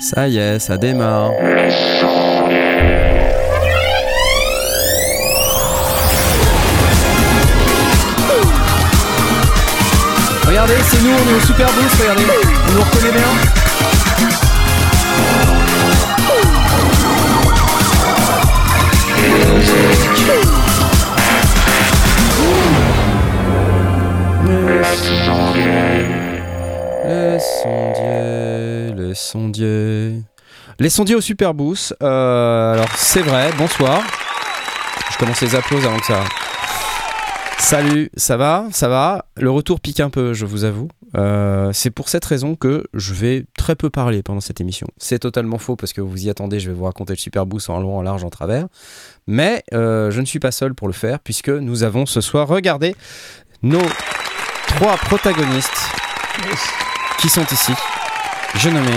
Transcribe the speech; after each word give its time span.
Ça 0.00 0.28
y 0.28 0.38
est, 0.38 0.60
ça 0.60 0.76
démarre. 0.76 1.32
Regardez, 10.46 10.74
c'est 10.84 11.02
nous, 11.02 11.10
on 11.10 11.30
est 11.30 11.36
au 11.36 11.40
Super 11.40 11.66
Boost, 11.66 12.00
regardez. 12.00 12.22
On 12.68 12.72
nous 12.74 12.82
reconnaît 12.82 13.12
bien. 13.12 13.28
Les 30.80 30.90
sondiers 30.90 31.14
au 31.14 31.20
Super 31.20 31.54
Boost. 31.54 31.94
Euh, 32.02 32.74
alors, 32.74 32.88
c'est 32.96 33.22
vrai, 33.22 33.50
bonsoir. 33.58 34.02
Je 35.10 35.18
commence 35.18 35.40
les 35.40 35.54
applaudissements 35.54 35.92
avant 35.92 36.00
que 36.00 36.06
ça. 36.06 36.20
Salut, 37.58 38.10
ça 38.16 38.36
va 38.36 38.66
Ça 38.70 38.88
va? 38.88 39.26
Le 39.36 39.50
retour 39.50 39.80
pique 39.80 40.00
un 40.00 40.10
peu, 40.10 40.32
je 40.32 40.46
vous 40.46 40.64
avoue. 40.64 40.88
Euh, 41.16 41.72
c'est 41.72 41.90
pour 41.90 42.08
cette 42.08 42.24
raison 42.24 42.54
que 42.54 42.84
je 42.94 43.14
vais 43.14 43.44
très 43.56 43.74
peu 43.74 43.90
parler 43.90 44.22
pendant 44.22 44.40
cette 44.40 44.60
émission. 44.60 44.86
C'est 44.98 45.18
totalement 45.18 45.58
faux 45.58 45.74
parce 45.74 45.92
que 45.92 46.00
vous 46.00 46.26
y 46.26 46.30
attendez, 46.30 46.60
je 46.60 46.70
vais 46.70 46.76
vous 46.76 46.84
raconter 46.84 47.14
le 47.14 47.18
Super 47.18 47.46
Boost 47.46 47.70
en 47.70 47.80
long, 47.80 47.98
en 47.98 48.02
large, 48.02 48.24
en 48.24 48.30
travers. 48.30 48.66
Mais 49.26 49.64
euh, 49.74 50.10
je 50.10 50.20
ne 50.20 50.26
suis 50.26 50.38
pas 50.38 50.52
seul 50.52 50.74
pour 50.74 50.86
le 50.86 50.94
faire 50.94 51.18
puisque 51.20 51.48
nous 51.48 51.82
avons 51.82 52.06
ce 52.06 52.20
soir 52.20 52.46
regardé 52.46 52.94
nos 53.62 53.82
trois 54.68 54.96
protagonistes 54.96 55.90
qui 57.18 57.28
sont 57.28 57.46
ici. 57.50 57.72
Je 58.54 58.68
nommé 58.68 58.92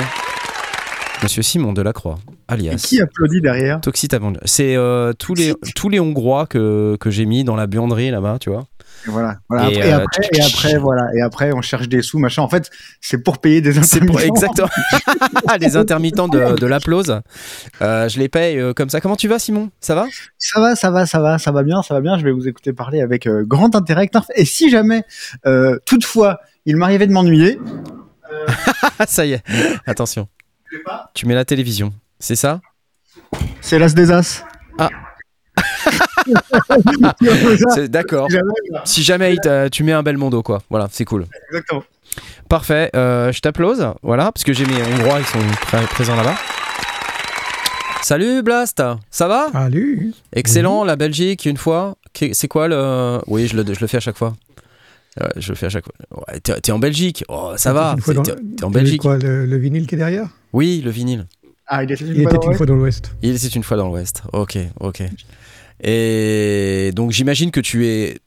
Monsieur 1.23 1.43
Simon 1.43 1.71
Delacroix, 1.73 2.17
Et 2.49 2.53
alias 2.53 2.83
qui 2.87 2.99
applaudit 2.99 3.41
derrière. 3.41 3.79
C'est 4.45 4.75
euh, 4.75 5.13
tous, 5.13 5.35
les, 5.35 5.53
tous 5.75 5.87
les 5.87 5.99
Hongrois 5.99 6.47
que, 6.47 6.97
que 6.99 7.11
j'ai 7.11 7.25
mis 7.25 7.43
dans 7.43 7.55
la 7.55 7.67
buanderie 7.67 8.09
là-bas, 8.09 8.37
tu 8.39 8.49
vois. 8.49 8.65
Et 9.07 9.09
voilà. 9.09 9.37
voilà. 9.49 9.71
Et, 9.71 9.77
Après, 9.77 9.87
et, 9.87 9.93
euh, 9.93 10.03
après, 10.03 10.29
et 10.33 10.41
après, 10.41 10.77
voilà. 10.77 11.07
Et 11.15 11.21
après, 11.21 11.53
on 11.53 11.61
cherche 11.61 11.87
des 11.89 12.01
sous, 12.01 12.19
machin. 12.19 12.41
En 12.41 12.49
fait, 12.49 12.69
c'est 13.01 13.19
pour 13.23 13.39
payer 13.39 13.61
des 13.61 13.71
pour 13.71 13.83
intermittents. 13.83 14.19
exactement 14.19 14.69
les 15.59 15.77
intermittents 15.77 16.27
de, 16.27 16.55
de 16.55 16.65
l'applause. 16.65 17.21
Euh, 17.81 18.09
je 18.09 18.19
les 18.19 18.29
paye 18.29 18.59
euh, 18.59 18.73
comme 18.73 18.89
ça. 18.89 18.99
Comment 18.99 19.15
tu 19.15 19.27
vas, 19.27 19.39
Simon? 19.39 19.69
Ça 19.79 19.95
va? 19.95 20.05
Ça 20.37 20.59
va, 20.59 20.75
ça 20.75 20.91
va, 20.91 21.05
ça 21.05 21.19
va, 21.19 21.37
ça 21.37 21.51
va 21.51 21.63
bien, 21.63 21.81
ça 21.83 21.93
va 21.93 22.01
bien. 22.01 22.17
Je 22.17 22.23
vais 22.23 22.31
vous 22.31 22.47
écouter 22.47 22.73
parler 22.73 23.01
avec 23.01 23.27
grand 23.27 23.75
intérêt. 23.75 24.09
Et 24.35 24.45
si 24.45 24.69
jamais, 24.69 25.03
toutefois, 25.85 26.39
il 26.65 26.77
m'arrivait 26.77 27.07
de 27.07 27.13
m'ennuyer, 27.13 27.59
ça 29.07 29.25
y 29.25 29.33
est. 29.33 29.43
Attention. 29.85 30.27
Tu 31.13 31.25
mets 31.25 31.35
la 31.35 31.45
télévision. 31.45 31.93
C'est 32.19 32.35
ça? 32.35 32.61
C'est 33.61 33.79
l'as 33.79 33.93
des 33.93 34.11
as. 34.11 34.43
Ah. 34.77 34.89
C'est- 37.75 37.87
D'accord. 37.89 38.27
Si 38.85 39.03
jamais, 39.03 39.35
t'a- 39.37 39.69
tu 39.69 39.83
mets 39.83 39.91
un 39.93 40.03
bel 40.03 40.17
mondo, 40.17 40.41
quoi. 40.43 40.61
Voilà, 40.69 40.87
c'est 40.91 41.05
cool. 41.05 41.25
Exactement. 41.49 41.83
Parfait. 42.49 42.89
Euh, 42.95 43.31
je 43.31 43.39
t'applause. 43.41 43.85
Voilà, 44.01 44.31
parce 44.31 44.43
que 44.43 44.53
j'ai 44.53 44.65
mes 44.65 44.81
Hongrois, 44.83 45.19
ils 45.19 45.25
sont 45.25 45.39
pré- 45.63 45.85
présents 45.85 46.15
là-bas. 46.15 46.35
Salut 48.03 48.41
Blast, 48.41 48.81
ça 49.11 49.27
va? 49.27 49.47
Salut 49.53 50.13
Excellent, 50.33 50.83
la 50.83 50.95
Belgique, 50.95 51.45
une 51.45 51.57
fois. 51.57 51.95
C'est 52.33 52.47
quoi 52.47 52.67
le. 52.67 53.19
Oui, 53.27 53.47
je 53.47 53.55
le, 53.55 53.73
je 53.73 53.79
le 53.79 53.87
fais 53.87 53.97
à 53.97 54.01
chaque 54.01 54.17
fois. 54.17 54.33
Je 55.37 55.49
le 55.49 55.55
fais 55.55 55.67
à 55.67 55.69
chaque 55.69 55.85
fois. 55.85 55.93
Ouais, 56.27 56.39
t'es, 56.39 56.59
t'es 56.61 56.71
en 56.71 56.79
Belgique, 56.79 57.23
oh, 57.29 57.51
ça 57.57 57.73
va. 57.73 57.93
Une 57.97 58.01
fois 58.01 58.13
c'est- 58.13 58.17
dans- 58.17 58.23
T'es, 58.23 58.35
t'es 58.57 58.63
en 58.63 58.71
Belgique. 58.71 59.01
quoi, 59.01 59.17
le, 59.17 59.45
le 59.45 59.57
vinyle 59.57 59.87
qui 59.87 59.95
est 59.95 59.97
derrière? 59.97 60.27
Oui, 60.53 60.81
le 60.83 60.91
vinyle. 60.91 61.27
Ah, 61.67 61.83
il 61.83 61.91
était 61.91 62.03
Il 62.05 62.21
était 62.21 62.35
une 62.45 62.53
fois 62.55 62.65
dans 62.65 62.75
l'Ouest. 62.75 63.13
Il 63.21 63.35
était 63.35 63.47
une 63.47 63.63
fois 63.63 63.77
dans 63.77 63.87
l'Ouest. 63.87 64.23
Ok, 64.33 64.57
ok. 64.79 65.03
Et 65.83 66.91
donc 66.95 67.11
j'imagine 67.11 67.49
que 67.51 67.59
tu 67.59 67.87
es 67.87 68.17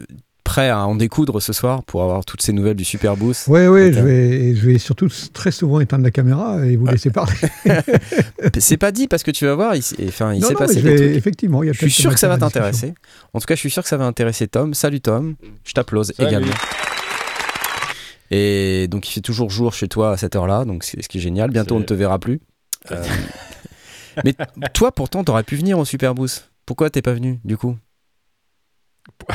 prêt 0.43 0.69
à 0.69 0.87
en 0.87 0.95
découdre 0.95 1.41
ce 1.41 1.53
soir 1.55 1.83
pour 1.85 2.03
avoir 2.03 2.25
toutes 2.25 2.43
ces 2.43 2.53
nouvelles 2.53 2.77
du 2.77 2.85
Super 2.85 3.17
Boost. 3.17 3.49
Ouais, 3.49 3.67
Ok. 3.67 3.77
je 3.95 4.01
vais, 4.01 4.55
je 4.55 4.67
vais 4.67 4.79
surtout 4.79 5.09
très 5.33 5.51
souvent 5.51 5.81
éteindre 5.81 6.05
la 6.05 6.11
caméra 6.11 6.65
et 6.67 6.77
vous 6.77 6.87
laisser 6.87 7.11
parler. 7.11 7.33
C'est 8.59 8.77
pas 8.77 8.93
dit 8.93 9.09
parce 9.09 9.23
que 9.23 9.31
tu 9.31 9.47
vas 9.47 9.55
voir, 9.55 9.75
il, 9.75 9.83
enfin, 10.09 10.35
il 10.35 10.41
non, 10.41 10.49
s'est 10.49 10.53
non, 10.55 10.59
passé 10.59 10.75
des 10.83 10.91
vais- 10.91 10.97
trucs. 10.97 11.17
effectivement, 11.17 11.63
il 11.63 11.67
y 11.69 11.71
a 11.71 11.73
Je 11.73 11.79
suis 11.79 11.91
sûr 11.91 12.13
que 12.13 12.21
ça 12.21 12.29
va 12.29 12.37
t'intéresser. 12.39 12.93
En 13.33 13.41
tout 13.41 13.47
cas, 13.47 13.55
je 13.55 13.61
suis 13.61 13.71
sûr 13.71 13.83
que 13.83 13.89
ça 13.89 13.97
va 13.97 14.05
intéresser 14.05 14.47
Tom. 14.47 14.75
Salut 14.75 15.01
Tom, 15.01 15.35
je 15.65 15.73
t'applause 15.73 16.13
également. 16.19 16.53
Et 18.31 18.89
donc 18.89 19.09
il 19.09 19.12
fait 19.12 19.21
toujours 19.21 19.51
jour 19.51 19.75
chez 19.75 19.89
toi 19.89 20.12
à 20.12 20.17
cette 20.17 20.35
heure-là, 20.37 20.65
donc 20.65 20.83
c'est 20.85 21.01
ce 21.03 21.09
qui 21.09 21.19
est 21.19 21.21
génial. 21.21 21.51
Bientôt 21.51 21.77
on 21.77 21.81
ne 21.81 21.85
te 21.85 21.95
verra 21.95 22.19
plus. 22.19 22.41
Euh, 22.91 23.03
Mais 24.25 24.35
toi 24.75 24.93
pourtant 24.93 25.25
t'aurais 25.25 25.43
pu 25.43 25.57
venir 25.57 25.79
au 25.79 25.85
Super 25.85 26.15
Boost. 26.15 26.51
Pourquoi 26.67 26.91
t'es 26.91 27.01
pas 27.03 27.15
venu 27.15 27.41
du 27.45 27.57
coup? 27.57 27.77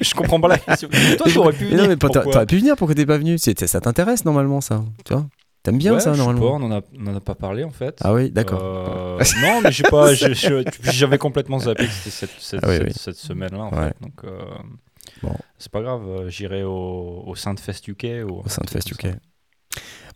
Je 0.00 0.14
comprends 0.14 0.40
pas 0.40 0.48
la 0.48 0.58
question. 0.58 0.88
Toi, 1.18 1.26
t'aurais 1.32 1.52
pu 1.52 1.64
Mais 1.64 1.70
venir. 1.70 1.82
non 1.82 1.88
mais 1.88 1.96
t'aurais 1.96 2.46
pu 2.46 2.58
venir. 2.58 2.76
Pourquoi 2.76 2.94
t'es 2.94 3.06
pas 3.06 3.18
venu? 3.18 3.38
Ça 3.38 3.80
t'intéresse 3.80 4.24
normalement 4.24 4.60
ça, 4.60 4.84
tu 5.04 5.12
vois? 5.12 5.26
T'aimes 5.62 5.76
bien 5.78 5.92
Ouais, 5.94 6.00
ça 6.00 6.16
normalement? 6.16 6.40
pas, 6.58 6.64
on 6.64 6.70
en 6.70 6.72
a, 6.78 6.80
on 6.98 7.06
en 7.08 7.16
a 7.16 7.20
pas 7.20 7.34
parlé 7.34 7.64
en 7.64 7.70
fait. 7.70 7.98
Ah 8.02 8.14
oui, 8.14 8.30
d'accord. 8.30 8.60
Euh, 8.62 9.22
non, 9.42 9.60
mais 9.62 9.70
j'ai 9.72 9.82
pas, 9.84 10.14
j'avais 10.14 11.18
complètement 11.18 11.58
zappé 11.58 11.84
que 11.86 11.92
c'était 11.92 12.10
cette, 12.10 12.30
cette, 12.40 12.60
Ah 12.62 12.68
oui, 12.68 12.76
cette- 12.78 12.86
oui. 12.86 12.92
cette 12.96 13.16
semaine-là 13.16 13.58
en 13.64 13.70
Ouais. 13.70 13.88
fait. 13.88 13.96
Donc, 14.00 14.14
euh, 14.24 14.40
Bon. 15.22 15.34
c'est 15.58 15.70
pas 15.72 15.82
grave, 15.82 16.02
euh, 16.06 16.30
j'irai 16.30 16.62
au, 16.62 17.22
au 17.26 17.34
Saint-Fest 17.34 17.86
UK. 17.88 18.06
Ou, 18.28 18.42
Au 18.44 18.48
sein 18.48 18.62
de 18.64 18.70
Fest 18.70 18.90
UK. 18.90 19.08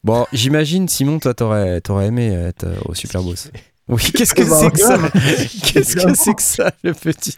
Bon, 0.03 0.27
j'imagine 0.33 0.89
Simon, 0.89 1.19
toi 1.19 1.33
t'aurais 1.35 1.81
t'aurais 1.81 2.07
aimé 2.09 2.29
être 2.33 2.65
euh, 2.65 2.77
au 2.87 2.95
Super 2.95 3.23
Boost. 3.23 3.53
Oui, 3.87 4.01
qu'est-ce 4.15 4.35
que 4.35 4.43
Bah, 4.43 4.57
c'est 4.59 4.71
que 4.71 4.79
ça. 4.79 4.97
Qu'est-ce 5.75 5.95
que 5.97 6.15
c'est 6.15 6.33
que 6.33 6.41
ça, 6.41 6.73
le 6.83 6.95
petit 6.95 7.37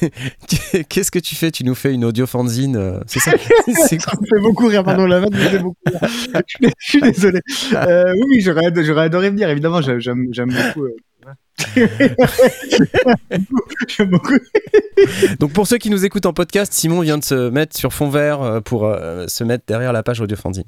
Qu'est-ce 0.88 1.10
que 1.10 1.18
tu 1.18 1.34
fais? 1.34 1.50
Tu 1.50 1.64
nous 1.64 1.74
fais 1.74 1.92
une 1.92 2.06
audio 2.06 2.26
fanzine, 2.26 2.76
euh, 2.76 2.98
c'est 3.06 3.20
ça? 3.20 3.32
C'est 3.66 4.00
Ça 4.00 4.12
me 4.18 4.26
fait 4.26 4.40
beaucoup 4.40 4.68
rire, 4.68 4.84
pardon, 4.84 5.04
la 5.04 5.20
vanne 5.20 5.34
me 5.34 5.38
fait 5.50 5.58
beaucoup 5.58 5.76
rire. 5.84 6.00
je, 6.48 6.68
suis- 6.78 7.00
désolé. 7.02 7.40
Euh, 7.74 8.10
oui, 8.14 8.22
oui, 8.26 8.40
j'aurais, 8.40 8.64
ad- 8.68 8.82
j'aurais 8.82 9.02
adoré 9.02 9.28
venir, 9.28 9.50
évidemment, 9.50 9.82
j'ai- 9.82 10.00
j'aime, 10.00 10.28
j'aime 10.32 10.48
beaucoup. 10.48 10.88
J'aime 13.88 14.10
beaucoup. 14.10 14.34
Donc 15.38 15.52
pour 15.52 15.66
ceux 15.66 15.78
qui 15.78 15.90
nous 15.90 16.04
écoutent 16.04 16.26
en 16.26 16.32
podcast, 16.32 16.72
Simon 16.72 17.00
vient 17.00 17.18
de 17.18 17.24
se 17.24 17.50
mettre 17.50 17.76
sur 17.76 17.92
fond 17.92 18.08
vert 18.08 18.42
euh, 18.42 18.60
pour 18.60 18.86
euh, 18.86 19.26
se 19.28 19.44
mettre 19.44 19.64
derrière 19.66 19.92
la 19.92 20.02
page 20.02 20.20
audio 20.20 20.36
fanzine. 20.36 20.64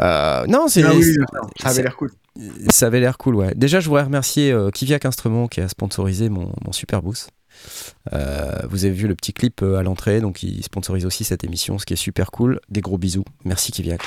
Euh, 0.00 0.44
non, 0.46 0.66
c'est 0.68 0.82
Ah 0.82 0.92
oui, 0.94 1.04
ça 1.60 1.68
avait 1.68 1.82
l'air 1.82 1.96
cool. 1.96 2.10
ça 2.70 2.86
avait 2.86 3.00
l'air 3.00 3.16
cool, 3.18 3.36
ouais. 3.36 3.52
Déjà, 3.54 3.80
je 3.80 3.88
voudrais 3.88 4.02
remercier 4.02 4.50
euh, 4.50 4.70
Kiviak 4.70 5.04
Instruments 5.04 5.46
qui 5.48 5.60
a 5.60 5.68
sponsorisé 5.68 6.28
mon, 6.28 6.52
mon 6.64 6.72
Super 6.72 7.02
Boost. 7.02 7.30
Euh, 8.12 8.58
vous 8.68 8.84
avez 8.84 8.94
vu 8.94 9.06
le 9.06 9.14
petit 9.14 9.32
clip 9.32 9.62
à 9.62 9.82
l'entrée, 9.82 10.20
donc 10.20 10.42
il 10.42 10.62
sponsorise 10.64 11.06
aussi 11.06 11.22
cette 11.22 11.44
émission, 11.44 11.78
ce 11.78 11.86
qui 11.86 11.92
est 11.92 11.96
super 11.96 12.32
cool. 12.32 12.60
Des 12.68 12.80
gros 12.80 12.98
bisous. 12.98 13.24
Merci 13.44 13.70
Kiviak. 13.70 14.00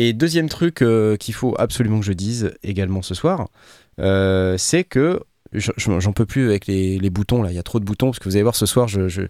Et 0.00 0.12
deuxième 0.12 0.48
truc 0.48 0.82
euh, 0.82 1.16
qu'il 1.16 1.34
faut 1.34 1.56
absolument 1.58 1.98
que 1.98 2.06
je 2.06 2.12
dise 2.12 2.54
également 2.62 3.02
ce 3.02 3.14
soir, 3.14 3.48
euh, 4.00 4.54
c'est 4.58 4.84
que 4.84 5.20
je- 5.52 5.72
je- 5.76 5.98
j'en 6.00 6.12
peux 6.12 6.26
plus 6.26 6.48
avec 6.48 6.66
les, 6.66 6.98
les 6.98 7.10
boutons 7.10 7.42
là. 7.42 7.50
Il 7.50 7.54
y 7.54 7.58
a 7.58 7.62
trop 7.62 7.80
de 7.80 7.84
boutons 7.84 8.06
parce 8.08 8.18
que 8.18 8.24
vous 8.28 8.36
allez 8.36 8.42
voir 8.42 8.54
ce 8.56 8.66
soir, 8.66 8.86
je- 8.88 9.08
je- 9.08 9.22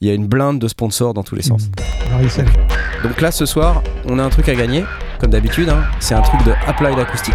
il 0.00 0.08
y 0.08 0.10
a 0.10 0.14
une 0.14 0.26
blinde 0.26 0.58
de 0.58 0.68
sponsors 0.68 1.12
dans 1.14 1.22
tous 1.22 1.34
les 1.34 1.42
sens. 1.42 1.68
Mmh. 1.68 3.02
Donc 3.08 3.20
là, 3.20 3.30
ce 3.30 3.44
soir, 3.46 3.82
on 4.06 4.18
a 4.18 4.22
un 4.24 4.30
truc 4.30 4.48
à 4.48 4.54
gagner, 4.54 4.84
comme 5.20 5.30
d'habitude. 5.30 5.68
hein. 5.68 5.84
C'est 6.00 6.14
un 6.14 6.22
truc 6.22 6.42
de 6.44 6.52
Applied 6.66 6.98
Acoustics. 6.98 7.34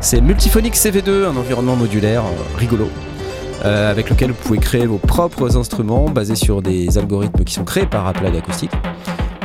C'est 0.00 0.20
Multiphonic 0.20 0.74
CV2, 0.76 1.26
un 1.26 1.36
environnement 1.36 1.76
modulaire 1.76 2.22
euh, 2.24 2.56
rigolo, 2.56 2.88
euh, 3.64 3.90
avec 3.90 4.10
lequel 4.10 4.30
vous 4.30 4.36
pouvez 4.42 4.58
créer 4.58 4.86
vos 4.86 4.98
propres 4.98 5.56
instruments 5.56 6.08
basés 6.08 6.36
sur 6.36 6.62
des 6.62 6.98
algorithmes 6.98 7.44
qui 7.44 7.54
sont 7.54 7.64
créés 7.64 7.86
par 7.86 8.06
Applied 8.06 8.34
Acoustics. 8.36 8.70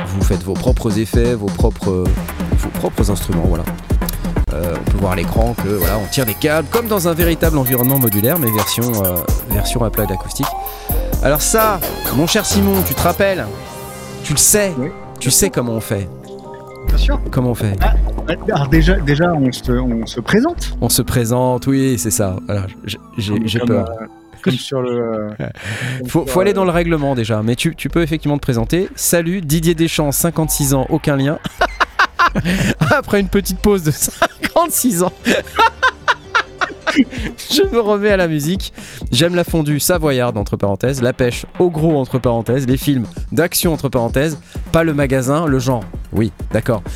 Vous 0.06 0.22
faites 0.22 0.42
vos 0.44 0.54
propres 0.54 0.98
effets, 0.98 1.34
vos 1.34 1.46
propres, 1.46 2.04
vos 2.58 2.68
propres 2.70 3.10
instruments, 3.10 3.44
voilà. 3.48 3.64
Euh, 4.54 4.74
on 4.80 4.90
peut 4.90 4.98
voir 4.98 5.12
à 5.12 5.16
l'écran 5.16 5.54
que 5.62 5.68
voilà, 5.68 5.98
on 5.98 6.06
tire 6.06 6.26
des 6.26 6.34
câbles 6.34 6.68
comme 6.70 6.86
dans 6.86 7.08
un 7.08 7.12
véritable 7.14 7.58
environnement 7.58 7.98
modulaire, 7.98 8.38
mais 8.38 8.50
version, 8.52 8.84
euh, 9.04 9.16
version 9.50 9.82
Applied 9.82 10.10
Acoustic. 10.12 10.46
Alors 11.22 11.42
ça, 11.42 11.80
mon 12.14 12.26
cher 12.26 12.44
Simon, 12.46 12.82
tu 12.86 12.94
te 12.94 13.00
rappelles? 13.02 13.44
Tu 14.22 14.32
le 14.32 14.38
sais? 14.38 14.72
Oui. 14.78 14.88
Tu 15.18 15.30
sais 15.30 15.50
comment 15.50 15.72
on 15.72 15.80
fait 15.80 16.08
Bien 16.86 16.98
sûr. 16.98 17.20
Comment 17.30 17.50
on 17.50 17.54
fait? 17.54 17.76
Alors 18.52 18.68
déjà, 18.68 18.94
déjà 18.96 19.32
on, 19.32 19.50
se, 19.50 19.72
on 19.72 20.06
se 20.06 20.20
présente. 20.20 20.76
On 20.80 20.88
se 20.88 21.02
présente, 21.02 21.66
oui, 21.66 21.98
c'est 21.98 22.10
ça. 22.10 22.36
Voilà, 22.46 22.66
j'ai 23.16 23.60
peur. 23.60 23.88
euh, 23.90 24.06
comme 24.42 24.54
sur 24.54 24.82
le. 24.82 25.30
comme 25.36 25.46
Faut, 26.08 26.22
sur, 26.24 26.30
faut 26.32 26.40
aller 26.40 26.52
dans 26.52 26.64
le 26.64 26.70
règlement 26.70 27.14
déjà, 27.14 27.42
mais 27.42 27.56
tu, 27.56 27.74
tu 27.74 27.88
peux 27.88 28.02
effectivement 28.02 28.36
te 28.36 28.42
présenter. 28.42 28.88
Salut, 28.94 29.40
Didier 29.40 29.74
Deschamps, 29.74 30.12
56 30.12 30.74
ans, 30.74 30.86
aucun 30.90 31.16
lien. 31.16 31.38
Après 32.90 33.20
une 33.20 33.28
petite 33.28 33.58
pause 33.58 33.82
de 33.82 33.90
56 33.90 35.02
ans. 35.02 35.12
Je 37.50 37.62
me 37.72 37.80
remets 37.80 38.10
à 38.10 38.16
la 38.16 38.28
musique. 38.28 38.72
J'aime 39.10 39.34
la 39.34 39.42
fondue 39.44 39.80
savoyarde, 39.80 40.36
entre 40.36 40.56
parenthèses, 40.56 41.02
la 41.02 41.12
pêche 41.12 41.44
au 41.58 41.70
gros, 41.70 41.98
entre 41.98 42.18
parenthèses, 42.18 42.66
les 42.68 42.76
films 42.76 43.06
d'action, 43.32 43.72
entre 43.72 43.88
parenthèses, 43.88 44.38
pas 44.70 44.84
le 44.84 44.94
magasin, 44.94 45.46
le 45.46 45.58
genre. 45.58 45.84
Oui, 46.12 46.30
d'accord. 46.52 46.82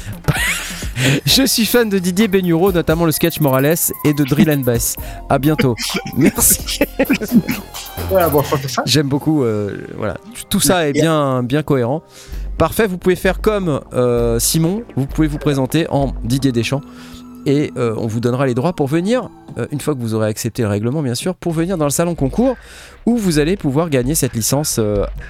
Je 1.26 1.46
suis 1.46 1.64
fan 1.64 1.88
de 1.88 1.98
Didier 1.98 2.26
Benuro, 2.26 2.72
notamment 2.72 3.04
le 3.06 3.12
sketch 3.12 3.40
Morales 3.40 3.76
et 4.04 4.12
de 4.14 4.24
Drill 4.24 4.50
and 4.50 4.58
Bass. 4.62 4.96
À 5.28 5.38
bientôt. 5.38 5.76
Merci. 6.16 6.80
J'aime 8.84 9.08
beaucoup. 9.08 9.44
euh, 9.44 9.86
voilà, 9.96 10.16
tout 10.50 10.60
ça 10.60 10.88
est 10.88 10.92
bien, 10.92 11.42
bien 11.44 11.62
cohérent. 11.62 12.02
Parfait. 12.58 12.88
Vous 12.88 12.98
pouvez 12.98 13.14
faire 13.14 13.40
comme 13.40 13.80
euh, 13.92 14.40
Simon. 14.40 14.82
Vous 14.96 15.06
pouvez 15.06 15.28
vous 15.28 15.38
présenter 15.38 15.86
en 15.90 16.12
Didier 16.24 16.50
Deschamps 16.50 16.80
et 17.46 17.72
euh, 17.76 17.94
on 17.96 18.08
vous 18.08 18.18
donnera 18.18 18.46
les 18.46 18.54
droits 18.54 18.72
pour 18.72 18.88
venir, 18.88 19.30
euh, 19.56 19.66
une 19.70 19.80
fois 19.80 19.94
que 19.94 20.00
vous 20.00 20.12
aurez 20.12 20.26
accepté 20.26 20.62
le 20.62 20.68
règlement, 20.68 21.00
bien 21.00 21.14
sûr, 21.14 21.36
pour 21.36 21.52
venir 21.52 21.78
dans 21.78 21.84
le 21.84 21.90
salon 21.90 22.16
concours 22.16 22.56
où 23.06 23.16
vous 23.16 23.38
allez 23.38 23.56
pouvoir 23.56 23.88
gagner 23.90 24.16
cette 24.16 24.34
licence 24.34 24.80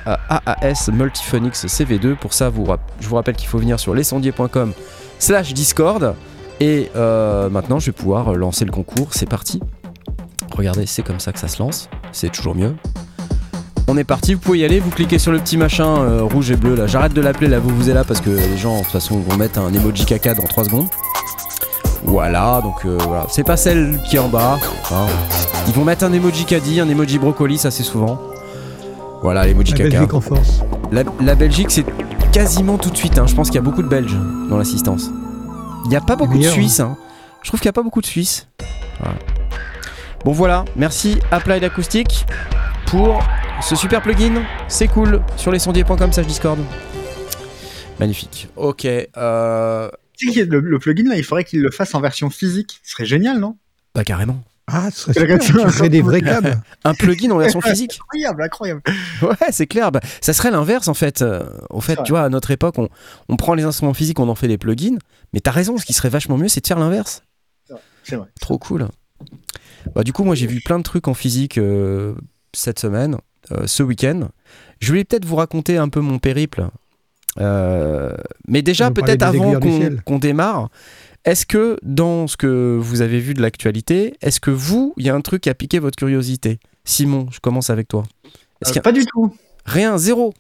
AAS 0.07 0.91
Multiphonics 0.91 1.55
CV2. 1.55 2.17
Pour 2.17 2.33
ça, 2.33 2.51
je 2.99 3.09
vous 3.09 3.15
rappelle 3.15 3.37
qu'il 3.37 3.49
faut 3.49 3.59
venir 3.59 3.79
sur 3.79 3.95
lesondiers.com 3.95 4.73
slash 5.19 5.53
Discord. 5.53 6.15
Et 6.61 6.89
maintenant, 6.95 7.79
je 7.79 7.87
vais 7.87 7.93
pouvoir 7.93 8.33
lancer 8.35 8.65
le 8.65 8.73
concours. 8.73 9.09
C'est 9.13 9.29
parti. 9.29 9.61
Regardez, 10.57 10.87
c'est 10.87 11.03
comme 11.03 11.21
ça 11.21 11.33
que 11.33 11.39
ça 11.39 11.47
se 11.47 11.63
lance. 11.63 11.89
C'est 12.11 12.33
toujours 12.33 12.57
mieux. 12.57 12.75
On 13.91 13.97
est 13.97 14.05
parti, 14.05 14.35
vous 14.35 14.41
pouvez 14.41 14.59
y 14.59 14.65
aller, 14.67 14.81
vous 14.81 14.91
cliquez 14.91 15.19
sur 15.19 15.33
le 15.33 15.39
petit 15.39 15.57
machin 15.57 15.87
euh, 16.03 16.23
rouge 16.23 16.51
et 16.51 16.57
bleu 16.57 16.75
là. 16.75 16.87
J'arrête 16.87 17.15
de 17.15 17.23
l'appeler 17.23 17.49
là, 17.49 17.59
vous 17.59 17.75
vous 17.75 17.89
êtes 17.89 17.95
là 17.95 18.05
parce 18.05 18.21
que 18.21 18.29
les 18.29 18.59
gens 18.59 18.77
de 18.79 18.83
toute 18.83 18.93
façon 18.93 19.19
vont 19.19 19.37
mettre 19.39 19.59
un 19.61 19.73
emoji 19.73 20.05
caca 20.05 20.35
dans 20.35 20.43
3 20.43 20.65
secondes. 20.65 20.87
Voilà, 22.05 22.61
donc 22.63 22.85
euh, 22.85 22.99
voilà. 23.07 23.27
C'est 23.31 23.45
pas 23.45 23.57
celle 23.57 23.99
qui 24.09 24.17
est 24.17 24.19
en 24.19 24.29
bas. 24.29 24.59
hein. 24.93 25.07
Ils 25.67 25.73
vont 25.73 25.85
mettre 25.85 26.05
un 26.05 26.13
emoji 26.13 26.45
caddie, 26.45 26.81
un 26.81 26.89
emoji 26.89 27.19
brocoli, 27.19 27.57
ça 27.57 27.71
c'est 27.71 27.83
souvent. 27.83 28.21
Voilà, 29.23 29.47
l'emoji 29.47 29.73
caca. 29.73 29.89
Belgique 29.91 30.15
en 30.15 30.21
force. 30.21 30.61
La, 30.93 31.03
la 31.21 31.35
Belgique, 31.35 31.71
c'est 31.71 31.85
quasiment 32.31 32.77
tout 32.79 32.91
de 32.91 32.97
suite. 32.97 33.19
hein. 33.19 33.27
Je 33.27 33.35
pense 33.35 33.49
qu'il 33.49 33.57
y 33.57 33.59
a 33.59 33.63
beaucoup 33.63 33.83
de 33.83 33.89
Belges 33.89 34.17
dans 34.51 34.59
l'assistance. 34.59 35.11
Il 35.87 35.89
n'y 35.89 35.97
a 35.97 36.01
pas 36.03 36.15
beaucoup 36.15 36.37
de 36.39 36.43
Suisses. 36.43 36.81
hein. 36.81 36.97
Je 37.43 37.49
trouve 37.49 37.61
qu'il 37.61 37.67
n'y 37.69 37.71
a 37.71 37.73
pas 37.73 37.83
beaucoup 37.83 38.01
de 38.03 38.07
Suisses. 38.07 38.49
Voilà. 39.01 39.17
Bon 40.25 40.33
voilà, 40.33 40.65
merci 40.77 41.19
Applied 41.31 41.63
Acoustic 41.65 42.27
pour 42.87 43.21
ce 43.63 43.77
super 43.77 44.03
plugin. 44.03 44.43
C'est 44.69 44.89
cool 44.89 45.23
sur 45.37 45.51
lesondiers.com 45.51 46.13
slash 46.13 46.27
Discord. 46.27 46.59
Magnifique. 47.99 48.49
Ok. 48.57 48.85
euh, 49.17 49.91
Tu 50.17 50.33
sais 50.33 50.45
que 50.47 50.51
Le, 50.51 50.61
le 50.61 50.79
plugin 50.79 51.09
là, 51.09 51.17
il 51.17 51.25
faudrait 51.25 51.45
qu'il 51.45 51.61
le 51.63 51.71
fasse 51.71 51.95
en 51.95 52.01
version 52.01 52.31
physique. 52.31 52.81
Ce 52.85 52.93
serait 52.93 53.07
génial, 53.07 53.39
non? 53.39 53.57
Bah 53.95 54.05
carrément. 54.05 54.41
Ah, 54.71 54.91
ce 54.93 55.13
serait 55.13 55.41
super. 55.41 55.71
ferais 55.73 55.89
des 55.89 56.03
vrais 56.03 56.21
câbles. 56.23 56.61
Un 56.85 56.95
plugin 56.95 57.31
en 57.31 57.39
version 57.39 57.61
physique. 57.63 57.99
Incroyable, 58.03 58.43
incroyable. 58.43 58.83
Ouais, 59.23 59.37
c'est 59.51 59.67
clair. 59.67 59.91
Bah, 59.91 60.01
ça 60.21 60.33
serait 60.33 60.51
l'inverse 60.51 60.89
en 60.89 60.95
fait. 60.95 61.23
Euh, 61.23 61.43
au 61.71 61.81
fait, 61.81 61.99
tu 62.05 62.13
vois, 62.13 62.23
à 62.23 62.29
notre 62.29 62.51
époque, 62.51 62.79
on, 62.79 62.89
on 63.29 63.37
prend 63.37 63.55
les 63.55 63.65
instruments 63.65 63.95
physiques, 63.95 64.21
on 64.21 64.29
en 64.29 64.35
fait 64.35 64.49
des 64.49 64.59
plugins. 64.59 64.99
Mais 65.33 65.41
t'as 65.41 65.51
raison, 65.51 65.77
ce 65.79 65.85
qui 65.85 65.93
serait 65.95 66.11
vachement 66.11 66.37
mieux, 66.37 66.49
c'est 66.49 66.61
de 66.61 66.67
faire 66.67 66.79
l'inverse. 66.79 67.23
C'est 68.05 68.17
vrai. 68.17 68.29
Trop 68.41 68.59
cool. 68.59 68.89
Bah, 69.95 70.03
du 70.03 70.13
coup, 70.15 70.25
moi, 70.25 70.35
j'ai 70.35 70.47
vu 70.47 70.61
plein 70.65 70.79
de 70.79 70.83
trucs 70.85 71.09
en 71.09 71.15
physique 71.15 71.59
euh, 71.59 72.15
cette 72.55 72.79
semaine, 72.79 73.17
ce 73.67 73.83
week-end. 73.83 74.29
Je 74.81 74.89
voulais 74.89 75.05
peut-être 75.05 75.25
vous 75.25 75.37
raconter 75.37 75.77
un 75.77 75.89
peu 75.89 76.01
mon 76.01 76.19
périple. 76.19 76.69
Euh, 77.41 78.13
mais 78.47 78.63
déjà, 78.63 78.91
peut-être 78.91 79.23
avant 79.23 79.59
qu'on 80.05 80.19
démarre, 80.19 80.71
est-ce 81.25 81.47
que 81.47 81.79
dans 81.83 82.27
ce 82.27 82.37
que 82.37 82.79
vous 82.81 83.01
avez 83.01 83.21
vu 83.21 83.35
de 83.35 83.43
l'actualité, 83.43 84.15
est-ce 84.23 84.41
que 84.41 84.51
vous, 84.51 84.95
il 84.97 85.07
y 85.07 85.11
a 85.11 85.15
un 85.15 85.21
truc 85.21 85.43
qui 85.43 85.51
a 85.51 85.55
piqué 85.55 85.79
votre 85.79 85.97
curiosité? 85.97 86.59
Simon, 86.85 87.27
je 87.31 87.41
commence 87.41 87.71
avec 87.71 87.89
toi. 87.89 88.05
Est-ce 88.63 88.73
Euh, 88.77 88.79
a 88.79 88.83
pas 88.83 88.93
du 88.93 89.05
tout. 89.05 89.35
rien, 89.67 89.99
zéro 89.99 90.33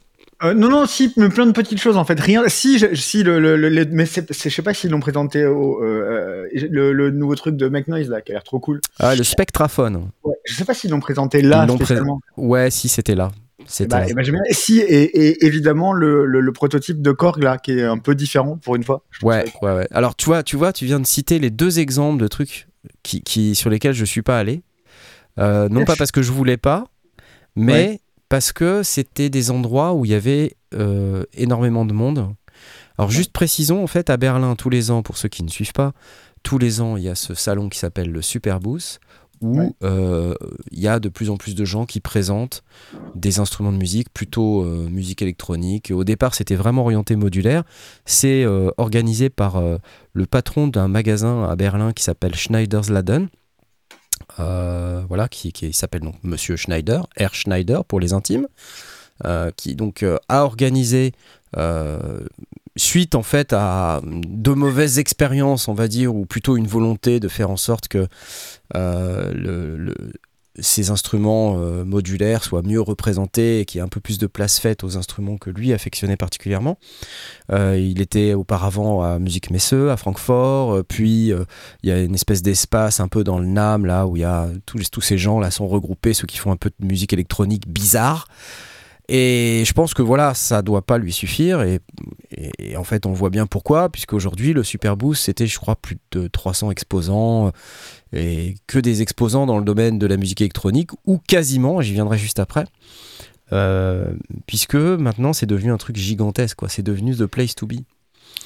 Euh, 0.45 0.55
non, 0.55 0.69
non, 0.69 0.87
si, 0.87 1.13
mais 1.17 1.29
plein 1.31 1.47
de 1.47 1.53
petites 1.53 1.81
choses 1.81 1.97
en 1.97 2.05
fait. 2.05 2.19
Rien. 2.21 2.45
Si, 2.47 2.79
je- 2.79 2.95
si 2.95 3.25
le, 3.25 3.41
le, 3.57 3.85
mais 3.91 4.07
c'est, 4.07 4.33
je 4.33 4.49
sais 4.49 4.63
pas 4.63 4.73
s'ils 4.73 4.91
l'ont 4.91 5.01
présenté 5.01 5.45
au, 5.47 5.83
euh, 5.83 6.47
euh, 6.55 6.69
le, 6.71 6.93
le 6.93 7.11
nouveau 7.11 7.35
truc 7.35 7.57
de 7.57 7.69
McNoise 7.69 8.09
là, 8.09 8.21
qui 8.21 8.31
a 8.31 8.35
l'air 8.35 8.45
trop 8.45 8.61
cool. 8.61 8.81
Ah, 9.01 9.17
le 9.17 9.25
spectraphone. 9.25 10.11
Ouais, 10.23 10.37
je 10.45 10.55
sais 10.55 10.65
pas 10.65 10.75
s'ils 10.75 10.91
l'ont 10.91 11.01
présenté 11.01 11.43
là 11.43 11.67
pré- 11.67 11.75
spécialement. 11.77 12.21
Ouais, 12.37 12.71
si, 12.71 12.89
c'était 12.89 13.17
là. 13.17 13.33
C'était 13.67 13.89
Bah, 13.89 14.01
là. 14.01 14.07
eh 14.09 14.15
ben, 14.15 14.25
Si, 14.53 14.79
et, 14.79 15.03
et 15.29 15.45
évidemment 15.45 15.93
le, 15.93 16.53
prototype 16.53 17.03
de 17.03 17.11
Korg 17.11 17.43
là, 17.43 17.59
qui 17.59 17.73
est 17.73 17.83
un 17.85 17.99
peu 17.99 18.15
différent 18.15 18.57
pour 18.57 18.77
une 18.77 18.85
fois. 18.85 19.03
Ouais, 19.23 19.45
ouais, 19.63 19.73
ouais. 19.75 19.89
Alors, 19.91 20.15
tu 20.15 20.27
vois, 20.27 20.45
tu 20.45 20.57
vois, 20.57 20.73
tu 20.73 20.85
viens 20.85 21.01
de 21.01 21.07
citer 21.07 21.41
les 21.41 21.51
deux 21.51 21.81
exemples 21.81 22.23
de 22.23 22.29
trucs 22.29 22.69
qui, 23.03 23.23
qui, 23.23 23.57
sur 23.57 23.71
lesquels 23.71 23.93
je 23.93 24.05
suis 24.05 24.23
pas 24.23 24.39
allé. 24.39 24.63
Euh, 25.39 25.69
non 25.69 25.85
pas 25.85 25.97
parce 25.97 26.11
que 26.13 26.23
je 26.23 26.33
voulais 26.33 26.57
pas, 26.57 26.87
mais 27.57 27.73
Ouais. 27.73 28.01
Parce 28.29 28.53
que 28.53 28.83
c'était 28.83 29.31
des 29.31 29.51
endroits 29.51 29.95
où 29.95 30.05
il 30.05 30.11
y 30.11 30.15
avait 30.15 30.55
euh, 30.75 31.25
énormément 31.35 31.85
de 31.85 31.93
monde. 31.93 32.35
Alors, 32.99 33.11
juste 33.11 33.33
précisons, 33.33 33.83
en 33.83 33.87
fait, 33.87 34.11
à 34.11 34.17
Berlin, 34.17 34.57
tous 34.57 34.71
les 34.71 34.91
ans, 34.91 35.03
pour 35.03 35.17
ceux 35.17 35.29
qui 35.29 35.43
ne 35.45 35.49
suivent 35.49 35.73
pas, 35.73 35.93
tous 36.43 36.59
les 36.59 36.81
ans, 36.81 36.97
il 36.97 37.05
y 37.05 37.09
a 37.09 37.15
ce 37.15 37.35
salon 37.35 37.69
qui 37.69 37.79
s'appelle 37.79 38.11
le 38.11 38.23
Superboost, 38.23 39.01
où 39.41 39.61
Ouais. 39.61 39.71
euh, 39.85 40.35
il 40.73 40.81
y 40.81 40.89
a 40.89 40.99
de 40.99 41.09
plus 41.09 41.31
en 41.31 41.37
plus 41.37 41.55
de 41.55 41.65
gens 41.65 41.87
qui 41.87 42.01
présentent 42.01 42.65
des 43.15 43.39
instruments 43.39 43.71
de 43.73 43.77
musique, 43.77 44.13
plutôt 44.13 44.65
euh, 44.65 44.89
musique 44.89 45.23
électronique. 45.23 45.93
Au 45.95 46.03
départ, 46.03 46.35
c'était 46.35 46.57
vraiment 46.57 46.83
orienté 46.83 47.15
modulaire. 47.15 47.63
C'est 48.05 48.45
organisé 48.79 49.31
par 49.31 49.63
le 50.13 50.27
patron 50.27 50.67
d'un 50.67 50.89
magasin 50.89 51.45
à 51.45 51.55
Berlin 51.55 51.93
qui 51.93 52.03
s'appelle 52.03 52.35
Schneider's 52.35 52.91
Laden. 52.91 53.29
Euh, 54.41 55.03
voilà, 55.09 55.29
qui, 55.29 55.53
s'appelle 55.73 56.03
donc 56.03 56.17
Monsieur 56.23 56.57
Schneider, 56.57 57.07
R. 57.21 57.35
Schneider 57.35 57.85
pour 57.85 58.01
les 58.01 58.13
intimes, 58.13 58.47
euh, 59.25 59.51
qui 59.57 59.75
donc 59.75 60.03
euh, 60.03 60.17
a 60.29 60.45
organisé 60.45 61.13
suite 62.77 63.15
en 63.17 63.23
fait 63.25 63.53
à 63.53 64.01
de 64.05 64.53
mauvaises 64.53 64.99
expériences, 65.01 65.67
on 65.67 65.75
va 65.75 65.89
dire, 65.89 66.15
ou 66.15 66.27
plutôt 66.27 66.57
une 66.57 66.67
volonté 66.69 67.19
de 67.19 67.27
faire 67.29 67.51
en 67.51 67.57
sorte 67.57 67.89
que 67.89 68.07
le- 68.75 69.95
ces 70.61 70.91
instruments 70.91 71.57
euh, 71.59 71.85
modulaires 71.85 72.45
soient 72.45 72.63
mieux 72.63 72.81
représentés 72.81 73.61
et 73.61 73.65
qu'il 73.65 73.79
y 73.79 73.81
ait 73.81 73.85
un 73.85 73.89
peu 73.89 74.01
plus 74.01 74.19
de 74.19 74.27
place 74.27 74.59
faite 74.59 74.85
aux 74.85 74.97
instruments 74.97 75.37
que 75.37 75.51
lui 75.51 75.73
affectionnait 75.73 76.17
particulièrement. 76.17 76.79
Euh, 77.53 77.79
il 77.79 78.01
était 78.01 78.35
auparavant 78.35 79.03
à 79.03 79.19
Musique 79.19 79.51
Messeux, 79.51 79.91
à 79.91 79.97
Francfort, 79.97 80.73
euh, 80.73 80.83
puis 80.83 81.33
euh, 81.33 81.45
il 81.83 81.91
y 81.91 81.93
a 81.93 82.01
une 82.01 82.15
espèce 82.15 82.43
d'espace 82.43 83.01
un 83.01 83.09
peu 83.09 83.25
dans 83.25 83.39
le 83.39 83.47
NAM, 83.47 83.87
là 83.87 84.07
où 84.07 84.17
il 84.17 84.21
y 84.21 84.25
a 84.25 84.49
tous, 84.67 84.91
tous 84.91 85.01
ces 85.01 85.19
gens 85.19 85.41
là 85.41 85.51
sont 85.51 85.69
regroupés, 85.69 86.15
ceux 86.15 86.27
qui 86.27 86.39
font 86.39 86.53
un 86.53 86.57
peu 86.57 86.71
de 86.79 86.87
musique 86.87 87.13
électronique 87.13 87.69
bizarre. 87.69 88.29
Et 89.09 89.63
je 89.67 89.73
pense 89.73 89.95
que 89.95 90.03
voilà, 90.03 90.35
ça 90.35 90.61
doit 90.61 90.83
pas 90.83 90.99
lui 90.99 91.13
suffire. 91.13 91.63
Et, 91.63 91.81
en 92.77 92.85
fait, 92.85 93.07
on 93.07 93.13
voit 93.13 93.31
bien 93.31 93.47
pourquoi, 93.47 93.89
puisqu'aujourd'hui, 93.89 94.53
le 94.53 94.63
Superboost, 94.63 95.25
c'était, 95.25 95.47
je 95.47 95.59
crois, 95.59 95.77
plus 95.77 95.97
de 96.13 96.27
300 96.29 96.71
exposants, 96.71 97.47
euh, 97.47 97.51
et 98.13 98.57
que 98.67 98.79
des 98.79 99.01
exposants 99.01 99.47
dans 99.47 99.59
le 99.59 99.65
domaine 99.65 99.99
de 99.99 100.07
la 100.07 100.19
musique 100.19 100.43
électronique, 100.43 100.91
ou 101.07 101.19
quasiment, 101.19 101.81
j'y 101.81 101.95
viendrai 101.95 102.19
juste 102.19 102.39
après. 102.39 102.67
Euh, 103.53 104.13
puisque 104.47 104.75
maintenant, 104.75 105.33
c'est 105.33 105.47
devenu 105.47 105.73
un 105.73 105.79
truc 105.79 105.97
gigantesque, 105.97 106.57
quoi. 106.59 106.69
C'est 106.69 106.83
devenu 106.83 107.17
the 107.17 107.25
place 107.25 107.55
to 107.55 107.67
be. 107.67 107.77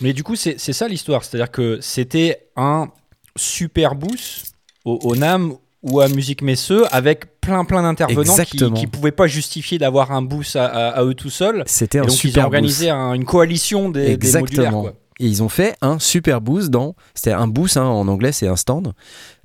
Mais 0.00 0.12
du 0.12 0.22
coup, 0.22 0.36
c'est 0.36 0.58
ça 0.58 0.86
l'histoire. 0.86 1.24
C'est-à-dire 1.24 1.50
que 1.50 1.80
c'était 1.80 2.46
un 2.54 2.88
super 3.36 3.96
boost 3.96 4.54
au 4.84 5.14
NAM 5.16 5.56
ou 5.82 6.00
à 6.00 6.08
Musique 6.08 6.42
Messeux 6.42 6.84
avec 6.94 7.40
plein 7.40 7.64
plein 7.64 7.82
d'intervenants 7.82 8.22
qui 8.76 8.86
ne 8.86 8.90
pouvaient 8.90 9.10
pas 9.12 9.26
justifier 9.26 9.78
d'avoir 9.78 10.12
un 10.12 10.22
boost 10.22 10.56
à, 10.56 10.66
à- 10.66 10.88
à 10.90 11.04
eux 11.04 11.14
tout 11.14 11.30
seuls. 11.30 11.64
C'était 11.66 11.98
un 11.98 12.02
donc 12.02 12.10
ils 12.10 12.14
ont 12.14 12.16
super 12.18 12.44
organisé 12.46 12.90
un- 12.90 13.14
une 13.14 13.24
coalition 13.24 13.88
des, 13.88 14.16
des 14.16 14.32
modulaires. 14.38 14.42
Exactement. 14.66 14.82
quoi. 14.82 14.92
Et 15.20 15.26
ils 15.26 15.42
ont 15.42 15.48
fait 15.48 15.74
un 15.82 15.98
super 15.98 16.40
boost 16.40 16.70
dans. 16.70 16.94
C'était 17.14 17.32
un 17.32 17.46
boost 17.46 17.76
hein, 17.76 17.84
en 17.84 18.08
anglais, 18.08 18.32
c'est 18.32 18.48
un 18.48 18.56
stand. 18.56 18.92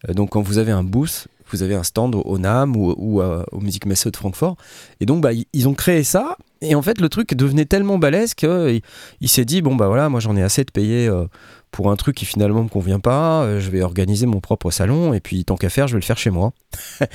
Euh, 0.10 0.14
donc 0.14 0.32
quand 0.32 0.42
vous 0.42 0.58
avez 0.58 0.72
un 0.72 0.84
boost, 0.84 1.28
vous 1.52 1.62
avez 1.64 1.76
un 1.76 1.84
stand 1.84 2.16
au, 2.16 2.22
au 2.22 2.38
NAM 2.38 2.76
ou, 2.76 2.94
ou 2.98 3.22
à- 3.22 3.46
au 3.52 3.60
Musique 3.60 3.86
Messe 3.86 4.06
de 4.08 4.16
Francfort. 4.16 4.58
Et 5.00 5.06
donc 5.06 5.22
bah, 5.22 5.32
ils 5.54 5.68
ont 5.68 5.74
créé 5.74 6.04
ça. 6.04 6.38
Et 6.62 6.76
en 6.76 6.82
fait, 6.82 7.00
le 7.00 7.10
truc 7.10 7.34
devenait 7.36 7.66
tellement 7.66 7.98
balèze 7.98 8.34
qu'il 8.34 8.82
il 9.22 9.30
s'est 9.30 9.46
dit 9.46 9.62
bon 9.62 9.76
bah 9.76 9.88
voilà, 9.88 10.10
moi 10.10 10.20
j'en 10.20 10.36
ai 10.36 10.42
assez 10.42 10.64
de 10.64 10.72
payer 10.72 11.08
euh, 11.08 11.26
pour 11.72 11.92
un 11.92 11.96
truc 11.96 12.16
qui 12.16 12.26
finalement 12.26 12.64
me 12.64 12.70
convient 12.70 13.00
pas. 13.00 13.44
Euh, 13.44 13.60
je 13.60 13.70
vais 13.70 13.82
organiser 13.82 14.26
mon 14.26 14.40
propre 14.40 14.72
salon 14.72 15.14
et 15.14 15.20
puis 15.20 15.46
tant 15.46 15.56
qu'à 15.56 15.70
faire, 15.70 15.88
je 15.88 15.94
vais 15.94 16.00
le 16.00 16.06
faire 16.06 16.18
chez 16.18 16.32
moi. 16.32 16.54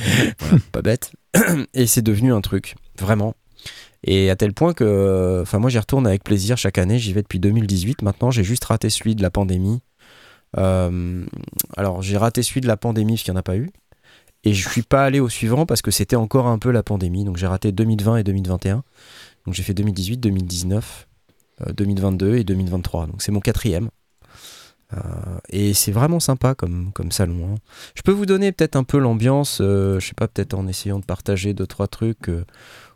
Pas 0.72 0.82
bête. 0.82 1.12
et 1.74 1.86
c'est 1.86 2.02
devenu 2.02 2.32
un 2.32 2.40
truc, 2.40 2.76
vraiment. 2.98 3.34
Et 4.04 4.30
à 4.30 4.36
tel 4.36 4.52
point 4.52 4.74
que, 4.74 5.40
enfin, 5.42 5.58
moi 5.58 5.70
j'y 5.70 5.78
retourne 5.78 6.06
avec 6.06 6.24
plaisir 6.24 6.56
chaque 6.56 6.78
année. 6.78 6.98
J'y 6.98 7.12
vais 7.12 7.22
depuis 7.22 7.38
2018. 7.38 8.02
Maintenant, 8.02 8.30
j'ai 8.30 8.44
juste 8.44 8.64
raté 8.64 8.90
celui 8.90 9.14
de 9.14 9.22
la 9.22 9.30
pandémie. 9.30 9.80
Euh, 10.58 11.24
alors, 11.76 12.02
j'ai 12.02 12.16
raté 12.16 12.42
celui 12.42 12.60
de 12.60 12.66
la 12.66 12.76
pandémie 12.76 13.14
parce 13.14 13.22
qu'il 13.22 13.32
n'y 13.32 13.38
en 13.38 13.40
a 13.40 13.44
pas 13.44 13.56
eu. 13.56 13.70
Et 14.44 14.54
je 14.54 14.68
suis 14.68 14.82
pas 14.82 15.04
allé 15.04 15.20
au 15.20 15.28
suivant 15.28 15.66
parce 15.66 15.82
que 15.82 15.92
c'était 15.92 16.16
encore 16.16 16.48
un 16.48 16.58
peu 16.58 16.70
la 16.72 16.82
pandémie. 16.82 17.24
Donc, 17.24 17.36
j'ai 17.36 17.46
raté 17.46 17.72
2020 17.72 18.18
et 18.18 18.24
2021. 18.24 18.82
Donc, 19.46 19.54
j'ai 19.54 19.62
fait 19.62 19.74
2018, 19.74 20.18
2019, 20.18 21.08
euh, 21.62 21.72
2022 21.72 22.36
et 22.36 22.44
2023. 22.44 23.06
Donc, 23.06 23.22
c'est 23.22 23.32
mon 23.32 23.40
quatrième. 23.40 23.88
Euh, 24.94 25.38
et 25.48 25.72
c'est 25.72 25.90
vraiment 25.92 26.20
sympa 26.20 26.54
comme, 26.54 26.92
comme 26.92 27.12
salon. 27.12 27.54
hein. 27.54 27.58
Je 27.94 28.02
peux 28.02 28.12
vous 28.12 28.26
donner 28.26 28.52
peut-être 28.52 28.76
un 28.76 28.84
peu 28.84 28.98
l'ambiance, 28.98 29.58
euh, 29.62 29.98
je 29.98 30.06
sais 30.08 30.14
pas, 30.14 30.28
peut-être 30.28 30.52
en 30.54 30.66
essayant 30.66 30.98
de 30.98 31.04
partager 31.06 31.54
deux, 31.54 31.66
trois 31.66 31.88
trucs 31.88 32.28
euh, 32.28 32.44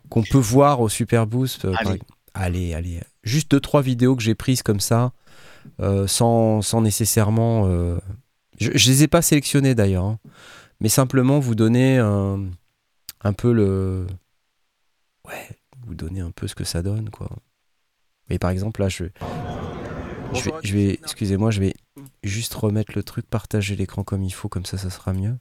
qu'on 0.09 0.21
peut 0.21 0.37
voir 0.37 0.79
au 0.79 0.89
Super 0.89 1.25
Boost. 1.25 1.65
euh, 1.65 1.71
par 1.71 1.87
Allez. 1.87 2.01
allez, 2.35 2.73
allez. 2.75 2.99
Juste 3.23 3.49
deux, 3.49 3.59
trois 3.59 3.81
vidéos 3.81 4.15
que 4.15 4.21
j'ai 4.21 4.35
prises 4.35 4.61
comme 4.61 4.79
ça. 4.79 5.11
sans, 6.07 6.61
sans 6.61 6.81
nécessairement. 6.81 7.65
je, 8.59 8.69
je 8.75 8.89
les 8.89 9.03
ai 9.03 9.07
pas 9.07 9.21
sélectionnés 9.23 9.73
d'ailleurs, 9.75 10.05
hein, 10.05 10.19
mais 10.79 10.89
simplement 10.89 11.39
vous 11.39 11.55
donner 11.55 11.97
un, 11.97 12.45
un 13.23 13.33
peu 13.33 13.51
le. 13.51 14.05
Ouais, 15.27 15.49
vous 15.87 15.95
donner 15.95 16.21
un 16.21 16.31
peu 16.31 16.47
ce 16.47 16.55
que 16.55 16.63
ça 16.63 16.81
donne, 16.81 17.09
quoi. 17.09 17.29
Mais 18.29 18.39
par 18.39 18.49
exemple, 18.49 18.81
là, 18.81 18.89
je, 18.89 19.05
je 20.63 20.73
vais, 20.73 20.99
excusez-moi, 21.01 21.51
je 21.51 21.61
vais 21.61 21.73
juste 22.23 22.53
remettre 22.53 22.91
le 22.95 23.03
truc, 23.03 23.25
partager 23.27 23.75
l'écran 23.75 24.03
comme 24.03 24.23
il 24.23 24.33
faut, 24.33 24.49
comme 24.49 24.65
ça, 24.65 24.77
ça 24.77 24.89
sera 24.89 25.13
mieux. 25.13 25.37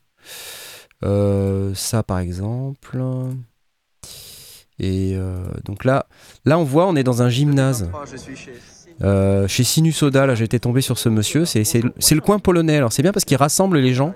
Euh, 1.04 1.74
ça, 1.74 2.02
par 2.02 2.18
exemple. 2.18 2.96
Et 4.78 5.14
euh, 5.16 5.44
donc 5.64 5.84
là, 5.84 6.06
là, 6.44 6.58
on 6.58 6.64
voit, 6.64 6.86
on 6.86 6.96
est 6.96 7.04
dans 7.04 7.22
un 7.22 7.28
gymnase. 7.28 7.90
Euh, 9.02 9.46
chez 9.48 9.64
Sinusoda, 9.64 10.26
là, 10.26 10.34
été 10.34 10.60
tombé 10.60 10.80
sur 10.80 10.98
ce 10.98 11.08
monsieur. 11.08 11.44
C'est 11.44 11.82
le 11.82 12.20
coin 12.20 12.38
polonais. 12.38 12.76
Alors, 12.76 12.92
c'est 12.92 13.02
bien 13.02 13.12
parce 13.12 13.24
qu'il 13.24 13.36
rassemble 13.36 13.78
les 13.78 13.94
gens 13.94 14.14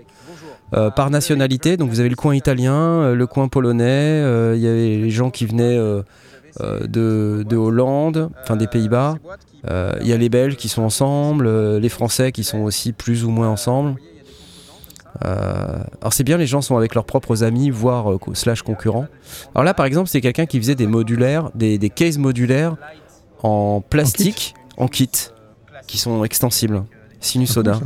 euh, 0.75 0.91
par 0.91 1.11
nationalité. 1.11 1.77
Donc, 1.77 1.91
vous 1.91 2.01
avez 2.01 2.09
le 2.09 2.17
coin 2.17 2.35
italien, 2.35 2.75
euh, 2.75 3.15
le 3.15 3.27
coin 3.27 3.49
polonais. 3.49 3.85
euh, 3.85 4.55
Il 4.57 4.63
y 4.63 4.67
avait 4.67 4.97
les 4.97 5.11
gens 5.11 5.31
qui 5.31 5.47
venaient 5.47 5.79
de, 6.59 7.45
de 7.49 7.57
Hollande, 7.57 8.31
enfin 8.43 8.57
des 8.57 8.67
Pays-Bas. 8.67 9.17
Il 9.65 10.07
y 10.07 10.13
a 10.13 10.17
les 10.17 10.29
Belges 10.29 10.57
qui 10.57 10.69
sont 10.69 10.83
ensemble, 10.83 11.49
les 11.79 11.89
Français 11.89 12.33
qui 12.33 12.45
sont 12.45 12.61
aussi 12.61 12.93
plus 12.93 13.25
ou 13.25 13.31
moins 13.31 13.49
ensemble. 13.49 13.97
Alors 15.23 16.13
c'est 16.13 16.25
bien, 16.25 16.39
les 16.39 16.47
gens 16.47 16.63
sont 16.63 16.77
avec 16.77 16.95
leurs 16.95 17.05
propres 17.05 17.45
amis, 17.45 17.71
voire 17.71 18.17
slash 18.33 18.63
concurrents. 18.63 19.07
Alors 19.55 19.65
là, 19.65 19.75
par 19.75 19.87
exemple, 19.87 20.09
c'est 20.09 20.21
quelqu'un 20.21 20.47
qui 20.47 20.59
faisait 20.59 20.75
des 20.75 20.87
modulaires, 20.87 21.51
des, 21.55 21.79
des 21.79 21.91
cases 21.91 22.17
modulaires 22.17 22.77
en 23.43 23.81
plastique, 23.81 24.55
en 24.77 24.89
kit, 24.89 25.11
qui 25.87 25.99
sont 25.99 26.25
extensibles. 26.25 26.85
Sinusoda. 27.21 27.75
Ça. 27.75 27.81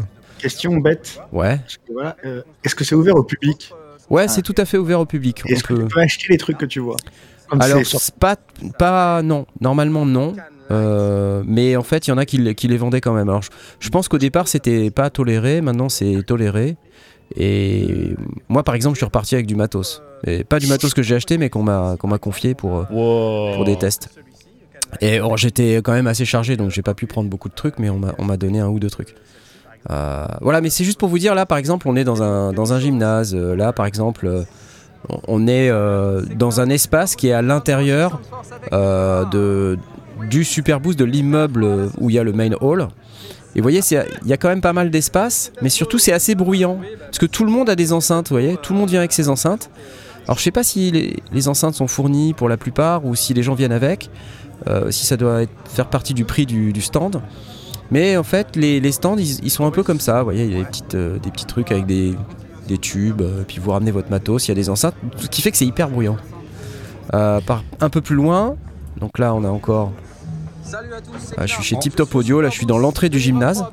Question 0.45 0.77
bête. 0.77 1.19
Ouais. 1.33 1.59
voilà, 1.91 2.17
euh, 2.27 2.43
Est-ce 2.63 2.75
que 2.75 2.85
c'est 2.85 2.95
ouvert 2.95 3.17
au 3.17 3.23
public? 3.25 3.73
Ouais, 4.11 4.29
c'est 4.29 4.43
tout 4.43 4.55
à 4.59 4.67
fait 4.67 4.77
ouvert 4.77 5.01
au 5.01 5.07
public. 5.07 5.43
Est-ce 5.47 5.63
que 5.65 5.73
peut- 5.73 5.83
tu 5.83 5.89
peux 5.95 6.01
acheter 6.01 6.27
les 6.29 6.37
trucs 6.37 6.59
que 6.59 6.67
tu 6.67 6.81
vois? 6.81 6.97
Comme 7.49 7.63
Alors, 7.63 7.81
pas, 8.21 8.37
pas, 8.79 9.23
non, 9.23 9.47
normalement 9.63 10.05
non. 10.05 10.35
Euh, 10.71 11.43
mais 11.47 11.77
en 11.77 11.83
fait, 11.83 12.07
il 12.07 12.11
y 12.11 12.13
en 12.13 12.19
a 12.19 12.27
qui, 12.27 12.37
les- 12.37 12.55
qui 12.55 12.69
les 12.69 12.77
vendaient 12.77 13.01
quand 13.01 13.15
même. 13.15 13.29
Alors, 13.31 13.41
je, 13.43 13.49
je 13.81 13.89
pense 13.89 14.09
qu'au 14.09 14.19
départ, 14.19 14.47
c'était 14.49 14.91
pas 14.91 15.09
toléré. 15.09 15.63
Maintenant, 15.63 15.89
c'est 15.89 16.23
toléré. 16.27 16.77
Et 17.37 18.15
moi, 18.51 18.63
par 18.65 18.75
exemple, 18.75 18.97
je 18.97 18.99
suis 18.99 19.05
reparti 19.07 19.35
avec 19.35 19.47
du 19.47 19.57
matos. 19.57 20.03
Et 20.27 20.45
pas 20.45 20.59
du 20.59 20.67
matos 20.67 20.93
que 20.93 21.03
j'ai 21.03 21.15
acheté, 21.15 21.39
mais 21.39 21.49
qu'on 21.49 21.63
m'a 21.63 21.97
confié 22.21 22.55
pour, 22.55 22.77
euh, 22.81 22.85
Wow. 22.91 23.55
pour 23.57 23.65
des 23.65 23.77
tests. 23.77 24.11
Et 25.01 25.21
oh, 25.21 25.37
j'étais 25.37 25.77
quand 25.83 25.93
même 25.93 26.07
assez 26.07 26.27
chargé, 26.27 26.57
donc 26.59 26.71
j'ai 26.71 26.83
pas 26.83 26.95
pu 26.95 27.07
prendre 27.07 27.29
beaucoup 27.31 27.49
de 27.49 27.55
trucs, 27.55 27.79
mais 27.79 27.89
on 27.91 27.99
m'a 27.99 28.15
on 28.19 28.25
m'a 28.27 28.37
donné 28.37 28.61
un 28.61 28.69
ou 28.69 28.79
deux 28.79 28.91
trucs. 28.91 29.15
Euh, 29.91 30.27
voilà, 30.41 30.61
mais 30.61 30.71
c'est 30.71 30.85
juste 30.85 30.99
pour 30.99 31.09
vous 31.09 31.19
dire, 31.19 31.35
là, 31.35 31.47
par 31.47 31.59
exemple, 31.59 31.89
on 31.89 31.97
est 31.97 32.05
dans 32.05 32.23
un, 32.23 32.53
dans 32.53 32.73
un 32.73 32.81
gymnase. 32.81 33.35
Euh, 33.35 33.55
Là, 33.55 33.73
par 33.73 33.87
exemple, 33.87 34.27
euh, 34.27 34.43
on- 35.29 35.47
est 35.47 35.71
dans 36.37 36.61
un 36.61 36.71
espace 36.71 37.15
qui 37.17 37.29
est 37.29 37.33
à 37.33 37.43
l'intérieur 37.43 38.21
de, 38.73 39.79
du 40.31 40.45
Superboost, 40.45 40.99
de 40.99 41.05
l'immeuble 41.05 41.91
où 41.99 42.09
il 42.11 42.17
y 42.17 42.19
a 42.19 42.25
le 42.25 42.33
main 42.33 42.51
hall. 42.61 42.89
Et 43.55 43.61
vous 43.61 43.63
voyez, 43.63 43.81
il 43.91 44.29
y 44.29 44.33
a 44.33 44.37
quand 44.37 44.49
même 44.49 44.63
pas 44.63 44.73
mal 44.73 44.91
d'espace, 44.91 45.53
mais 45.63 45.69
surtout 45.69 45.99
c'est 45.99 46.13
assez 46.13 46.35
bruyant. 46.35 46.79
Parce 47.01 47.19
que 47.19 47.27
tout 47.27 47.45
le 47.45 47.51
monde 47.51 47.69
a 47.71 47.77
des 47.77 47.93
enceintes, 47.93 48.29
vous 48.31 48.35
voyez, 48.35 48.57
tout 48.57 48.73
le 48.73 48.79
monde 48.79 48.89
vient 48.89 48.99
avec 49.01 49.13
ses 49.13 49.29
enceintes. 49.29 49.71
Alors 50.27 50.39
je 50.39 50.43
sais 50.43 50.51
pas 50.51 50.65
si 50.65 50.91
les, 50.91 51.17
les 51.33 51.49
enceintes 51.49 51.75
sont 51.75 51.87
fournies 51.87 52.33
pour 52.33 52.49
la 52.49 52.57
plupart 52.57 53.05
ou 53.05 53.15
si 53.15 53.35
les 53.35 53.43
gens 53.43 53.55
viennent 53.55 53.73
avec, 53.73 54.11
si 54.91 55.05
ça 55.07 55.17
doit 55.19 55.43
être- 55.43 55.53
faire 55.67 55.87
partie 55.91 56.15
du 56.15 56.25
prix 56.25 56.47
du 56.47 56.81
stand. 56.81 57.21
Mais 57.91 58.17
en 58.17 58.23
fait, 58.23 58.57
les, 58.57 58.81
les 58.81 58.93
stands, 58.93 59.17
ils, 59.17 59.45
ils 59.45 59.51
sont 59.51 59.67
un 59.67 59.71
peu 59.71 59.83
comme 59.83 60.01
ça, 60.01 60.19
vous 60.19 60.25
voyez, 60.25 60.45
il 60.45 60.53
y 60.53 60.57
a 60.57 60.59
des, 60.59 60.65
petites, 60.65 60.95
euh, 60.95 61.19
des 61.19 61.31
petits 61.31 61.45
trucs 61.47 61.71
avec 61.71 61.87
des, 61.87 62.15
des 62.67 62.79
tubes, 62.79 63.21
euh, 63.21 63.45
puis 63.47 63.59
vous 63.59 63.71
ramenez 63.71 63.91
votre 63.91 64.11
matos, 64.11 64.47
il 64.47 64.51
y 64.51 64.53
a 64.53 64.55
des 64.55 64.71
enceintes, 64.71 64.95
ce 65.17 65.27
qui 65.29 65.43
fait 65.43 65.51
que 65.51 65.57
c'est 65.57 65.67
hyper 65.67 65.89
bruyant. 65.91 66.17
Euh, 67.13 67.41
par, 67.41 67.63
un 67.81 67.91
peu 67.91 68.01
plus 68.01 68.17
loin, 68.17 68.57
donc 68.97 69.19
là 69.19 69.35
on 69.35 69.45
a 69.45 69.49
encore 69.49 69.93
ah, 71.37 71.47
je 71.47 71.53
suis 71.53 71.63
chez 71.63 71.79
Tip 71.79 71.95
Top 71.95 72.15
Audio, 72.15 72.41
là 72.41 72.49
je 72.49 72.55
suis 72.55 72.67
dans 72.67 72.79
l'entrée 72.79 73.09
du 73.11 73.19
gymnase. 73.19 73.65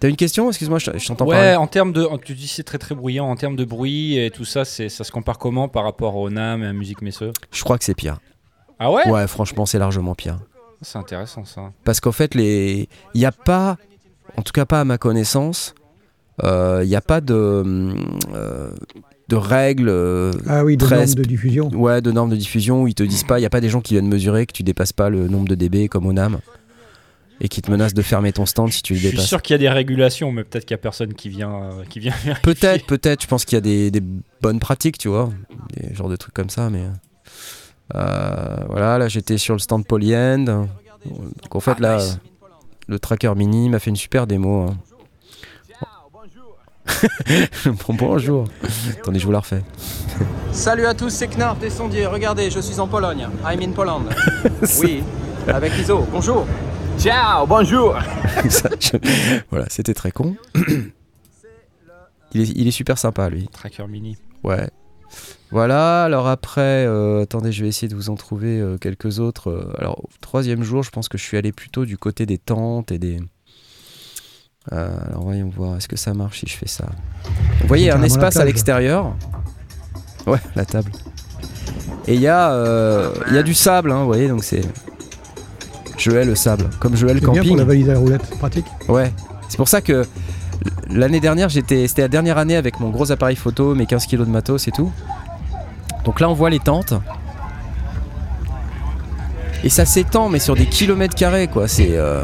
T'as 0.00 0.08
une 0.08 0.16
question? 0.16 0.48
Excuse-moi, 0.48 0.80
je 0.80 0.90
je 0.96 1.06
t'entends 1.06 1.26
Ouais, 1.26 1.36
parler. 1.36 1.54
en 1.56 1.68
termes 1.68 1.92
de, 1.92 2.08
tu 2.24 2.34
dis 2.34 2.48
c'est 2.48 2.64
très 2.64 2.78
très 2.78 2.94
bruyant. 2.96 3.26
En 3.30 3.36
termes 3.36 3.54
de 3.54 3.64
bruit 3.64 4.18
et 4.18 4.30
tout 4.32 4.44
ça, 4.44 4.64
c'est 4.64 4.88
ça 4.88 5.04
se 5.04 5.12
compare 5.12 5.38
comment 5.38 5.68
par 5.68 5.84
rapport 5.84 6.16
au 6.16 6.28
NAM 6.28 6.64
et 6.64 6.66
à 6.66 6.72
Musique 6.72 7.02
Messeux? 7.02 7.32
Je 7.52 7.62
crois 7.62 7.78
que 7.78 7.84
c'est 7.84 7.94
pire. 7.94 8.18
Ah 8.80 8.90
ouais, 8.90 9.08
Ouais, 9.08 9.28
franchement, 9.28 9.64
c'est 9.64 9.78
largement 9.78 10.16
pire. 10.16 10.38
C'est 10.82 10.98
intéressant 10.98 11.44
ça. 11.44 11.72
Parce 11.84 12.00
qu'en 12.00 12.12
fait, 12.12 12.34
les... 12.34 12.88
il 13.14 13.18
n'y 13.18 13.24
a 13.26 13.32
pas, 13.32 13.76
en 14.36 14.42
tout 14.42 14.52
cas 14.52 14.64
pas 14.66 14.80
à 14.80 14.84
ma 14.84 14.98
connaissance, 14.98 15.74
euh, 16.42 16.80
il 16.82 16.88
n'y 16.88 16.96
a 16.96 17.00
pas 17.00 17.20
de, 17.20 17.34
euh, 18.34 18.72
de 19.28 19.36
règles, 19.36 19.88
euh, 19.88 20.32
Ah 20.48 20.64
oui, 20.64 20.76
de 20.76 20.84
Très 20.84 20.96
normes 20.96 21.14
de 21.14 21.22
diffusion. 21.22 21.68
ouais, 21.70 22.00
de 22.00 22.10
normes 22.10 22.30
de 22.30 22.36
diffusion 22.36 22.82
où 22.82 22.88
ils 22.88 22.94
te 22.94 23.02
disent 23.02 23.24
pas, 23.24 23.38
il 23.38 23.42
n'y 23.42 23.46
a 23.46 23.50
pas 23.50 23.60
des 23.60 23.68
gens 23.68 23.80
qui 23.80 23.94
viennent 23.94 24.08
mesurer 24.08 24.46
que 24.46 24.52
tu 24.52 24.62
dépasses 24.62 24.92
pas 24.92 25.08
le 25.10 25.28
nombre 25.28 25.48
de 25.48 25.54
dB 25.54 25.88
comme 25.88 26.06
au 26.06 26.12
NAM 26.12 26.38
et 27.40 27.48
qui 27.48 27.60
te 27.60 27.70
menacent 27.70 27.94
de 27.94 28.02
fermer 28.02 28.32
ton 28.32 28.46
stand 28.46 28.70
si 28.72 28.82
tu 28.82 28.92
le 28.92 28.98
Je 28.98 29.02
suis 29.06 29.10
dépasses. 29.12 29.26
sûr 29.28 29.42
qu'il 29.42 29.54
y 29.54 29.56
a 29.56 29.58
des 29.58 29.68
régulations, 29.68 30.30
mais 30.32 30.44
peut-être 30.44 30.64
qu'il 30.64 30.74
y 30.74 30.74
a 30.74 30.78
personne 30.78 31.12
qui 31.14 31.28
vient, 31.28 31.52
euh, 31.54 31.84
qui 31.88 31.98
vient. 31.98 32.12
vérifier. 32.24 32.42
Peut-être, 32.42 32.86
peut-être. 32.86 33.22
Je 33.22 33.26
pense 33.26 33.44
qu'il 33.44 33.56
y 33.56 33.58
a 33.58 33.62
des, 33.62 33.90
des 33.90 34.02
bonnes 34.40 34.60
pratiques, 34.60 34.96
tu 34.98 35.08
vois, 35.08 35.30
des 35.76 35.92
genres 35.94 36.08
de 36.08 36.16
trucs 36.16 36.34
comme 36.34 36.50
ça, 36.50 36.70
mais 36.70 36.82
euh, 36.82 36.88
voilà. 37.92 38.98
Là, 38.98 39.08
j'étais 39.08 39.38
sur 39.38 39.54
le 39.54 39.60
stand 39.60 39.86
Polyend. 39.86 40.44
Donc 40.44 41.54
en 41.54 41.60
fait, 41.60 41.78
là, 41.80 41.98
le 42.88 42.98
tracker 42.98 43.34
mini 43.34 43.68
m'a 43.68 43.78
fait 43.78 43.90
une 43.90 43.96
super 43.96 44.26
démo. 44.26 44.68
hein. 44.68 44.76
bon, 47.86 47.94
bonjour. 47.94 48.44
Attendez, 48.98 49.18
je 49.20 49.26
vous 49.26 49.32
la 49.32 49.38
refais. 49.40 49.62
Salut 50.52 50.84
à 50.86 50.94
tous, 50.94 51.10
c'est 51.10 51.28
Knarf 51.28 51.58
des 51.58 51.70
sondiers. 51.70 52.06
Regardez, 52.06 52.50
je 52.50 52.58
suis 52.60 52.80
en 52.80 52.88
Pologne. 52.88 53.28
I'm 53.44 53.60
in 53.62 53.72
Poland. 53.72 54.02
oui, 54.82 55.02
avec 55.46 55.72
Iso. 55.78 56.06
Bonjour. 56.10 56.46
Ciao, 56.98 57.46
bonjour. 57.46 57.96
Ça, 58.48 58.68
je- 58.80 58.96
Voilà, 59.50 59.66
c'était 59.70 59.94
très 59.94 60.10
con. 60.10 60.36
il, 62.34 62.40
est, 62.42 62.48
il 62.54 62.66
est 62.68 62.72
super 62.72 62.98
sympa, 62.98 63.28
lui. 63.30 63.48
Tracker 63.48 63.86
mini. 63.88 64.16
Ouais. 64.42 64.68
Voilà, 65.52 66.04
alors 66.04 66.28
après, 66.28 66.86
euh, 66.86 67.22
attendez, 67.22 67.52
je 67.52 67.62
vais 67.62 67.68
essayer 67.68 67.86
de 67.88 67.94
vous 67.94 68.08
en 68.08 68.14
trouver 68.14 68.58
euh, 68.58 68.78
quelques 68.78 69.18
autres. 69.18 69.50
Euh, 69.50 69.70
alors, 69.78 69.98
au 70.02 70.08
troisième 70.22 70.62
jour, 70.62 70.82
je 70.82 70.90
pense 70.90 71.10
que 71.10 71.18
je 71.18 71.22
suis 71.22 71.36
allé 71.36 71.52
plutôt 71.52 71.84
du 71.84 71.98
côté 71.98 72.24
des 72.24 72.38
tentes 72.38 72.90
et 72.90 72.98
des. 72.98 73.18
Euh, 74.72 74.88
alors, 75.08 75.24
voyons 75.24 75.50
voir, 75.54 75.76
est-ce 75.76 75.88
que 75.88 75.96
ça 75.96 76.14
marche 76.14 76.40
si 76.40 76.46
je 76.46 76.56
fais 76.56 76.68
ça? 76.68 76.86
Vous 77.60 77.68
voyez, 77.68 77.90
un 77.90 78.02
espace 78.02 78.38
à 78.38 78.46
l'extérieur. 78.46 79.14
Ouais, 80.26 80.38
la 80.56 80.64
table. 80.64 80.90
Et 82.08 82.14
il 82.14 82.20
y, 82.20 82.28
a, 82.28 83.10
il 83.28 83.34
y 83.34 83.38
a 83.38 83.42
du 83.42 83.54
sable, 83.54 83.92
hein, 83.92 84.00
vous 84.00 84.06
voyez, 84.06 84.28
donc 84.28 84.44
c'est. 84.44 84.62
Je 85.98 86.10
hais 86.12 86.24
le 86.24 86.34
sable, 86.34 86.70
comme 86.80 86.96
je 86.96 87.06
hais 87.06 87.12
le 87.12 87.20
C'est 87.20 87.26
bien 87.26 87.34
pour 87.34 87.42
camping. 87.42 87.56
la 87.58 87.64
valise 87.64 87.90
à 87.90 87.92
la 87.92 87.98
roulette, 87.98 88.38
pratique. 88.38 88.64
Ouais, 88.88 89.12
c'est 89.48 89.58
pour 89.58 89.68
ça 89.68 89.82
que 89.82 90.04
l'année 90.88 91.20
dernière, 91.20 91.48
j'étais, 91.50 91.86
c'était 91.86 92.02
la 92.02 92.08
dernière 92.08 92.38
année 92.38 92.56
avec 92.56 92.80
mon 92.80 92.88
gros 92.88 93.12
appareil 93.12 93.36
photo, 93.36 93.74
mes 93.74 93.86
15 93.86 94.06
kilos 94.06 94.26
de 94.26 94.32
matos 94.32 94.66
et 94.66 94.70
tout. 94.72 94.90
Donc 96.04 96.20
là, 96.20 96.28
on 96.28 96.34
voit 96.34 96.50
les 96.50 96.58
tentes. 96.58 96.94
Et 99.64 99.68
ça 99.68 99.84
s'étend, 99.84 100.28
mais 100.28 100.40
sur 100.40 100.56
des 100.56 100.66
kilomètres 100.66 101.14
carrés, 101.14 101.46
quoi. 101.48 101.68
C'est. 101.68 101.90
euh, 101.92 102.22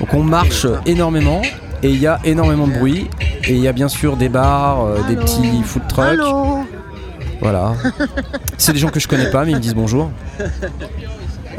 Donc 0.00 0.12
on 0.12 0.22
marche 0.24 0.66
énormément, 0.84 1.40
et 1.82 1.90
il 1.90 2.00
y 2.00 2.06
a 2.06 2.18
énormément 2.24 2.66
de 2.66 2.72
bruit, 2.72 3.08
et 3.44 3.52
il 3.54 3.60
y 3.60 3.68
a 3.68 3.72
bien 3.72 3.88
sûr 3.88 4.16
des 4.16 4.28
bars, 4.28 4.84
euh, 4.84 4.98
des 5.08 5.14
petits 5.16 5.62
food 5.62 5.86
trucks. 5.88 6.18
Voilà. 7.40 7.74
C'est 8.58 8.72
des 8.72 8.78
gens 8.78 8.88
que 8.88 8.98
je 8.98 9.06
connais 9.06 9.30
pas, 9.30 9.44
mais 9.44 9.52
ils 9.52 9.56
me 9.56 9.60
disent 9.60 9.74
bonjour. 9.74 10.10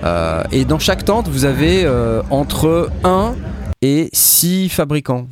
Euh, 0.03 0.43
et 0.51 0.65
dans 0.65 0.79
chaque 0.79 1.05
tente, 1.05 1.27
vous 1.29 1.45
avez 1.45 1.83
euh, 1.85 2.21
entre 2.29 2.89
1 3.03 3.33
et 3.81 4.09
6 4.11 4.69
fabricants. 4.69 5.27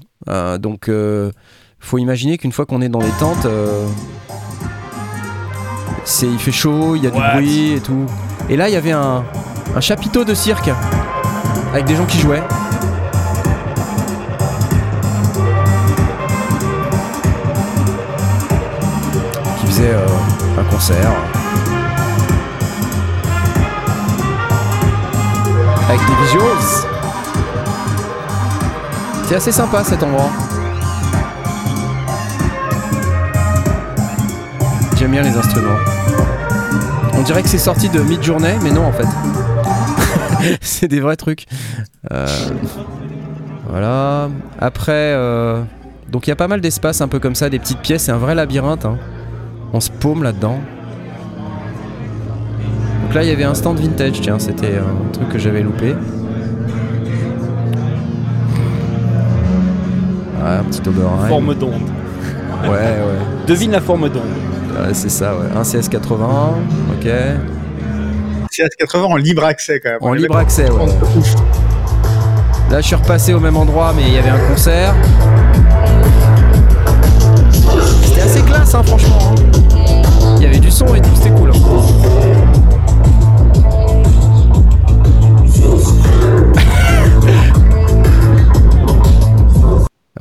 Donc, 0.60 0.90
faut 1.80 1.98
imaginer 1.98 2.38
qu'une 2.38 2.52
fois 2.54 2.66
qu'on 2.66 2.82
est 2.82 2.90
dans 2.90 3.02
les 3.02 3.12
tentes, 3.20 3.46
c'est, 6.06 6.28
il 6.28 6.40
fait 6.40 6.52
chaud, 6.52 6.96
il 6.96 7.04
y 7.04 7.08
a 7.08 7.10
du 7.10 7.20
bruit 7.20 7.74
et 7.74 7.80
tout. 7.80 8.06
Et 8.48 8.56
là, 8.56 8.70
il 8.70 8.74
y 8.74 8.78
avait 8.78 8.92
un, 8.92 9.24
un 9.76 9.82
chapiteau 9.82 10.24
de 10.24 10.34
cirque 10.34 10.70
avec 11.74 11.86
des 11.86 11.96
gens 11.96 12.06
qui 12.06 12.20
jouaient. 12.20 12.44
Qui 19.60 19.68
faisaient 19.68 19.94
euh, 19.94 20.08
un 20.60 20.64
concert. 20.72 21.12
Avec 25.90 26.00
des 26.00 26.24
visuals. 26.24 26.86
C'est 29.28 29.36
assez 29.36 29.52
sympa 29.52 29.84
cet 29.84 30.04
endroit. 30.04 30.30
Bien 35.16 35.24
les 35.24 35.38
instruments. 35.38 35.78
On 37.18 37.22
dirait 37.22 37.42
que 37.42 37.48
c'est 37.48 37.58
sorti 37.58 37.88
de 37.88 38.02
Mid-Journée, 38.02 38.56
mais 38.62 38.72
non 38.72 38.86
en 38.86 38.92
fait. 38.92 39.08
c'est 40.62 40.90
des 40.90 41.00
vrais 41.00 41.16
trucs. 41.16 41.46
Euh, 42.12 42.28
voilà. 43.70 44.28
Après, 44.60 44.92
euh, 44.92 45.64
donc 46.12 46.28
il 46.28 46.32
y 46.32 46.34
a 46.34 46.36
pas 46.36 46.50
mal 46.50 46.60
d'espace 46.60 47.00
un 47.00 47.08
peu 47.08 47.20
comme 47.20 47.34
ça, 47.34 47.50
des 47.50 47.60
petites 47.60 47.80
pièces, 47.80 48.04
c'est 48.04 48.12
un 48.12 48.18
vrai 48.18 48.36
labyrinthe. 48.36 48.84
hein. 48.84 48.98
On 49.72 49.80
se 49.80 49.90
paume 49.90 50.22
là-dedans. 50.22 50.60
Donc 53.04 53.14
là, 53.14 53.24
il 53.24 53.30
y 53.30 53.32
avait 53.32 53.46
un 53.46 53.54
stand 53.54 53.80
vintage, 53.80 54.20
tiens, 54.20 54.38
c'était 54.38 54.76
un 54.80 55.12
truc 55.14 55.30
que 55.30 55.40
j'avais 55.40 55.62
loupé. 55.62 55.96
Ouais, 60.44 60.58
un 60.60 60.64
petit 60.66 60.82
Oberheim. 60.90 61.30
Forme 61.30 61.56
d'onde. 61.56 61.90
Ouais, 62.64 62.70
ouais. 62.70 63.48
Devine 63.48 63.72
la 63.72 63.80
forme 63.80 64.10
d'onde. 64.10 64.55
Ouais, 64.76 64.94
c'est 64.94 65.10
ça, 65.10 65.34
ouais. 65.36 65.46
Un 65.56 65.62
CS80, 65.62 66.24
ok. 66.94 67.08
CS80 68.52 68.98
en 69.04 69.16
libre 69.16 69.44
accès 69.44 69.80
quand 69.80 69.90
même. 69.90 69.98
En 70.02 70.14
libre 70.14 70.38
accès, 70.38 70.70
ouais. 70.70 70.86
Là, 72.70 72.82
je 72.82 72.88
suis 72.88 72.96
repassé 72.96 73.34
au 73.34 73.40
même 73.40 73.58
endroit, 73.58 73.94
mais 73.96 74.04
il 74.04 74.14
y 74.14 74.18
avait 74.18 74.30
un 74.30 74.40
concert. 74.50 74.94
C'était 78.04 78.22
assez 78.22 78.42
classe, 78.42 78.74
hein, 78.76 78.84
franchement. 78.84 79.20
hein. 79.32 79.36
Il 80.38 80.44
y 80.44 80.46
avait 80.46 80.60
du 80.60 80.72
son 80.72 80.94
et 80.96 81.02
tout, 81.02 81.10
c'était 81.16 81.32
cool. 81.32 81.52
hein. 81.52 81.60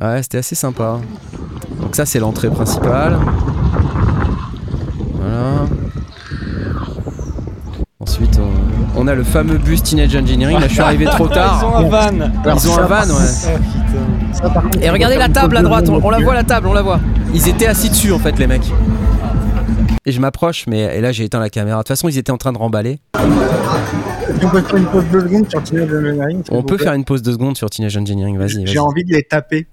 Ouais, 0.01 0.21
c'était 0.21 0.39
assez 0.39 0.55
sympa. 0.55 0.99
Donc 1.81 1.95
ça, 1.95 2.05
c'est 2.05 2.19
l'entrée 2.19 2.49
principale. 2.49 3.17
Voilà. 5.25 5.65
Ensuite, 7.99 8.39
on, 8.39 9.01
on 9.01 9.07
a 9.07 9.15
le 9.15 9.23
fameux 9.23 9.57
bus 9.57 9.81
Teenage 9.81 10.15
Engineering. 10.15 10.59
Là, 10.59 10.67
je 10.67 10.73
suis 10.73 10.81
arrivé 10.83 11.05
trop 11.05 11.27
tard. 11.27 11.59
Ils 11.61 11.65
ont 11.65 11.75
un 11.75 11.89
van. 11.89 12.11
Ils 12.55 12.69
ont 12.69 12.77
un 12.77 12.85
van, 12.85 13.09
ouais. 13.09 14.81
Et 14.81 14.89
regardez 14.89 15.17
la 15.17 15.29
table 15.29 15.57
à 15.57 15.61
droite, 15.63 15.89
on, 15.89 16.09
la 16.09 16.19
voit 16.19 16.33
la 16.35 16.43
table, 16.43 16.67
on 16.67 16.73
la 16.73 16.81
voit. 16.81 16.99
Ils 17.33 17.47
étaient 17.47 17.67
assis 17.67 17.89
dessus 17.89 18.11
en 18.11 18.19
fait 18.19 18.37
les 18.37 18.47
mecs. 18.47 18.71
Et 20.05 20.11
je 20.11 20.21
m'approche, 20.21 20.65
mais 20.67 20.97
et 20.97 21.01
là 21.01 21.11
j'ai 21.11 21.23
éteint 21.23 21.39
la 21.39 21.49
caméra. 21.49 21.77
De 21.77 21.81
toute 21.81 21.87
façon, 21.87 22.07
ils 22.07 22.17
étaient 22.17 22.31
en 22.31 22.37
train 22.37 22.53
de 22.53 22.57
remballer. 22.57 22.99
On 23.15 24.49
peut 24.49 24.61
faire 24.61 24.75
une 24.75 24.85
pause 24.85 25.05
de 25.11 25.19
secondes 25.21 25.49
sur 25.49 25.63
Teenage 25.63 25.89
Engineering, 25.89 26.43
On 26.51 26.61
peut 26.63 26.77
faire 26.77 26.93
une 26.93 27.05
pause 27.05 27.23
de 27.23 27.31
secondes 27.31 27.57
sur 27.57 27.69
Teenage 27.69 27.97
Engineering, 27.97 28.37
vas-y. 28.37 28.67
J'ai 28.67 28.79
envie 28.79 29.03
de 29.03 29.13
les 29.13 29.23
taper. 29.23 29.67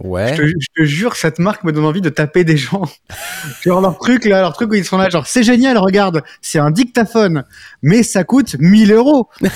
Ouais. 0.00 0.34
Je 0.36 0.42
te, 0.42 0.46
je 0.46 0.66
te 0.76 0.84
jure, 0.84 1.16
cette 1.16 1.40
marque 1.40 1.64
me 1.64 1.72
donne 1.72 1.84
envie 1.84 2.00
de 2.00 2.08
taper 2.08 2.44
des 2.44 2.56
gens. 2.56 2.82
genre 3.62 3.80
leur 3.80 3.98
truc 3.98 4.24
là, 4.24 4.40
leur 4.42 4.52
truc 4.52 4.70
où 4.70 4.74
ils 4.74 4.84
sont 4.84 4.96
là, 4.96 5.08
genre 5.08 5.26
c'est 5.26 5.42
génial, 5.42 5.76
regarde, 5.76 6.22
c'est 6.40 6.60
un 6.60 6.70
dictaphone, 6.70 7.44
mais 7.82 8.04
ça 8.04 8.22
coûte 8.22 8.56
1000 8.58 8.92
euros. 8.92 9.28
je 9.40 9.48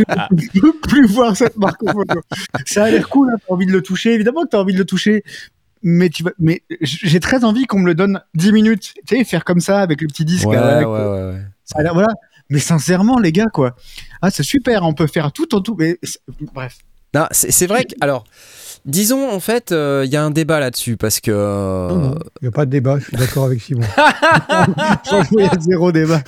ne 0.00 0.60
peux 0.60 0.78
plus 0.80 1.06
voir 1.06 1.36
cette 1.36 1.56
marque. 1.56 1.80
Ça 2.66 2.84
a 2.84 2.90
l'air 2.90 3.08
cool, 3.08 3.30
hein, 3.32 3.38
t'as 3.46 3.54
envie 3.54 3.66
de 3.66 3.72
le 3.72 3.82
toucher, 3.82 4.12
évidemment 4.12 4.42
que 4.42 4.48
t'as 4.48 4.58
envie 4.58 4.74
de 4.74 4.78
le 4.78 4.84
toucher. 4.84 5.24
Mais 5.82 6.10
tu 6.10 6.22
vas, 6.22 6.32
mais 6.38 6.62
j'ai 6.82 7.20
très 7.20 7.42
envie 7.42 7.64
qu'on 7.64 7.78
me 7.78 7.86
le 7.86 7.94
donne 7.94 8.20
10 8.34 8.52
minutes, 8.52 8.92
tu 9.06 9.16
sais, 9.16 9.24
faire 9.24 9.44
comme 9.44 9.60
ça 9.60 9.80
avec 9.80 10.02
le 10.02 10.08
petit 10.08 10.26
disque. 10.26 10.46
Ouais, 10.46 10.58
avec, 10.58 10.86
ouais, 10.86 10.92
ouais, 10.92 11.40
ça 11.64 11.78
voilà. 11.94 12.08
Mais 12.50 12.58
sincèrement, 12.58 13.18
les 13.18 13.32
gars, 13.32 13.46
quoi. 13.46 13.76
Ah, 14.20 14.30
c'est 14.30 14.42
super, 14.42 14.82
on 14.82 14.92
peut 14.92 15.06
faire 15.06 15.32
tout 15.32 15.54
en 15.54 15.62
tout. 15.62 15.76
Mais 15.78 15.98
bref. 16.52 16.76
Non, 17.14 17.26
c'est 17.32 17.66
vrai 17.66 17.84
que 17.84 17.94
alors, 18.00 18.24
disons 18.84 19.30
en 19.30 19.40
fait, 19.40 19.72
euh, 19.72 20.02
il 20.06 20.12
y 20.12 20.16
a 20.16 20.22
un 20.24 20.30
débat 20.30 20.60
là-dessus 20.60 20.96
parce 20.96 21.18
que 21.20 21.30
euh, 21.32 21.88
Non, 21.88 21.96
non, 21.96 22.18
il 22.40 22.44
n'y 22.44 22.48
a 22.48 22.52
pas 22.52 22.66
de 22.66 22.70
débat, 22.70 22.98
je 22.98 23.04
suis 23.06 23.16
d'accord 23.16 23.44
avec 23.46 23.60
Simon. 23.60 23.82
Franchement, 25.04 25.38
il 25.38 25.44
y 25.44 25.48
a 25.48 25.58
zéro 25.60 25.90
débat. 25.92 26.22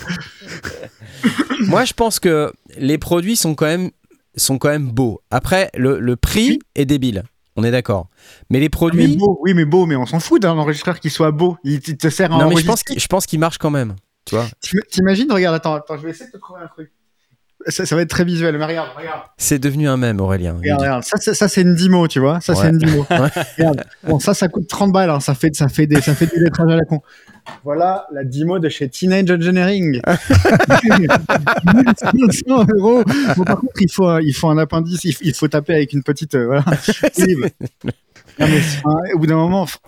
moi 1.67 1.85
je 1.85 1.93
pense 1.93 2.19
que 2.19 2.53
les 2.77 2.99
produits 2.99 3.37
sont 3.37 3.55
quand 3.55 3.67
même 3.67 3.91
sont 4.37 4.59
quand 4.59 4.71
même 4.71 4.91
beaux. 4.91 5.21
Après, 5.31 5.71
le, 5.77 6.01
le 6.01 6.17
prix 6.17 6.59
est 6.75 6.87
débile. 6.87 7.23
On 7.55 7.65
est 7.65 7.71
d'accord. 7.71 8.09
Mais 8.49 8.59
les 8.61 8.65
Mais 8.65 8.69
produits, 8.71 9.17
beau, 9.19 9.39
oui, 9.43 9.53
mais 9.53 9.67
beau, 9.67 9.85
mais 9.85 9.95
on 9.95 10.07
s'en 10.07 10.21
fout 10.21 10.41
d'un 10.41 10.53
enregistreur 10.57 10.99
qui 11.01 11.11
soit 11.11 11.33
beau. 11.33 11.59
Il 11.65 11.81
te 11.81 12.09
sert 12.09 12.33
à 12.33 12.39
non 12.39 12.49
mais 12.49 12.57
je 12.57 12.65
pense 13.09 13.27
qu'il- 13.27 13.39
marche 13.41 13.59
quand 13.59 13.71
même. 13.71 13.95
Tu 14.25 14.35
vois, 14.37 14.47
T'im- 14.63 14.79
T'imagines, 14.91 15.31
regarde, 15.31 15.57
attends, 15.57 15.75
attends, 15.75 15.97
je 15.99 16.03
vais 16.03 16.11
essayer 16.11 16.27
de 16.27 16.33
te 16.33 16.39
trouver 16.39 16.63
un 16.63 16.69
truc. 16.69 16.91
Ça, 17.69 17.87
ça 17.87 17.95
va 17.97 18.03
être 18.03 18.11
très 18.11 18.25
visuel, 18.25 18.57
mais 18.59 18.65
regarde, 18.65 18.89
regarde. 18.97 19.21
c'est 19.37 19.59
devenu 19.59 19.89
un 19.89 19.97
mème, 19.97 20.21
Aurélien. 20.21 20.55
Regarde, 20.59 20.81
regarde. 20.81 21.05
Ça, 21.05 21.17
c'est- 21.21 21.35
ça, 21.35 21.49
c'est 21.49 21.63
une 21.63 21.75
Dimo, 21.75 22.09
tu 22.09 22.19
vois. 22.21 22.41
Ça, 22.41 22.53
Ouais. 22.55 22.59
c'est 22.63 22.69
une 22.71 22.79
Dimo. 22.79 23.07
Regarde. 23.59 23.85
Bon, 24.05 24.19
ça, 24.19 24.35
ça 24.35 24.49
coûte 24.49 24.67
30 24.69 24.93
balles. 24.93 25.11
hein. 25.11 25.21
Ça 25.21 25.35
fait, 25.35 25.55
ça 25.55 25.69
fait 25.69 25.87
des, 25.87 26.01
ça 26.01 26.15
fait 26.15 26.27
du 26.27 26.43
lettrage 26.43 26.71
à 26.73 26.77
la 26.77 26.85
con. 26.85 27.01
Voilà 27.65 28.07
la 28.13 28.25
Dimo 28.25 28.59
de 28.59 28.69
chez 28.69 28.89
Teenage 28.89 29.31
Engineering. 29.31 30.01
1500 31.75 32.67
euros. 32.77 33.03
Bon, 33.37 33.45
par 33.45 33.57
contre, 33.61 33.81
il 33.81 33.91
faut, 33.91 34.07
un- 34.07 34.21
il 34.21 34.35
faut 34.35 34.49
un 34.49 34.59
appendice. 34.59 35.05
Il, 35.05 35.35
faut 35.35 35.49
taper 35.49 35.75
avec 35.75 35.93
une 35.93 36.03
petite, 36.03 36.35
euh, 36.35 36.47
voilà. 36.47 36.65
Non, 38.39 38.47
mais, 38.49 39.13
au 39.15 39.19
bout 39.19 39.27
d'un 39.27 39.37
moment, 39.37 39.67
pff, 39.67 39.79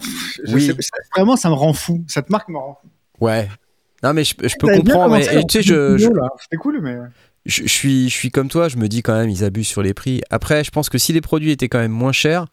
je 0.45 0.55
Oui. 0.55 0.67
sais- 0.67 0.75
ça- 0.81 0.99
vraiment, 1.17 1.35
ça 1.37 1.49
me 1.49 1.55
rend 1.55 1.73
fou. 1.73 2.05
Cette 2.09 2.29
marque 2.29 2.49
me 2.51 2.59
rend 2.59 2.79
fou. 2.83 2.89
Ouais. 3.25 3.49
Non 4.03 4.13
mais 4.13 4.23
je, 4.23 4.35
je 4.43 4.55
peux 4.59 4.69
comprendre. 4.77 5.17
Et 5.17 5.47
tu 5.47 5.59
sais, 5.59 5.63
je, 5.63 5.97
je. 5.97 6.09
C'était 6.43 6.57
cool, 6.59 6.79
mais. 6.83 6.97
Je, 7.47 7.63
je 7.63 7.69
suis, 7.69 8.09
je 8.09 8.15
suis 8.15 8.31
comme 8.31 8.49
toi. 8.49 8.69
Je 8.69 8.77
me 8.77 8.89
dis 8.89 9.03
quand 9.03 9.15
même, 9.15 9.31
ils 9.31 9.45
abusent 9.45 9.69
sur 9.69 9.83
les 9.83 9.95
prix. 9.95 10.23
Après, 10.31 10.65
je 10.65 10.71
pense 10.71 10.89
que 10.89 10.99
si 10.99 11.13
les 11.13 11.21
produits 11.21 11.51
étaient 11.51 11.69
quand 11.69 11.79
même 11.79 11.93
moins 11.93 12.13
chers, 12.13 12.47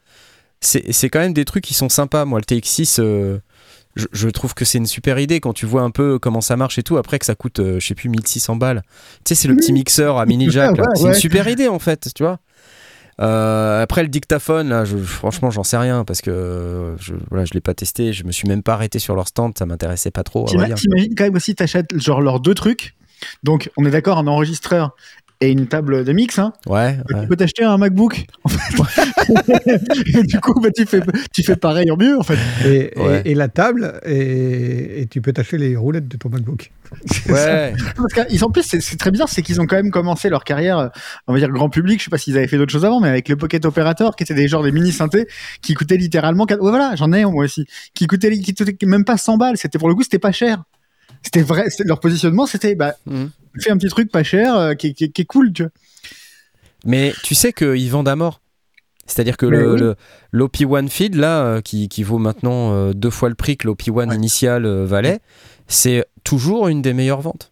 c'est 0.60 0.91
c'est 0.91 1.10
quand 1.10 1.19
même 1.19 1.34
des 1.34 1.45
trucs 1.45 1.63
qui 1.63 1.73
sont 1.73 1.89
sympas. 1.89 2.25
Moi, 2.25 2.39
le 2.39 2.45
TX6, 2.45 2.99
euh, 2.99 3.39
je, 3.95 4.06
je 4.12 4.30
trouve 4.30 4.54
que 4.54 4.65
c'est 4.65 4.77
une 4.77 4.86
super 4.86 5.19
idée 5.19 5.39
quand 5.39 5.54
tu 5.54 5.65
vois 5.65 5.82
un 5.82 5.91
peu 5.91 6.19
comment 6.19 6.41
ça 6.41 6.56
marche 6.58 6.77
et 6.77 6.84
tout. 6.84 6.97
Après 6.97 7.19
que 7.19 7.25
ça 7.25 7.36
coûte, 7.36 7.60
euh, 7.60 7.80
je 7.80 7.88
sais 7.88 7.95
plus, 7.95 8.10
1600 8.10 8.56
balles. 8.56 8.84
Tu 9.25 9.30
sais, 9.30 9.36
c'est 9.36 9.47
le 9.47 9.56
petit 9.56 9.73
mixeur 9.73 10.17
à 10.17 10.25
mini 10.27 10.49
jack. 10.49 10.77
Ouais, 10.77 10.86
c'est 10.95 11.08
une 11.08 11.13
super 11.13 11.47
idée 11.47 11.67
en 11.67 11.80
fait, 11.80 12.10
tu 12.13 12.23
vois. 12.23 12.39
Euh, 13.19 13.84
après 13.84 14.01
le 14.01 14.10
dictaphone, 14.10 14.69
là, 14.69 14.84
je, 14.86 14.97
franchement, 14.97 15.51
j'en 15.51 15.63
sais 15.63 15.77
rien 15.77 16.04
parce 16.06 16.21
que 16.21 16.32
euh, 16.32 16.97
je, 16.97 17.13
voilà, 17.30 17.45
je 17.45 17.54
l'ai 17.54 17.62
pas 17.62 17.73
testé. 17.73 18.13
Je 18.13 18.23
me 18.23 18.32
suis 18.32 18.47
même 18.47 18.63
pas 18.63 18.73
arrêté 18.73 18.99
sur 18.99 19.15
leur 19.15 19.27
stand. 19.27 19.58
Ça 19.58 19.65
m'intéressait 19.65 20.12
pas 20.12 20.23
trop. 20.23 20.45
T'imagines 20.45 21.13
quand 21.15 21.25
même 21.25 21.36
aussi, 21.36 21.54
t'achètes 21.54 21.97
genre 21.99 22.21
leurs 22.21 22.39
deux 22.39 22.56
trucs. 22.56 22.95
Donc, 23.44 23.70
on 23.78 23.86
est 23.86 23.92
d'accord, 23.92 24.18
un 24.18 24.28
enregistreur 24.28 24.96
et 25.44 25.50
une 25.50 25.66
table 25.66 26.04
de 26.04 26.14
mix. 26.14 26.38
Hein. 26.38 26.54
Ouais. 26.68 26.98
ouais. 27.10 27.22
Tu 27.22 27.28
peux 27.28 27.36
t'acheter 27.36 27.64
un 27.64 27.76
MacBook. 27.78 28.26
en 28.44 28.50
fait. 28.50 28.82
et 30.20 30.24
du 30.24 30.40
coup, 30.40 30.60
bah, 30.62 30.70
tu, 30.76 30.86
fais, 30.86 31.00
tu 31.34 31.42
fais 31.44 31.56
pareil 31.56 31.90
en 31.90 31.98
mieux, 31.98 32.16
en 32.20 32.22
fait. 32.24 32.38
Et, 32.64 32.92
et- 32.96 33.00
Ouais. 33.02 33.22
et 33.26 33.34
la 33.34 33.48
table, 33.48 34.00
et, 34.06 35.02
et 35.02 35.08
tu 35.08 35.20
peux 35.22 35.34
t'acheter 35.34 35.58
les 35.58 35.76
roulettes 35.76 36.08
de 36.08 36.18
ton 36.18 36.30
MacBook. 36.30 36.72
Ouais. 37.30 37.74
Parce 37.96 38.28
qu'ils 38.28 38.44
en 38.44 38.52
plus, 38.52 38.64
c'est 38.64 38.98
très 38.98 39.10
bizarre, 39.10 39.30
c'est 39.30 39.42
qu'ils 39.42 39.60
ont 39.62 39.66
quand 39.66 39.78
même 39.78 39.90
commencé 39.92 40.30
leur 40.30 40.44
carrière, 40.44 40.78
euh, 40.78 40.88
on 41.28 41.34
va 41.34 41.40
dire 41.40 41.50
grand 41.50 41.70
public. 41.70 42.00
Je 42.00 42.04
sais 42.06 42.10
pas 42.12 42.18
s'ils 42.20 42.38
avaient 42.38 42.48
fait 42.48 42.58
d'autres 42.58 42.72
choses 42.74 42.86
avant, 42.86 43.00
mais 43.00 43.08
avec 43.10 43.28
le 43.28 43.36
Pocket 43.36 43.66
Operator, 43.66 44.16
qui 44.16 44.24
étaient 44.24 44.36
des 44.36 44.48
genres 44.48 44.62
des 44.64 44.72
mini 44.72 44.92
synthés, 44.92 45.28
qui 45.64 45.74
coûtaient 45.74 45.98
littéralement, 45.98 46.46
quatre- 46.46 46.62
ouais, 46.62 46.70
voilà, 46.70 46.96
j'en 46.96 47.12
ai 47.14 47.26
moi 47.26 47.46
aussi, 47.46 47.66
qui 47.96 48.06
coûtaient, 48.06 48.38
qui 48.38 48.54
coûtaient 48.54 48.76
même 48.86 49.06
pas 49.06 49.18
100 49.18 49.38
balles. 49.38 49.58
C'était 49.58 49.80
pour 49.80 49.90
le 49.90 49.96
coup, 49.96 50.04
c'était 50.04 50.20
pas 50.20 50.32
cher. 50.32 50.64
C'était 51.24 51.42
vrai, 51.44 51.66
leur 51.86 52.00
positionnement, 52.00 52.46
c'était, 52.46 52.76
bah, 52.76 52.96
Mhm. 53.06 53.30
fais 53.60 53.72
un 53.72 53.78
petit 53.78 53.90
truc 53.90 54.12
pas 54.12 54.24
cher, 54.24 54.56
euh, 54.56 54.74
qui, 54.74 54.94
qui- 54.94 55.12
qui 55.12 55.22
est 55.22 55.26
cool, 55.26 55.54
tu 55.54 55.64
vois. 55.64 55.72
Mais 56.86 57.14
tu 57.24 57.36
sais 57.36 57.54
qu'ils 57.54 57.90
vendent 57.92 58.08
à 58.08 58.16
mort. 58.16 58.42
C'est-à-dire 59.06 59.38
que 59.38 59.46
Mais 59.46 59.58
le, 59.58 59.74
oui. 59.74 59.80
le- 59.80 59.96
l'OP1 60.32 60.88
Feed, 60.88 61.16
là, 61.16 61.42
euh, 61.44 61.62
qui, 61.62 61.90
qui 61.90 62.04
vaut 62.04 62.18
maintenant 62.18 62.72
euh, 62.74 62.94
deux 62.94 63.10
fois 63.10 63.30
le 63.30 63.36
prix 63.36 63.58
que 63.58 63.68
l'OP1 63.68 64.10
Ouais. 64.10 64.16
initial 64.16 64.66
euh, 64.66 64.86
valait, 64.86 65.20
c'est 65.68 66.06
toujours 66.24 66.68
une 66.70 66.82
des 66.82 66.94
meilleures 66.94 67.22
ventes. 67.22 67.52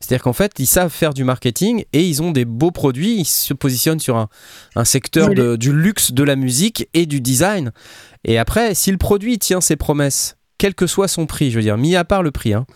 C'est-à-dire 0.00 0.22
qu'en 0.24 0.32
fait, 0.34 0.52
ils 0.58 0.66
savent 0.66 0.90
faire 0.92 1.14
du 1.14 1.24
marketing 1.24 1.84
et 1.92 2.02
ils 2.06 2.22
ont 2.22 2.30
des 2.32 2.44
beaux 2.44 2.70
produits. 2.70 3.18
Ils 3.20 3.24
se 3.24 3.54
positionnent 3.54 4.00
sur 4.00 4.16
un, 4.16 4.28
un 4.74 4.84
secteur 4.84 5.30
de- 5.30 5.56
du 5.56 5.72
luxe, 5.72 6.12
de 6.12 6.22
la 6.22 6.36
musique 6.36 6.88
et 6.92 7.06
du 7.06 7.20
design. 7.20 7.72
Et 8.24 8.36
après, 8.38 8.74
si 8.74 8.90
le 8.90 8.98
produit 8.98 9.38
tient 9.38 9.60
ses 9.60 9.76
promesses, 9.76 10.36
quel 10.58 10.74
que 10.74 10.86
soit 10.86 11.08
son 11.08 11.26
prix, 11.26 11.50
je 11.50 11.56
veux 11.56 11.62
dire, 11.62 11.78
mis 11.78 11.96
à 11.96 12.04
part 12.04 12.22
le 12.22 12.30
prix, 12.30 12.52
hein, 12.52 12.66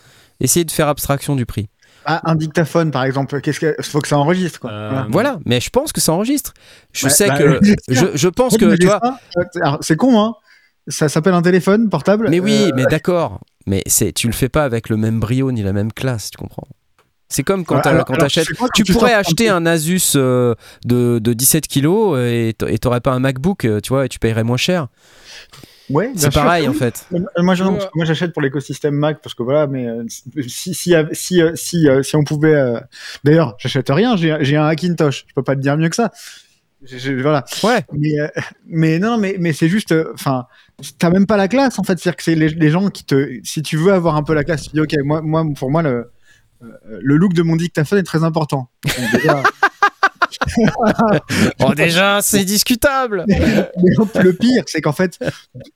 essayez 0.40 0.64
de 0.64 0.70
faire 0.70 0.88
abstraction 0.88 1.36
du 1.36 1.46
prix. 1.46 1.68
Ah, 2.06 2.22
un 2.24 2.34
dictaphone, 2.34 2.90
par 2.90 3.04
exemple, 3.04 3.40
qu'est-ce 3.42 3.60
que, 3.60 3.74
faut 3.82 4.00
que 4.00 4.08
ça 4.08 4.16
enregistre, 4.18 4.58
quoi. 4.60 4.70
Euh, 4.70 4.88
Voilà. 4.90 5.06
Voilà, 5.10 5.38
mais 5.44 5.60
je 5.60 5.68
pense 5.70 5.92
que 5.92 6.00
ça 6.00 6.12
enregistre. 6.12 6.54
Je 6.92 7.06
Ouais, 7.06 7.12
sais 7.12 7.28
bah, 7.28 7.38
que. 7.38 7.60
Je, 7.88 8.06
je 8.14 8.28
pense 8.28 8.56
que, 8.56 8.74
tu 8.76 8.86
vois. 8.86 9.00
c'est 9.82 9.96
con, 9.96 10.18
hein. 10.20 10.34
Ça 10.88 11.08
s'appelle 11.10 11.34
un 11.34 11.42
téléphone 11.42 11.88
portable. 11.90 12.28
Mais 12.30 12.40
oui, 12.40 12.68
Euh, 12.68 12.70
mais 12.74 12.84
d'accord. 12.86 13.40
Mais 13.66 13.82
c'est, 13.86 14.12
tu 14.12 14.26
le 14.26 14.32
fais 14.32 14.48
pas 14.48 14.64
avec 14.64 14.88
le 14.88 14.96
même 14.96 15.20
brio 15.20 15.52
ni 15.52 15.62
la 15.62 15.74
même 15.74 15.92
classe, 15.92 16.30
tu 16.30 16.38
comprends 16.38 16.66
C'est 17.28 17.42
comme 17.44 17.64
quand 17.66 17.80
t'as- 17.80 17.90
alors- 17.90 18.06
quand 18.06 18.14
alors, 18.14 18.28
quoi 18.32 18.44
quand 18.58 18.68
Tu 18.74 18.82
tu 18.82 18.92
pourrais 18.94 19.12
acheter 19.12 19.50
un 19.50 19.66
Asus 19.66 20.14
euh, 20.16 20.54
de, 20.86 21.18
de 21.18 21.32
17 21.34 21.68
kilos 21.68 22.18
et 22.18 22.54
t'a- 22.56 22.70
et 22.70 22.78
t'aurais 22.78 23.02
pas 23.02 23.12
un 23.12 23.20
MacBook, 23.20 23.58
tu 23.82 23.88
vois, 23.90 24.06
et 24.06 24.08
tu 24.08 24.18
paierais 24.18 24.42
moins 24.42 24.56
cher. 24.56 24.88
Ouais, 25.90 26.12
C'est 26.14 26.30
sûr. 26.32 26.42
pareil 26.42 26.68
en 26.68 26.72
fait. 26.72 27.06
Euh, 27.12 27.18
Moi, 27.38 27.54
je- 27.54 27.64
que 27.64 27.68
moi, 27.96 28.04
j'achète 28.04 28.32
pour 28.32 28.42
l'écosystème 28.42 28.94
Mac 28.94 29.20
parce 29.22 29.34
que 29.34 29.42
voilà, 29.42 29.66
mais 29.66 29.86
euh, 29.88 30.04
si 30.46 30.72
si 30.74 30.94
euh, 30.94 31.04
si 31.12 31.42
euh, 31.42 31.52
si, 31.54 31.88
euh, 31.88 32.02
si 32.02 32.16
on 32.16 32.24
pouvait, 32.24 32.54
euh, 32.54 32.78
d'ailleurs, 33.24 33.56
j'achète 33.58 33.88
rien. 33.90 34.16
J'ai 34.16 34.56
un 34.56 34.66
Hackintosh. 34.66 35.24
Je 35.28 35.34
peux 35.34 35.42
pas 35.42 35.56
te 35.56 35.60
dire 35.60 35.76
mieux 35.76 35.88
que 35.88 35.96
ça. 35.96 36.10
J'ai- 36.82 36.98
j'ai- 36.98 37.20
voilà. 37.20 37.44
Ouais. 37.62 37.84
Mais 37.92 38.18
euh, 38.20 38.28
mais 38.66 38.98
non, 38.98 39.18
mais 39.18 39.36
mais 39.38 39.52
c'est 39.52 39.68
juste, 39.68 39.92
euh, 39.92 40.12
enfin, 40.14 40.46
t'as 40.98 41.10
même 41.10 41.26
pas 41.26 41.36
la 41.36 41.46
classe 41.48 41.78
en 41.78 41.82
fait. 41.82 41.98
C'est-à-dire 41.98 42.16
que 42.16 42.22
c'est 42.22 42.34
les, 42.34 42.48
les 42.48 42.70
gens 42.70 42.88
qui 42.88 43.04
te, 43.04 43.38
si 43.44 43.60
tu 43.62 43.76
veux 43.76 43.92
avoir 43.92 44.16
un 44.16 44.22
peu 44.22 44.32
la 44.32 44.44
classe, 44.44 44.62
tu 44.62 44.70
dis 44.72 44.80
ok, 44.80 44.94
moi 45.04 45.20
moi 45.20 45.44
pour 45.56 45.70
moi 45.70 45.82
le 45.82 46.10
euh, 46.62 46.68
le 47.02 47.16
look 47.16 47.32
de 47.34 47.42
mon 47.42 47.56
dictaphone 47.56 47.98
est 47.98 48.02
très 48.02 48.22
important. 48.24 48.70
Donc, 48.84 49.12
déjà, 49.12 49.42
Oh, 51.62 51.74
déjà, 51.74 52.20
c'est 52.22 52.44
discutable. 52.44 53.24
Mais 53.28 53.38
le 54.22 54.32
pire, 54.32 54.64
c'est 54.66 54.80
qu'en 54.80 54.92
fait, 54.92 55.18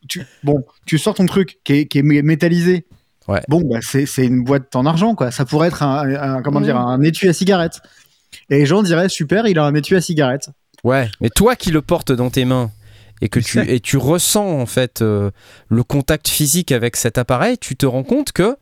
tu, 0.09 0.23
bon, 0.43 0.65
tu 0.87 0.99
sors 0.99 1.15
ton 1.15 1.27
truc 1.27 1.59
qui 1.65 1.73
est, 1.75 1.87
qui 1.87 1.99
est 1.99 2.03
mé- 2.03 2.23
métallisé. 2.23 2.87
Ouais. 3.29 3.41
Bon, 3.49 3.63
bah, 3.65 3.79
c'est 3.81 4.05
c'est 4.07 4.27
une 4.27 4.45
boîte 4.45 4.75
en 4.77 4.85
argent, 4.87 5.15
quoi. 5.15 5.31
Ça 5.31 5.45
pourrait 5.45 5.69
être 5.69 5.83
un, 5.83 6.09
un- 6.15 6.43
comment 6.43 6.61
dire, 6.61 6.77
un 6.77 7.01
étui 7.03 7.29
à 7.29 7.33
cigarette. 7.33 7.81
Et 8.51 8.59
les 8.59 8.67
gens 8.67 8.83
diraient, 8.83 9.09
super, 9.09 9.47
il 9.47 9.59
a 9.59 9.65
un 9.65 9.75
étui 9.75 9.97
à 9.97 10.01
cigarette. 10.01 10.51
Ouais, 10.83 11.09
mais 11.21 11.31
toi 11.31 11.57
qui 11.57 11.71
le 11.71 11.81
portes 11.81 12.13
dans 12.13 12.29
tes 12.31 12.45
mains 12.45 12.71
et 13.23 13.29
que 13.31 13.41
tu 13.41 13.59
et 13.61 13.81
tu 13.81 13.97
ressens 13.97 14.47
en 14.61 14.67
fait 14.67 15.01
euh, 15.01 15.31
le 15.69 15.83
contact 15.85 16.29
physique 16.29 16.73
avec 16.73 16.97
cet 16.97 17.17
appareil, 17.17 17.57
tu 17.57 17.77
te 17.77 17.87
rends 17.87 18.03
compte 18.03 18.33
que 18.33 18.57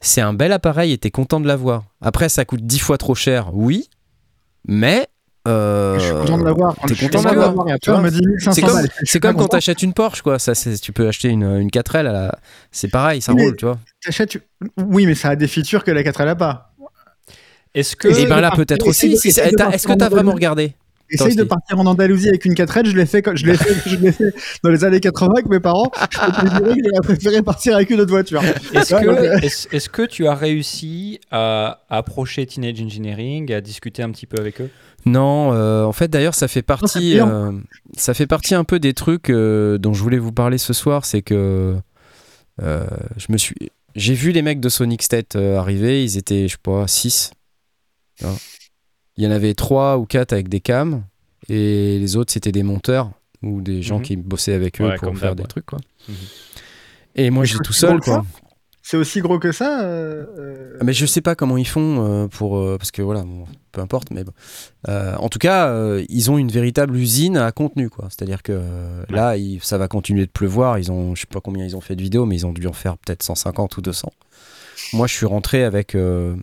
c'est 0.00 0.20
un 0.22 0.32
bel 0.32 0.50
appareil 0.52 0.92
et 0.92 0.98
t'es 0.98 1.10
content 1.12 1.38
de 1.38 1.46
l'avoir. 1.46 1.84
Après, 2.00 2.28
ça 2.28 2.44
coûte 2.44 2.62
dix 2.66 2.80
fois 2.80 2.98
trop 2.98 3.14
cher, 3.14 3.50
oui, 3.54 3.88
mais 4.66 5.06
euh, 5.46 5.98
je 5.98 6.04
suis 6.04 6.14
content 6.14 6.38
de 6.38 6.44
l'avoir. 6.44 6.74
Quand 6.76 6.88
t'es 6.88 6.94
content 6.96 7.20
de 7.20 7.24
l'avoir, 7.26 7.46
l'avoir. 7.48 7.66
Et 7.68 7.78
tu 7.78 7.90
après, 7.90 7.92
on 7.92 8.00
vois. 8.02 8.10
me 8.10 8.10
dit 8.10 8.26
1500 8.26 8.52
C'est 8.52 8.62
comme, 8.62 8.86
c'est 9.04 9.20
comme 9.20 9.36
quand 9.36 9.48
t'achètes 9.48 9.82
une 9.82 9.92
Porsche, 9.94 10.22
quoi. 10.22 10.38
Ça, 10.38 10.52
tu 10.54 10.92
peux 10.92 11.08
acheter 11.08 11.28
une, 11.28 11.44
une 11.44 11.68
4L, 11.70 11.98
à 12.06 12.12
la- 12.12 12.38
c'est 12.72 12.88
pareil, 12.88 13.20
ça 13.22 13.32
Mais- 13.34 13.44
roule, 13.44 13.56
tu 13.56 13.64
vois. 13.64 13.78
Oui, 14.76 15.06
mais 15.06 15.14
ça 15.14 15.30
a 15.30 15.36
des 15.36 15.46
features 15.48 15.84
que 15.84 15.90
la 15.90 16.02
4L 16.02 16.28
a 16.28 16.34
pas. 16.34 16.72
Est-ce 17.74 17.94
que. 17.96 18.08
Et 18.08 18.12
Essaye 18.12 18.26
ben 18.26 18.40
là, 18.40 18.50
peut-être 18.50 18.86
aussi. 18.86 19.12
Est-ce 19.12 19.86
que 19.86 19.92
t'as 19.94 20.08
vraiment 20.08 20.32
regardé? 20.32 20.74
Essaye 21.10 21.36
de 21.36 21.44
partir 21.44 21.78
en 21.78 21.86
Andalousie 21.86 22.28
avec 22.28 22.44
une 22.44 22.54
4L, 22.54 22.86
je 22.86 22.96
l'ai 22.96 23.06
fait, 23.06 23.24
je 23.34 23.46
l'ai 23.46 23.54
fait, 23.56 23.88
je 23.88 23.96
l'ai 23.96 24.12
fait 24.12 24.34
dans 24.62 24.70
les 24.70 24.84
années 24.84 25.00
80 25.00 25.32
avec 25.34 25.48
mes 25.48 25.60
parents. 25.60 25.90
Je 26.10 26.18
peux 26.18 26.74
que 26.74 26.80
j'aurais 26.84 27.00
préféré 27.02 27.42
partir 27.42 27.76
avec 27.76 27.90
une 27.90 28.00
autre 28.00 28.10
voiture. 28.10 28.42
Est-ce 28.74 28.94
Ouais, 28.94 29.04
donc, 29.04 29.18
euh, 29.18 29.38
que, 29.38 29.44
est-ce, 29.76 29.88
que 29.88 30.02
tu 30.02 30.26
as 30.26 30.34
réussi 30.34 31.20
à 31.30 31.80
approcher 31.88 32.46
Teenage 32.46 32.80
Engineering, 32.80 33.52
à 33.52 33.60
discuter 33.60 34.02
un 34.02 34.10
petit 34.10 34.26
peu 34.26 34.38
avec 34.38 34.60
eux? 34.60 34.70
Non, 35.06 35.52
euh, 35.52 35.84
en 35.84 35.92
fait 35.92 36.08
d'ailleurs 36.08 36.34
ça 36.34 36.48
fait 36.48 36.62
partie, 36.62 37.20
euh, 37.20 37.52
ça 37.96 38.14
fait 38.14 38.26
partie 38.26 38.54
un 38.54 38.64
peu 38.64 38.78
des 38.78 38.94
trucs 38.94 39.30
euh, 39.30 39.78
dont 39.78 39.94
je 39.94 40.02
voulais 40.02 40.18
vous 40.18 40.32
parler 40.32 40.58
ce 40.58 40.72
soir, 40.72 41.04
c'est 41.04 41.22
que 41.22 41.76
euh, 42.62 42.86
je 43.16 43.26
me 43.30 43.38
suis, 43.38 43.54
j'ai 43.94 44.14
vu 44.14 44.32
les 44.32 44.42
mecs 44.42 44.60
de 44.60 44.68
Sonic 44.68 45.02
State 45.02 45.36
euh, 45.36 45.56
arriver, 45.56 46.02
ils 46.04 46.18
étaient 46.18 46.48
je 46.48 46.52
sais 46.52 46.58
pas 46.62 46.86
6 46.86 47.30
Il 49.18 49.24
y 49.24 49.26
en 49.26 49.30
avait 49.30 49.52
trois 49.54 49.98
ou 49.98 50.06
quatre 50.06 50.32
avec 50.32 50.48
des 50.48 50.60
cams 50.60 51.02
et 51.50 51.98
les 51.98 52.16
autres 52.16 52.32
c'était 52.32 52.52
des 52.52 52.62
monteurs 52.62 53.10
ou 53.42 53.60
des 53.60 53.82
gens 53.82 53.98
Mhm. 53.98 54.02
qui 54.04 54.16
bossaient 54.16 54.54
avec 54.54 54.80
eux 54.80 54.86
Ouais, 54.88 54.96
pour 54.96 55.16
faire 55.18 55.34
des 55.36 55.42
ouais. 55.42 55.48
trucs 55.48 55.66
quoi. 55.66 55.78
Mhm. 56.08 56.14
Et 57.16 57.30
moi 57.30 57.44
j'étais 57.44 57.62
tout 57.64 57.72
seul 57.72 58.00
quoi. 58.00 58.24
C'est 58.82 58.96
aussi 58.96 59.20
gros 59.20 59.38
que 59.38 59.52
ça. 59.52 59.82
euh, 59.82 60.24
euh, 60.38 60.78
Mais 60.82 60.94
je 60.94 61.04
sais 61.04 61.20
pas 61.20 61.34
comment 61.34 61.58
ils 61.58 61.66
font 61.68 62.06
euh, 62.06 62.26
pour 62.28 62.78
parce 62.78 62.90
que 62.90 63.02
voilà 63.02 63.22
bon, 63.22 63.44
peu 63.72 63.80
importe 63.82 64.10
mais 64.12 64.24
bon. 64.24 64.32
Euh, 64.88 65.14
en 65.16 65.28
tout 65.28 65.38
cas 65.38 65.68
euh, 65.68 66.04
ils 66.08 66.30
ont 66.30 66.38
une 66.38 66.50
véritable 66.50 66.96
usine 66.96 67.36
à 67.36 67.50
contenu 67.52 67.90
quoi 67.90 68.06
c'est 68.10 68.22
à 68.22 68.26
dire 68.26 68.42
que 68.42 68.60
là 69.10 69.36
il- 69.36 69.60
ça 69.62 69.76
va 69.78 69.88
continuer 69.88 70.24
de 70.26 70.30
pleuvoir 70.30 70.78
ils 70.78 70.90
ont 70.92 71.14
je 71.14 71.22
sais 71.22 71.26
pas 71.26 71.40
combien 71.40 71.64
ils 71.66 71.76
ont 71.76 71.80
fait 71.82 71.96
de 71.96 72.02
vidéos 72.02 72.24
mais 72.24 72.36
ils 72.36 72.46
ont 72.46 72.52
dû 72.52 72.66
en 72.66 72.72
faire 72.72 72.96
peut-être 72.98 73.22
150 73.24 73.76
ou 73.76 73.82
200 73.82 74.12
moi 74.94 75.06
je 75.06 75.12
suis 75.14 75.26
rentré 75.26 75.64
avec 75.64 75.94
euh, 75.94 76.34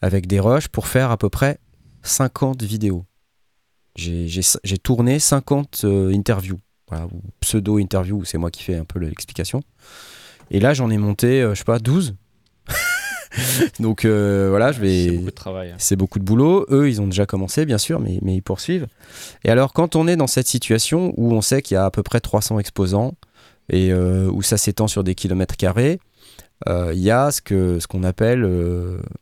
avec 0.00 0.26
des 0.26 0.40
rushs 0.40 0.68
pour 0.68 0.86
faire 0.88 1.10
à 1.10 1.16
peu 1.18 1.28
près 1.28 1.58
50 2.04 2.62
vidéos 2.62 3.04
j'ai 3.96 4.78
tourné 4.82 5.18
50 5.18 5.82
euh, 5.84 6.12
interviews 6.12 6.58
voilà, 6.88 7.06
ou 7.06 7.20
pseudo 7.40 7.78
interviews 7.78 8.18
où 8.18 8.24
c'est 8.24 8.38
moi 8.38 8.50
qui 8.50 8.62
fais 8.62 8.74
un 8.76 8.84
peu 8.84 8.98
l'explication 8.98 9.62
et 10.50 10.58
là 10.60 10.74
j'en 10.74 10.90
ai 10.90 10.98
monté 10.98 11.42
euh, 11.42 11.54
je 11.54 11.58
sais 11.60 11.64
pas 11.64 11.78
12 11.78 12.14
donc 13.80 14.04
euh, 14.04 14.48
voilà, 14.50 14.72
je 14.72 14.78
C'est 14.80 14.82
vais. 14.82 15.10
beaucoup 15.16 15.24
de 15.26 15.30
travail. 15.30 15.70
hein. 15.70 15.76
C'est 15.78 15.96
beaucoup 15.96 16.18
de 16.18 16.24
boulot. 16.24 16.66
Eux, 16.70 16.88
ils 16.88 17.00
ont 17.00 17.06
déjà 17.06 17.26
commencé, 17.26 17.66
bien 17.66 17.78
sûr, 17.78 17.98
mais, 18.00 18.18
mais 18.22 18.36
ils 18.36 18.42
poursuivent. 18.42 18.86
Et 19.44 19.50
alors, 19.50 19.72
quand 19.72 19.96
on 19.96 20.06
est 20.06 20.16
dans 20.16 20.26
cette 20.28 20.46
situation 20.46 21.12
où 21.16 21.32
on 21.32 21.40
sait 21.40 21.60
qu'il 21.60 21.74
y 21.74 21.78
a 21.78 21.84
à 21.84 21.90
peu 21.90 22.02
près 22.02 22.20
300 22.20 22.58
exposants 22.60 23.14
et 23.70 23.92
euh, 23.92 24.30
où 24.30 24.42
ça 24.42 24.56
s'étend 24.56 24.86
sur 24.86 25.02
des 25.04 25.14
kilomètres 25.14 25.56
carrés, 25.56 25.98
euh, 26.68 26.92
il 26.94 27.00
y 27.02 27.10
a 27.10 27.30
ce 27.32 27.86
qu'on 27.86 28.02
appelle 28.04 28.48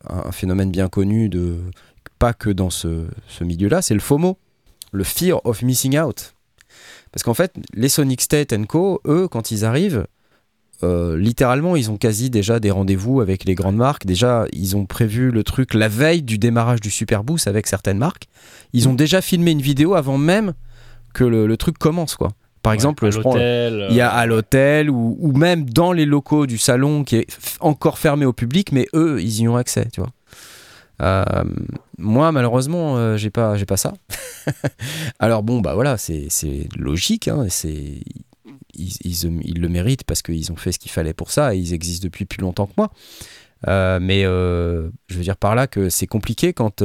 un 0.08 0.30
phénomène 0.32 0.70
bien 0.70 0.88
connu 0.88 1.28
de 1.28 1.58
pas 2.22 2.34
que 2.34 2.50
dans 2.50 2.70
ce, 2.70 3.06
ce 3.26 3.42
milieu-là, 3.42 3.82
c'est 3.82 3.94
le 3.94 4.00
FOMO, 4.00 4.38
le 4.92 5.02
fear 5.02 5.44
of 5.44 5.62
missing 5.62 5.98
out. 5.98 6.34
Parce 7.10 7.24
qu'en 7.24 7.34
fait, 7.34 7.52
les 7.74 7.88
Sonic 7.88 8.20
State 8.20 8.54
Co, 8.68 9.00
eux, 9.08 9.26
quand 9.26 9.50
ils 9.50 9.64
arrivent, 9.64 10.06
euh, 10.84 11.18
littéralement, 11.18 11.74
ils 11.74 11.90
ont 11.90 11.96
quasi 11.96 12.30
déjà 12.30 12.60
des 12.60 12.70
rendez-vous 12.70 13.20
avec 13.20 13.44
les 13.44 13.56
grandes 13.56 13.74
marques. 13.74 14.06
Déjà, 14.06 14.46
ils 14.52 14.76
ont 14.76 14.86
prévu 14.86 15.32
le 15.32 15.42
truc 15.42 15.74
la 15.74 15.88
veille 15.88 16.22
du 16.22 16.38
démarrage 16.38 16.80
du 16.80 16.90
Super 16.90 17.24
Boost 17.24 17.48
avec 17.48 17.66
certaines 17.66 17.98
marques. 17.98 18.28
Ils 18.72 18.88
ont 18.88 18.94
déjà 18.94 19.20
filmé 19.20 19.50
une 19.50 19.60
vidéo 19.60 19.94
avant 19.94 20.16
même 20.16 20.54
que 21.14 21.24
le, 21.24 21.48
le 21.48 21.56
truc 21.56 21.76
commence, 21.76 22.14
quoi. 22.14 22.28
Par 22.62 22.72
exemple, 22.72 23.10
je 23.10 23.18
prends. 23.18 23.36
Il 23.36 23.96
y 23.96 24.00
a 24.00 24.14
euh, 24.14 24.20
à 24.20 24.26
l'hôtel 24.26 24.90
ou, 24.90 25.16
ou 25.18 25.32
même 25.36 25.68
dans 25.68 25.90
les 25.90 26.06
locaux 26.06 26.46
du 26.46 26.56
salon 26.56 27.02
qui 27.02 27.16
est 27.16 27.26
encore 27.58 27.98
fermé 27.98 28.26
au 28.26 28.32
public, 28.32 28.70
mais 28.70 28.86
eux, 28.94 29.20
ils 29.20 29.40
y 29.40 29.48
ont 29.48 29.56
accès, 29.56 29.88
tu 29.92 30.00
vois. 30.00 30.10
Euh, 31.02 31.24
moi, 31.98 32.32
malheureusement, 32.32 32.96
euh, 32.96 33.16
j'ai 33.16 33.30
pas, 33.30 33.56
pas 33.66 33.76
ça. 33.76 33.94
Alors 35.18 35.42
bon, 35.42 35.60
bah 35.60 35.74
voilà, 35.74 35.96
c'est 35.96 36.28
logique, 36.76 37.28
hein, 37.28 37.46
c'est 37.48 38.00
ils, 38.74 39.60
le 39.60 39.68
méritent 39.68 40.04
parce 40.04 40.22
qu'ils 40.22 40.50
ont 40.52 40.56
fait 40.56 40.72
ce 40.72 40.78
qu'il 40.78 40.90
fallait 40.90 41.12
pour 41.12 41.30
ça 41.30 41.54
et 41.54 41.58
ils 41.58 41.74
existent 41.74 42.04
depuis 42.04 42.24
plus 42.24 42.40
longtemps 42.40 42.66
que 42.66 42.72
moi. 42.76 42.90
Euh, 43.68 43.98
mais 44.00 44.22
je 44.22 45.16
veux 45.16 45.22
dire 45.22 45.36
par 45.36 45.54
là 45.54 45.66
que 45.66 45.88
c'est 45.88 46.06
compliqué 46.06 46.52
quand 46.52 46.82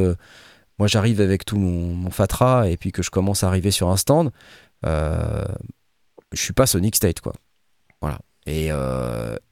moi 0.78 0.88
j'arrive 0.88 1.22
avec 1.22 1.46
tout 1.46 1.58
mon, 1.58 1.96
mon 1.96 2.12
fatras 2.12 2.68
et 2.68 2.78
puis 2.78 2.92
que 2.92 3.02
je 3.02 3.10
commence 3.10 3.44
à 3.44 3.48
arriver 3.48 3.72
sur 3.72 3.90
un 3.90 3.98
stand. 3.98 4.32
Je 4.84 5.48
suis 6.34 6.54
pas 6.54 6.68
Sonic 6.68 6.96
State, 6.96 7.22
quoi. 7.22 7.34
Voilà. 8.02 8.20
Et, 8.48 8.68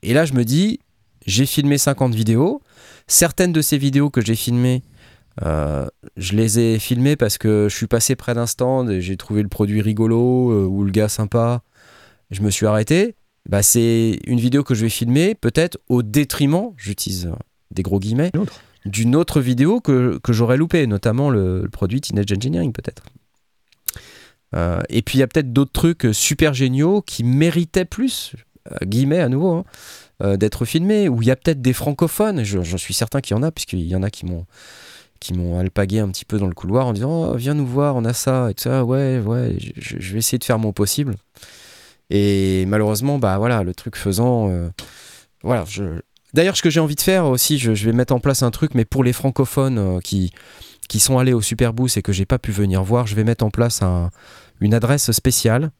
et 0.01 0.13
là, 0.13 0.25
je 0.25 0.33
me 0.33 0.43
dis, 0.43 0.79
j'ai 1.25 1.45
filmé 1.45 1.77
50 1.77 2.13
vidéos. 2.13 2.61
Certaines 3.07 3.53
de 3.53 3.61
ces 3.61 3.77
vidéos 3.77 4.09
que 4.09 4.21
j'ai 4.21 4.35
filmées, 4.35 4.83
euh, 5.43 5.87
je 6.17 6.33
les 6.33 6.59
ai 6.59 6.79
filmées 6.79 7.15
parce 7.15 7.37
que 7.37 7.67
je 7.69 7.75
suis 7.75 7.87
passé 7.87 8.15
près 8.15 8.33
d'un 8.33 8.47
stand 8.47 8.89
et 8.89 9.01
j'ai 9.01 9.17
trouvé 9.17 9.43
le 9.43 9.49
produit 9.49 9.81
rigolo 9.81 10.51
euh, 10.51 10.65
ou 10.65 10.83
le 10.83 10.91
gars 10.91 11.09
sympa. 11.09 11.61
Je 12.31 12.41
me 12.41 12.49
suis 12.49 12.65
arrêté. 12.65 13.15
Bah, 13.47 13.61
c'est 13.61 14.19
une 14.25 14.39
vidéo 14.39 14.63
que 14.63 14.73
je 14.73 14.81
vais 14.81 14.89
filmer 14.89 15.35
peut-être 15.35 15.77
au 15.87 16.01
détriment, 16.01 16.73
j'utilise 16.77 17.31
des 17.69 17.83
gros 17.83 17.99
guillemets, 17.99 18.31
d'une 18.85 19.15
autre 19.15 19.39
vidéo 19.39 19.81
que, 19.81 20.19
que 20.23 20.33
j'aurais 20.33 20.57
loupé, 20.57 20.87
notamment 20.87 21.29
le, 21.29 21.61
le 21.61 21.69
produit 21.69 22.01
Teenage 22.01 22.31
Engineering 22.31 22.71
peut-être. 22.71 23.03
Euh, 24.55 24.81
et 24.89 25.03
puis 25.03 25.17
il 25.17 25.19
y 25.19 25.23
a 25.23 25.27
peut-être 25.27 25.53
d'autres 25.53 25.73
trucs 25.73 26.07
super 26.11 26.55
géniaux 26.55 27.03
qui 27.03 27.23
méritaient 27.23 27.85
plus, 27.85 28.35
guillemets 28.83 29.19
à 29.19 29.29
nouveau, 29.29 29.51
hein, 29.51 29.65
euh, 30.23 30.37
d'être 30.37 30.65
filmés, 30.65 31.09
où 31.09 31.21
il 31.21 31.27
y 31.27 31.31
a 31.31 31.35
peut-être 31.35 31.61
des 31.61 31.73
francophones, 31.73 32.43
je- 32.43 32.61
j'en 32.63 32.77
suis 32.77 32.93
certain 32.93 33.21
qu'il 33.21 33.35
y 33.35 33.39
en 33.39 33.43
a, 33.43 33.51
puisqu'il 33.51 33.81
y 33.85 33.95
en 33.95 34.03
a 34.03 34.09
qui 34.09 34.25
m'ont 34.25 34.45
qui 35.21 35.33
m'ont 35.33 35.57
alpagué 35.57 35.99
un 35.99 36.09
petit 36.09 36.25
peu 36.25 36.37
dans 36.37 36.45
le 36.47 36.53
couloir 36.53 36.85
en 36.87 36.93
disant 36.93 37.31
oh, 37.31 37.35
viens 37.35 37.53
nous 37.55 37.65
voir, 37.65 37.95
on 37.95 38.03
a 38.05 38.13
ça 38.13 38.51
et 38.51 38.53
tout 38.53 38.63
ça, 38.63 38.83
ouais, 38.83 39.19
ouais, 39.19 39.55
je, 39.77 39.95
je 39.97 40.13
vais 40.13 40.19
essayer 40.19 40.37
de 40.37 40.43
faire 40.43 40.59
mon 40.59 40.71
possible. 40.73 41.15
Et 42.09 42.65
malheureusement, 42.67 43.17
bah 43.17 43.37
voilà, 43.37 43.63
le 43.63 43.73
truc 43.73 43.95
faisant, 43.95 44.49
euh, 44.49 44.69
voilà, 45.41 45.63
je... 45.67 45.83
D'ailleurs, 46.33 46.57
ce 46.57 46.61
que 46.61 46.69
j'ai 46.69 46.81
envie 46.81 46.95
de 46.95 47.01
faire 47.01 47.25
aussi, 47.25 47.57
je, 47.57 47.73
je 47.73 47.85
vais 47.85 47.93
mettre 47.93 48.13
en 48.13 48.19
place 48.19 48.43
un 48.43 48.51
truc, 48.51 48.75
mais 48.75 48.83
pour 48.85 49.03
les 49.03 49.13
francophones 49.13 49.77
euh, 49.79 49.99
qui, 49.99 50.31
qui 50.89 50.99
sont 50.99 51.17
allés 51.17 51.33
au 51.33 51.41
Superboost 51.41 51.97
et 51.97 52.01
que 52.01 52.11
j'ai 52.11 52.25
pas 52.25 52.37
pu 52.37 52.51
venir 52.51 52.83
voir, 52.83 53.07
je 53.07 53.15
vais 53.15 53.23
mettre 53.23 53.45
en 53.45 53.49
place 53.49 53.81
un- 53.81 54.11
une 54.59 54.73
adresse 54.73 55.11
spéciale 55.11 55.71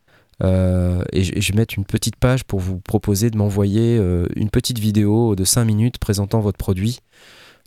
euh, 0.43 1.03
et, 1.11 1.23
je, 1.23 1.51
vais 1.51 1.57
mettre 1.57 1.75
une 1.77 1.85
petite 1.85 2.17
page 2.17 2.43
pour 2.43 2.59
vous 2.59 2.79
proposer 2.79 3.29
de 3.29 3.37
m'envoyer 3.37 3.97
euh, 3.97 4.27
une 4.35 4.49
petite 4.49 4.79
vidéo 4.79 5.35
de 5.35 5.43
5 5.43 5.63
minutes 5.65 5.97
présentant 5.97 6.39
votre 6.39 6.57
produit. 6.57 6.99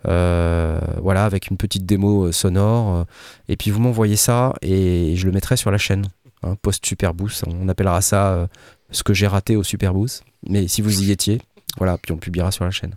Euh, 0.06 0.78
voilà, 1.02 1.24
avec 1.24 1.48
une 1.48 1.56
petite 1.56 1.84
démo 1.84 2.30
sonore. 2.30 3.04
et 3.48 3.56
puis 3.56 3.70
vous 3.70 3.80
m'envoyez 3.80 4.16
ça 4.16 4.54
et 4.62 5.14
je 5.16 5.26
le 5.26 5.32
mettrai 5.32 5.56
sur 5.56 5.70
la 5.70 5.78
chaîne. 5.78 6.06
hein, 6.42 6.56
post 6.60 6.84
Superboost. 6.84 7.44
On 7.46 7.68
appellera 7.68 8.00
ça 8.00 8.48
ce 8.90 9.02
que 9.02 9.14
j'ai 9.14 9.26
raté 9.26 9.56
au 9.56 9.62
Superboost. 9.62 10.24
Mais 10.48 10.68
si 10.68 10.82
vous 10.82 11.02
y 11.02 11.10
étiez, 11.10 11.40
voilà, 11.78 11.98
puis 11.98 12.12
on 12.12 12.16
le 12.16 12.20
publiera 12.20 12.52
sur 12.52 12.64
la 12.64 12.70
chaîne. 12.70 12.94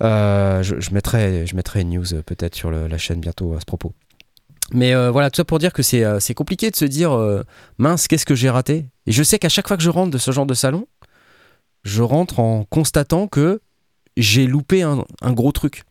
Je, 0.00 0.94
mettrai, 0.94 1.46
je 1.46 1.54
mettrai 1.56 1.82
une 1.82 1.90
news 1.90 2.22
peut-être 2.24 2.54
sur 2.54 2.70
la 2.70 2.98
chaîne 2.98 3.20
bientôt 3.20 3.54
à 3.54 3.60
ce 3.60 3.66
propos. 3.66 3.92
Mais 4.72 4.94
euh, 4.94 5.10
voilà, 5.10 5.30
tout 5.30 5.36
ça 5.36 5.44
pour 5.44 5.58
dire 5.58 5.72
que 5.72 5.82
c'est 5.82 6.04
euh, 6.04 6.18
c'est 6.20 6.34
compliqué 6.34 6.70
de 6.70 6.76
se 6.76 6.84
dire 6.84 7.12
euh, 7.12 7.42
mince, 7.78 8.08
qu'est-ce 8.08 8.26
que 8.26 8.34
j'ai 8.34 8.50
raté? 8.50 8.86
Et 9.06 9.12
je 9.12 9.22
sais 9.22 9.38
qu'à 9.38 9.48
chaque 9.48 9.68
fois 9.68 9.76
que 9.76 9.82
je 9.82 9.90
rentre 9.90 10.10
de 10.10 10.18
ce 10.18 10.30
genre 10.30 10.46
de 10.46 10.54
salon, 10.54 10.86
je 11.82 12.02
rentre 12.02 12.40
en 12.40 12.64
constatant 12.64 13.26
que 13.26 13.60
j'ai 14.16 14.46
loupé 14.46 14.82
un, 14.82 15.04
un 15.20 15.32
gros 15.32 15.52
truc. 15.52 15.84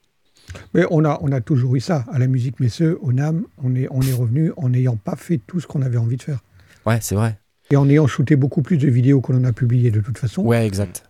Mais 0.73 0.85
on 0.89 1.05
a, 1.05 1.19
on 1.21 1.31
a 1.31 1.41
toujours 1.41 1.75
eu 1.75 1.79
ça. 1.79 2.05
À 2.11 2.19
la 2.19 2.27
musique 2.27 2.59
Messeux, 2.59 2.97
au 3.01 3.13
NAM, 3.13 3.45
on 3.63 3.75
est, 3.75 3.87
on 3.91 4.01
est 4.01 4.13
revenu 4.13 4.51
en 4.57 4.69
n'ayant 4.69 4.97
pas 4.97 5.15
fait 5.15 5.39
tout 5.45 5.59
ce 5.59 5.67
qu'on 5.67 5.81
avait 5.81 5.97
envie 5.97 6.17
de 6.17 6.23
faire. 6.23 6.39
Ouais, 6.85 6.97
c'est 7.01 7.15
vrai. 7.15 7.39
Et 7.69 7.77
en 7.77 7.87
ayant 7.89 8.05
shooté 8.07 8.35
beaucoup 8.35 8.61
plus 8.61 8.77
de 8.77 8.89
vidéos 8.89 9.21
qu'on 9.21 9.37
en 9.37 9.45
a 9.45 9.53
publiées 9.53 9.91
de 9.91 10.01
toute 10.01 10.17
façon. 10.17 10.43
Ouais, 10.43 10.67
exact. 10.67 11.03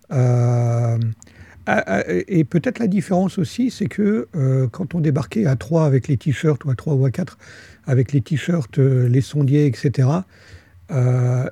Ah, 1.68 1.84
ah, 1.86 2.04
et 2.08 2.44
peut-être 2.44 2.80
la 2.80 2.88
différence 2.88 3.38
aussi, 3.38 3.70
c'est 3.72 3.86
que 3.88 4.28
euh, 4.36 4.68
quand 4.72 4.96
on 4.96 5.00
débarquait 5.00 5.46
à 5.46 5.56
3 5.56 5.86
avec 5.86 6.08
les 6.08 6.18
t-shirts, 6.18 6.66
ou 6.66 6.72
à 6.72 6.76
3 6.76 6.94
ou 6.96 7.06
à 7.06 7.12
4 7.12 7.38
avec 7.86 8.12
les 8.14 8.22
t-shirts, 8.22 8.80
euh, 8.80 9.08
les 9.08 9.22
sondiers, 9.22 9.66
etc., 9.68 10.08
euh, 10.92 11.46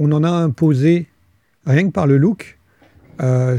on 0.00 0.10
en 0.12 0.24
a 0.24 0.30
imposé, 0.30 1.06
rien 1.66 1.86
que 1.86 1.92
par 1.92 2.06
le 2.06 2.18
look, 2.18 2.58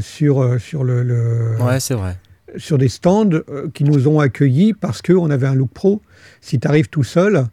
sur, 0.00 0.60
sur, 0.60 0.84
le, 0.84 1.02
le- 1.02 1.56
Ouais, 1.62 1.80
c'est 1.80 1.94
vrai. 1.94 2.16
sur 2.58 2.76
des 2.78 2.88
stands 2.88 3.30
qui 3.72 3.84
nous 3.84 4.06
ont 4.06 4.20
accueillis 4.20 4.74
parce 4.74 5.00
qu'on 5.02 5.30
avait 5.30 5.46
un 5.46 5.54
look 5.54 5.70
pro. 5.70 6.02
Si 6.42 6.60
tu 6.60 6.68
arrives 6.68 6.88
tout 6.90 7.04
seul, 7.04 7.46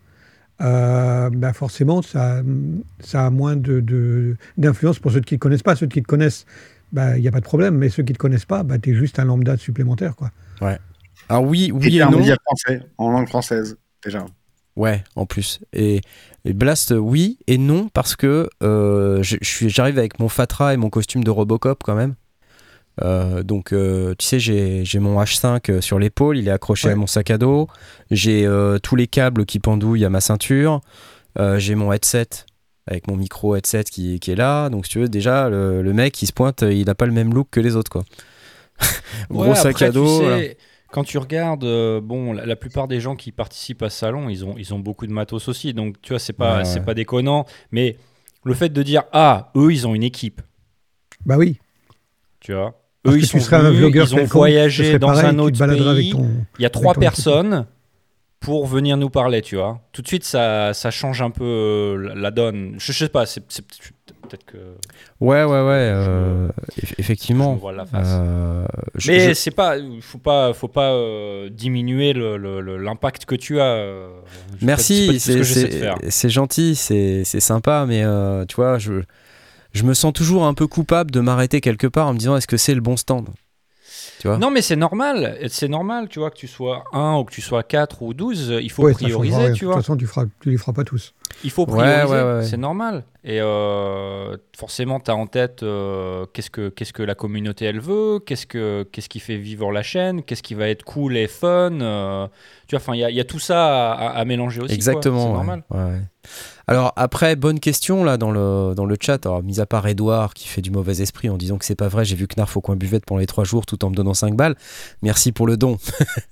euh, 0.61 1.29
bah 1.31 1.53
forcément, 1.53 2.01
ça, 2.01 2.41
ça 2.99 3.25
a 3.25 3.29
moins 3.29 3.55
de- 3.55 3.79
de- 3.79 4.35
d'influence 4.57 4.99
pour 4.99 5.11
ceux 5.11 5.21
qui 5.21 5.35
ne 5.35 5.39
connaissent 5.39 5.63
pas. 5.63 5.75
Ceux 5.75 5.87
qui 5.87 6.01
te 6.01 6.07
connaissent, 6.07 6.45
bah, 6.93 7.17
il 7.17 7.21
n'y 7.21 7.27
a 7.27 7.31
pas 7.31 7.39
de 7.41 7.45
problème. 7.45 7.75
Mais 7.75 7.89
ceux 7.89 8.03
qui 8.03 8.13
ne 8.13 8.15
te 8.15 8.19
connaissent 8.19 8.45
pas, 8.45 8.63
bah, 8.63 8.77
tu 8.79 8.91
es 8.91 8.93
juste 8.93 9.19
un 9.19 9.25
lambda 9.25 9.57
supplémentaire. 9.57 10.15
Quoi. 10.15 10.31
Alors 11.29 11.43
oui, 11.43 11.71
oui 11.73 11.97
et 11.97 12.01
un 12.01 12.09
non. 12.09 12.19
média 12.19 12.35
français, 12.45 12.81
en 12.97 13.11
langue 13.11 13.27
française, 13.27 13.77
déjà. 14.03 14.25
Ouais, 14.75 15.03
en 15.15 15.25
plus. 15.25 15.59
Et, 15.73 16.01
et 16.45 16.53
Blast, 16.53 16.93
oui 16.97 17.37
et 17.47 17.57
non, 17.57 17.89
parce 17.93 18.15
que 18.15 18.49
euh, 18.63 19.21
je- 19.21 19.37
je 19.41 19.47
suis- 19.47 19.69
j'arrive 19.69 19.99
avec 19.99 20.19
mon 20.19 20.29
Fatra 20.29 20.73
et 20.73 20.77
mon 20.77 20.89
costume 20.89 21.23
de 21.23 21.29
Robocop 21.29 21.83
quand 21.83 21.95
même. 21.95 22.15
Euh, 23.01 23.41
donc, 23.43 23.71
euh, 23.73 24.13
tu 24.19 24.25
sais, 24.25 24.39
j'ai 24.39 24.85
j'ai 24.85 24.99
mon 24.99 25.19
H5 25.19 25.81
sur 25.81 25.97
l'épaule, 25.99 26.37
il 26.37 26.47
est 26.47 26.51
accroché 26.51 26.87
Ouais. 26.87 26.93
à 26.93 26.95
mon 26.95 27.07
sac 27.07 27.31
à 27.31 27.37
dos. 27.37 27.67
J'ai 28.11 28.45
euh, 28.45 28.77
tous 28.79 28.95
les 28.95 29.07
câbles 29.07 29.45
qui 29.45 29.59
pendouillent 29.59 30.05
à 30.05 30.09
ma 30.09 30.21
ceinture. 30.21 30.81
Euh, 31.39 31.57
j'ai 31.59 31.73
mon 31.75 31.91
headset 31.91 32.27
avec 32.87 33.07
mon 33.07 33.15
micro 33.15 33.55
headset 33.55 33.85
qui, 33.85 34.19
qui 34.19 34.31
est 34.31 34.35
là. 34.35 34.69
Donc, 34.69 34.85
si 34.85 34.91
tu 34.93 34.99
veux, 34.99 35.07
déjà, 35.09 35.49
le, 35.49 35.81
le 35.81 35.93
mec, 35.93 36.21
il 36.21 36.27
se 36.27 36.33
pointe, 36.33 36.61
il 36.63 36.85
n'a 36.85 36.95
pas 36.95 37.05
le 37.05 37.11
même 37.11 37.33
look 37.33 37.47
que 37.51 37.59
les 37.59 37.75
autres, 37.75 37.91
quoi. 37.91 38.03
Gros 39.29 39.45
Ouais, 39.49 39.55
sac 39.55 39.71
après, 39.75 39.85
à 39.85 39.87
tu 39.89 39.93
dos. 39.95 40.19
sais, 40.19 40.23
voilà. 40.25 40.43
Quand 40.91 41.03
tu 41.03 41.17
regardes, 41.17 41.63
euh, 41.63 42.01
bon, 42.01 42.33
la, 42.33 42.45
la 42.45 42.55
plupart 42.55 42.87
des 42.87 42.99
gens 42.99 43.15
qui 43.15 43.31
participent 43.31 43.81
à 43.81 43.89
ce 43.89 43.97
salon, 43.99 44.29
ils 44.29 44.45
ont, 44.45 44.55
ils 44.57 44.73
ont 44.73 44.79
beaucoup 44.79 45.07
de 45.07 45.11
matos 45.11 45.47
aussi. 45.47 45.73
Donc, 45.73 45.95
tu 46.01 46.09
vois, 46.13 46.19
c'est 46.19 46.33
pas, 46.33 46.57
Ouais, 46.59 46.65
c'est 46.65 46.79
ouais. 46.79 46.85
pas 46.85 46.93
déconnant. 46.93 47.45
Mais 47.71 47.97
le 48.43 48.53
fait 48.53 48.69
de 48.69 48.83
dire, 48.83 49.03
ah, 49.11 49.51
eux, 49.55 49.71
ils 49.71 49.87
ont 49.87 49.95
une 49.95 50.03
équipe, 50.03 50.41
Bah 51.25 51.37
oui. 51.37 51.57
tu 52.41 52.53
vois? 52.53 52.79
Parce 53.01 53.15
eux, 53.15 53.19
que 53.19 53.23
ils 53.25 53.29
tu 53.29 53.39
sont 53.39 53.53
un 53.55 53.71
venus, 53.71 53.91
ils 53.95 54.15
ont 54.15 54.23
voyagé 54.25 54.99
dans 54.99 55.07
pareil, 55.07 55.25
un 55.25 55.39
autre 55.39 55.65
pays. 55.65 56.11
ton- 56.11 56.29
Il 56.59 56.61
y 56.61 56.65
a 56.65 56.69
trois 56.69 56.93
équipe. 56.93 57.03
Pour 58.43 58.67
venir 58.67 58.97
nous 58.97 59.09
parler, 59.09 59.41
tu 59.41 59.55
vois. 59.55 59.79
Tout 59.93 60.01
de 60.01 60.07
suite, 60.07 60.25
ça, 60.25 60.73
ça 60.73 60.91
change 60.91 61.21
un 61.21 61.31
peu 61.31 61.43
euh, 61.45 62.13
la- 62.13 62.29
donne. 62.31 62.75
Je, 62.77 62.91
je 62.91 62.97
sais 63.05 63.09
pas, 63.09 63.25
c'est 63.25 63.41
peut-être 63.47 64.45
que 64.45 64.57
Ouais, 65.21 65.43
ouais, 65.43 65.49
ouais. 65.49 65.91
euh, 65.95 66.49
effectivement. 66.97 67.57
Euh, 67.93 68.65
je- 68.95 69.11
Mais 69.11 69.19
je- 69.29 69.33
c'est 69.33 69.51
pas, 69.51 69.75
faut 70.01 70.17
pas, 70.17 70.53
faut 70.53 70.67
pas 70.67 70.91
euh, 70.91 71.49
diminuer 71.49 72.13
l'impact 72.13 73.25
que 73.25 73.35
tu 73.35 73.61
as. 73.61 74.07
Merci, 74.61 75.19
c'est 75.19 76.29
gentil, 76.29 76.75
c'est 76.75 77.23
sympa, 77.39 77.85
mais 77.87 78.03
tu 78.47 78.55
vois, 78.55 78.77
je, 78.77 79.03
je 79.73 79.83
me 79.83 79.93
sens 79.93 80.11
toujours 80.13 80.45
un 80.45 80.53
peu 80.53 80.67
coupable 80.67 81.11
de 81.11 81.19
m'arrêter 81.21 81.61
quelque 81.61 81.87
part 81.87 82.07
en 82.07 82.13
me 82.13 82.19
disant 82.19 82.35
est-ce 82.35 82.47
que 82.47 82.57
c'est 82.57 82.75
le 82.75 82.81
bon 82.81 82.97
stand? 82.97 83.29
Tu 84.23 84.29
vois 84.29 84.37
Non, 84.37 84.51
mais 84.51 84.61
c'est 84.61 84.77
normal. 84.77 85.37
Et 85.41 85.49
C'est 85.49 85.67
normal, 85.67 86.07
tu 86.07 86.19
vois, 86.19 86.31
que 86.31 86.37
tu 86.37 86.47
sois 86.47 86.85
1 86.93 87.17
ou 87.17 87.25
que 87.25 87.33
tu 87.33 87.41
sois 87.41 87.61
4 87.61 88.01
ou 88.03 88.13
12. 88.13 88.57
Il 88.61 88.71
faut 88.71 88.83
Ouais, 88.83 88.93
prioriser, 88.93 89.51
tu 89.51 89.65
De 89.65 89.65
vois. 89.65 89.75
toute 89.75 89.83
façon, 89.83 89.97
tu 89.97 90.05
ne 90.05 90.25
tu 90.39 90.49
les 90.49 90.55
feras 90.57 90.71
pas 90.71 90.85
tous. 90.85 91.13
Il 91.43 91.51
faut 91.51 91.63
Ouais, 91.63 91.77
prioriser, 91.77 92.13
ouais, 92.15 92.23
ouais, 92.23 92.33
ouais. 92.37 92.43
c'est 92.45 92.55
normal. 92.55 93.03
Et 93.25 93.39
euh, 93.39 94.35
forcément, 94.57 94.99
tu 94.99 95.09
as 95.09 95.15
en 95.15 95.27
tête 95.27 95.63
euh, 95.63 96.25
qu'est-ce 96.33 96.49
que 96.49 96.67
qu'est-ce 96.67 96.91
que 96.91 97.03
la 97.03 97.15
communauté 97.15 97.63
elle 97.65 97.79
veut, 97.79 98.19
qu'est-ce 98.19 98.45
que 98.45 98.83
qu'est-ce 98.91 99.07
qui 99.07 99.21
fait 99.21 99.37
vivre 99.37 99.71
la 99.71 99.81
chaîne, 99.81 100.23
qu'est-ce 100.23 100.43
qui 100.43 100.55
va 100.55 100.67
être 100.67 100.83
cool 100.83 101.15
et 101.15 101.27
fun. 101.27 101.79
euh, 101.79 102.27
tu 102.67 102.75
vois, 102.75 102.83
enfin, 102.83 102.95
il 102.95 102.99
y, 102.99 103.03
a- 103.03 103.09
il 103.09 103.15
y 103.15 103.21
a 103.21 103.23
tout 103.25 103.39
ça 103.39 103.91
à, 103.93 104.25
mélanger 104.25 104.61
aussi. 104.61 104.73
Exactement. 104.73 105.27
C'est 105.27 105.33
normal. 105.33 105.63
ouais, 105.69 105.77
ouais. 105.83 106.01
Alors 106.67 106.93
après, 106.95 107.35
bonne 107.35 107.59
question 107.59 108.05
là 108.05 108.15
dans 108.17 108.31
le, 108.31 108.73
dans 108.75 108.85
le 108.85 108.95
chat. 108.99 109.25
Alors, 109.25 109.43
mis 109.43 109.59
à 109.59 109.65
part 109.65 109.85
Edouard 109.85 110.33
qui 110.33 110.47
fait 110.47 110.61
du 110.61 110.71
mauvais 110.71 111.01
esprit 111.01 111.29
en 111.29 111.35
disant 111.37 111.57
que 111.57 111.65
c'est 111.65 111.75
pas 111.75 111.89
vrai, 111.89 112.05
j'ai 112.05 112.15
vu 112.15 112.25
Knarf 112.27 112.55
au 112.55 112.61
coin 112.61 112.77
buvette 112.77 113.05
pendant 113.05 113.19
les 113.19 113.25
trois 113.27 113.43
jours 113.43 113.65
tout 113.65 113.83
en 113.83 113.89
me 113.89 113.95
donnant 113.95 114.13
5 114.13 114.33
balles. 114.35 114.55
Merci 115.01 115.33
pour 115.33 115.45
le 115.47 115.57
don. 115.57 115.77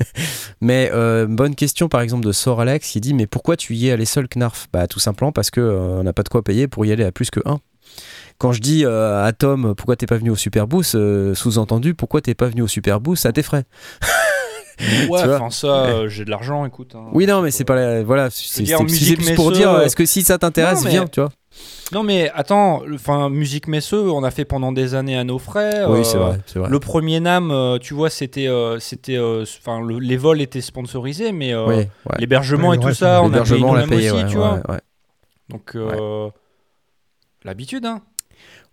mais 0.62 0.90
bonne 1.28 1.56
question 1.56 1.90
par 1.90 2.02
exemple 2.02 2.26
de 2.26 2.32
Sor 2.32 2.62
Alex 2.62 2.90
qui 2.90 3.02
dit 3.02 3.14
mais 3.14 3.28
pourquoi 3.28 3.58
tu 3.58 3.76
y 3.76 3.88
es 3.88 3.92
allé 3.92 4.06
seul 4.06 4.28
Knarf? 4.28 4.68
Bah 4.72 4.88
tout 4.88 5.00
simplement 5.00 5.32
parce 5.34 5.52
que 5.52 5.60
euh, 5.60 6.00
on 6.00 6.04
n'a 6.04 6.14
pas 6.14 6.24
de 6.24 6.30
quoi 6.30 6.42
payer 6.44 6.68
pour 6.68 6.81
y 6.86 6.92
aller 6.92 7.04
à 7.06 7.12
plus 7.12 7.30
que 7.32 7.40
1. 7.46 7.60
Quand 8.38 8.52
je 8.54 8.62
dis 8.62 8.86
euh, 8.86 9.24
à 9.24 9.34
Tom 9.34 9.76
pourquoi 9.76 9.96
t'es 9.96 10.08
pas 10.08 10.18
venu 10.18 10.30
au 10.32 10.36
Super 10.36 10.66
Boost, 10.68 10.96
euh, 10.96 11.36
sous-entendu 11.36 11.94
pourquoi 11.94 12.22
t'es 12.22 12.34
pas 12.34 12.48
venu 12.48 12.62
au 12.64 12.68
Super 12.68 13.00
Boost 13.00 13.26
à 13.26 13.32
tes 13.32 13.44
frais. 13.44 13.66
Ouais, 14.80 15.06
vois 15.08 15.36
enfin 15.36 15.50
ça, 15.52 15.68
euh, 15.86 16.08
j'ai 16.10 16.26
de 16.26 16.32
l'argent, 16.32 16.66
écoute. 16.66 16.94
hein. 16.96 17.06
Oui 17.14 17.28
non 17.28 17.42
mais 17.42 17.52
c'est 17.52 17.66
pas 17.66 17.76
la- 17.76 18.04
voilà 18.04 18.30
c'est 18.32 18.66
juste 18.66 19.36
pour 19.36 19.52
Messeux, 19.52 19.62
dire 19.62 19.80
est-ce 19.82 19.96
que 19.96 20.06
si 20.06 20.24
ça 20.24 20.38
t'intéresse 20.40 20.86
viens 20.86 21.06
tu 21.08 21.20
vois. 21.20 21.30
Non 21.92 22.02
mais 22.04 22.32
attends, 22.34 22.82
enfin 22.96 23.30
musique 23.30 23.68
Messeux, 23.68 24.10
on 24.10 24.24
a 24.24 24.32
fait 24.32 24.46
pendant 24.46 24.72
des 24.72 24.96
années 24.96 25.18
à 25.18 25.24
nos 25.24 25.38
frais. 25.38 25.84
Oui 25.88 26.00
euh, 26.00 26.04
c'est 26.04 26.18
vrai 26.18 26.40
c'est 26.48 26.58
vrai. 26.58 26.70
Le 26.70 26.80
premier 26.80 27.20
Nam, 27.20 27.52
euh, 27.52 27.78
tu 27.78 27.94
vois, 27.94 28.10
c'était, 28.10 28.48
euh, 28.48 28.80
c'était, 28.80 29.18
euh, 29.18 29.44
enfin, 29.60 29.82
le- 29.82 30.00
les 30.00 30.16
vols 30.18 30.42
étaient 30.42 30.62
sponsorisés, 30.62 31.32
mais 31.34 31.54
euh, 31.54 31.66
Oui, 31.68 31.76
ouais. 31.76 31.88
l'hébergement 32.18 32.70
Ouais, 32.70 32.78
et 32.78 32.80
tout 32.80 32.94
ça, 32.94 33.22
on 33.22 33.32
a 33.34 33.42
payé 33.44 33.88
payé, 33.88 34.12
aussi, 34.12 34.24
ouais, 34.24 34.30
tu 34.30 34.38
ouais, 34.38 34.42
vois. 34.44 34.62
ouais. 34.70 34.80
Donc 35.50 35.76
euh, 35.76 36.30
l'habitude, 37.44 37.86
hein. 37.86 38.02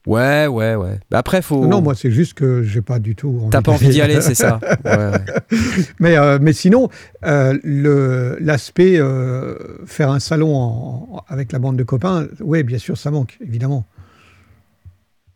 Ouais, 0.07 0.47
ouais, 0.47 0.75
ouais. 0.75 1.01
Bah 1.11 1.19
après, 1.19 1.43
faut. 1.43 1.67
Non, 1.67 1.83
moi, 1.83 1.95
c'est 1.95 2.11
juste 2.11 2.33
que 2.35 2.63
j'ai 2.63 2.81
pas 2.81 2.99
du 2.99 3.15
tout. 3.15 3.49
T'as 3.51 3.61
pas 3.61 3.73
envie 3.73 3.89
d'y 3.89 4.01
aller, 4.01 4.21
c'est 4.23 4.35
ça. 4.35 4.59
Ouais, 4.85 4.97
ouais. 4.97 5.25
Mais, 6.01 6.17
euh, 6.17 6.39
mais 6.41 6.53
sinon, 6.55 6.89
euh, 7.25 7.59
le- 7.63 8.39
l'aspect 8.41 8.99
euh, 8.99 9.85
faire 9.87 10.11
un 10.11 10.21
salon 10.21 10.57
en- 10.57 11.09
en- 11.17 11.25
avec 11.29 11.53
la 11.53 11.59
bande 11.59 11.77
de 11.77 11.83
copains, 11.83 12.27
oui, 12.41 12.63
bien 12.63 12.79
sûr, 12.79 12.97
ça 12.97 13.11
manque, 13.11 13.37
évidemment. 13.45 13.85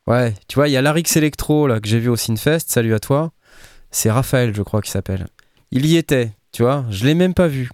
Ouais, 0.06 0.34
tu 0.48 0.54
vois, 0.56 0.68
il 0.68 0.72
y 0.72 0.76
a 0.76 0.82
Larix 0.82 1.04
Electro 1.16 1.66
là, 1.66 1.80
que 1.80 1.88
j'ai 1.88 1.98
vu 1.98 2.08
au 2.08 2.16
Sinfest, 2.16 2.64
salut 2.68 2.94
à 2.94 2.98
toi. 3.00 3.32
C'est 3.90 4.10
Raphaël, 4.10 4.54
je 4.54 4.62
crois 4.62 4.80
qu'il 4.80 4.90
s'appelle. 4.90 5.26
Il 5.70 5.86
y 5.86 5.96
était, 5.96 6.30
tu 6.50 6.62
vois, 6.62 6.84
je 6.90 7.04
l'ai 7.04 7.14
même 7.14 7.34
pas 7.34 7.46
vu. 7.48 7.68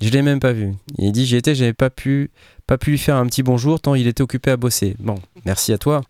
Je 0.00 0.10
l'ai 0.10 0.22
même 0.22 0.38
pas 0.38 0.52
vu. 0.52 0.74
Il 0.96 1.10
dit 1.12 1.26
j'y 1.26 1.36
étais, 1.36 1.54
j'avais 1.54 1.72
pas 1.72 1.90
pu, 1.90 2.30
pas 2.68 2.78
pu 2.78 2.90
lui 2.92 2.98
faire 2.98 3.16
un 3.16 3.26
petit 3.26 3.42
bonjour 3.42 3.80
tant 3.80 3.96
il 3.96 4.06
était 4.06 4.22
occupé 4.22 4.52
à 4.52 4.56
bosser. 4.56 4.94
Bon, 5.00 5.16
merci 5.44 5.72
à 5.72 5.78
toi. 5.78 6.02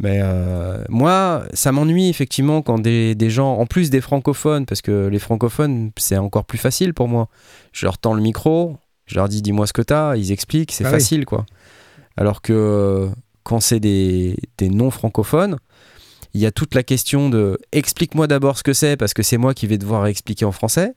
Mais 0.00 0.18
euh, 0.22 0.84
moi, 0.88 1.44
ça 1.54 1.70
m'ennuie 1.70 2.08
effectivement 2.08 2.62
quand 2.62 2.80
des, 2.80 3.14
des 3.14 3.30
gens, 3.30 3.54
en 3.54 3.64
plus 3.64 3.90
des 3.90 4.00
francophones, 4.00 4.66
parce 4.66 4.82
que 4.82 5.06
les 5.06 5.20
francophones, 5.20 5.92
c'est 5.96 6.18
encore 6.18 6.44
plus 6.44 6.58
facile 6.58 6.92
pour 6.94 7.06
moi. 7.06 7.28
Je 7.72 7.86
leur 7.86 7.96
tends 7.96 8.12
le 8.14 8.20
micro, 8.20 8.76
je 9.06 9.14
leur 9.14 9.28
dis 9.28 9.40
dis-moi 9.40 9.68
ce 9.68 9.72
que 9.72 9.82
t'as, 9.82 10.16
ils 10.16 10.32
expliquent, 10.32 10.72
c'est 10.72 10.84
Ah 10.84 10.88
oui. 10.88 10.94
facile 10.94 11.24
quoi. 11.24 11.46
Alors 12.16 12.42
que 12.42 13.08
quand 13.44 13.60
c'est 13.60 13.78
des, 13.80 14.36
des 14.58 14.68
non-francophones, 14.68 15.58
il 16.32 16.40
y 16.40 16.46
a 16.46 16.50
toute 16.50 16.74
la 16.74 16.82
question 16.82 17.28
de 17.30 17.56
explique-moi 17.70 18.26
d'abord 18.26 18.58
ce 18.58 18.64
que 18.64 18.72
c'est, 18.72 18.96
parce 18.96 19.14
que 19.14 19.22
c'est 19.22 19.36
moi 19.38 19.54
qui 19.54 19.68
vais 19.68 19.78
devoir 19.78 20.06
expliquer 20.08 20.44
en 20.44 20.50
français. 20.52 20.94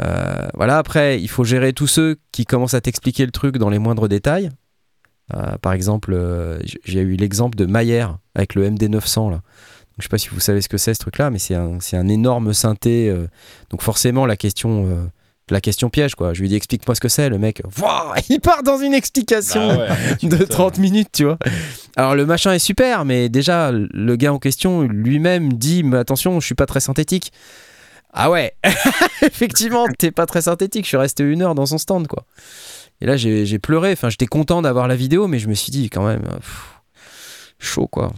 Euh, 0.00 0.48
voilà, 0.54 0.78
après, 0.78 1.20
il 1.20 1.28
faut 1.28 1.44
gérer 1.44 1.72
tous 1.72 1.86
ceux 1.86 2.16
qui 2.32 2.44
commencent 2.44 2.74
à 2.74 2.80
t'expliquer 2.80 3.26
le 3.26 3.32
truc 3.32 3.58
dans 3.58 3.70
les 3.70 3.78
moindres 3.78 4.08
détails. 4.08 4.50
Euh, 5.34 5.56
par 5.58 5.72
exemple, 5.72 6.12
euh, 6.14 6.58
j'ai 6.84 7.00
eu 7.00 7.16
l'exemple 7.16 7.56
de 7.56 7.66
Maillère 7.66 8.18
avec 8.34 8.54
le 8.54 8.68
MD900 8.68 9.30
là. 9.30 9.36
Donc, 9.36 9.42
je 9.98 10.04
sais 10.04 10.08
pas 10.08 10.18
si 10.18 10.28
vous 10.28 10.40
savez 10.40 10.62
ce 10.62 10.68
que 10.68 10.78
c'est 10.78 10.94
ce 10.94 11.00
truc-là, 11.00 11.30
mais 11.30 11.38
c'est 11.38 11.54
un, 11.54 12.08
énorme 12.08 12.54
synthé. 12.54 13.12
donc 13.70 13.82
forcément, 13.82 14.26
la 14.26 14.36
question, 14.36 15.10
la 15.50 15.60
question 15.60 15.90
piège 15.90 16.14
quoi. 16.14 16.34
Je 16.34 16.40
lui 16.40 16.48
dis 16.48 16.54
explique-moi 16.54 16.94
ce 16.94 17.00
que 17.00 17.08
c'est. 17.08 17.28
Le 17.28 17.38
mec, 17.38 17.62
il 18.28 18.40
part 18.40 18.62
dans 18.62 18.78
une 18.78 18.94
explication 18.94 19.66
Bah 19.66 19.78
ouais, 19.78 20.28
de 20.28 20.36
m'étonnes. 20.36 20.46
30 20.46 20.78
minutes, 20.78 21.08
tu 21.12 21.24
vois. 21.24 21.38
Alors 21.96 22.14
le 22.14 22.26
machin 22.26 22.52
est 22.52 22.60
super, 22.60 23.04
mais 23.04 23.28
déjà 23.28 23.72
le 23.72 24.16
gars 24.16 24.32
en 24.32 24.38
question 24.38 24.82
lui-même 24.82 25.54
dit 25.54 25.82
mais 25.82 25.96
attention, 25.96 26.38
je 26.38 26.46
suis 26.46 26.54
pas 26.54 26.66
très 26.66 26.80
synthétique. 26.80 27.32
Ah 28.20 28.30
ouais, 28.30 28.52
effectivement, 29.22 29.86
t'es 29.98 30.10
pas 30.10 30.26
très 30.26 30.42
synthétique. 30.42 30.84
Je 30.84 30.88
suis 30.88 30.96
resté 30.96 31.22
une 31.24 31.40
heure 31.42 31.54
dans 31.54 31.66
son 31.66 31.78
stand, 31.78 32.08
quoi. 32.08 32.24
Et 33.00 33.06
là, 33.06 33.16
j'ai 33.16 33.58
pleuré. 33.58 33.92
Enfin, 33.92 34.08
j'étais 34.10 34.26
content 34.26 34.60
d'avoir 34.60 34.88
la 34.88 34.96
vidéo, 34.96 35.28
mais 35.28 35.38
je 35.38 35.48
me 35.48 35.54
suis 35.54 35.70
dit 35.70 35.88
quand 35.88 36.04
même, 36.06 36.24
euh, 36.26 36.36
pff, 36.36 36.80
chaud, 37.60 37.86
quoi. 37.86 38.12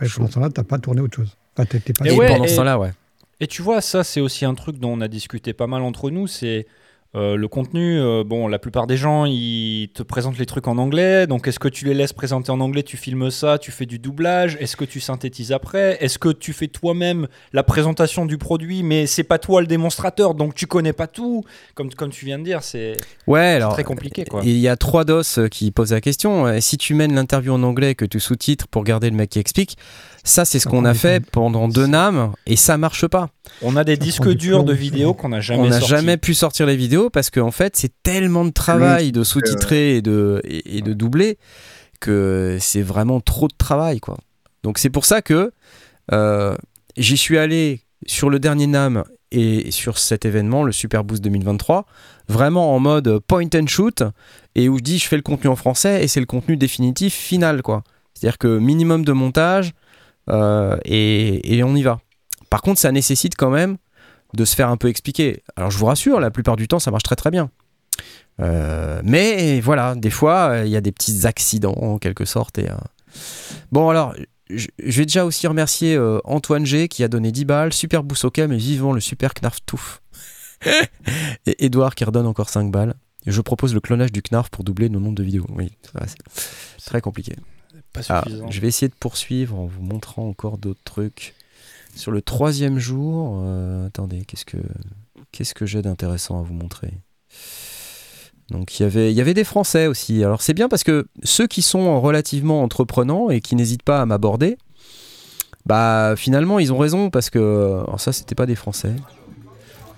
Ouais, 0.00 0.08
pendant 0.16 0.28
ce 0.28 0.32
temps-là, 0.34 0.48
t'as 0.50 0.62
pas 0.64 0.78
tourné 0.78 1.00
autre 1.02 1.16
chose. 1.16 1.36
Enfin, 1.54 1.66
t'es- 1.66 1.80
t'es 1.80 1.92
pas 1.92 2.06
Et 2.06 2.14
Et 2.14 2.18
ouais, 2.18 2.28
pendant 2.28 2.44
et- 2.44 2.48
ce 2.48 2.56
temps-là, 2.56 2.78
ouais. 2.78 2.92
Et 3.40 3.46
tu 3.46 3.60
vois, 3.60 3.80
ça, 3.82 4.04
c'est 4.04 4.20
aussi 4.20 4.44
un 4.44 4.54
truc 4.54 4.78
dont 4.78 4.92
on 4.92 5.00
a 5.02 5.08
discuté 5.08 5.52
pas 5.52 5.66
mal 5.66 5.82
entre 5.82 6.10
nous. 6.10 6.26
C'est 6.26 6.66
Euh, 7.14 7.36
le 7.36 7.46
contenu, 7.46 8.00
euh, 8.00 8.24
bon, 8.24 8.48
la 8.48 8.58
plupart 8.58 8.86
des 8.86 8.96
gens, 8.96 9.26
ils 9.26 9.90
te 9.92 10.02
présentent 10.02 10.38
les 10.38 10.46
trucs 10.46 10.66
en 10.66 10.78
anglais. 10.78 11.26
Donc, 11.26 11.46
est-ce 11.46 11.58
que 11.58 11.68
tu 11.68 11.84
les 11.84 11.92
laisses 11.92 12.14
présenter 12.14 12.50
en 12.50 12.60
anglais? 12.60 12.82
Tu 12.82 12.96
filmes 12.96 13.30
ça 13.30 13.58
Tu 13.58 13.70
fais 13.70 13.84
du 13.84 13.98
doublage 13.98 14.56
Est-ce 14.60 14.76
que 14.76 14.86
tu 14.86 14.98
synthétises 14.98 15.52
après? 15.52 15.98
Est-ce 16.00 16.18
que 16.18 16.30
tu 16.30 16.54
fais 16.54 16.68
toi-même 16.68 17.28
la 17.52 17.62
présentation 17.62 18.24
du 18.24 18.38
produit, 18.38 18.82
mais 18.82 19.06
c'est 19.06 19.24
pas 19.24 19.38
toi 19.38 19.60
le 19.60 19.66
démonstrateur, 19.66 20.34
donc 20.34 20.54
tu 20.54 20.66
connais 20.66 20.94
pas 20.94 21.06
tout 21.06 21.44
Comme, 21.74 21.92
comme 21.92 22.10
tu 22.10 22.24
viens 22.24 22.38
de 22.38 22.44
dire, 22.44 22.62
c'est 22.62 22.96
Ouais, 23.26 23.60
très 23.60 23.84
compliqué, 23.84 24.24
quoi. 24.24 24.40
Il 24.42 24.56
y 24.56 24.68
a 24.68 24.76
trois 24.76 25.04
dos 25.04 25.20
euh, 25.38 25.48
qui 25.48 25.70
posent 25.70 25.92
la 25.92 26.00
question. 26.00 26.46
Euh, 26.46 26.60
Si 26.60 26.78
tu 26.78 26.94
mènes 26.94 27.14
l'interview 27.14 27.52
en 27.52 27.62
anglais 27.62 27.90
et 27.90 27.94
que 27.94 28.06
tu 28.06 28.20
sous-titres 28.20 28.68
pour 28.68 28.84
garder 28.84 29.10
le 29.10 29.16
mec 29.16 29.28
qui 29.28 29.38
explique, 29.38 29.76
ça 30.24 30.44
c'est 30.44 30.58
ce 30.58 30.66
qu'on 30.68 30.84
a 30.84 30.94
fait 30.94 31.24
pendant 31.24 31.68
deux 31.68 31.86
NAM 31.86 32.32
et 32.46 32.56
ça 32.56 32.76
marche 32.78 33.06
pas. 33.06 33.30
On 33.60 33.76
a 33.76 33.84
des 33.84 33.96
disques 33.96 34.28
du 34.28 34.36
durs 34.36 34.64
de 34.64 34.72
vidéos 34.72 35.14
qu'on 35.14 35.30
n'a 35.30 35.40
jamais 35.40 35.62
on 35.62 35.68
n'a 35.68 35.80
jamais 35.80 36.16
pu 36.16 36.34
sortir 36.34 36.66
les 36.66 36.76
vidéos 36.76 37.10
parce 37.10 37.30
qu'en 37.30 37.50
fait 37.50 37.76
c'est 37.76 37.92
tellement 38.02 38.44
de 38.44 38.50
travail 38.50 39.12
de 39.12 39.24
sous-titrer 39.24 39.96
et 39.96 40.02
de, 40.02 40.40
et, 40.44 40.78
et 40.78 40.82
de 40.82 40.92
doubler 40.92 41.38
que 42.00 42.56
c'est 42.60 42.82
vraiment 42.82 43.20
trop 43.20 43.48
de 43.48 43.54
travail 43.56 44.00
quoi. 44.00 44.16
Donc 44.62 44.78
c'est 44.78 44.90
pour 44.90 45.04
ça 45.04 45.22
que 45.22 45.52
euh, 46.12 46.56
j'y 46.96 47.16
suis 47.16 47.38
allé 47.38 47.80
sur 48.06 48.30
le 48.30 48.38
dernier 48.38 48.66
NAM 48.66 49.04
et 49.30 49.70
sur 49.70 49.98
cet 49.98 50.24
événement, 50.26 50.62
le 50.62 50.72
Super 50.72 51.04
Boost 51.04 51.22
2023, 51.24 51.86
vraiment 52.28 52.74
en 52.74 52.80
mode 52.80 53.18
point 53.20 53.48
and 53.54 53.66
shoot 53.66 54.02
et 54.54 54.68
où 54.68 54.78
je 54.78 54.82
dis 54.82 54.98
je 54.98 55.08
fais 55.08 55.16
le 55.16 55.22
contenu 55.22 55.48
en 55.48 55.56
français 55.56 56.04
et 56.04 56.08
c'est 56.08 56.20
le 56.20 56.26
contenu 56.26 56.56
définitif 56.56 57.14
final 57.14 57.62
quoi. 57.62 57.82
C'est-à-dire 58.14 58.38
que 58.38 58.58
minimum 58.58 59.04
de 59.04 59.12
montage 59.12 59.72
et, 60.28 61.56
et 61.56 61.64
on 61.64 61.74
y 61.74 61.82
va. 61.82 62.00
Par 62.50 62.62
contre, 62.62 62.80
ça 62.80 62.92
nécessite 62.92 63.36
quand 63.36 63.50
même 63.50 63.76
de 64.34 64.44
se 64.44 64.54
faire 64.54 64.68
un 64.68 64.76
peu 64.76 64.88
expliquer. 64.88 65.42
Alors 65.56 65.70
je 65.70 65.78
vous 65.78 65.86
rassure, 65.86 66.20
la 66.20 66.30
plupart 66.30 66.56
du 66.56 66.68
temps, 66.68 66.78
ça 66.78 66.90
marche 66.90 67.02
très 67.02 67.16
très 67.16 67.30
bien. 67.30 67.50
Euh, 68.40 69.00
mais 69.04 69.60
voilà, 69.60 69.94
des 69.94 70.10
fois, 70.10 70.50
euh, 70.50 70.64
il 70.64 70.70
y 70.70 70.76
a 70.76 70.80
des 70.80 70.92
petits 70.92 71.26
accidents 71.26 71.74
en 71.74 71.98
quelque 71.98 72.24
sorte. 72.24 72.58
Et, 72.58 72.68
euh, 72.68 72.74
Bon 73.72 73.90
alors, 73.90 74.14
je 74.48 74.66
vais 74.78 75.04
déjà 75.04 75.24
aussi 75.24 75.46
remercier 75.46 75.94
euh, 75.94 76.18
Antoine 76.24 76.64
G 76.64 76.88
qui 76.88 77.04
a 77.04 77.08
donné 77.08 77.30
10 77.30 77.44
balles, 77.44 77.72
super 77.72 78.02
ok 78.02 78.38
mais 78.38 78.56
vivement 78.56 78.92
le 78.92 79.00
super 79.00 79.34
Knarf 79.34 79.58
Touf. 79.66 80.02
et 81.46 81.64
Edouard 81.64 81.94
qui 81.94 82.04
redonne 82.04 82.26
encore 82.26 82.48
5 82.48 82.70
balles. 82.70 82.94
Je 83.26 83.40
propose 83.40 83.74
le 83.74 83.80
clonage 83.80 84.12
du 84.12 84.22
Knarf 84.22 84.50
pour 84.50 84.64
doubler 84.64 84.88
nos 84.88 84.98
nombres 84.98 85.14
de 85.14 85.22
vidéos. 85.22 85.46
Oui, 85.50 85.70
c'est 86.78 86.86
très 86.86 87.00
compliqué. 87.00 87.36
Pas 87.92 88.00
Ah, 88.08 88.24
je 88.48 88.60
vais 88.60 88.68
essayer 88.68 88.88
de 88.88 88.94
poursuivre 88.94 89.58
en 89.58 89.66
vous 89.66 89.82
montrant 89.82 90.26
encore 90.28 90.58
d'autres 90.58 90.82
trucs. 90.84 91.34
Sur 91.94 92.10
le 92.10 92.22
troisième 92.22 92.78
jour, 92.78 93.40
euh, 93.44 93.86
attendez, 93.86 94.24
qu'est-ce 94.24 94.46
que 94.46 94.56
qu'est-ce 95.30 95.54
que 95.54 95.66
j'ai 95.66 95.82
d'intéressant 95.82 96.38
à 96.38 96.42
vous 96.42 96.54
montrer? 96.54 96.92
Donc 98.50 98.78
il 98.78 98.82
y 98.82 98.86
avait 98.86 99.12
il 99.12 99.16
y 99.16 99.20
avait 99.20 99.34
des 99.34 99.44
Français 99.44 99.86
aussi. 99.86 100.24
Alors 100.24 100.42
c'est 100.42 100.54
bien 100.54 100.68
parce 100.68 100.84
que 100.84 101.06
ceux 101.22 101.46
qui 101.46 101.62
sont 101.62 102.00
relativement 102.00 102.62
entreprenants 102.62 103.30
et 103.30 103.40
qui 103.40 103.56
n'hésitent 103.56 103.82
pas 103.82 104.00
à 104.00 104.06
m'aborder, 104.06 104.58
bah 105.66 106.14
finalement 106.16 106.58
ils 106.58 106.72
ont 106.72 106.78
raison 106.78 107.10
parce 107.10 107.30
que 107.30 107.82
alors 107.84 108.00
ça 108.00 108.12
c'était 108.12 108.34
pas 108.34 108.46
des 108.46 108.56
Français. 108.56 108.94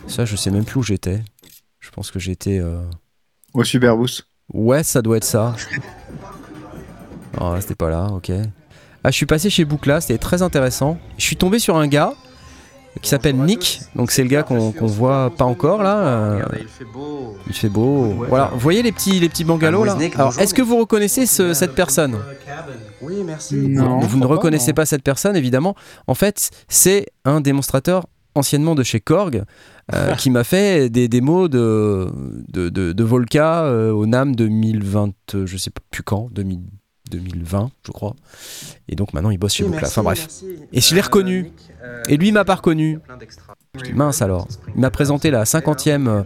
Ça 0.09 0.24
je 0.24 0.37
sais 0.37 0.50
même 0.50 0.64
plus 0.64 0.80
où 0.80 0.83
j'étais. 0.83 1.22
Je 1.80 1.90
pense 1.90 2.11
que 2.11 2.18
j'étais 2.18 2.59
euh, 2.59 2.83
Au 3.52 3.62
Superboost. 3.64 4.24
Ouais, 4.52 4.83
ça 4.83 5.00
doit 5.02 5.16
être 5.16 5.24
ça. 5.24 5.54
Oh, 7.40 7.55
c'était 7.61 7.75
pas 7.75 7.90
là, 7.90 8.07
ok. 8.12 8.31
Ah, 9.03 9.11
je 9.11 9.16
suis 9.16 9.27
passé 9.27 9.51
chez 9.51 9.64
Boukla, 9.64 10.01
c'était 10.01 10.18
très 10.18 10.42
intéressant. 10.42 10.99
Je 11.18 11.25
suis 11.25 11.37
tombé 11.37 11.59
sur 11.59 11.77
un 11.77 11.87
gars 11.87 12.12
qui 13.03 13.09
s'appelle 13.11 13.37
Nick, 13.37 13.81
donc 13.97 14.11
c'est 14.12 14.23
le 14.23 14.29
gars 14.29 14.44
qu'on 14.44 14.70
voit 14.87 15.31
pas 15.37 15.44
encore 15.44 15.83
là. 15.83 15.97
euh, 15.99 16.42
il 16.61 16.68
fait 16.68 16.85
beau. 16.85 17.37
il 17.49 17.53
fait 17.53 17.68
beau. 17.68 18.25
Voilà, 18.29 18.51
vous 18.53 18.61
voyez 18.61 18.83
les 18.83 18.92
petits, 18.92 19.18
les 19.18 19.29
petits 19.29 19.44
bungalows 19.44 19.85
là 19.85 19.94
Wozniak, 19.94 20.14
Alors, 20.14 20.38
est-ce 20.38 20.55
que 20.55 20.62
vous 20.62 20.79
reconnaissez 20.79 21.27
ce- 21.27 21.55
cette 21.55 21.75
personne 21.75 22.16
Oui, 23.03 23.16
merci. 23.25 23.57
Non. 23.57 23.99
Vous 23.99 24.18
ne 24.18 24.27
reconnaissez 24.27 24.73
pas 24.73 24.87
cette 24.87 25.03
personne, 25.03 25.35
évidemment. 25.37 25.75
En 26.07 26.14
fait, 26.14 26.51
c'est 26.68 27.07
un 27.25 27.40
démonstrateur 27.40 28.07
anciennement 28.37 28.75
de 28.77 28.83
chez 28.85 29.01
Korg 29.01 29.42
euh, 29.92 30.14
qui 30.16 30.31
m'a 30.31 30.44
fait 30.44 30.88
des 30.88 31.09
démos 31.09 31.51
de, 31.51 32.09
de, 32.49 32.68
de, 32.68 32.92
de 32.92 33.05
Volca 33.05 33.64
euh, 33.64 33.90
au 33.92 34.07
NAM 34.07 34.35
2020, 34.37 35.11
euh, 35.35 35.47
je 35.47 35.57
sais 35.57 35.70
pas 35.70 35.83
plus 35.90 36.03
quand, 36.05 36.29
2000 36.33 36.61
2020, 37.14 37.70
je 37.87 37.92
crois. 37.92 38.14
Et 38.88 38.96
donc 38.96 39.12
maintenant, 39.12 39.31
il 39.31 39.38
bosse 39.38 39.55
chez 39.55 39.64
Oui, 39.64 39.70
merci, 39.72 39.87
Enfin 39.87 40.03
bref. 40.03 40.18
merci. 40.20 40.46
Et 40.72 40.81
je 40.81 40.94
l'ai 40.94 41.00
Euh, 41.00 41.05
reconnu. 41.05 41.50
Euh, 41.83 42.03
Et 42.09 42.16
lui, 42.16 42.29
il 42.29 42.33
m'a 42.33 42.44
pas 42.44 42.55
reconnu. 42.57 42.98
Je 43.77 43.83
dis, 43.85 43.92
mince 43.92 44.22
alors. 44.22 44.46
Il 44.74 44.81
m'a 44.81 44.90
présenté 44.90 45.31
la 45.31 45.44
50e, 45.44 46.24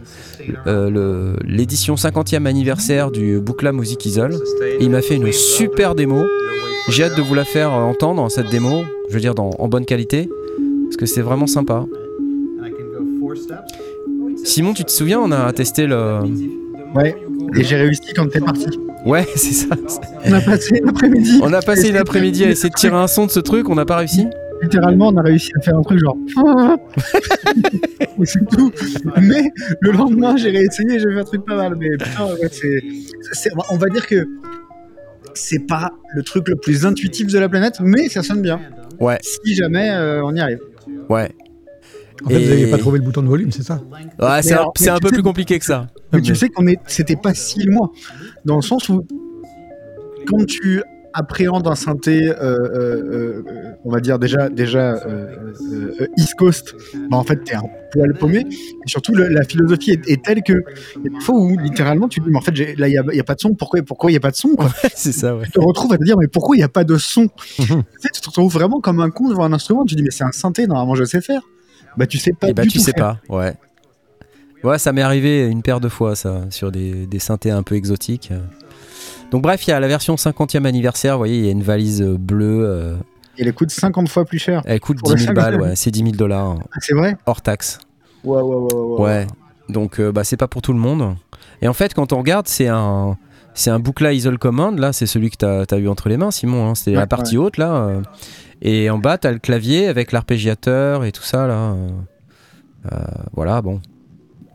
euh, 0.67 1.35
l'édition 1.43 1.95
50e 1.95 2.45
anniversaire 2.45 3.11
du 3.11 3.39
Boukla 3.39 3.71
Music 3.71 4.05
Isole. 4.05 4.35
Et 4.79 4.83
il 4.83 4.89
m'a 4.89 5.01
fait 5.01 5.15
une 5.15 5.31
super 5.31 5.95
démo. 5.95 6.25
J'ai 6.89 7.03
hâte 7.05 7.17
de 7.17 7.21
vous 7.21 7.33
la 7.35 7.45
faire 7.45 7.71
entendre, 7.71 8.29
cette 8.31 8.49
démo. 8.49 8.83
Je 9.09 9.13
veux 9.15 9.19
dire, 9.19 9.35
dans- 9.35 9.49
en 9.59 9.67
bonne 9.67 9.85
qualité. 9.85 10.29
Parce 10.85 10.97
que 10.97 11.05
c'est 11.05 11.21
vraiment 11.21 11.47
sympa. 11.47 11.85
Simon, 14.43 14.73
tu 14.73 14.83
te 14.85 14.91
souviens, 14.91 15.19
on 15.19 15.31
a 15.31 15.51
testé 15.53 15.85
le. 15.87 16.19
Ouais. 16.95 17.15
Et 17.55 17.63
j'ai 17.63 17.75
réussi 17.75 18.13
quand 18.15 18.27
t'es 18.29 18.39
parti. 18.39 18.67
Ouais, 19.05 19.25
c'est 19.35 19.53
ça. 19.53 19.75
On 20.25 20.33
a 20.33 20.41
passé 20.41 20.81
l'après-midi. 20.83 21.39
On 21.41 21.53
a 21.53 21.61
passé 21.61 21.89
une 21.89 21.97
après-midi 21.97 22.43
à 22.45 22.49
essayer 22.49 22.69
de 22.69 22.75
tirer 22.75 22.95
un 22.95 23.07
son 23.07 23.25
de 23.25 23.31
ce 23.31 23.39
truc, 23.39 23.69
on 23.69 23.75
n'a 23.75 23.85
pas 23.85 23.97
réussi. 23.97 24.27
Littéralement, 24.61 25.07
on 25.07 25.15
a 25.17 25.21
réussi 25.21 25.51
à 25.57 25.61
faire 25.61 25.77
un 25.77 25.81
truc 25.83 25.99
genre. 25.99 26.17
C'est 28.25 28.45
tout. 28.49 28.71
Mais 29.21 29.43
le 29.79 29.91
lendemain, 29.91 30.35
j'ai 30.35 30.49
réessayé, 30.49 30.99
j'ai 30.99 31.05
fait 31.13 31.19
un 31.19 31.23
truc 31.23 31.45
pas 31.45 31.55
mal. 31.55 31.75
Mais 31.79 31.89
putain, 31.91 32.25
ouais, 32.25 32.49
c'est- 32.51 33.51
On 33.69 33.77
va 33.77 33.87
dire 33.87 34.05
que 34.05 34.27
c'est 35.33 35.65
pas 35.65 35.91
le 36.13 36.23
truc 36.23 36.49
le 36.49 36.55
plus 36.57 36.85
intuitif 36.85 37.27
de 37.27 37.39
la 37.39 37.47
planète, 37.47 37.75
mais 37.81 38.09
ça 38.09 38.21
sonne 38.23 38.41
bien. 38.41 38.59
Ouais, 38.99 39.17
Si 39.21 39.55
jamais 39.55 39.89
euh, 39.91 40.21
on 40.25 40.35
y 40.35 40.41
arrive. 40.41 40.59
ouais. 41.09 41.31
En 42.25 42.29
fait, 42.29 42.39
vous 42.39 42.49
n'aviez 42.49 42.67
Et- 42.67 42.71
pas 42.71 42.77
trouvé 42.77 42.99
le 42.99 43.05
bouton 43.05 43.21
de 43.23 43.27
volume, 43.27 43.51
c'est 43.51 43.63
ça 43.63 43.81
Ouais, 43.91 44.41
c'est 44.41 44.53
un, 44.53 44.57
alors, 44.57 44.73
c'est 44.75 44.85
mais 44.85 44.91
un 44.91 44.95
tu 44.95 45.01
peu 45.01 45.07
sais- 45.09 45.13
plus 45.15 45.23
compliqué 45.23 45.57
que 45.59 45.65
ça. 45.65 45.87
Mais 46.11 46.21
tu 46.21 46.35
sais 46.35 46.49
qu'on 46.49 46.67
est, 46.67 46.77
c'était 46.87 47.15
pas 47.15 47.33
si 47.33 47.63
loin, 47.63 47.89
dans 48.45 48.55
le 48.57 48.61
sens 48.61 48.89
où 48.89 49.05
quand 50.27 50.45
tu 50.45 50.81
appréhendes 51.13 51.67
un 51.67 51.73
synthé, 51.75 52.29
euh, 52.29 52.35
euh, 52.39 53.41
euh, 53.41 53.43
on 53.83 53.91
va 53.91 53.99
dire 53.99 54.19
déjà 54.19 54.47
déjà 54.47 54.93
euh, 54.93 54.99
euh, 55.07 55.95
euh, 56.01 56.07
East 56.17 56.35
Coast, 56.35 56.75
bah 57.09 57.17
en 57.17 57.23
fait 57.23 57.43
t'es 57.43 57.55
un 57.55 57.63
poil 57.91 58.13
paumé. 58.13 58.45
Et 58.47 58.87
surtout 58.89 59.15
le- 59.15 59.27
la 59.27 59.41
philosophie 59.43 59.91
est, 59.91 60.07
est 60.07 60.23
telle 60.23 60.43
que 60.43 60.53
il 60.97 61.05
y 61.11 61.15
a 61.15 61.17
des 61.19 61.25
fois 61.25 61.35
où 61.35 61.57
littéralement 61.57 62.07
tu 62.07 62.19
te 62.19 62.25
dis 62.25 62.31
mais 62.31 62.37
en 62.37 62.41
fait 62.41 62.55
j'ai- 62.55 62.75
là 62.75 62.87
il 62.87 62.93
y 62.93 63.19
a, 63.19 63.23
pas 63.23 63.33
de 63.33 63.39
son, 63.39 63.55
pourquoi 63.55 63.81
pourquoi 63.81 64.11
il 64.11 64.13
y 64.13 64.17
a 64.17 64.19
pas 64.19 64.29
de 64.31 64.35
son 64.35 64.49
quoi? 64.55 64.69
C'est 64.95 65.11
ça, 65.11 65.35
ouais. 65.35 65.45
Tu 65.45 65.51
te 65.53 65.59
retrouves 65.59 65.91
à 65.93 65.97
te 65.97 66.03
dire 66.03 66.15
mais 66.15 66.27
pourquoi 66.27 66.55
il 66.55 66.59
y 66.59 66.63
a 66.63 66.69
pas 66.69 66.83
de 66.83 66.97
son? 66.97 67.23
Mhm. 67.23 67.29
Tu 67.57 67.73
sais, 68.01 68.09
Tu 68.13 68.21
te 68.21 68.27
retrouves 68.29 68.53
vraiment 68.53 68.79
comme 68.79 68.99
un 68.99 69.09
con 69.09 69.29
devant 69.29 69.45
un 69.45 69.53
instrument, 69.53 69.85
tu 69.85 69.95
te 69.95 69.97
dis 69.97 70.03
mais 70.03 70.11
c'est 70.11 70.23
un 70.25 70.31
synthé 70.31 70.67
normalement 70.67 70.93
je 70.93 71.05
sais 71.05 71.21
faire. 71.21 71.41
Bah 71.97 72.05
tu 72.07 72.17
sais 72.17 72.33
pas 72.33 72.49
Et 72.49 72.53
bah, 72.53 72.63
du 72.63 72.69
tu 72.69 72.77
tout 72.77 72.83
sais 72.83 72.91
faire. 72.93 73.19
pas, 73.27 73.35
ouais. 73.35 73.53
Ouais, 74.63 74.77
ça 74.77 74.91
m'est 74.91 75.01
arrivé 75.01 75.47
une 75.47 75.61
paire 75.61 75.79
de 75.79 75.87
fois, 75.89 76.15
ça, 76.15 76.41
sur 76.49 76.71
des, 76.71 77.05
des 77.07 77.19
synthés 77.19 77.51
un 77.51 77.63
peu 77.63 77.75
exotiques. 77.75 78.31
Donc, 79.31 79.41
bref, 79.43 79.65
il 79.67 79.69
y 79.69 79.73
a 79.73 79.79
la 79.79 79.87
version 79.87 80.15
50e 80.15 80.65
anniversaire, 80.65 81.13
vous 81.13 81.19
voyez, 81.19 81.37
il 81.37 81.45
y 81.45 81.47
a 81.47 81.51
une 81.51 81.63
valise 81.63 82.01
euh, 82.01 82.17
bleue. 82.17 82.63
euh, 82.65 82.97
Et 83.37 83.43
elle 83.43 83.53
coûte 83.53 83.71
50 83.71 84.09
fois 84.09 84.25
plus 84.25 84.39
cher. 84.39 84.61
elle 84.65 84.79
coûte 84.81 84.99
Pour 84.99 85.09
10 85.09 85.13
le 85.15 85.19
000 85.21 85.33
balles, 85.33 85.55
50e. 85.55 85.61
ouais, 85.61 85.75
c'est 85.75 85.91
10 85.91 85.99
000 85.99 86.11
dollars, 86.13 86.45
hein, 86.45 86.59
Ah, 86.73 86.77
c'est 86.81 86.93
vrai? 86.95 87.15
Hors 87.25 87.41
taxe. 87.41 87.79
Ouais 88.25 88.41
ouais 88.41 88.55
ouais 88.55 88.73
ouais. 88.73 89.01
Ouais, 89.01 89.27
donc 89.69 89.99
euh, 90.01 90.11
bah, 90.11 90.23
c'est 90.25 90.35
pas 90.37 90.47
pour 90.49 90.61
tout 90.61 90.73
le 90.73 90.79
monde. 90.79 91.15
Et 91.61 91.67
en 91.69 91.73
fait, 91.73 91.93
quand 91.93 92.11
on 92.11 92.17
regarde, 92.17 92.47
c'est 92.49 92.67
un, 92.67 93.17
c'est 93.53 93.69
un 93.71 93.79
Boukla 93.79 94.13
Isol 94.13 94.37
Command, 94.37 94.77
là, 94.77 94.93
c'est 94.93 95.05
celui 95.05 95.29
que 95.29 95.37
t'as 95.37 95.63
as 95.69 95.77
eu 95.79 95.87
entre 95.87 96.09
les 96.09 96.17
mains, 96.17 96.31
Simon, 96.31 96.69
hein, 96.69 96.75
c'était 96.75 96.91
Ouais, 96.91 96.97
la 96.97 97.07
partie 97.07 97.37
haute, 97.37 97.57
là. 97.57 97.73
euh, 97.75 98.01
et 98.61 98.89
en 98.89 98.97
bas, 98.97 99.17
t'as 99.17 99.31
le 99.31 99.39
clavier 99.39 99.87
avec 99.87 100.11
l'arpégiateur 100.11 101.03
et 101.05 101.11
tout 101.11 101.23
ça, 101.23 101.47
là. 101.47 101.53
euh, 101.73 101.89
euh, 102.91 102.97
voilà, 103.33 103.61
bon. 103.61 103.81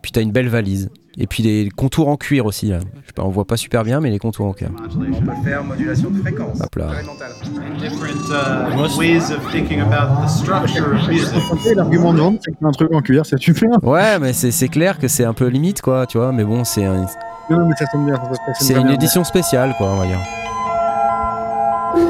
Puis 0.02 0.12
t'as 0.12 0.20
une 0.22 0.33
belle 0.33 0.48
valise. 0.48 0.90
Et 1.16 1.27
puis 1.29 1.42
les 1.44 1.68
contours 1.77 2.09
en 2.09 2.16
cuir 2.16 2.44
aussi, 2.46 2.66
là. 2.66 2.79
Je 2.81 3.07
sais 3.07 3.12
pas, 3.14 3.22
on 3.22 3.29
voit 3.29 3.44
pas 3.46 3.57
super 3.57 3.85
bien, 3.85 4.00
mais 4.00 4.11
les 4.11 4.18
contours 4.18 4.46
en 4.46 4.53
cuir. 4.53 4.68
On 4.77 4.88
peut 4.98 5.33
faire 5.44 5.62
modulation 5.62 6.11
de 6.11 6.18
fréquence. 6.20 6.61
Hop 6.61 6.74
là. 6.77 6.87
Incrémentale. 6.88 7.33
different 7.79 8.31
uh, 8.31 8.98
ways 8.98 9.31
of 9.33 9.38
thinking 9.53 9.81
about 9.81 10.24
the 10.24 10.29
structure 10.29 10.85
of 10.87 11.09
music. 11.09 11.29
Et 11.66 11.74
L'argument 11.74 12.12
de 12.12 12.18
vente, 12.18 12.40
c'est 12.44 12.50
que 12.53 12.64
un 12.64 12.72
truc 12.72 12.92
en 12.92 13.00
cuir, 13.00 13.24
c'est 13.27 13.38
super. 13.40 13.70
Ouais, 13.83 14.18
mais 14.18 14.33
c'est 14.33 14.50
c'est 14.50 14.68
clair 14.68 14.98
que 14.98 15.07
c'est 15.07 15.24
un 15.24 15.35
peu 15.35 15.46
limite, 15.46 15.83
quoi, 15.83 16.07
tu 16.07 16.18
vois. 16.18 16.33
Mais 16.33 16.42
bon, 16.44 16.64
c'est 16.64 16.85
un- 16.85 17.07
Non, 17.50 17.68
mais 17.68 17.77
ça 17.79 17.87
sonne 17.92 18.07
bien. 18.07 18.16
ça 18.16 18.22
sonne 18.24 18.55
c'est 18.59 18.74
une 18.74 18.83
bien. 18.85 18.94
édition 18.94 19.22
spéciale, 19.22 19.74
quoi, 19.79 19.88
on 19.92 19.96
va 19.98 20.07
dire. 20.07 20.18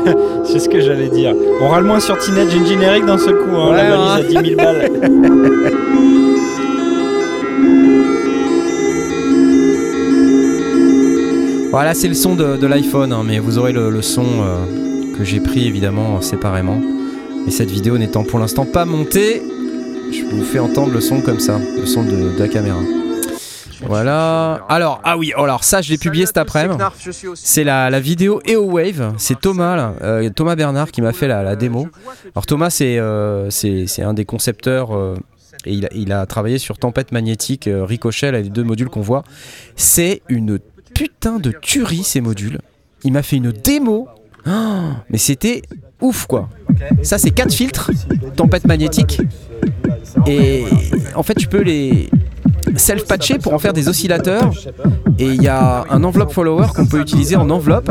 C'est 0.45 0.59
ce 0.61 0.69
que 0.69 0.81
j'allais 0.81 1.09
dire. 1.09 1.35
On 1.61 1.69
râle 1.69 1.85
moins 1.85 2.01
sur 2.01 2.17
Teenage 2.19 2.55
Engineering 2.55 3.05
d'un 3.07 3.19
seul 3.19 3.37
coup, 3.39 3.51
hein, 3.55 3.71
Ouais, 3.71 3.77
la 3.89 3.97
valise 3.97 4.37
à 4.37 4.43
10 4.43 4.49
000 4.51 4.57
balles. 4.57 4.91
Voilà, 11.75 11.93
c'est 11.93 12.07
le 12.07 12.15
son 12.15 12.37
de, 12.37 12.67
l'iPhone, 12.69 13.13
hein, 13.13 13.25
mais 13.27 13.41
vous 13.41 13.59
aurez 13.59 13.73
le, 13.73 14.01
son 14.01 14.25
euh, 14.25 15.17
que 15.19 15.25
j'ai 15.25 15.41
pris 15.41 15.67
évidemment 15.67 16.21
séparément. 16.21 16.81
Et 17.49 17.51
cette 17.51 17.69
vidéo 17.69 17.99
n'étant 17.99 18.23
pour 18.23 18.39
l'instant 18.39 18.65
pas 18.65 18.85
montée, 18.85 19.43
je 20.13 20.23
vous 20.25 20.45
fais 20.45 20.61
entendre 20.61 20.93
le 20.93 21.01
son 21.01 21.21
comme 21.21 21.41
ça, 21.41 21.59
le 21.59 21.85
son 21.85 22.05
de, 22.05 22.39
la 22.39 22.47
caméra. 22.47 22.79
Voilà. 23.89 24.65
Alors, 24.69 25.01
ah 25.03 25.19
oui, 25.19 25.33
alors 25.37 25.65
ça, 25.65 25.83
je 25.83 25.91
l'ai 25.91 25.99
publié 25.99 26.27
cet 26.27 26.37
après-midi. 26.37 26.81
C'est 27.35 27.65
la, 27.65 27.91
la 27.91 27.99
vidéo 27.99 28.41
EOWave. 28.49 29.15
C'est 29.19 29.41
Thomas, 29.41 29.95
euh, 30.01 30.31
Thomas 30.31 30.55
Bernard, 30.55 30.93
qui 30.93 31.03
m'a 31.03 31.13
fait 31.13 31.27
la, 31.27 31.57
démo. 31.57 31.89
Alors, 32.37 32.47
Thomas, 32.47 32.71
c'est 32.71 32.99
euh, 33.01 33.51
un 33.99 34.15
des 34.15 34.25
concepteurs. 34.25 34.93
et 35.67 35.73
il 35.73 35.87
a, 35.87 35.89
il 35.93 36.13
a 36.13 36.25
travaillé 36.27 36.59
sur 36.59 36.79
Tempête 36.79 37.11
Magnétique, 37.11 37.69
Ricochet, 37.69 38.31
les 38.31 38.45
deux 38.45 38.63
modules 38.63 38.91
qu'on 38.91 39.01
voit. 39.01 39.25
C'est 39.75 40.23
une 40.29 40.61
putain 40.95 41.39
de 41.39 41.51
tuerie, 41.51 42.05
ces 42.05 42.21
modules. 42.21 42.59
Il 43.03 43.13
m'a 43.13 43.23
fait 43.23 43.37
une 43.37 43.53
démo. 43.53 44.09
Oh, 44.47 44.51
mais 45.11 45.19
c'était 45.19 45.63
ouf, 46.01 46.27
quoi. 46.27 46.49
Ça, 47.03 47.19
c'est 47.19 47.31
quatre 47.31 47.53
filtres, 47.53 47.91
Tempête 48.37 48.67
Magnétique. 48.67 49.21
Et 50.27 50.65
en 51.15 51.23
fait, 51.23 51.35
tu 51.35 51.49
peux 51.49 51.63
les 51.63 52.09
self-patcher 52.77 53.39
pour 53.39 53.55
en 53.55 53.59
faire 53.59 53.73
des 53.73 53.89
oscillateurs. 53.89 54.53
Et 55.19 55.27
il 55.27 55.43
y 55.43 55.49
a 55.49 55.85
un 55.91 56.05
enveloppe 56.05 56.33
follower 56.33 56.67
qu'on 56.75 56.87
peut 56.87 57.01
utiliser 57.01 57.37
en 57.37 57.51
enveloppe. 57.51 57.91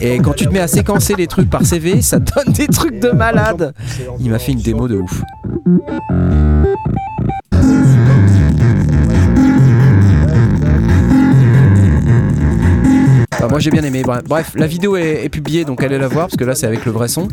Et 0.00 0.18
quand 0.18 0.34
tu 0.34 0.46
te 0.46 0.52
mets 0.52 0.60
à 0.60 0.68
séquencer 0.68 1.14
les 1.14 1.26
trucs 1.26 1.48
par 1.48 1.64
CV, 1.64 2.02
ça 2.02 2.18
donne 2.18 2.52
des 2.52 2.66
trucs 2.66 3.00
de 3.00 3.10
malade. 3.10 3.74
Il 4.20 4.30
m'a 4.30 4.38
fait 4.38 4.52
une 4.52 4.60
démo 4.60 4.88
de 4.88 4.96
ouf. 4.96 5.22
Bah, 13.40 13.48
moi 13.48 13.58
j'ai 13.58 13.70
bien 13.70 13.82
aimé. 13.82 14.02
Bref, 14.02 14.52
la 14.54 14.66
vidéo 14.66 14.96
est, 14.96 15.28
publiée 15.28 15.64
donc 15.64 15.82
allez 15.82 15.98
la 15.98 16.08
voir 16.08 16.26
parce 16.26 16.36
que 16.36 16.44
là 16.44 16.54
c'est 16.54 16.66
avec 16.66 16.84
le 16.84 16.92
vrai 16.92 17.08
son. 17.08 17.28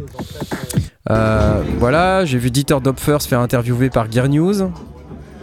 Euh, 1.10 1.62
voilà, 1.80 2.26
j'ai 2.26 2.38
vu 2.38 2.50
Dieter 2.50 2.80
Dopfer 2.82 3.18
se 3.20 3.28
faire 3.28 3.40
interviewer 3.40 3.90
par 3.90 4.12
Gear 4.12 4.30
News. 4.30 4.70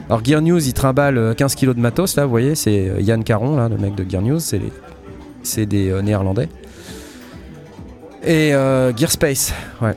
Alors 0.09 0.25
Gear 0.25 0.43
News 0.43 0.67
il 0.67 0.73
trimballe 0.73 1.19
euh, 1.19 1.35
15 1.35 1.55
kilos 1.55 1.77
de 1.77 1.81
matos 1.81 2.17
là, 2.17 2.25
vous 2.25 2.31
voyez, 2.31 2.55
c'est 2.55 2.89
euh, 2.89 3.01
Yann 3.01 3.23
Caron 3.23 3.57
là, 3.57 3.69
le 3.69 3.77
mec 3.77 3.95
de 3.95 4.09
Gear 4.09 4.23
News, 4.23 4.41
c'est 4.41 5.67
des 5.67 5.91
euh, 5.91 6.03
néerlandais. 6.03 6.49
Et 8.23 8.53
euh, 8.55 8.95
Gearspace, 8.95 9.55
ouais. 9.81 9.95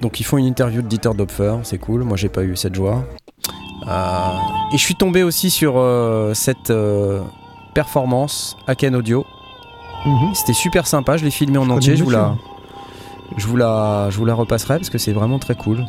Donc 0.00 0.18
ils 0.18 0.24
font 0.24 0.36
une 0.36 0.46
interview 0.46 0.82
de 0.82 0.88
Dieter 0.88 1.10
Dopfer, 1.14 1.56
c'est 1.62 1.78
cool, 1.78 2.02
moi 2.02 2.16
j'ai 2.16 2.28
pas 2.28 2.42
eu 2.42 2.56
cette 2.56 2.74
joie. 2.74 3.04
Euh, 3.88 4.30
et 4.72 4.78
je 4.78 4.82
suis 4.82 4.94
tombé 4.94 5.22
aussi 5.22 5.50
sur 5.50 5.74
euh, 5.76 6.34
cette 6.34 6.70
euh, 6.70 7.20
performance 7.74 8.56
Aken 8.66 8.94
Audio. 8.96 9.26
Mhm. 10.04 10.34
C'était 10.34 10.52
super 10.52 10.86
sympa, 10.86 11.16
je 11.16 11.24
l'ai 11.24 11.30
filmé 11.30 11.58
en 11.58 11.64
Je 11.64 11.70
entier, 11.70 11.96
je 11.96 12.04
vous, 12.04 12.10
la, 12.10 12.34
je, 13.36 13.46
vous 13.46 13.56
la, 13.56 14.08
je 14.10 14.18
vous 14.18 14.24
la 14.24 14.34
repasserai 14.34 14.76
parce 14.78 14.90
que 14.90 14.98
c'est 14.98 15.12
vraiment 15.12 15.38
très 15.38 15.54
cool. 15.54 15.84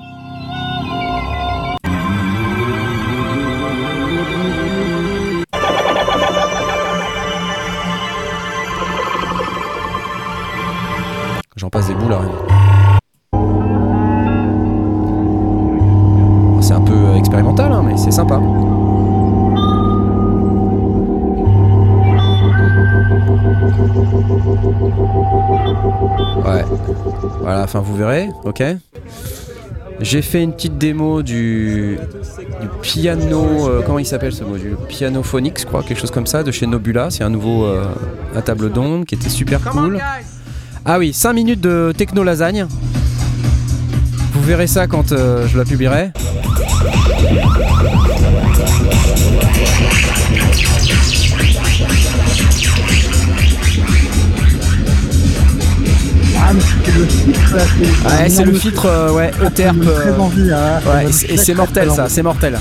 J'en 11.56 11.70
passe 11.70 11.88
des 11.88 11.94
boules 11.94 12.12
là. 12.12 12.22
C'est 16.62 16.74
un 16.74 16.82
peu 16.82 17.16
expérimental, 17.16 17.72
hein, 17.72 17.84
mais 17.86 17.98
c'est 17.98 18.12
sympa. 18.12 18.40
Voilà, 27.54 27.66
enfin 27.66 27.82
vous 27.82 27.95
verrez, 27.95 28.30
ok. 28.45 28.64
J'ai 29.99 30.24
fait 30.24 30.41
une 30.41 30.54
petite 30.54 30.80
démo 30.80 31.22
du, 31.22 31.99
du 32.60 32.68
piano, 32.82 33.70
euh, 33.70 33.84
comment 33.86 33.99
il 33.99 34.08
s'appelle 34.08 34.34
ce 34.34 34.43
module 34.43 34.76
Piano 34.89 35.22
Phonics, 35.22 35.60
je 35.60 35.66
crois, 35.68 35.84
quelque 35.84 35.99
chose 35.99 36.10
comme 36.10 36.26
ça, 36.26 36.41
de 36.41 36.49
chez 36.49 36.66
Nobula. 36.66 37.12
C'est 37.12 37.24
un 37.24 37.30
nouveau 37.30 37.66
euh, 37.66 37.86
à 38.36 38.41
table 38.41 38.72
d'onde 38.72 39.06
qui 39.06 39.14
était 39.14 39.30
super 39.30 39.62
cool. 39.62 39.99
Ah 40.84 40.97
oui, 40.97 41.14
5 41.14 41.34
minutes 41.34 41.62
de 41.62 41.93
techno 41.95 42.24
lasagne. 42.24 42.66
Vous 44.34 44.41
verrez 44.41 44.66
ça 44.66 44.88
quand 44.88 45.12
euh, 45.12 45.47
je 45.47 45.56
la 45.56 45.64
publierai. 45.64 46.12
Ah, 56.46 56.52
mais 56.54 56.62
c'était 56.62 56.91
le 57.00 57.06
filtre. 57.06 57.56
Ouais, 58.06 58.30
c'est 58.30 58.44
le 58.44 58.54
filtre, 58.54 58.86
euh, 58.88 59.12
ouais. 59.12 59.32
Très 59.54 59.66
euh, 60.08 60.18
envie, 60.20 60.52
hein. 60.52 60.80
Ouais, 60.86 61.06
et 61.30 61.38
c'est- 61.38 61.54
mortel 61.54 61.89
ça, 61.96 62.10
c'est 62.10 62.24
mortel. 62.24 62.60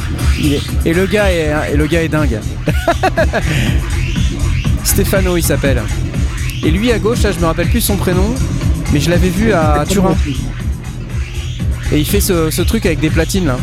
Et 0.85 0.95
le 0.95 1.07
gars 1.07 1.33
est, 1.33 1.53
et 1.73 1.77
le 1.77 1.87
gars 1.87 2.03
est 2.03 2.09
dingue. 2.09 2.39
Stéphano 4.85 5.37
il 5.37 5.43
s'appelle. 5.43 5.83
Et 6.65 6.71
lui 6.71 6.93
à 6.93 6.99
gauche, 6.99 7.23
là 7.23 7.33
je 7.33 7.39
me 7.41 7.47
rappelle 7.47 7.69
plus 7.71 7.81
son 7.81 7.97
prénom, 7.97 8.35
mais 8.93 9.01
je 9.01 9.11
l'avais 9.11 9.29
vu 9.31 9.53
à 9.53 9.85
Turin. 9.89 10.15
Et 11.93 11.99
il 11.99 12.07
fait 12.07 12.21
ce, 12.21 12.51
ce 12.51 12.63
truc 12.63 12.87
avec 12.87 13.01
des 13.01 13.11
platines 13.11 13.47
là. 13.47 13.57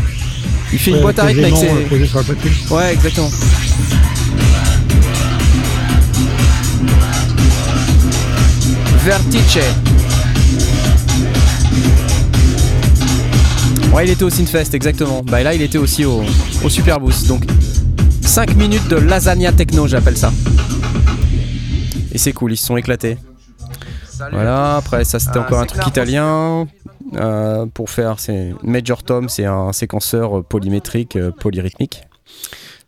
Il 0.74 0.80
fait 0.80 0.91
une 0.91 1.01
boîte 1.01 1.20
à 1.20 1.24
rythme 1.24 1.43
avec 1.45 1.55
ses. 1.55 1.67
euh. 1.67 2.76
Ouais, 2.76 2.93
exactement. 2.93 3.30
Vertice. 9.05 9.88
Ouais, 13.93 14.05
il 14.05 14.11
était 14.11 14.23
au 14.23 14.29
Synfest, 14.29 14.73
exactement. 14.73 15.23
Bah 15.23 15.41
là, 15.43 15.53
il 15.53 15.61
était 15.61 15.77
aussi 15.77 16.05
au, 16.05 16.21
au 16.63 16.69
Super 16.69 16.99
Boost. 16.99 17.27
Donc, 17.27 17.43
5 18.21 18.55
minutes 18.55 18.87
de 18.87 18.95
lasagna 18.97 19.51
techno, 19.51 19.87
j'appelle 19.87 20.17
ça. 20.17 20.31
Et 22.11 22.17
c'est 22.17 22.33
cool, 22.33 22.53
ils 22.53 22.57
se 22.57 22.65
sont 22.65 22.77
éclatés. 22.77 23.17
Voilà, 24.31 24.77
après, 24.77 25.05
ça 25.05 25.17
c'était 25.19 25.37
Ah, 25.39 25.41
encore 25.41 25.59
un 25.59 25.65
truc 25.65 25.81
clair, 25.81 25.87
italien. 25.89 26.67
euh, 27.15 27.65
pour 27.73 27.89
faire, 27.89 28.19
c'est 28.19 28.53
Major 28.63 29.01
Tom, 29.03 29.29
c'est 29.29 29.45
un 29.45 29.71
séquenceur 29.73 30.39
euh, 30.39 30.43
polymétrique, 30.43 31.15
euh, 31.15 31.31
polyrythmique. 31.31 32.03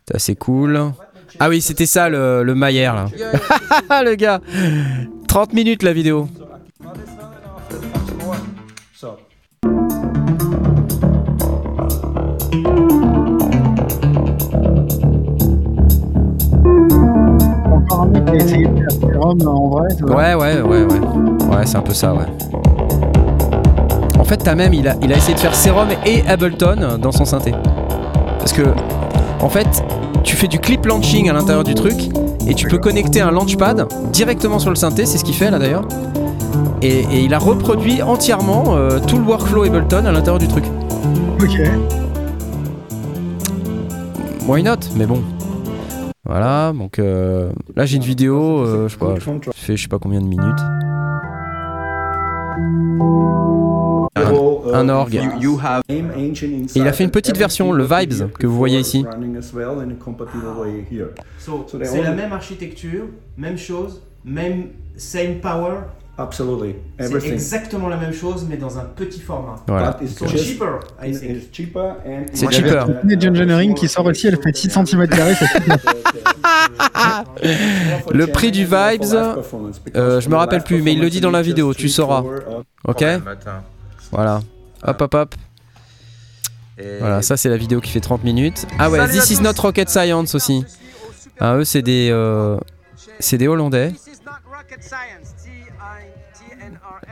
C'est 0.06 0.16
assez 0.16 0.36
cool. 0.36 0.92
Ah 1.40 1.48
oui, 1.48 1.62
c'était 1.62 1.86
ça 1.86 2.08
le, 2.10 2.42
le 2.42 2.54
Mayer 2.54 2.90
là. 2.94 3.06
le 4.02 4.14
gars 4.14 4.40
30 5.28 5.54
minutes 5.54 5.82
la 5.82 5.94
vidéo. 5.94 6.28
A 18.02 18.34
essayé 18.34 18.66
de 18.66 18.76
faire 19.00 19.20
en 19.24 19.68
vrai. 19.68 19.88
Ouais, 20.02 20.34
ouais, 20.34 20.60
ouais, 20.60 20.84
ouais. 20.84 21.56
Ouais, 21.56 21.64
c'est 21.64 21.76
un 21.76 21.82
peu 21.82 21.94
ça, 21.94 22.12
ouais. 22.14 22.26
En 24.18 24.24
fait, 24.24 24.38
t'as 24.38 24.54
même, 24.54 24.74
il 24.74 24.88
a, 24.88 24.94
il 25.02 25.12
a 25.12 25.16
essayé 25.16 25.34
de 25.34 25.40
faire 25.40 25.54
Serum 25.54 25.88
et 26.06 26.22
Ableton 26.26 26.98
dans 27.00 27.12
son 27.12 27.24
synthé. 27.24 27.52
Parce 28.38 28.52
que, 28.52 28.62
en 29.40 29.48
fait, 29.48 29.84
tu 30.24 30.36
fais 30.36 30.48
du 30.48 30.58
clip 30.58 30.86
launching 30.86 31.28
à 31.28 31.32
l'intérieur 31.32 31.64
du 31.64 31.74
truc 31.74 32.10
et 32.46 32.54
tu 32.54 32.66
peux 32.66 32.78
connecter 32.78 33.20
un 33.20 33.30
launchpad 33.30 33.86
directement 34.12 34.58
sur 34.58 34.70
le 34.70 34.76
synthé, 34.76 35.06
c'est 35.06 35.18
ce 35.18 35.24
qu'il 35.24 35.34
fait 35.34 35.50
là 35.50 35.58
d'ailleurs. 35.58 35.84
Et, 36.80 37.00
et 37.00 37.20
il 37.24 37.34
a 37.34 37.38
reproduit 37.38 38.02
entièrement 38.02 38.74
euh, 38.74 38.98
tout 39.06 39.18
le 39.18 39.24
workflow 39.24 39.64
Ableton 39.64 40.06
à 40.06 40.12
l'intérieur 40.12 40.38
du 40.38 40.48
truc. 40.48 40.64
Ok. 41.40 41.60
Why 44.48 44.62
not? 44.62 44.76
Mais 44.96 45.06
bon. 45.06 45.22
Voilà, 46.24 46.72
donc 46.72 47.00
euh, 47.00 47.50
là 47.74 47.84
j'ai 47.84 47.96
une 47.96 48.04
vidéo, 48.04 48.60
euh, 48.60 48.86
je 48.86 48.92
sais 48.92 48.98
pas, 48.98 49.16
je 49.16 49.50
fais 49.52 49.76
je 49.76 49.82
sais 49.82 49.88
pas 49.88 49.98
combien 49.98 50.20
de 50.20 50.26
minutes. 50.26 50.60
Un, 54.74 54.88
orgue. 54.88 55.20
Et 55.88 56.04
il 56.76 56.86
a 56.86 56.92
fait 56.92 57.02
une 57.04 57.10
petite 57.10 57.36
version, 57.36 57.72
le 57.72 57.84
Vibes, 57.84 58.30
que 58.38 58.46
vous 58.46 58.56
voyez 58.56 58.78
ici. 58.78 59.04
C'est 61.82 62.02
la 62.02 62.12
même 62.12 62.32
architecture, 62.32 63.06
même 63.36 63.58
chose, 63.58 64.02
même 64.24 64.68
same 64.96 65.40
power. 65.40 65.78
Absolutely. 66.18 66.74
C'est 66.98 67.28
exactement 67.28 67.88
la 67.88 67.96
même 67.96 68.12
chose, 68.12 68.46
mais 68.48 68.58
dans 68.58 68.78
un 68.78 68.84
petit 68.84 69.20
format. 69.20 69.56
Voilà. 69.66 69.98
So 70.06 70.26
cheaper, 70.28 70.80
I 71.02 71.12
think. 71.12 71.30
it's 71.30 71.56
cheaper 71.56 71.94
and 72.06 72.26
C'est 72.34 72.52
cheaper. 72.52 72.84
Engineering 73.04 73.74
qui 73.74 73.88
sort 73.88 74.04
aussi, 74.04 74.26
elle 74.26 74.38
fait 74.40 74.54
6 74.54 74.70
cm. 74.70 75.06
Le 78.12 78.26
prix 78.26 78.50
du 78.50 78.64
Vibes, 78.64 79.14
euh, 79.96 80.20
je 80.20 80.28
me 80.28 80.36
rappelle 80.36 80.62
plus, 80.62 80.82
mais 80.82 80.92
il 80.92 81.00
le 81.00 81.08
dit 81.08 81.20
dans 81.20 81.30
la 81.30 81.42
vidéo, 81.42 81.72
tu 81.72 81.88
sauras. 81.88 82.22
Ok 82.84 83.04
Voilà. 84.10 84.40
Hop 84.84 85.00
hop 85.00 85.14
hop. 85.14 85.34
Voilà, 87.00 87.22
ça 87.22 87.36
c'est 87.36 87.48
la 87.48 87.56
vidéo 87.56 87.80
qui 87.80 87.90
fait 87.90 88.00
30 88.00 88.22
minutes. 88.24 88.66
Ah 88.78 88.90
ouais, 88.90 89.08
This 89.08 89.30
is 89.30 89.40
not 89.40 89.52
rocket 89.62 89.88
science 89.88 90.34
aussi. 90.34 90.64
Ah 91.40 91.56
eux 91.56 91.64
c'est 91.64 91.82
des 91.82 92.10
euh, 92.10 92.58
c'est 93.18 93.38
des 93.38 93.48
Hollandais. 93.48 93.92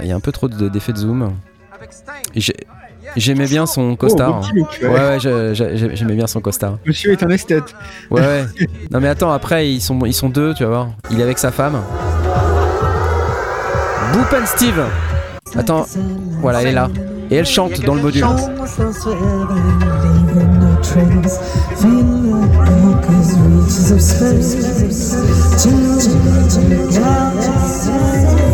Il 0.02 0.08
y 0.08 0.12
a 0.12 0.16
un 0.16 0.20
peu 0.20 0.32
trop 0.32 0.48
de- 0.48 0.68
d'effets 0.68 0.92
de 0.92 0.98
zoom. 0.98 1.32
J'aimais 3.16 3.46
bien 3.46 3.66
son 3.66 3.96
costard. 3.96 4.42
Oh, 4.44 4.56
look, 4.56 4.78
ouais, 4.82 4.88
ouais. 4.88 5.18
j'aimais 5.94 6.14
bien 6.14 6.26
son 6.26 6.40
costard. 6.40 6.78
Monsieur 6.86 7.12
est 7.12 7.22
un 7.22 7.30
esthète. 7.30 7.74
Ouais, 8.10 8.20
ouais. 8.20 8.44
Non, 8.90 9.00
mais 9.00 9.08
attends, 9.08 9.32
après, 9.32 9.68
ils 9.70 9.80
sont, 9.80 9.98
ils 10.06 10.14
sont 10.14 10.28
deux, 10.28 10.54
tu 10.54 10.62
vas 10.64 10.68
voir. 10.68 10.88
Il 11.10 11.18
est 11.18 11.22
avec 11.22 11.38
sa 11.38 11.50
femme. 11.50 11.80
Boop 14.12 14.32
and 14.32 14.46
Steve. 14.46 14.80
Attends, 15.56 15.86
voilà, 16.40 16.62
elle 16.62 16.68
est 16.68 16.72
là. 16.72 16.88
Et 17.30 17.36
elle 17.36 17.46
chante 17.46 17.80
dans 17.84 17.94
le 17.94 18.02
module. 18.02 18.24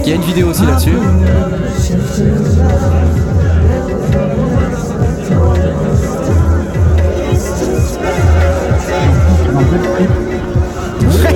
Il 0.07 0.11
y 0.11 0.13
a 0.13 0.15
une 0.15 0.23
vidéo 0.23 0.51
aussi 0.51 0.65
là-dessus. 0.65 0.91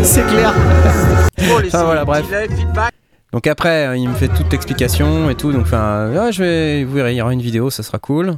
C'est 0.04 0.24
clair. 0.24 0.54
Enfin 1.66 1.82
voilà, 1.82 2.04
bref. 2.04 2.26
Donc 3.32 3.48
après, 3.48 3.88
euh, 3.88 3.96
il 3.96 4.08
me 4.08 4.14
fait 4.14 4.28
toute 4.28 4.52
l'explication 4.52 5.28
et 5.30 5.34
tout. 5.34 5.50
Donc 5.50 5.62
enfin, 5.62 6.08
ouais, 6.12 6.30
je 6.30 6.44
vais, 6.44 6.84
vous 6.84 6.94
verrez, 6.94 7.14
il 7.14 7.16
y 7.16 7.22
aura 7.22 7.32
une 7.32 7.42
vidéo, 7.42 7.70
ça 7.70 7.82
sera 7.82 7.98
cool. 7.98 8.34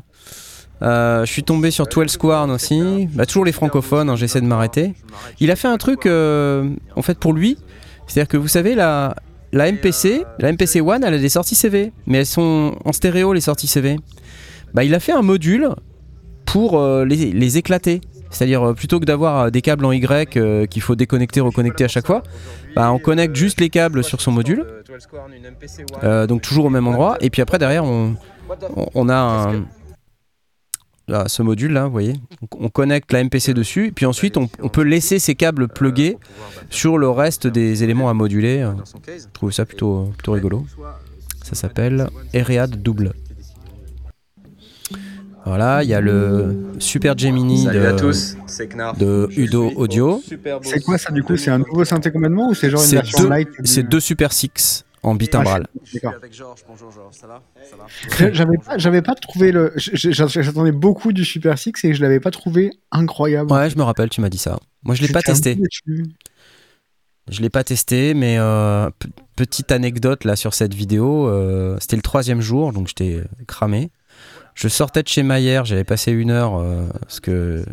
Euh, 0.80 1.26
je 1.26 1.30
suis 1.30 1.42
tombé 1.42 1.70
sur 1.70 1.86
12 1.86 2.08
Square 2.08 2.48
aussi. 2.48 3.06
Bah, 3.12 3.26
toujours 3.26 3.44
les 3.44 3.52
francophones, 3.52 4.08
hein, 4.08 4.16
j'essaie 4.16 4.40
de 4.40 4.46
m'arrêter. 4.46 4.94
Il 5.40 5.50
a 5.50 5.56
fait 5.56 5.68
un 5.68 5.76
truc, 5.76 6.06
euh, 6.06 6.70
en 6.96 7.02
fait, 7.02 7.18
pour 7.18 7.34
lui. 7.34 7.58
C'est-à-dire 8.06 8.28
que 8.28 8.38
vous 8.38 8.48
savez, 8.48 8.74
la, 8.74 9.14
la 9.52 9.70
MPC, 9.70 10.24
la 10.38 10.52
MPC 10.52 10.80
One, 10.80 11.04
elle 11.04 11.14
a 11.14 11.18
des 11.18 11.28
sorties 11.28 11.54
CV. 11.54 11.92
Mais 12.06 12.18
elles 12.18 12.26
sont 12.26 12.76
en 12.84 12.92
stéréo, 12.92 13.32
les 13.32 13.40
sorties 13.40 13.66
CV. 13.66 13.98
Bah, 14.74 14.84
il 14.84 14.94
a 14.94 15.00
fait 15.00 15.12
un 15.12 15.22
module 15.22 15.68
pour 16.46 16.78
euh, 16.78 17.04
les, 17.04 17.58
éclater. 17.58 18.00
C'est-à-dire, 18.30 18.62
euh, 18.62 18.74
plutôt 18.74 18.98
que 18.98 19.04
d'avoir 19.04 19.40
euh, 19.40 19.50
des 19.50 19.60
câbles 19.60 19.84
en 19.84 19.92
Y 19.92 20.68
qu'il 20.68 20.82
faut 20.82 20.94
déconnecter, 20.94 21.40
reconnecter 21.40 21.84
à 21.84 21.88
chaque 21.88 22.06
fois, 22.06 22.22
bah, 22.74 22.90
on 22.92 22.98
connecte 22.98 23.36
juste 23.36 23.60
les 23.60 23.68
câbles 23.68 24.02
sur 24.02 24.20
son 24.20 24.32
module. 24.32 24.64
Donc 26.28 26.42
toujours 26.42 26.66
au 26.66 26.70
même 26.70 26.86
endroit. 26.86 27.18
Et 27.20 27.30
puis 27.30 27.42
après, 27.42 27.58
derrière, 27.58 27.84
on 27.84 29.08
a 29.08 29.14
un, 29.14 29.64
là, 31.08 31.24
ce 31.28 31.42
module 31.42 31.72
là, 31.72 31.86
vous 31.86 31.92
voyez. 31.92 32.14
On, 32.42 32.66
on 32.66 32.68
connecte 32.68 33.12
la 33.12 33.22
MPC 33.24 33.54
dessus. 33.54 33.88
Et 33.88 33.92
puis 33.92 34.06
ensuite, 34.06 34.36
on, 34.36 34.48
on 34.60 34.68
peut 34.68 34.82
laisser 34.82 35.18
ces 35.18 35.34
câbles 35.34 35.68
plugués 35.68 36.16
sur 36.70 36.98
le 36.98 37.08
reste 37.10 37.46
des 37.46 37.82
éléments 37.84 38.08
à 38.08 38.14
moduler. 38.14 38.68
Je 39.06 39.24
trouve 39.32 39.52
ça 39.52 39.64
plutôt, 39.64 40.12
plutôt 40.16 40.32
rigolo. 40.32 40.66
Ça 41.42 41.54
s'appelle 41.54 42.08
Eread 42.32 42.82
Double. 42.82 43.12
Voilà, 45.44 45.82
il 45.82 45.88
y 45.88 45.94
a 45.94 46.00
le 46.00 46.70
Super 46.78 47.18
Gemini 47.18 47.64
Salut 47.64 47.80
de, 47.80 47.84
à 47.84 47.92
tous, 47.94 48.36
c'est 48.46 48.68
Knarf. 48.68 48.96
de 48.96 49.28
Udo 49.36 49.72
Audio. 49.74 50.22
C'est 50.62 50.84
quoi 50.84 50.98
ça 50.98 51.10
du 51.10 51.24
coup? 51.24 51.36
C'est 51.36 51.50
un 51.50 51.58
nouveau 51.58 51.84
synthé 51.84 52.12
complètement 52.12 52.50
ou 52.50 52.54
c'est 52.54 52.70
genre 52.70 52.84
une 52.84 52.90
version 52.90 53.24
deux, 53.24 53.28
light 53.28 53.48
c'est 53.64 53.82
deux 53.82 53.98
Super 53.98 54.32
Six 54.32 54.84
en 55.02 55.14
bitimbral. 55.14 55.66
D'accord. 55.92 56.14
avec 56.14 56.32
Georges, 56.32 56.60
bonjour 56.68 56.90
Georges, 56.92 57.14
ça 57.14 57.26
va? 57.26 57.42
Ça 57.68 57.76
va? 57.76 58.32
J'avais 58.32 58.56
pas, 58.58 58.78
j'avais 58.78 59.02
pas 59.02 59.14
trouvé 59.14 59.52
le. 59.52 59.72
J'attendais 59.76 60.72
beaucoup 60.72 61.12
du 61.12 61.24
Super 61.24 61.58
Six 61.58 61.72
et 61.84 61.94
je 61.94 62.02
l'avais 62.02 62.20
pas 62.20 62.30
trouvé 62.30 62.70
incroyable. 62.90 63.52
Ouais, 63.52 63.68
je 63.68 63.76
me 63.76 63.82
rappelle, 63.82 64.08
tu 64.08 64.20
m'as 64.20 64.28
dit 64.30 64.38
ça. 64.38 64.58
Moi, 64.82 64.94
je 64.94 65.02
l'ai 65.02 65.12
pas 65.12 65.22
testé. 65.22 65.58
Je 67.30 67.40
l'ai 67.40 67.50
pas 67.50 67.62
testé, 67.62 68.14
mais 68.14 68.36
euh, 68.38 68.90
petite 69.36 69.70
anecdote 69.70 70.24
là 70.24 70.34
sur 70.34 70.54
cette 70.54 70.74
vidéo. 70.74 71.28
euh, 71.28 71.76
C'était 71.80 71.96
le 71.96 72.02
troisième 72.02 72.40
jour, 72.40 72.72
donc 72.72 72.88
j'étais 72.88 73.22
cramé. 73.46 73.90
Je 74.54 74.68
sortais 74.68 75.02
de 75.02 75.08
chez 75.08 75.22
Maillère, 75.22 75.64
j'avais 75.64 75.84
passé 75.84 76.10
une 76.12 76.30
heure 76.30 76.56
euh, 76.56 76.84
parce 77.00 77.20
que 77.20 77.64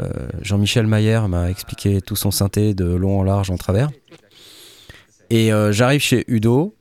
euh, 0.00 0.08
Jean-Michel 0.40 0.86
Maillère 0.86 1.28
m'a 1.28 1.50
expliqué 1.50 2.00
tout 2.00 2.16
son 2.16 2.30
synthé 2.30 2.74
de 2.74 2.84
long 2.84 3.20
en 3.20 3.22
large 3.24 3.50
en 3.50 3.56
travers. 3.56 3.90
Et 5.30 5.52
euh, 5.52 5.72
j'arrive 5.72 6.00
chez 6.00 6.24
Udo. 6.28 6.74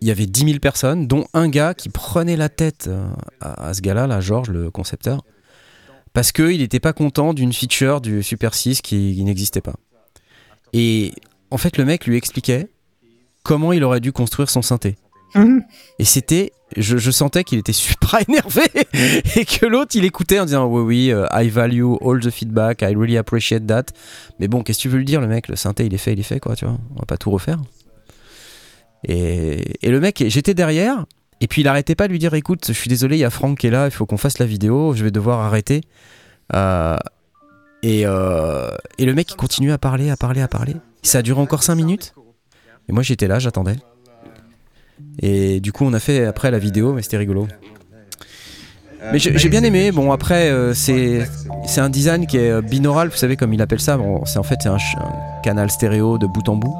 Il 0.00 0.06
y 0.06 0.10
avait 0.12 0.26
10 0.26 0.44
000 0.44 0.58
personnes, 0.60 1.08
dont 1.08 1.26
un 1.34 1.48
gars 1.48 1.74
qui 1.74 1.88
prenait 1.88 2.36
la 2.36 2.48
tête 2.48 2.86
euh, 2.88 3.08
à, 3.40 3.68
à 3.68 3.74
ce 3.74 3.80
gars-là, 3.80 4.06
là, 4.06 4.20
Georges, 4.20 4.50
le 4.50 4.70
concepteur, 4.70 5.24
parce 6.12 6.30
qu'il 6.30 6.58
n'était 6.58 6.78
pas 6.78 6.92
content 6.92 7.34
d'une 7.34 7.52
feature 7.52 8.00
du 8.00 8.22
Super 8.22 8.54
6 8.54 8.80
qui, 8.80 9.14
qui 9.16 9.24
n'existait 9.24 9.60
pas. 9.60 9.74
Et 10.72 11.12
en 11.50 11.58
fait, 11.58 11.76
le 11.78 11.84
mec 11.84 12.06
lui 12.06 12.16
expliquait 12.16 12.68
comment 13.42 13.72
il 13.72 13.82
aurait 13.82 14.00
dû 14.00 14.12
construire 14.12 14.50
son 14.50 14.62
synthé. 14.62 14.96
Mhm. 15.34 15.64
Et 15.98 16.04
c'était, 16.04 16.52
je, 16.76 17.10
sentais 17.10 17.44
qu'il 17.44 17.58
était 17.58 17.72
super 17.72 18.16
énervé 18.28 18.62
et 19.36 19.44
que 19.44 19.66
l'autre 19.66 19.92
il 19.94 20.04
écoutait 20.04 20.38
en 20.38 20.44
disant 20.44 20.66
oui 20.66 20.82
oui, 20.82 21.12
euh, 21.12 21.26
I 21.32 21.48
value 21.48 21.94
all 22.04 22.20
the 22.20 22.30
feedback, 22.30 22.82
I 22.82 22.94
really 22.94 23.16
appreciate 23.16 23.66
that. 23.66 23.86
Mais 24.38 24.48
bon, 24.48 24.62
qu'est-ce 24.62 24.78
que 24.78 24.82
tu 24.82 24.88
veux 24.88 24.98
lui 24.98 25.04
dire 25.04 25.20
le 25.20 25.28
mec? 25.28 25.48
Le 25.48 25.56
synthé 25.56 25.86
il 25.86 25.94
est 25.94 25.98
fait, 25.98 26.12
il 26.12 26.20
est 26.20 26.24
fait 26.24 26.40
quoi, 26.40 26.56
tu 26.56 26.64
vois. 26.64 26.78
On 26.94 27.00
va 27.00 27.06
pas 27.06 27.16
tout 27.16 27.30
refaire. 27.30 27.58
Et, 29.04 29.76
le 29.82 30.00
mec, 30.00 30.24
j'étais 30.26 30.54
derrière 30.54 31.06
et 31.40 31.46
puis 31.46 31.62
il 31.62 31.68
arrêtait 31.68 31.94
pas 31.94 32.08
de 32.08 32.12
lui 32.12 32.18
dire 32.18 32.34
écoute, 32.34 32.64
je 32.66 32.72
suis 32.72 32.88
désolé, 32.88 33.16
il 33.16 33.20
y 33.20 33.24
a 33.24 33.30
Franck 33.30 33.58
qui 33.58 33.68
est 33.68 33.70
là, 33.70 33.86
il 33.86 33.92
faut 33.92 34.06
qu'on 34.06 34.16
fasse 34.16 34.38
la 34.38 34.46
vidéo, 34.46 34.92
je 34.94 35.04
vais 35.04 35.12
devoir 35.12 35.40
arrêter. 35.40 35.82
Euh, 36.54 36.96
et, 37.82 38.02
euh, 38.06 38.70
et 38.98 39.06
le 39.06 39.14
mec 39.14 39.30
il 39.30 39.36
continuait 39.36 39.72
à 39.72 39.78
parler, 39.78 40.10
à 40.10 40.16
parler, 40.16 40.40
à 40.40 40.48
parler. 40.48 40.74
Ça 41.02 41.18
a 41.18 41.22
duré 41.22 41.40
encore 41.40 41.62
5 41.62 41.76
minutes. 41.76 42.14
Et 42.88 42.92
moi 42.92 43.02
j'étais 43.02 43.28
là, 43.28 43.38
j'attendais. 43.38 43.76
Et 45.20 45.60
du 45.60 45.72
coup, 45.72 45.84
on 45.84 45.92
a 45.92 46.00
fait 46.00 46.24
après 46.24 46.50
la 46.50 46.58
vidéo, 46.58 46.92
mais 46.92 47.02
c'était 47.02 47.16
rigolo. 47.16 47.48
Mais 49.12 49.18
j'ai 49.18 49.48
bien 49.48 49.62
aimé. 49.62 49.92
Bon, 49.92 50.12
après, 50.12 50.50
euh, 50.50 50.74
c'est 50.74 51.26
un 51.78 51.90
design 51.90 52.26
qui 52.26 52.36
est 52.36 52.50
euh, 52.50 52.60
binaural, 52.60 53.08
vous 53.08 53.16
savez, 53.16 53.36
comme 53.36 53.52
il 53.52 53.62
appelle 53.62 53.80
ça. 53.80 53.96
Bon, 53.96 54.24
c'est 54.24 54.38
en 54.38 54.42
fait 54.42 54.56
c'est 54.60 54.68
un, 54.68 54.78
canal 55.42 55.70
stéréo 55.70 56.18
de 56.18 56.26
bout 56.26 56.48
en 56.48 56.56
bout. 56.56 56.74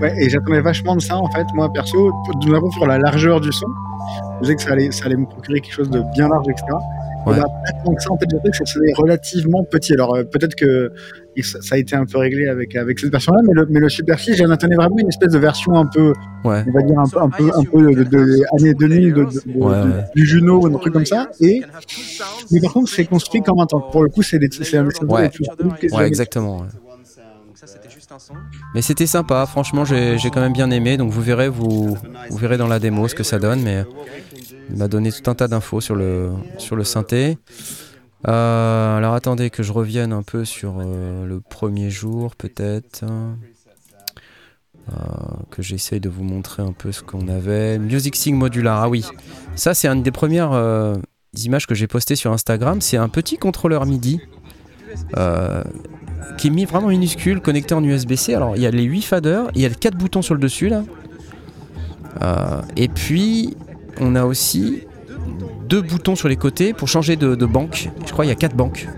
Ouais, 0.00 0.14
et 0.20 0.28
j'attendais 0.28 0.60
vachement 0.60 0.94
de 0.94 1.00
ça 1.00 1.16
en 1.16 1.28
fait, 1.30 1.46
moi 1.54 1.72
perso, 1.72 2.12
notamment 2.46 2.70
sur 2.70 2.86
la 2.86 2.98
largeur 2.98 3.40
du 3.40 3.50
son. 3.52 3.66
Je 4.36 4.42
disais 4.42 4.56
que 4.56 4.62
ça 4.62 4.72
allait, 4.72 4.90
ça 4.92 5.06
allait 5.06 5.16
me 5.16 5.26
procurer 5.26 5.60
quelque 5.60 5.72
chose 5.72 5.90
de 5.90 6.02
bien 6.14 6.28
large, 6.28 6.46
etc. 6.48 6.66
Ouais. 7.26 7.36
Et 7.36 7.40
bah, 7.40 7.46
pas 7.46 7.72
tant 7.84 7.94
que 7.94 8.02
ça, 8.02 8.12
en 8.12 8.18
fait, 8.18 8.26
j'ai 8.30 8.50
que 8.50 8.56
c'était 8.56 8.92
relativement 8.96 9.64
petit. 9.64 9.94
Alors 9.94 10.14
euh, 10.14 10.24
peut-être 10.24 10.54
que 10.54 10.92
il- 11.38 11.44
ça 11.44 11.62
ça 11.62 11.74
a 11.76 11.78
été 11.78 11.96
un 11.96 12.04
peu 12.04 12.18
réglé 12.18 12.46
avec, 12.48 12.76
avec 12.76 12.98
cette 12.98 13.10
version-là, 13.10 13.40
mais 13.46 13.52
le, 13.54 13.66
mais 13.70 13.80
le 13.80 13.88
Super 13.88 14.18
6, 14.18 14.36
j'en 14.36 14.50
attendais 14.50 14.76
vraiment 14.76 14.98
une 14.98 15.08
espèce 15.08 15.32
de 15.32 15.38
version 15.38 15.74
un 15.74 15.86
peu, 15.86 16.12
Ouais. 16.44 16.62
on 16.68 16.72
va 16.72 16.82
dire 16.82 16.98
un 16.98 17.08
peu, 17.08 17.20
un 17.20 17.30
peu, 17.30 17.50
un 17.54 17.64
peu 17.64 17.94
de, 17.94 18.02
de, 18.02 18.04
de 18.04 18.36
années 18.60 18.74
2000, 18.74 19.14
de, 19.14 19.24
de- 19.24 19.30
de- 19.30 19.58
Ouais, 19.58 19.82
de- 19.84 19.88
ouais. 19.88 20.04
du 20.14 20.26
Juno, 20.26 20.66
un 20.66 20.78
truc 20.78 20.92
comme 20.92 21.06
ça. 21.06 21.28
Et, 21.40 21.62
mais 22.50 22.60
par 22.60 22.72
contre, 22.74 22.90
c'est 22.90 23.06
construit 23.06 23.40
comme 23.42 23.58
un 23.60 23.66
tank. 23.66 23.90
Pour 23.92 24.02
le 24.02 24.10
coup, 24.10 24.22
c'est 24.22 24.38
des- 24.38 24.48
c'est 24.50 24.76
un 24.76 24.86
Ouais. 25.06 25.22
les 25.24 25.28
plus 25.30 25.44
cool 25.58 25.74
que 25.80 25.88
j'ai 25.88 25.94
Ouais, 25.94 26.06
exactement. 26.06 26.58
ouais. 26.58 26.66
Donc 27.46 27.56
ça 27.56 27.66
c'était 27.66 27.90
juste 27.90 28.10
un 28.12 28.18
son. 28.18 28.34
Mais 28.74 28.82
c'était 28.82 29.06
sympa. 29.06 29.46
Franchement, 29.46 29.84
j'ai 29.84 30.18
j'ai 30.18 30.30
quand 30.30 30.40
même 30.40 30.52
bien 30.52 30.70
aimé. 30.70 30.96
Donc 30.96 31.10
vous 31.10 31.22
verrez, 31.22 31.48
vous, 31.48 31.96
vous 32.30 32.36
verrez 32.36 32.56
dans 32.58 32.68
la 32.68 32.78
démo 32.78 33.08
ce 33.08 33.14
que 33.14 33.22
ça 33.24 33.38
donne. 33.38 33.60
Mais 33.62 33.84
il 34.70 34.76
m'a 34.76 34.86
donné 34.88 35.10
tout 35.10 35.28
un 35.30 35.34
tas 35.34 35.48
d'infos 35.48 35.80
sur 35.80 35.94
le 35.96 36.30
sur 36.58 36.76
le 36.76 36.84
synthé. 36.84 37.38
Euh, 38.26 38.96
alors 38.96 39.14
attendez 39.14 39.48
que 39.50 39.62
je 39.62 39.72
revienne 39.72 40.12
un 40.12 40.22
peu 40.22 40.44
sur 40.44 40.76
euh, 40.78 41.24
le 41.24 41.40
premier 41.40 41.90
jour 41.90 42.34
peut-être. 42.34 43.04
Euh, 44.90 44.94
que 45.50 45.62
j'essaye 45.62 46.00
de 46.00 46.08
vous 46.08 46.24
montrer 46.24 46.62
un 46.62 46.72
peu 46.72 46.92
ce 46.92 47.02
qu'on 47.02 47.28
avait. 47.28 47.78
Music 47.78 48.26
Modular, 48.28 48.82
ah 48.82 48.88
oui. 48.88 49.04
Ça 49.54 49.74
c'est 49.74 49.86
une 49.86 50.02
des 50.02 50.10
premières 50.10 50.98
images 51.36 51.66
que 51.66 51.74
j'ai 51.74 51.86
postées 51.86 52.16
sur 52.16 52.32
Instagram. 52.32 52.80
C'est 52.80 52.96
un 52.96 53.08
petit 53.08 53.36
contrôleur 53.36 53.86
MIDI. 53.86 54.20
qui 56.38 56.46
est 56.46 56.50
mis 56.50 56.64
vraiment 56.64 56.88
minuscule, 56.88 57.40
connecté 57.40 57.74
en 57.74 57.84
USB-C. 57.84 58.34
Alors 58.34 58.56
il 58.56 58.62
y 58.62 58.66
a 58.66 58.70
les 58.70 58.84
8 58.84 59.02
faders, 59.02 59.50
il 59.54 59.60
y 59.60 59.66
a 59.66 59.68
les 59.68 59.74
4 59.74 59.96
boutons 59.96 60.22
sur 60.22 60.34
le 60.34 60.40
dessus 60.40 60.68
là. 60.70 60.82
Et 62.76 62.88
puis 62.88 63.56
on 64.00 64.14
a 64.14 64.24
aussi 64.24 64.87
deux 65.68 65.82
boutons 65.82 66.16
sur 66.16 66.28
les 66.28 66.36
côtés 66.36 66.72
pour 66.72 66.88
changer 66.88 67.16
de, 67.16 67.34
de 67.34 67.46
banque. 67.46 67.90
Je 68.06 68.12
crois 68.12 68.24
qu'il 68.24 68.30
y 68.30 68.36
a 68.36 68.38
4 68.38 68.56
banques. 68.56 68.88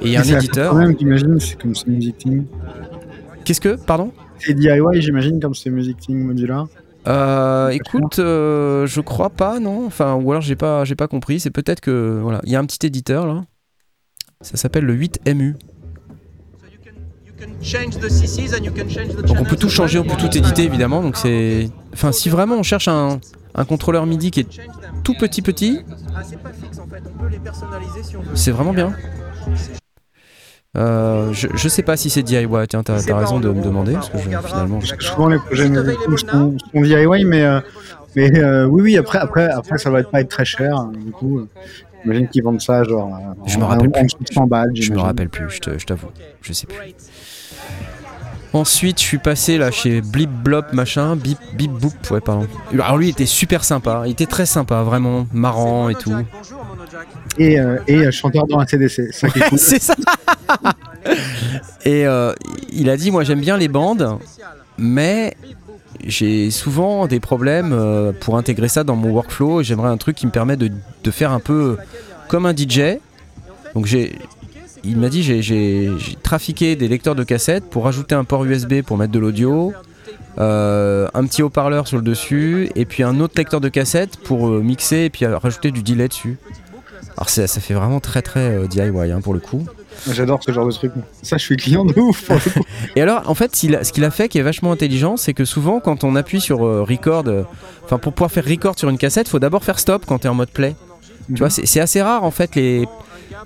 Et 0.00 0.06
il 0.06 0.10
y 0.10 0.16
a 0.16 0.20
un 0.20 0.24
éditeur. 0.24 0.72
Quand 0.72 0.78
même, 0.78 0.96
j'imagine, 0.98 1.40
c'est 1.40 1.60
comme 1.60 1.74
c'est 1.74 1.88
Music 1.88 2.18
Team. 2.18 2.44
Qu'est-ce 3.44 3.60
que 3.60 3.76
Pardon? 3.76 4.12
C'est 4.38 4.54
DIY, 4.54 4.80
j'imagine, 5.00 5.40
comme 5.40 5.54
c'est 5.54 5.70
Music 5.70 5.96
Team 5.98 6.18
modular. 6.18 6.68
Euh, 7.06 7.70
écoute, 7.70 8.18
euh, 8.18 8.86
je 8.86 9.00
crois 9.00 9.30
pas, 9.30 9.58
non. 9.60 9.86
Enfin, 9.86 10.14
ou 10.14 10.30
alors 10.30 10.42
j'ai 10.42 10.56
pas, 10.56 10.84
j'ai 10.84 10.94
pas 10.94 11.08
compris. 11.08 11.40
C'est 11.40 11.50
peut-être 11.50 11.80
que 11.80 12.20
voilà, 12.22 12.40
il 12.44 12.52
y 12.52 12.56
a 12.56 12.60
un 12.60 12.66
petit 12.66 12.86
éditeur 12.86 13.26
là. 13.26 13.44
Ça 14.40 14.56
s'appelle 14.56 14.84
le 14.84 14.94
8MU. 14.94 15.54
Donc 19.26 19.36
on 19.40 19.44
peut 19.44 19.56
tout 19.56 19.68
changer, 19.68 19.98
on 19.98 20.04
peut 20.04 20.16
tout 20.16 20.36
éditer 20.36 20.64
évidemment. 20.64 21.02
Donc 21.02 21.16
c'est, 21.16 21.70
enfin, 21.92 22.12
si 22.12 22.28
vraiment 22.28 22.56
on 22.56 22.62
cherche 22.62 22.88
un, 22.88 23.20
un 23.54 23.64
contrôleur 23.64 24.06
MIDI 24.06 24.30
qui 24.30 24.40
est 24.40 24.48
tout 25.04 25.14
petit 25.14 25.42
petit, 25.42 25.80
c'est 28.34 28.50
vraiment 28.50 28.72
bien. 28.72 28.92
Euh, 30.76 31.32
je, 31.32 31.48
je 31.54 31.68
sais 31.68 31.82
pas 31.82 31.96
si 31.96 32.10
c'est 32.10 32.22
DIY. 32.22 32.46
Tiens, 32.68 32.82
t'as, 32.82 33.02
t'as 33.02 33.16
raison 33.16 33.40
de 33.40 33.50
me 33.50 33.62
demander 33.62 33.94
parce 33.94 34.10
que 34.10 34.18
je, 34.18 34.28
finalement. 34.28 34.80
je- 34.80 34.94
souvent 35.00 35.28
les 35.28 35.38
projets 35.38 35.68
sont, 36.30 36.56
sont 36.58 36.80
DIY, 36.82 37.24
mais 37.24 37.42
euh, 37.42 37.60
Mais 38.14 38.38
euh, 38.38 38.66
oui, 38.66 38.82
oui, 38.82 38.96
après, 38.96 39.18
après, 39.18 39.48
après, 39.48 39.78
ça 39.78 39.90
va 39.90 40.02
pas 40.02 40.20
être 40.20 40.28
très 40.28 40.44
cher. 40.44 40.76
hein, 40.76 40.92
du 40.94 41.12
coup, 41.12 41.46
j'imagine 42.02 42.28
qu'ils 42.28 42.42
vendent 42.42 42.60
ça 42.60 42.84
genre. 42.84 43.10
Je 43.46 43.58
me 43.58 43.64
rappelle 43.64 43.90
plus. 43.90 44.08
100 44.32 44.46
balles. 44.46 44.70
Je 44.74 44.92
me 44.92 44.98
rappelle 45.00 45.28
plus, 45.30 45.48
je 45.50 45.84
t'avoue, 45.86 46.08
je 46.42 46.52
sais 46.52 46.66
plus. 46.66 46.94
Ensuite, 48.52 48.98
je 48.98 49.04
suis 49.04 49.18
passé 49.18 49.58
là 49.58 49.70
chez 49.70 50.00
Blip 50.00 50.30
Blop 50.30 50.72
machin, 50.72 51.16
Bip 51.16 51.38
Bip 51.54 51.70
Boop, 51.70 52.10
ouais 52.10 52.20
pardon. 52.20 52.46
Alors 52.72 52.96
lui, 52.96 53.08
il 53.08 53.10
était 53.10 53.26
super 53.26 53.62
sympa, 53.62 54.04
il 54.06 54.12
était 54.12 54.26
très 54.26 54.46
sympa, 54.46 54.82
vraiment 54.82 55.26
marrant 55.32 55.90
et 55.90 55.94
tout. 55.94 56.14
Et, 57.36 57.60
euh, 57.60 57.78
et 57.86 58.06
euh, 58.06 58.10
chanteur 58.10 58.46
dans 58.46 58.58
un 58.58 58.66
CDC. 58.66 59.12
Ça 59.12 59.28
cool. 59.28 59.42
C'est 59.58 59.82
ça. 59.82 59.94
et 61.84 62.06
euh, 62.06 62.32
il 62.72 62.88
a 62.88 62.96
dit, 62.96 63.10
moi 63.10 63.22
j'aime 63.22 63.40
bien 63.40 63.58
les 63.58 63.68
bandes, 63.68 64.18
mais 64.78 65.36
j'ai 66.04 66.50
souvent 66.50 67.06
des 67.06 67.20
problèmes 67.20 67.72
euh, 67.72 68.12
pour 68.12 68.38
intégrer 68.38 68.68
ça 68.68 68.82
dans 68.82 68.96
mon 68.96 69.10
workflow. 69.10 69.62
J'aimerais 69.62 69.90
un 69.90 69.98
truc 69.98 70.16
qui 70.16 70.26
me 70.26 70.32
permet 70.32 70.56
de, 70.56 70.70
de 71.04 71.10
faire 71.10 71.32
un 71.32 71.40
peu 71.40 71.76
comme 72.28 72.46
un 72.46 72.54
DJ. 72.56 72.98
Donc 73.74 73.84
j'ai, 73.84 74.18
il 74.84 74.96
m'a 74.96 75.08
dit, 75.08 75.22
j'ai, 75.22 75.90
trafiqué 76.22 76.76
des 76.76 76.88
lecteurs 76.88 77.14
de 77.14 77.24
cassettes 77.24 77.68
pour 77.70 77.84
rajouter 77.84 78.14
un 78.14 78.24
port 78.24 78.44
USB 78.44 78.82
pour 78.82 78.96
mettre 78.96 79.12
de 79.12 79.18
l'audio. 79.18 79.72
euh, 80.38 81.08
un 81.14 81.26
petit 81.26 81.42
haut-parleur 81.42 81.88
sur 81.88 81.96
le 81.96 82.02
dessus 82.02 82.70
et 82.76 82.84
puis 82.84 83.02
un 83.02 83.18
autre 83.20 83.34
lecteur 83.36 83.60
de 83.60 83.68
cassette 83.68 84.18
pour 84.18 84.48
euh, 84.48 84.60
mixer 84.60 84.98
et 84.98 85.10
puis 85.10 85.24
euh, 85.24 85.36
rajouter 85.36 85.72
du 85.72 85.82
delay 85.82 86.06
dessus. 86.06 86.38
Alors 87.16 87.28
ça, 87.28 87.48
ça 87.48 87.60
fait 87.60 87.74
vraiment 87.74 87.98
très 87.98 88.22
très 88.22 88.54
euh, 88.54 88.66
DIY 88.66 89.10
hein, 89.10 89.20
pour 89.20 89.34
le 89.34 89.40
coup. 89.40 89.66
J'adore 90.08 90.40
ce 90.44 90.52
genre 90.52 90.66
de 90.66 90.70
truc. 90.70 90.92
Ça, 91.22 91.38
je 91.38 91.42
suis 91.42 91.56
client 91.56 91.84
de 91.84 91.98
ouf. 91.98 92.24
pour 92.26 92.36
le 92.36 92.50
coup. 92.52 92.64
Et 92.96 93.02
alors, 93.02 93.28
en 93.28 93.34
fait, 93.34 93.56
ce 93.56 93.92
qu'il 93.92 94.04
a 94.04 94.10
fait 94.12 94.28
qui 94.28 94.38
est 94.38 94.42
vachement 94.42 94.70
intelligent, 94.70 95.16
c'est 95.16 95.34
que 95.34 95.44
souvent, 95.44 95.80
quand 95.80 96.04
on 96.04 96.14
appuie 96.14 96.40
sur 96.40 96.60
record, 96.60 97.24
enfin, 97.84 97.98
pour 97.98 98.12
pouvoir 98.12 98.30
faire 98.30 98.44
record 98.44 98.78
sur 98.78 98.88
une 98.88 98.98
cassette, 98.98 99.28
faut 99.28 99.40
d'abord 99.40 99.64
faire 99.64 99.80
stop 99.80 100.04
quand 100.06 100.20
tu 100.20 100.26
es 100.28 100.30
en 100.30 100.34
mode 100.34 100.50
play. 100.50 100.76
Tu 101.26 101.40
vois, 101.40 101.50
c'est 101.50 101.66
c'est 101.66 101.80
assez 101.80 102.00
rare 102.00 102.22
en 102.22 102.30
fait 102.30 102.54
les, 102.54 102.86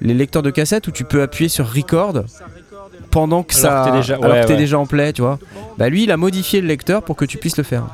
les 0.01 0.15
lecteurs 0.15 0.43
de 0.43 0.51
cassette 0.51 0.87
où 0.89 0.91
tu 0.91 1.05
peux 1.05 1.23
appuyer 1.23 1.49
sur 1.49 1.73
record 1.73 2.25
pendant 3.11 3.43
que 3.43 3.55
Alors 3.59 3.85
ça, 3.85 3.91
que 3.91 3.97
déjà- 3.97 4.15
alors 4.17 4.31
ouais, 4.33 4.41
que 4.43 4.47
t'es 4.47 4.53
ouais. 4.55 4.59
déjà 4.59 4.79
en 4.79 4.87
play, 4.87 5.13
tu 5.13 5.23
vois. 5.23 5.39
Bah 5.79 5.89
lui, 5.89 6.05
il 6.05 6.11
a 6.11 6.17
modifié 6.17 6.61
le 6.61 6.67
lecteur 6.69 7.03
pour 7.03 7.17
que 7.17 7.25
tu 7.25 7.39
puisses 7.39 7.57
le 7.57 7.63
faire. 7.65 7.85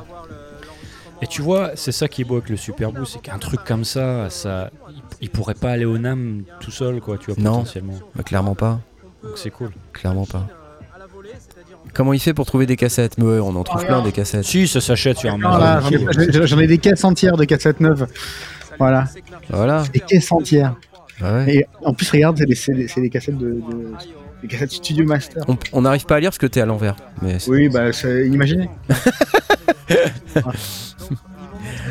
Et 1.21 1.27
tu 1.27 1.43
vois, 1.43 1.73
c'est 1.75 1.91
ça 1.91 2.07
qui 2.07 2.23
est 2.23 2.25
beau 2.25 2.37
avec 2.37 2.49
le 2.49 2.57
Super 2.57 2.93
Boost, 2.93 3.15
c'est 3.15 3.19
qu'un 3.23 3.39
truc 3.39 3.65
comme 3.65 3.85
ça, 3.85 4.31
ça, 4.31 4.71
il, 4.89 5.03
il 5.23 5.31
pourrait 5.31 5.55
pas 5.55 5.71
aller 5.73 5.85
au 5.85 5.99
NAM 5.99 6.45
tout 6.61 6.71
seul, 6.71 7.01
quoi, 7.01 7.19
tu 7.19 7.33
vois, 7.33 7.43
Non. 7.43 7.59
potentiellement. 7.59 7.95
Bah, 8.15 8.23
clairement 8.23 8.55
pas, 8.55 8.79
Donc 9.25 9.33
c'est 9.37 9.51
cool. 9.51 9.71
clairement 9.93 10.27
pas. 10.27 10.47
Comment 11.95 12.13
il 12.13 12.21
fait 12.21 12.35
pour 12.35 12.47
trouver 12.47 12.67
des 12.67 12.77
cassettes? 12.77 13.19
Mais 13.19 13.25
ouais, 13.25 13.39
on 13.41 13.57
en 13.57 13.65
trouve 13.65 13.85
plein 13.85 14.03
des 14.03 14.13
cassettes. 14.13 14.45
Si, 14.45 14.69
ça 14.69 14.81
s'achète 14.81 15.19
sur 15.19 15.33
Amazon. 15.33 15.57
Voilà, 15.59 15.81
j'en 15.81 15.91
ai- 15.91 16.07
j'en 16.31 16.43
ai- 16.43 16.47
j'en 16.47 16.59
ai 16.61 16.67
des 16.69 16.79
caisses 16.79 17.03
entières 17.03 17.37
de 17.37 17.45
cassettes 17.45 17.81
neuves. 17.81 18.07
Voilà, 18.79 19.07
Voilà. 19.51 19.83
des 19.93 19.99
caisses 20.01 20.31
entières. 20.31 20.77
Ouais. 21.23 21.55
Et 21.57 21.67
en 21.83 21.93
plus, 21.95 22.11
regarde, 22.11 22.39
c'est 22.55 22.75
des, 22.75 23.11
cassettes 23.11 23.39
de, 23.39 23.47
de- 23.51 23.93
des 24.43 24.49
cassettes 24.49 24.73
Studio 24.73 25.05
Master. 25.05 25.45
On- 25.73 25.83
n'arrive 25.83 26.05
pas 26.07 26.17
à 26.17 26.21
lire 26.21 26.31
parce 26.31 26.39
que 26.39 26.47
t'es 26.47 26.61
à 26.61 26.67
l'envers. 26.67 26.97
Mais 27.23 27.39
Oui, 27.49 27.69
bah, 27.69 27.93
c'est- 27.93 28.27
imaginez. 28.29 28.69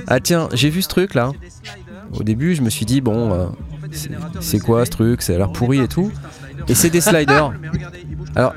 Ah 0.08 0.20
tiens, 0.20 0.48
j'ai 0.54 0.70
vu 0.70 0.82
ce 0.82 0.88
truc 0.88 1.14
là. 1.14 1.32
Au 2.18 2.24
début, 2.24 2.56
je 2.56 2.62
me 2.62 2.70
suis 2.70 2.86
dit 2.86 3.02
bon, 3.02 3.34
euh, 3.34 3.46
c'est- 3.92 4.10
c'est 4.40 4.60
quoi 4.60 4.86
ce 4.86 4.92
truc? 4.92 5.22
Ça 5.22 5.34
a 5.34 5.38
l'air 5.38 5.52
pourri 5.52 5.80
et 5.82 5.88
tout. 5.88 6.12
Et 6.68 6.76
c'est 6.76 6.90
des 6.90 7.02
sliders. 7.02 7.52
Alors, 8.36 8.56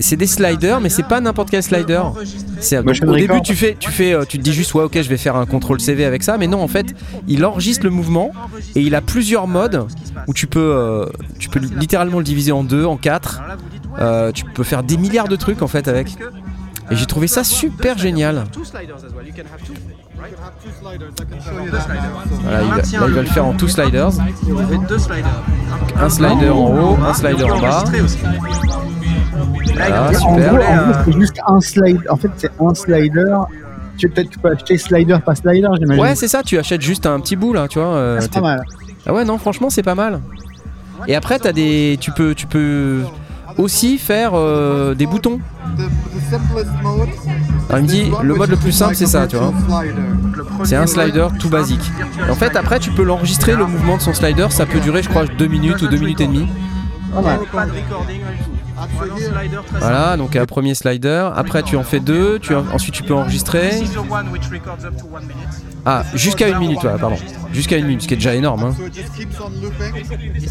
c'est 0.00 0.16
des 0.16 0.26
sliders, 0.26 0.80
mais 0.80 0.88
c'est 0.88 1.06
pas 1.06 1.20
n'importe 1.20 1.50
quel 1.50 1.62
slider. 1.62 2.02
Au 3.06 3.14
début, 3.14 3.40
tu 3.42 3.54
fais, 3.54 3.76
tu 3.78 3.90
fais, 3.90 4.12
euh, 4.12 4.24
tu 4.24 4.38
te 4.38 4.42
dis 4.42 4.52
juste 4.52 4.74
ouais, 4.74 4.84
ok, 4.84 5.00
je 5.00 5.08
vais 5.08 5.16
faire 5.16 5.36
un 5.36 5.46
contrôle 5.46 5.80
CV 5.80 6.04
avec 6.04 6.22
ça, 6.22 6.38
mais 6.38 6.46
non, 6.46 6.62
en 6.62 6.68
fait, 6.68 6.94
il 7.28 7.44
enregistre 7.44 7.84
le 7.84 7.90
mouvement 7.90 8.32
et 8.74 8.80
il 8.80 8.94
a 8.94 9.00
plusieurs 9.00 9.46
modes 9.46 9.86
où 10.26 10.34
tu 10.34 10.46
peux, 10.46 10.60
euh, 10.60 11.06
tu 11.38 11.48
peux 11.48 11.60
littéralement 11.60 12.18
le 12.18 12.24
diviser 12.24 12.52
en 12.52 12.64
deux, 12.64 12.84
en 12.84 12.96
quatre. 12.96 13.40
Euh, 13.98 14.32
tu 14.32 14.44
peux 14.44 14.64
faire 14.64 14.82
des 14.82 14.96
milliards 14.96 15.28
de 15.28 15.36
trucs 15.36 15.62
en 15.62 15.68
fait 15.68 15.88
avec. 15.88 16.16
Et 16.90 16.96
j'ai 16.96 17.06
trouvé 17.06 17.28
ça 17.28 17.44
super 17.44 17.98
génial. 17.98 18.44
Voilà, 22.42 22.62
il 22.62 22.68
va, 22.68 22.76
là, 22.76 22.82
il 23.08 23.14
va 23.14 23.22
le 23.22 23.28
faire 23.28 23.46
en 23.46 23.52
two 23.54 23.68
sliders. 23.68 24.10
Un 25.96 26.08
slider 26.08 26.48
en 26.48 26.66
haut, 26.66 26.98
un 27.02 27.14
slider 27.14 27.44
en 27.44 27.60
bas. 27.60 27.84
Super. 29.74 30.12
gros, 30.12 30.26
en 30.28 30.36
gros, 30.36 30.94
c'est 31.04 31.12
juste 31.12 31.40
un 31.46 31.60
slide. 31.60 32.00
En 32.10 32.16
fait, 32.16 32.30
c'est 32.36 32.50
un 32.60 32.74
slider. 32.74 33.34
Tu 33.98 34.08
peut-être 34.08 34.30
tu 34.30 34.38
peux 34.38 34.50
acheter 34.50 34.78
slider 34.78 35.18
par 35.24 35.36
slider, 35.36 35.68
j'imagine. 35.78 36.02
Ouais, 36.02 36.14
c'est 36.14 36.28
ça, 36.28 36.42
tu 36.42 36.58
achètes 36.58 36.80
juste 36.80 37.04
un 37.06 37.20
petit 37.20 37.36
bout 37.36 37.52
là, 37.52 37.68
tu 37.68 37.78
vois. 37.78 37.88
euh, 37.88 38.16
Ah, 38.18 38.22
c'est 38.22 38.32
pas 38.32 38.40
mal. 38.40 38.62
Ah 39.06 39.12
ouais, 39.12 39.24
non, 39.24 39.36
franchement, 39.38 39.68
c'est 39.70 39.82
pas 39.82 39.94
mal. 39.94 40.20
Et 41.06 41.14
après, 41.14 41.38
t'as 41.38 41.52
des. 41.52 41.96
Tu 42.00 42.10
peux, 42.10 42.34
tu 42.34 42.46
peux 42.46 43.02
aussi 43.58 43.98
faire 43.98 44.32
euh, 44.34 44.94
des 44.94 45.06
boutons. 45.06 45.38
Alors, 47.68 47.78
il 47.78 47.82
me 47.82 47.88
dit, 47.88 48.10
le 48.22 48.34
mode 48.34 48.50
le 48.50 48.56
plus 48.56 48.72
simple, 48.72 48.94
c'est 48.94 49.06
ça, 49.06 49.26
tu 49.26 49.36
vois. 49.36 49.52
C'est 50.64 50.76
un 50.76 50.86
slider 50.86 51.26
tout 51.38 51.48
basique. 51.48 51.90
Et 52.26 52.30
en 52.30 52.34
fait, 52.34 52.56
après, 52.56 52.78
tu 52.80 52.90
peux 52.90 53.02
l'enregistrer, 53.02 53.54
le 53.54 53.66
mouvement 53.66 53.96
de 53.96 54.02
son 54.02 54.14
slider. 54.14 54.46
Ça 54.50 54.66
peut 54.66 54.80
durer, 54.80 55.02
je 55.02 55.08
crois, 55.08 55.24
2 55.26 55.46
minutes 55.46 55.80
ou 55.82 55.88
2 55.88 55.96
minutes 55.98 56.20
et 56.20 56.26
demie. 56.26 56.48
Pas 57.14 57.20
mal. 57.22 57.38
Voilà, 59.80 60.16
donc 60.16 60.36
un 60.36 60.46
premier 60.46 60.74
slider. 60.74 61.28
Après, 61.34 61.62
tu 61.62 61.76
en 61.76 61.82
fais 61.82 62.00
deux. 62.00 62.38
Tu 62.38 62.54
en- 62.54 62.64
Ensuite, 62.72 62.94
tu 62.94 63.02
peux 63.02 63.14
enregistrer. 63.14 63.70
Ah, 65.86 66.02
jusqu'à 66.14 66.48
une 66.48 66.58
minute, 66.58 66.78
voilà, 66.82 66.98
pardon. 66.98 67.16
Jusqu'à 67.52 67.76
une 67.78 67.86
minute, 67.86 68.02
ce 68.02 68.08
qui 68.08 68.14
est 68.14 68.16
déjà 68.16 68.34
énorme. 68.34 68.64
hein. 68.64 68.74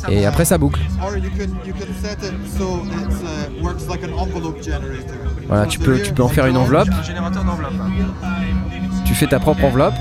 Et 0.10 0.26
après, 0.26 0.46
ça 0.46 0.58
boucle. 0.58 0.80
Voilà, 5.48 5.66
tu 5.66 5.80
peux, 5.80 6.02
tu 6.02 6.14
peux 6.14 6.24
en 6.24 6.28
faire 6.30 6.46
une 6.48 6.58
enveloppe. 6.58 6.90
Tu 9.06 9.16
fais 9.16 9.28
ta 9.28 9.40
propre 9.40 9.64
enveloppe. 9.66 9.94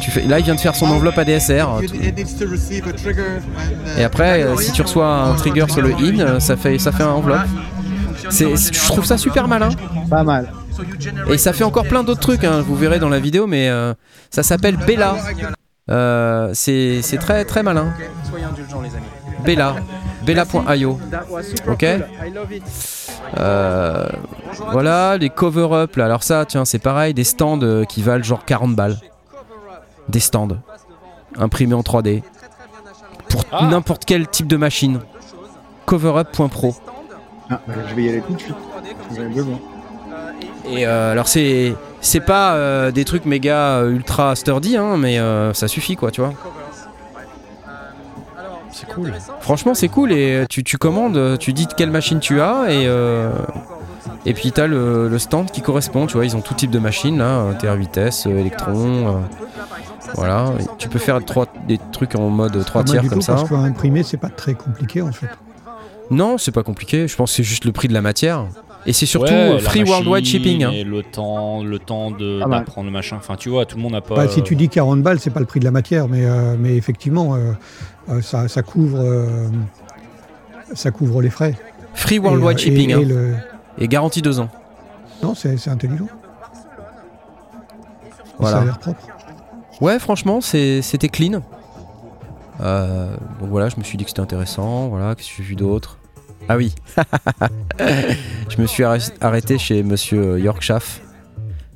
Tu 0.00 0.10
fais, 0.10 0.22
là, 0.22 0.38
il 0.38 0.44
vient 0.44 0.54
de 0.54 0.60
faire 0.60 0.74
son 0.74 0.86
enveloppe 0.86 1.18
ADSR. 1.18 1.80
Uh, 1.82 1.88
Et 3.98 4.04
après, 4.04 4.42
euh, 4.42 4.56
si 4.56 4.72
tu 4.72 4.82
reçois 4.82 5.06
un 5.08 5.34
trigger 5.34 5.66
sur 5.68 5.82
le 5.82 5.92
in, 5.94 6.20
euh, 6.20 6.40
ça 6.40 6.56
fait, 6.56 6.78
ça 6.78 6.92
fait 6.92 7.02
un 7.02 7.08
enveloppe. 7.10 7.40
C'est, 8.30 8.56
c'est- 8.56 8.74
je 8.74 8.86
trouve 8.86 9.04
ça 9.04 9.16
super 9.18 9.48
malin. 9.48 9.70
Pas 10.10 10.22
mal. 10.22 10.52
Et 11.28 11.38
ça 11.38 11.52
fait 11.52 11.64
encore 11.64 11.86
plein 11.86 12.04
d'autres 12.04 12.20
trucs, 12.20 12.44
hein, 12.44 12.62
vous 12.66 12.76
verrez 12.76 12.98
dans 12.98 13.08
la 13.08 13.18
vidéo, 13.18 13.46
mais 13.46 13.68
euh, 13.68 13.94
ça 14.30 14.42
s'appelle 14.42 14.76
Bella. 14.76 15.16
Euh, 15.90 16.50
c'est, 16.54 17.00
c'est 17.02 17.16
très 17.18 17.44
très 17.44 17.62
malin. 17.62 17.92
Bella. 19.44 19.76
Bella.io. 20.24 21.00
Ok. 21.68 21.86
Euh, 23.38 24.06
voilà, 24.72 25.16
les 25.16 25.30
cover-up 25.30 25.96
là. 25.96 26.04
Alors 26.06 26.22
ça, 26.22 26.44
tiens, 26.46 26.64
c'est 26.64 26.78
pareil, 26.78 27.14
des 27.14 27.24
stands 27.24 27.84
qui 27.88 28.02
valent 28.02 28.22
genre 28.24 28.44
40 28.44 28.74
balles. 28.76 28.96
Des 30.08 30.20
stands 30.20 30.48
imprimés 31.38 31.74
en 31.74 31.82
3D 31.82 32.22
pour 33.28 33.44
Ah. 33.52 33.66
n'importe 33.70 34.04
quel 34.06 34.26
type 34.26 34.46
de 34.46 34.56
machine. 34.56 35.00
Coverup.pro. 35.86 36.74
Ah, 37.50 37.60
bah, 37.66 37.74
je 37.88 37.94
vais 37.94 38.02
y 38.04 38.08
aller 38.08 38.22
tout 38.22 38.34
de 38.34 38.40
suite. 38.40 38.54
Vous 39.10 39.18
avez 39.20 39.28
besoin. 39.28 39.58
Et 40.66 40.86
euh, 40.86 41.12
alors 41.12 41.28
c'est 41.28 41.74
c'est 42.00 42.20
pas 42.20 42.54
euh, 42.54 42.90
des 42.90 43.04
trucs 43.04 43.24
méga 43.24 43.78
euh, 43.78 43.90
ultra 43.90 44.36
sturdy, 44.36 44.76
hein, 44.76 44.96
mais 44.98 45.18
euh, 45.18 45.54
ça 45.54 45.66
suffit 45.68 45.96
quoi, 45.96 46.10
tu 46.10 46.20
vois. 46.20 46.32
C'est 48.70 48.86
cool. 48.92 49.12
Franchement, 49.40 49.74
c'est 49.74 49.88
cool 49.88 50.12
et 50.12 50.44
tu, 50.48 50.62
tu 50.62 50.76
commandes, 50.78 51.38
tu 51.38 51.52
dis 51.52 51.66
de 51.66 51.72
quelle 51.72 51.90
machine 51.90 52.20
tu 52.20 52.40
as 52.40 52.66
et 52.70 52.86
euh, 52.86 53.32
et 54.26 54.34
puis 54.34 54.52
t'as 54.52 54.66
le, 54.66 55.08
le 55.08 55.18
stand 55.18 55.50
qui 55.50 55.62
correspond. 55.62 56.06
Tu 56.06 56.14
vois, 56.16 56.26
ils 56.26 56.36
ont 56.36 56.40
tout 56.42 56.54
type 56.54 56.70
de 56.70 56.78
machines 56.78 57.18
là, 57.18 57.44
TR 57.58 57.74
vitesse, 57.74 58.26
Electron, 58.26 59.08
euh, 59.08 59.12
voilà. 60.14 60.52
Et 60.60 60.64
tu 60.78 60.88
peux 60.88 60.98
faire 60.98 61.24
trois, 61.24 61.46
des 61.66 61.78
trucs 61.92 62.14
en 62.14 62.28
mode 62.30 62.64
3 62.64 62.82
Pas 62.82 62.86
mal 62.86 62.90
tiers 62.90 63.02
du 63.02 63.08
comme 63.10 63.22
ça. 63.22 63.34
Parce 63.34 63.48
qu'imprimer, 63.48 64.02
c'est 64.02 64.16
pas 64.16 64.28
très 64.30 64.54
compliqué 64.54 65.02
en 65.02 65.12
fait. 65.12 65.28
Non, 66.10 66.38
c'est 66.38 66.52
pas 66.52 66.62
compliqué. 66.62 67.06
Je 67.08 67.16
pense 67.16 67.30
que 67.30 67.36
c'est 67.36 67.42
juste 67.42 67.64
le 67.64 67.72
prix 67.72 67.86
de 67.88 67.92
la 67.92 68.00
matière 68.00 68.46
et 68.86 68.92
c'est 68.94 69.04
surtout 69.06 69.32
Ouais, 69.32 69.58
free 69.60 69.84
worldwide 69.84 70.24
shipping. 70.24 70.64
hein. 70.64 70.70
Et 70.72 70.84
le 70.84 71.02
temps, 71.02 71.62
le 71.62 71.78
temps 71.78 72.10
de 72.10 72.40
Pas 72.40 72.46
mal. 72.46 72.58
d'apprendre 72.60 72.86
le 72.86 72.92
machin. 72.92 73.16
Enfin, 73.18 73.36
tu 73.36 73.50
vois, 73.50 73.66
tout 73.66 73.76
le 73.76 73.82
monde 73.82 73.92
n'a 73.92 74.00
pas. 74.00 74.14
Bah, 74.14 74.28
si 74.28 74.42
tu 74.42 74.56
dis 74.56 74.68
40 74.70 75.02
balles, 75.02 75.20
c'est 75.20 75.30
pas 75.30 75.40
le 75.40 75.46
prix 75.46 75.60
de 75.60 75.64
la 75.66 75.70
matière, 75.70 76.08
mais, 76.08 76.24
euh, 76.24 76.56
mais 76.58 76.76
effectivement, 76.76 77.34
euh, 77.34 77.52
euh, 78.08 78.22
ça, 78.22 78.48
ça 78.48 78.62
couvre, 78.62 78.98
euh, 79.00 79.48
ça 80.74 80.90
couvre 80.90 81.20
les 81.20 81.30
frais. 81.30 81.54
Free 81.94 82.18
worldwide 82.18 82.58
shipping 82.58 82.90
et- 82.90 82.94
hein. 82.94 83.00
et 83.00 83.04
le- 83.04 83.34
et 83.78 83.88
garantie 83.88 84.22
deux 84.22 84.40
ans. 84.40 84.48
Non, 85.22 85.34
c'est 85.34 85.56
c'est 85.58 85.68
intelligent. 85.70 86.06
Voilà. 88.38 88.56
Ça 88.58 88.62
a 88.62 88.64
l'air 88.66 88.78
propre. 88.78 89.00
Ouais, 89.80 89.98
franchement, 89.98 90.40
c'était 90.40 91.08
clean. 91.08 91.42
Euh, 92.60 93.14
donc 93.40 93.50
voilà, 93.50 93.68
je 93.68 93.76
me 93.76 93.82
suis 93.84 93.96
dit 93.96 94.04
que 94.04 94.10
c'était 94.10 94.20
intéressant. 94.20 94.88
Voilà, 94.88 95.14
qu'est-ce 95.14 95.28
que 95.28 95.34
j'ai 95.38 95.42
vu 95.44 95.54
d'autre? 95.56 95.98
Ah 96.48 96.56
oui, 96.56 96.74
je 98.48 98.60
me 98.60 98.66
suis 98.66 98.82
arrêt- 98.82 99.12
arrêté 99.20 99.58
chez 99.58 99.82
Monsieur 99.82 100.38
Yorkshaft, 100.40 101.02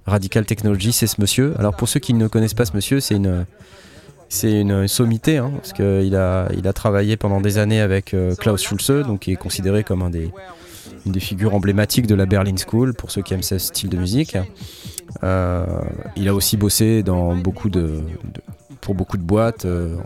Radical 0.06 0.46
Technology, 0.46 0.92
c'est 0.92 1.06
ce 1.06 1.20
monsieur. 1.20 1.54
Alors 1.58 1.76
pour 1.76 1.88
ceux 1.88 2.00
qui 2.00 2.14
ne 2.14 2.26
connaissent 2.26 2.54
pas 2.54 2.64
ce 2.64 2.74
monsieur, 2.74 2.98
c'est 2.98 3.14
une 4.60 4.88
sommité, 4.88 5.36
hein, 5.36 5.52
parce 5.54 5.74
qu'il 5.74 6.16
a, 6.16 6.48
il 6.56 6.66
a 6.66 6.72
travaillé 6.72 7.16
pendant 7.18 7.40
des 7.42 7.58
années 7.58 7.80
avec 7.82 8.14
euh, 8.14 8.34
Klaus 8.34 8.62
Schulze, 8.62 9.04
donc 9.06 9.20
qui 9.20 9.32
est 9.32 9.36
considéré 9.36 9.84
comme 9.84 10.00
un 10.00 10.08
des, 10.10 10.32
une 11.06 11.12
des 11.12 11.20
figures 11.20 11.54
emblématiques 11.54 12.06
de 12.06 12.14
la 12.14 12.26
Berlin 12.26 12.54
School, 12.56 12.94
pour 12.94 13.10
ceux 13.10 13.22
qui 13.22 13.34
aiment 13.34 13.42
ce 13.42 13.58
style 13.58 13.88
de 13.88 13.96
musique. 13.96 14.36
Euh, 15.22 15.66
il 16.16 16.28
a 16.28 16.34
aussi 16.34 16.56
bossé 16.56 17.02
dans 17.02 17.34
beaucoup 17.36 17.68
de, 17.70 18.00
pour 18.80 18.94
beaucoup 18.94 19.16
de 19.16 19.22
boîtes, 19.22 19.64
euh, 19.64 19.96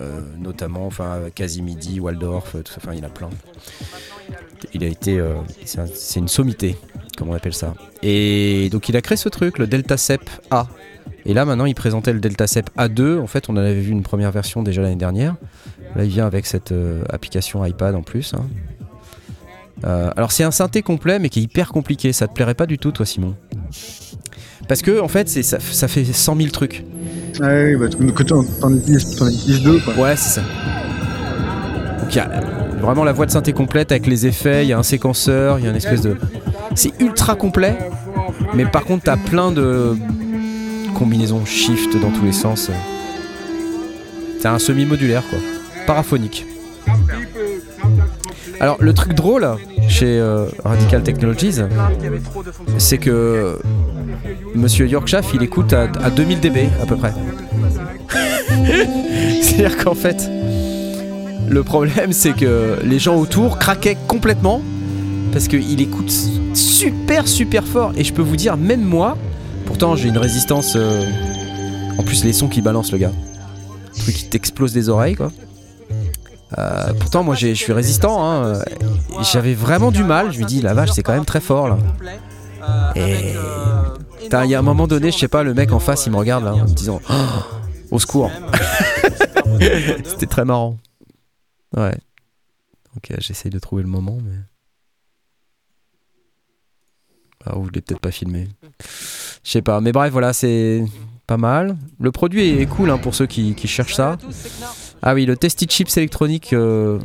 euh, 0.00 0.20
notamment 0.40 0.86
enfin, 0.86 1.18
Casimidi, 1.34 2.00
Waldorf, 2.00 2.52
tout 2.64 2.72
ça, 2.72 2.78
enfin 2.78 2.92
il 2.96 3.04
a 3.04 3.08
plein. 3.10 3.30
Il 4.72 4.82
a 4.82 4.86
été, 4.86 5.22
c'est 5.64 5.78
un- 5.80 5.86
c'est 5.92 6.18
une 6.20 6.28
sommité, 6.28 6.76
comme 7.18 7.28
on 7.28 7.34
appelle 7.34 7.52
ça. 7.54 7.74
Et 8.02 8.68
donc 8.70 8.88
il 8.88 8.96
a 8.96 9.02
créé 9.02 9.16
ce 9.16 9.28
truc, 9.28 9.58
le 9.58 9.66
Delta 9.66 9.96
Cep 9.96 10.22
A. 10.50 10.66
Et 11.26 11.34
là 11.34 11.44
maintenant 11.44 11.66
il 11.66 11.74
présentait 11.74 12.12
le 12.12 12.20
Delta 12.20 12.46
Cep 12.46 12.70
A2. 12.76 13.20
En 13.20 13.26
fait 13.26 13.48
on 13.50 13.52
en 13.54 13.58
avait 13.58 13.80
vu 13.80 13.92
une 13.92 14.02
première 14.02 14.30
version 14.30 14.62
déjà 14.62 14.80
l'année 14.82 14.96
dernière. 14.96 15.36
Là 15.96 16.04
il 16.04 16.10
vient 16.10 16.26
avec 16.26 16.46
cette 16.46 16.72
application 17.10 17.64
iPad 17.64 17.94
en 17.94 18.02
plus. 18.02 18.32
hein. 18.34 18.46
Euh, 19.84 20.10
alors 20.16 20.30
c'est 20.32 20.44
un 20.44 20.50
synthé 20.50 20.82
complet 20.82 21.18
mais 21.18 21.28
qui 21.28 21.40
est 21.40 21.42
hyper 21.42 21.68
compliqué. 21.68 22.12
Ça 22.12 22.28
te 22.28 22.34
plairait 22.34 22.54
pas 22.54 22.66
du 22.66 22.78
tout 22.78 22.92
toi 22.92 23.04
Simon? 23.04 23.34
Parce 24.68 24.82
que 24.82 25.00
en 25.00 25.08
fait 25.08 25.28
ça, 25.28 25.58
ça 25.60 25.88
fait 25.88 26.04
100 26.04 26.36
000 26.36 26.48
trucs. 26.50 26.84
Ouais, 27.40 27.74
oui, 27.74 27.76
bah, 27.76 27.88
t'en 28.24 28.70
utilises 28.70 29.62
deux, 29.62 29.80
quoi. 29.80 29.94
Ouais 29.94 30.16
c'est 30.16 30.40
ça. 30.40 30.42
Donc 32.00 32.14
il 32.14 32.16
y 32.16 32.20
a 32.20 32.40
vraiment 32.80 33.04
la 33.04 33.12
voix 33.12 33.26
de 33.26 33.30
synthé 33.30 33.52
complète 33.52 33.92
avec 33.92 34.06
les 34.06 34.26
effets. 34.26 34.64
Il 34.64 34.68
y 34.68 34.72
a 34.72 34.78
un 34.78 34.82
séquenceur. 34.82 35.58
Il 35.58 35.64
y 35.64 35.66
a 35.66 35.70
une 35.70 35.76
espèce 35.76 36.02
de 36.02 36.16
c'est 36.74 36.92
ultra 37.00 37.34
complet. 37.34 37.76
Mais 38.54 38.66
par 38.66 38.84
contre 38.84 39.04
t'as 39.04 39.16
plein 39.16 39.52
de 39.52 39.96
combinaisons 40.94 41.44
shift 41.44 42.00
dans 42.00 42.10
tous 42.10 42.24
les 42.24 42.32
sens. 42.32 42.70
C'est 44.40 44.48
un 44.48 44.58
semi-modulaire 44.58 45.22
quoi. 45.28 45.38
Paraphonique. 45.86 46.46
Alors 48.60 48.76
le 48.80 48.92
truc 48.94 49.14
drôle 49.14 49.46
chez 49.88 50.18
euh, 50.18 50.46
Radical 50.64 51.02
Technologies, 51.02 51.60
c'est 52.78 52.98
que 52.98 53.58
Monsieur 54.54 54.86
Yorkshaft 54.86 55.30
il 55.34 55.42
écoute 55.42 55.72
à, 55.72 55.82
à 56.02 56.10
2000 56.10 56.40
dB 56.40 56.68
à 56.82 56.86
peu 56.86 56.96
près. 56.96 57.12
C'est-à-dire 59.42 59.76
qu'en 59.82 59.94
fait, 59.94 60.28
le 61.48 61.62
problème 61.62 62.12
c'est 62.12 62.32
que 62.32 62.78
les 62.84 62.98
gens 62.98 63.16
autour 63.16 63.58
craquaient 63.58 63.96
complètement 64.08 64.62
parce 65.32 65.48
qu'il 65.48 65.80
écoute 65.80 66.12
super 66.54 67.26
super 67.26 67.66
fort 67.66 67.92
et 67.96 68.04
je 68.04 68.12
peux 68.12 68.22
vous 68.22 68.36
dire 68.36 68.56
même 68.56 68.82
moi, 68.82 69.16
pourtant 69.66 69.96
j'ai 69.96 70.08
une 70.08 70.18
résistance. 70.18 70.74
euh, 70.76 71.04
en 71.98 72.02
plus 72.02 72.24
les 72.24 72.32
sons 72.32 72.48
qui 72.48 72.60
balancent 72.60 72.92
le 72.92 72.98
gars, 72.98 73.12
Le 73.96 74.02
truc 74.02 74.14
qui 74.16 74.28
t'explose 74.28 74.72
des 74.72 74.88
oreilles 74.88 75.14
quoi. 75.14 75.30
Euh, 76.58 76.92
pourtant 77.00 77.24
moi 77.24 77.34
je 77.34 77.54
suis 77.54 77.72
résistant, 77.72 78.24
hein, 78.24 78.62
j'avais 79.32 79.54
vraiment 79.54 79.90
du 79.90 80.04
mal. 80.04 80.32
Je 80.32 80.40
me 80.40 80.44
dis 80.44 80.60
la 80.60 80.74
vache 80.74 80.90
c'est 80.92 81.02
quand 81.02 81.14
même 81.14 81.24
très 81.24 81.40
fort 81.40 81.68
là. 81.68 81.78
Et 82.96 83.34
il 84.42 84.50
y 84.50 84.54
a 84.54 84.58
un 84.58 84.62
moment 84.62 84.86
donné, 84.86 85.10
je 85.10 85.18
sais 85.18 85.28
pas, 85.28 85.42
le 85.42 85.54
mec 85.54 85.72
en 85.72 85.78
face 85.78 86.06
il 86.06 86.12
me 86.12 86.16
regarde 86.16 86.44
là 86.44 86.54
en 86.54 86.64
me 86.64 86.74
disant 86.74 87.00
Oh, 87.10 87.14
au 87.90 87.98
secours. 87.98 88.30
C'était 90.04 90.26
très 90.26 90.44
marrant. 90.44 90.78
Ouais. 91.76 91.96
Ok, 92.96 93.12
j'essaye 93.18 93.50
de 93.50 93.58
trouver 93.58 93.82
le 93.82 93.88
moment, 93.88 94.18
mais. 94.22 94.36
Ah, 97.46 97.58
ou 97.58 97.66
je 97.66 97.72
l'ai 97.72 97.80
peut-être 97.80 98.00
pas 98.00 98.10
filmé. 98.10 98.48
Je 99.42 99.50
sais 99.50 99.62
pas, 99.62 99.80
mais 99.80 99.92
bref, 99.92 100.10
voilà, 100.12 100.32
c'est 100.32 100.84
pas 101.26 101.36
mal. 101.36 101.76
Le 102.00 102.10
produit 102.10 102.48
est 102.60 102.66
cool 102.66 102.90
hein, 102.90 102.98
pour 102.98 103.14
ceux 103.14 103.26
qui, 103.26 103.54
qui 103.54 103.68
cherchent 103.68 103.94
ça. 103.94 104.16
Ah 105.06 105.12
oui, 105.14 105.26
le 105.26 105.36
Testy 105.36 105.66
Chips 105.66 105.96
électronique. 105.98 106.52
euh, 106.54 106.98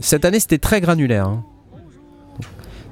Cette 0.00 0.24
année, 0.24 0.40
c'était 0.40 0.56
très 0.58 0.80
granulaire. 0.80 1.26
hein. 1.26 1.44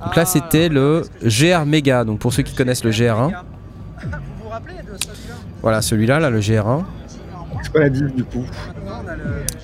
Donc 0.04 0.14
là, 0.14 0.26
c'était 0.26 0.68
le 0.68 1.04
GR 1.24 1.64
Mega. 1.66 2.04
Donc 2.04 2.18
pour 2.18 2.32
ceux 2.32 2.42
qui 2.42 2.54
connaissent 2.54 2.84
le 2.84 2.90
GR1. 2.90 3.30
Voilà, 5.62 5.80
celui-là, 5.82 6.20
là, 6.20 6.28
le 6.30 6.40
GR1. 6.40 6.84
C'est 7.62 7.72
quoi 7.72 7.80
la 7.80 7.88
diff, 7.88 8.14
du 8.14 8.24
coup 8.24 8.44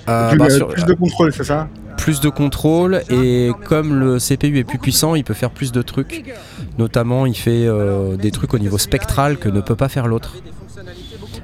Euh, 0.09 0.29
plus, 0.29 0.37
bah, 0.39 0.45
euh, 0.45 0.49
sur- 0.49 0.67
plus 0.69 0.85
de 0.85 0.93
contrôle, 0.93 1.31
c'est 1.33 1.43
ça? 1.43 1.67
Plus 1.97 2.19
de 2.19 2.29
contrôle 2.29 3.01
et 3.09 3.51
comme 3.65 3.97
le 3.97 4.17
CPU 4.19 4.57
est 4.57 4.63
plus 4.63 4.79
puissant, 4.79 5.15
il 5.15 5.23
peut 5.23 5.35
faire 5.35 5.51
plus 5.51 5.71
de 5.71 5.81
trucs. 5.83 6.25
Notamment, 6.79 7.25
il 7.27 7.35
fait 7.37 7.65
euh, 7.67 8.17
des 8.17 8.31
trucs 8.31 8.53
au 8.53 8.59
niveau 8.59 8.77
spectral 8.79 9.37
que 9.37 9.47
ne 9.47 9.61
peut 9.61 9.75
pas 9.75 9.87
faire 9.87 10.07
l'autre. 10.07 10.35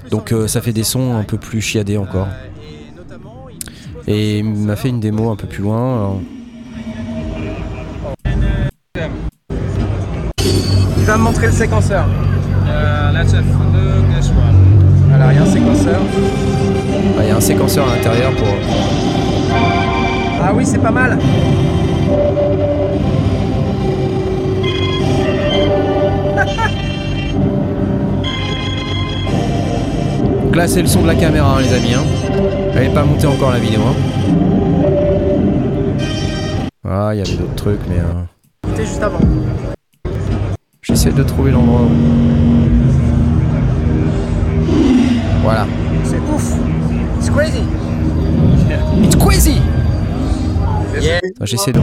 Donc 0.09 0.32
euh, 0.34 0.47
ça 0.47 0.59
fait 0.61 0.73
des 0.73 0.84
sons 0.84 1.15
un 1.15 1.23
peu 1.23 1.38
plus 1.38 1.61
chiadés 1.61 1.97
encore. 1.97 2.27
Et 4.08 4.39
il 4.39 4.45
m'a 4.45 4.76
fait 4.76 4.89
une 4.89 5.00
démo 5.00 5.30
un 5.30 5.36
peu 5.36 5.47
plus 5.47 5.64
loin. 5.64 6.20
Il 10.97 11.06
va 11.06 11.18
me 11.18 11.24
montrer 11.24 11.47
le 11.47 11.54
séquenceur. 11.54 12.06
one. 14.30 14.80
Voilà, 15.10 15.34
il 15.34 15.36
y 15.36 15.39
a 15.39 15.43
un 15.43 15.45
séquenceur. 15.45 16.00
Ah, 17.18 17.22
Il 17.24 17.28
y 17.28 17.32
a 17.32 17.36
un 17.36 17.41
séquenceur 17.41 17.89
à 17.89 17.95
l'intérieur 17.95 18.32
pour. 18.36 18.47
Ah 20.41 20.52
oui, 20.54 20.66
c'est 20.66 20.80
pas 20.80 20.91
mal. 20.91 21.18
Donc 30.43 30.56
là, 30.56 30.68
c'est 30.68 30.82
le 30.82 30.88
son 30.88 31.02
de 31.04 31.08
la 31.08 31.16
caméra, 31.16 31.58
hein, 31.58 31.62
les 31.62 31.74
amis. 31.74 31.93
Hein. 31.93 32.18
Elle 32.82 32.88
n'est 32.88 32.93
pas 32.93 33.03
montée 33.03 33.27
encore 33.27 33.51
la 33.51 33.59
vidéo. 33.59 33.82
hein. 33.82 33.93
Ah, 36.88 37.09
il 37.13 37.17
y 37.19 37.21
avait 37.21 37.34
d'autres 37.36 37.55
trucs, 37.55 37.80
mais. 37.89 37.97
euh, 37.99 38.23
C'était 38.69 38.86
juste 38.86 39.03
avant. 39.03 39.19
J'essaie 40.82 41.11
de 41.11 41.23
trouver 41.23 41.51
l'endroit 41.51 41.82
où. 41.82 41.89
Voilà. 45.43 45.67
C'est 46.05 46.19
ouf. 46.34 46.53
It's 47.19 47.30
crazy. 47.30 47.63
It's 49.03 49.15
crazy 49.17 49.61
Yeah. 51.01 51.19
J'essaie 51.43 51.71
de. 51.71 51.80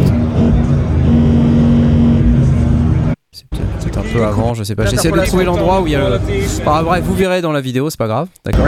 C'est 3.32 3.47
peut-être 3.49 3.99
un 3.99 4.03
peu 4.12 4.24
avant, 4.24 4.55
je 4.55 4.62
sais 4.64 4.74
pas. 4.74 4.84
J'essaie 4.86 5.11
de 5.11 5.20
trouver 5.20 5.44
l'endroit 5.44 5.80
où 5.82 5.86
il 5.86 5.92
y 5.92 5.97
a 5.97 6.09
le. 6.11 6.18
Ah, 6.66 6.82
bref, 6.82 7.03
vous 7.05 7.14
verrez 7.14 7.40
dans 7.42 7.53
la 7.53 7.61
vidéo, 7.61 7.88
c'est 7.90 7.99
pas 7.99 8.09
grave. 8.09 8.28
D'accord. 8.44 8.66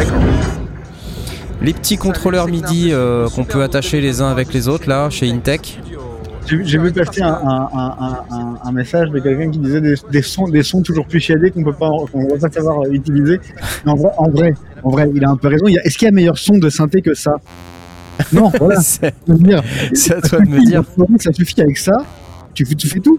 Les 1.60 1.72
petits 1.72 1.96
contrôleurs 1.96 2.48
MIDI 2.48 2.90
euh, 2.92 3.28
qu'on 3.28 3.44
peut 3.44 3.62
attacher 3.62 4.00
les 4.00 4.20
uns 4.20 4.30
avec 4.30 4.52
les 4.52 4.68
autres 4.68 4.88
là 4.88 5.10
chez 5.10 5.28
Intech. 5.30 5.80
J'ai 6.46 6.78
vu 6.78 6.92
passer 6.92 7.20
un, 7.20 7.28
un, 7.34 7.68
un, 8.30 8.58
un- 8.64 8.72
message 8.72 9.10
de 9.10 9.18
quelqu'un 9.18 9.50
qui 9.50 9.58
disait 9.58 9.82
des, 9.82 9.94
des 10.10 10.22
sons, 10.22 10.48
des 10.48 10.62
sons 10.62 10.80
toujours 10.80 11.06
plus 11.06 11.20
chiadés 11.20 11.50
qu'on 11.50 11.62
peut 11.62 11.74
pas, 11.74 11.90
qu'on 12.10 12.26
va 12.26 12.38
pas 12.38 12.50
savoir 12.50 12.80
euh, 12.86 12.90
utiliser. 12.92 13.38
Mais 13.84 13.90
en 13.92 13.96
vrai, 13.96 14.10
en 14.16 14.30
vrai, 14.30 14.54
en 14.82 14.88
vrai, 14.90 15.10
il 15.14 15.22
a 15.24 15.30
un 15.30 15.36
peu 15.36 15.48
raison. 15.48 15.66
Est-ce 15.66 15.98
qu'il 15.98 16.06
y 16.06 16.08
a 16.08 16.14
meilleur 16.14 16.38
son 16.38 16.56
de 16.56 16.70
synthé 16.70 17.02
que 17.02 17.12
ça? 17.12 17.34
Non, 18.32 18.50
voilà. 18.58 18.80
c'est 18.80 19.06
à 19.08 19.10
toi 19.10 20.38
de 20.40 20.48
me 20.48 20.64
dire. 20.64 20.82
Ça 21.20 21.32
suffit 21.34 21.60
avec 21.60 21.76
ça. 21.76 21.92
Tu, 22.54 22.64
fais- 22.64 22.74
tu 22.76 22.88
fais 22.88 23.00
tout. 23.00 23.18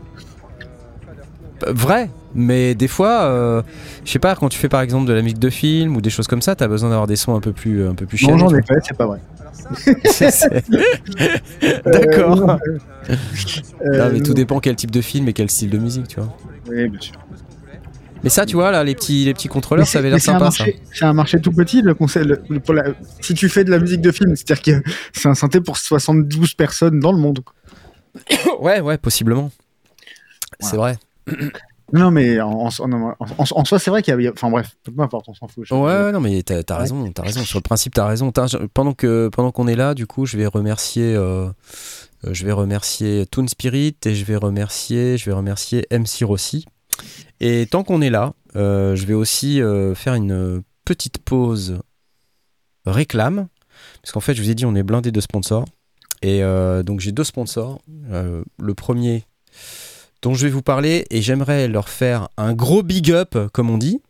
Vrai, 1.68 2.10
mais 2.36 2.76
des 2.76 2.88
fois, 2.88 3.22
euh, 3.24 3.62
je 4.06 4.12
sais 4.12 4.20
pas, 4.20 4.36
quand 4.36 4.50
tu 4.50 4.60
fais 4.60 4.70
par 4.70 4.82
exemple 4.82 5.08
de 5.08 5.14
la 5.14 5.22
musique 5.22 5.40
de 5.40 5.50
film 5.50 5.96
ou 5.96 6.02
des 6.02 6.10
choses 6.10 6.28
comme 6.28 6.42
ça, 6.42 6.56
t'as 6.56 6.68
besoin 6.68 6.90
d'avoir 6.90 7.08
des 7.08 7.16
sons 7.16 7.36
un 7.36 7.40
peu 7.42 7.54
plus, 7.54 7.88
un 7.88 7.96
peu 7.96 8.06
plus 8.06 8.22
Non, 8.28 8.38
chiadés, 8.38 8.52
j'en 8.52 8.58
ai 8.58 8.62
fait, 8.64 8.80
c'est 8.88 8.98
pas 8.98 9.08
vrai. 9.08 9.20
D'accord. 11.86 12.58
Euh, 13.10 13.98
Non, 13.98 14.10
mais 14.14 14.20
tout 14.22 14.30
non. 14.30 14.34
dépend 14.36 14.60
quel 14.60 14.76
type 14.76 14.92
de 14.92 15.02
film 15.02 15.28
et 15.28 15.34
quel 15.34 15.50
style 15.50 15.70
de 15.70 15.78
musique, 15.78 16.08
tu 16.08 16.20
vois. 16.20 16.36
Oui, 16.70 16.88
bien 16.88 17.00
sûr. 17.02 17.16
Mais 18.24 18.30
ça, 18.30 18.46
tu 18.46 18.56
vois, 18.58 18.72
là, 18.72 18.84
les 18.84 18.96
petits, 18.96 19.24
les 19.26 19.34
petits 19.34 19.48
contrôleurs, 19.48 19.88
ça 19.88 20.00
avait 20.00 20.10
l'air 20.10 20.20
sympa, 20.20 20.50
C'est 20.52 21.06
un 21.06 21.14
marché 21.14 21.40
tout 21.40 21.52
petit, 21.54 21.82
le 21.82 21.94
conseil. 21.94 22.26
le- 22.26 22.42
le- 22.50 22.60
pour 22.60 22.74
la- 22.74 22.84
si 23.22 23.34
tu 23.34 23.48
fais 23.48 23.64
de 23.64 23.72
la 23.72 23.80
musique 23.80 24.02
de 24.02 24.12
film, 24.12 24.36
c'est-à-dire 24.36 24.62
que 24.84 24.90
c'est 25.14 25.30
un 25.30 25.36
synthé 25.36 25.62
pour 25.62 25.78
72 25.78 26.54
personnes 26.54 27.00
dans 27.00 27.14
le 27.14 27.18
monde. 27.18 27.40
Ouais, 28.60 28.82
ouais, 28.82 28.98
possiblement. 28.98 29.52
C'est 30.60 30.76
vrai. 30.76 30.98
Non, 31.94 32.12
mais 32.12 32.40
en, 32.42 32.50
en- 32.52 32.70
en- 32.80 33.16
en- 33.20 33.46
en 33.56 33.66
soi, 33.66 33.80
c'est 33.80 33.90
vrai 33.90 34.02
qu'il 34.04 34.20
y 34.22 34.28
a. 34.28 34.32
Enfin 34.32 34.50
bref, 34.50 34.76
peu 34.84 35.02
importe, 35.02 35.26
on 35.30 35.34
s'en 35.34 35.48
fout. 35.48 35.70
Ouais, 35.72 35.78
ouais, 35.78 36.12
non, 36.12 36.20
mais 36.20 36.42
t'as 36.44 36.62
as 36.70 36.78
raison, 36.78 37.12
t'as 37.12 37.24
raison. 37.24 37.42
Sur 37.44 37.60
le 37.60 37.64
principe, 37.64 37.94
t'as 37.94 38.06
raison. 38.08 38.32
Pendant 38.74 38.94
que 38.94 39.30
pendant 39.30 39.52
qu'on 39.52 39.68
est 39.68 39.76
là, 39.76 39.94
du 39.94 40.08
coup, 40.08 40.26
je 40.26 40.38
vais 40.38 40.46
remercier, 40.48 41.16
euh, 41.16 41.48
euh, 42.26 42.34
je 42.34 42.46
vais 42.46 42.52
remercier 42.52 43.26
Toon 43.26 43.48
Spirit 43.48 43.96
et 44.06 44.16
je 44.16 44.26
vais 44.26 44.36
remercier, 44.36 45.18
je 45.18 45.26
vais 45.26 45.34
remercier 45.36 45.86
MC 45.92 46.24
Rossi. 46.26 46.66
Et 47.40 47.66
tant 47.70 47.84
qu'on 47.84 48.02
est 48.02 48.10
là, 48.10 48.34
euh, 48.56 48.96
je 48.96 49.06
vais 49.06 49.14
aussi 49.14 49.62
euh, 49.62 49.96
faire 49.96 50.14
une 50.16 50.62
petite 50.86 51.20
pause 51.20 51.80
réclame, 52.86 53.48
parce 54.02 54.12
qu'en 54.12 54.20
fait, 54.20 54.34
je 54.34 54.42
vous 54.42 54.50
ai 54.50 54.56
dit, 54.56 54.66
on 54.66 54.76
est 54.76 54.84
blindé 54.84 55.12
de 55.12 55.22
sponsors. 55.22 55.66
Et 56.22 56.42
donc 56.84 57.00
j'ai 57.00 57.14
deux 57.14 57.24
sponsors. 57.24 57.80
Le 58.10 58.74
premier, 58.74 59.24
dont 60.22 60.34
je 60.34 60.46
vais 60.46 60.52
vous 60.52 60.62
parler 60.62 61.06
et 61.10 61.22
j'aimerais 61.22 61.68
leur 61.68 61.90
faire 61.90 62.30
un 62.38 62.54
gros 62.54 62.84
big 62.84 63.12
up, 63.12 63.38
comme 63.54 63.70
on 63.70 63.78
dit, 63.78 64.02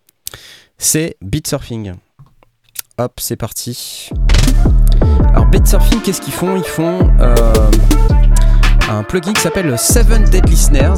c'est 0.77 1.17
Beat 1.21 1.47
Surfing. 1.47 1.93
Hop, 2.97 3.19
c'est 3.19 3.35
parti. 3.35 4.09
Alors 5.33 5.45
Beat 5.45 5.67
Surfing, 5.67 6.01
qu'est-ce 6.01 6.21
qu'ils 6.21 6.33
font? 6.33 6.55
Ils 6.57 6.63
font 6.63 7.09
euh, 7.19 7.35
un 8.89 9.03
plugin 9.03 9.33
qui 9.33 9.41
s'appelle 9.41 9.77
Seven 9.77 10.23
Deadly 10.25 10.57
Snares. 10.57 10.97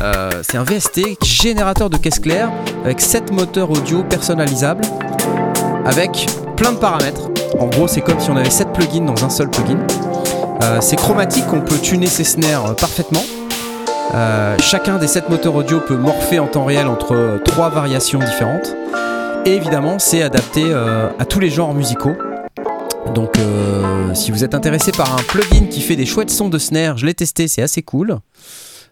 Euh, 0.00 0.42
c'est 0.42 0.56
un 0.58 0.64
VST 0.64 1.22
générateur 1.24 1.88
de 1.88 1.96
caisse 1.96 2.18
claire 2.18 2.50
avec 2.84 3.00
7 3.00 3.32
moteurs 3.32 3.70
audio 3.70 4.02
personnalisables 4.02 4.84
avec 5.84 6.26
plein 6.56 6.72
de 6.72 6.78
paramètres. 6.78 7.30
En 7.58 7.66
gros, 7.66 7.86
c'est 7.88 8.00
comme 8.00 8.18
si 8.20 8.30
on 8.30 8.36
avait 8.36 8.50
7 8.50 8.72
plugins 8.72 9.04
dans 9.04 9.24
un 9.24 9.30
seul 9.30 9.50
plugin. 9.50 9.78
Euh, 10.62 10.80
c'est 10.80 10.96
chromatique, 10.96 11.44
on 11.52 11.60
peut 11.60 11.78
tuner 11.78 12.06
ses 12.06 12.24
snares 12.24 12.66
euh, 12.66 12.74
parfaitement. 12.74 13.22
Euh, 14.14 14.58
chacun 14.58 14.98
des 14.98 15.06
7 15.06 15.30
moteurs 15.30 15.54
audio 15.54 15.80
peut 15.80 15.96
morpher 15.96 16.38
en 16.38 16.46
temps 16.46 16.66
réel 16.66 16.86
entre 16.86 17.40
3 17.44 17.70
variations 17.70 18.18
différentes. 18.18 18.76
Et 19.46 19.54
évidemment, 19.54 19.98
c'est 19.98 20.22
adapté 20.22 20.64
euh, 20.66 21.08
à 21.18 21.24
tous 21.24 21.40
les 21.40 21.48
genres 21.48 21.72
musicaux. 21.72 22.14
Donc, 23.14 23.38
euh, 23.38 24.12
si 24.14 24.30
vous 24.30 24.44
êtes 24.44 24.54
intéressé 24.54 24.92
par 24.92 25.14
un 25.14 25.22
plugin 25.22 25.66
qui 25.66 25.80
fait 25.80 25.96
des 25.96 26.04
chouettes 26.04 26.30
sons 26.30 26.50
de 26.50 26.58
snare, 26.58 26.98
je 26.98 27.06
l'ai 27.06 27.14
testé, 27.14 27.48
c'est 27.48 27.62
assez 27.62 27.82
cool. 27.82 28.18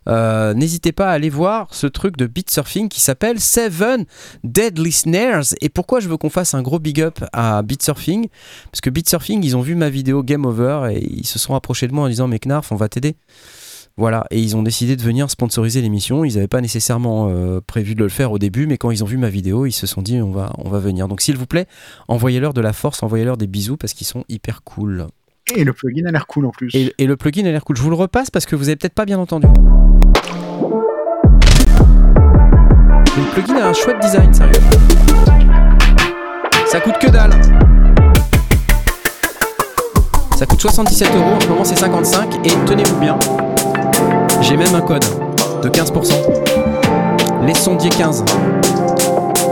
N'hésitez 0.07 0.91
pas 0.91 1.11
à 1.11 1.13
aller 1.13 1.29
voir 1.29 1.69
ce 1.73 1.87
truc 1.87 2.17
de 2.17 2.27
beat 2.27 2.51
surfing 2.51 2.89
qui 2.89 3.01
s'appelle 3.01 3.39
Seven 3.39 4.07
Deadly 4.43 4.91
Snares. 4.91 5.55
Et 5.61 5.69
pourquoi 5.69 6.01
je 6.01 6.09
veux 6.09 6.17
qu'on 6.17 6.31
fasse 6.31 6.55
un 6.55 6.63
gros 6.63 6.81
big 6.81 7.01
up 7.01 7.21
à 7.33 7.63
beat 7.63 7.83
surfing? 7.83 8.27
Parce 8.73 8.81
que 8.81 8.91
beat 8.91 9.09
surfing, 9.09 9.45
ils 9.45 9.57
ont 9.57 9.61
vu 9.61 9.77
ma 9.77 9.89
vidéo 9.89 10.25
Game 10.25 10.47
Over 10.47 10.89
et 10.91 11.05
ils 11.05 11.27
se 11.27 11.39
sont 11.39 11.53
rapprochés 11.53 11.87
de 11.87 11.93
moi 11.93 12.07
en 12.07 12.09
disant 12.09 12.27
Mais 12.27 12.41
Knarf, 12.41 12.73
on 12.73 12.77
va 12.77 12.89
t'aider. 12.89 13.15
Voilà, 14.01 14.25
et 14.31 14.41
ils 14.41 14.57
ont 14.57 14.63
décidé 14.63 14.97
de 14.97 15.03
venir 15.03 15.31
sponsoriser 15.31 15.83
l'émission. 15.83 16.25
Ils 16.25 16.37
n'avaient 16.37 16.49
pas 16.49 16.63
nécessairement 16.63 17.29
euh, 17.29 17.61
prévu 17.61 17.95
de 17.95 18.03
le 18.03 18.09
faire 18.09 18.33
au 18.33 18.39
début, 18.39 18.67
mais 18.67 18.79
quand 18.79 18.91
ils 18.91 19.05
ont 19.05 19.07
vu 19.07 19.19
ma 19.19 19.29
vidéo, 19.29 19.67
ils 19.67 19.73
se 19.73 19.87
sont 19.87 20.01
dit 20.01 20.23
on 20.23 20.31
va, 20.31 20.55
on 20.57 20.71
va 20.71 20.79
venir. 20.79 21.07
Donc 21.07 21.21
s'il 21.21 21.37
vous 21.37 21.45
plaît, 21.45 21.67
envoyez-leur 22.09 22.55
de 22.55 22.63
la 22.63 22.73
force, 22.73 23.03
envoyez-leur 23.03 23.37
des 23.37 23.47
bisous 23.47 23.77
parce 23.77 23.93
qu'ils 23.93 24.07
sont 24.07 24.25
hyper 24.31 24.63
cool. 24.63 25.09
Et 25.55 25.65
le 25.65 25.75
plugin 25.75 26.07
a 26.07 26.13
l'air 26.13 26.27
cool 26.27 26.47
en 26.47 26.51
plus. 26.51 26.71
Et, 26.75 26.95
et 26.97 27.07
le 27.07 27.19
plugin 27.19 27.45
a 27.45 27.51
l'air 27.51 27.63
cool. 27.63 27.77
Je 27.77 27.83
vous 27.83 27.91
le 27.91 27.95
repasse 27.95 28.31
parce 28.31 28.47
que 28.47 28.57
vous 28.57 28.71
avez 28.71 28.77
peut-être 28.77 28.95
pas 28.95 29.05
bien 29.05 29.19
entendu. 29.19 29.49
Le 33.19 33.35
plugin 33.35 33.57
a 33.57 33.69
un 33.69 33.75
chouette 33.75 34.01
design, 34.01 34.33
sérieux. 34.33 34.55
Ça 36.65 36.81
coûte 36.81 36.97
que 36.99 37.11
dalle. 37.11 37.39
Ça 40.39 40.47
coûte 40.47 40.63
77 40.63 41.07
euros, 41.15 41.35
en 41.35 41.41
ce 41.41 41.49
moment 41.49 41.65
c'est 41.65 41.77
55 41.77 42.47
et 42.47 42.65
tenez-vous 42.65 42.99
bien, 42.99 43.19
j'ai 44.43 44.57
même 44.57 44.75
un 44.75 44.81
code 44.81 45.05
de 45.63 45.69
15%. 45.69 46.13
Les 47.47 47.55
sondiers 47.55 47.91
15. 47.91 48.25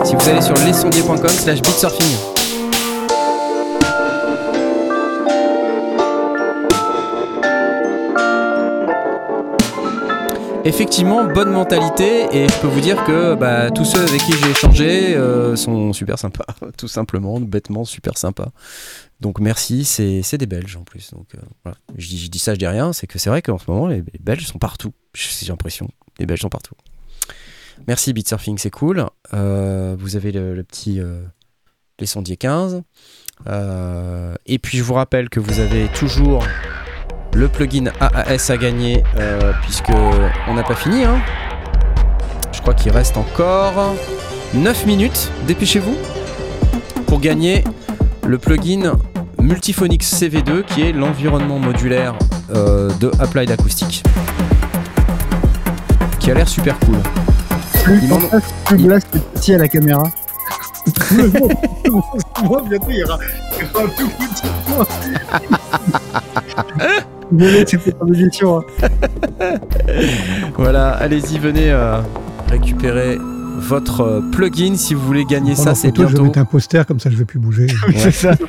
Si 0.04 0.14
vous 0.14 0.28
allez 0.28 0.42
sur 0.42 0.54
lesondiers.com 0.54 1.28
slash 1.28 1.62
beatsurfing. 1.62 2.27
Effectivement, 10.68 11.24
bonne 11.24 11.50
mentalité 11.50 12.26
et 12.30 12.46
je 12.46 12.60
peux 12.60 12.66
vous 12.66 12.82
dire 12.82 13.02
que 13.04 13.34
bah, 13.34 13.70
tous 13.70 13.86
ceux 13.86 14.02
avec 14.02 14.20
qui 14.20 14.32
j'ai 14.32 14.50
échangé 14.50 15.16
euh, 15.16 15.56
sont 15.56 15.94
super 15.94 16.18
sympas, 16.18 16.44
tout 16.76 16.88
simplement, 16.88 17.40
bêtement 17.40 17.86
super 17.86 18.18
sympas. 18.18 18.50
Donc 19.20 19.40
merci, 19.40 19.86
c'est 19.86 20.36
des 20.36 20.44
Belges 20.44 20.76
en 20.76 20.84
plus. 20.84 21.10
Donc 21.14 21.34
euh, 21.34 21.38
voilà. 21.64 21.78
je, 21.96 22.28
dis, 22.28 22.38
ça, 22.38 22.52
je 22.52 22.58
dis 22.58 22.66
rien, 22.66 22.92
c'est 22.92 23.06
que 23.06 23.18
c'est 23.18 23.30
vrai 23.30 23.40
qu'en 23.40 23.56
ce 23.56 23.64
moment 23.70 23.86
les, 23.86 24.04
Belges 24.20 24.46
sont 24.46 24.58
partout. 24.58 24.92
J'ai 25.14 25.46
l'impression, 25.46 25.88
les 26.18 26.26
Belges 26.26 26.42
sont 26.42 26.50
partout. 26.50 26.74
Merci 27.86 28.12
Beatsurfing, 28.12 28.58
c'est 28.58 28.70
cool. 28.70 29.06
Euh, 29.32 29.96
vous 29.98 30.16
avez 30.16 30.32
le, 30.32 30.54
le 30.54 30.64
petit 30.64 31.00
les 31.98 32.06
sondiers 32.06 32.36
15. 32.36 32.82
Euh, 33.46 34.34
et 34.46 34.58
puis 34.58 34.78
je 34.78 34.82
vous 34.82 34.94
rappelle 34.94 35.28
que 35.28 35.40
vous 35.40 35.60
avez 35.60 35.88
toujours 35.88 36.44
le 37.34 37.48
plugin 37.48 37.86
AAS 38.00 38.50
à 38.50 38.56
gagner 38.56 39.02
euh, 39.18 39.52
puisque 39.62 39.90
on 40.48 40.54
n'a 40.54 40.62
pas 40.62 40.74
fini. 40.74 41.04
hein. 41.04 41.18
Je 42.52 42.60
crois 42.60 42.74
qu'il 42.74 42.90
reste 42.92 43.16
encore 43.16 43.94
9 44.54 44.86
minutes. 44.86 45.30
Dépêchez-vous 45.46 45.96
pour 47.06 47.20
gagner 47.20 47.64
le 48.26 48.38
plugin 48.38 48.96
Multiphonics 49.40 50.02
CV2 50.04 50.64
qui 50.64 50.82
est 50.82 50.92
l'environnement 50.92 51.58
modulaire 51.58 52.14
euh, 52.54 52.90
de 53.00 53.10
Applied 53.20 53.50
Acoustic 53.50 54.02
qui 56.18 56.30
a 56.30 56.34
l'air 56.34 56.48
super 56.48 56.76
cool. 56.80 56.96
Plus 57.84 58.00
à 59.54 59.58
la 59.58 59.68
caméra. 59.68 60.02
Moi, 62.44 62.62
bientôt, 62.68 62.86
il 62.90 62.96
y 62.96 63.04
aura, 63.04 63.18
il 63.58 63.64
y 63.64 63.70
aura 63.70 63.84
un 63.84 63.88
tout 63.88 64.08
petit 64.08 64.48
point. 64.66 64.86
Désolé, 67.30 67.64
c'était 67.66 67.92
pas 67.92 68.06
hein. 69.40 69.54
Voilà, 70.56 70.90
allez-y, 70.92 71.38
venez 71.38 71.70
euh, 71.70 72.00
récupérer 72.48 73.18
votre 73.58 74.00
euh, 74.00 74.20
plugin 74.32 74.76
si 74.76 74.94
vous 74.94 75.04
voulez 75.04 75.24
gagner 75.24 75.52
Prends 75.54 75.64
ça, 75.64 75.74
c'est 75.74 75.88
photo, 75.88 76.02
Je 76.02 76.06
vais 76.06 76.12
bientôt. 76.12 76.24
mettre 76.24 76.38
un 76.38 76.44
poster, 76.44 76.86
comme 76.86 77.00
ça 77.00 77.10
je 77.10 77.16
vais 77.16 77.24
plus 77.24 77.38
bouger. 77.38 77.66
C'est 77.96 78.12
ça. 78.12 78.34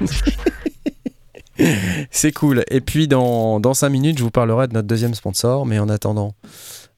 C'est 2.11 2.31
cool. 2.31 2.63
Et 2.69 2.79
puis 2.79 3.07
dans, 3.07 3.59
dans 3.59 3.73
5 3.73 3.89
minutes, 3.89 4.17
je 4.17 4.23
vous 4.23 4.31
parlerai 4.31 4.67
de 4.67 4.73
notre 4.73 4.87
deuxième 4.87 5.13
sponsor. 5.13 5.65
Mais 5.65 5.77
en 5.79 5.89
attendant, 5.89 6.33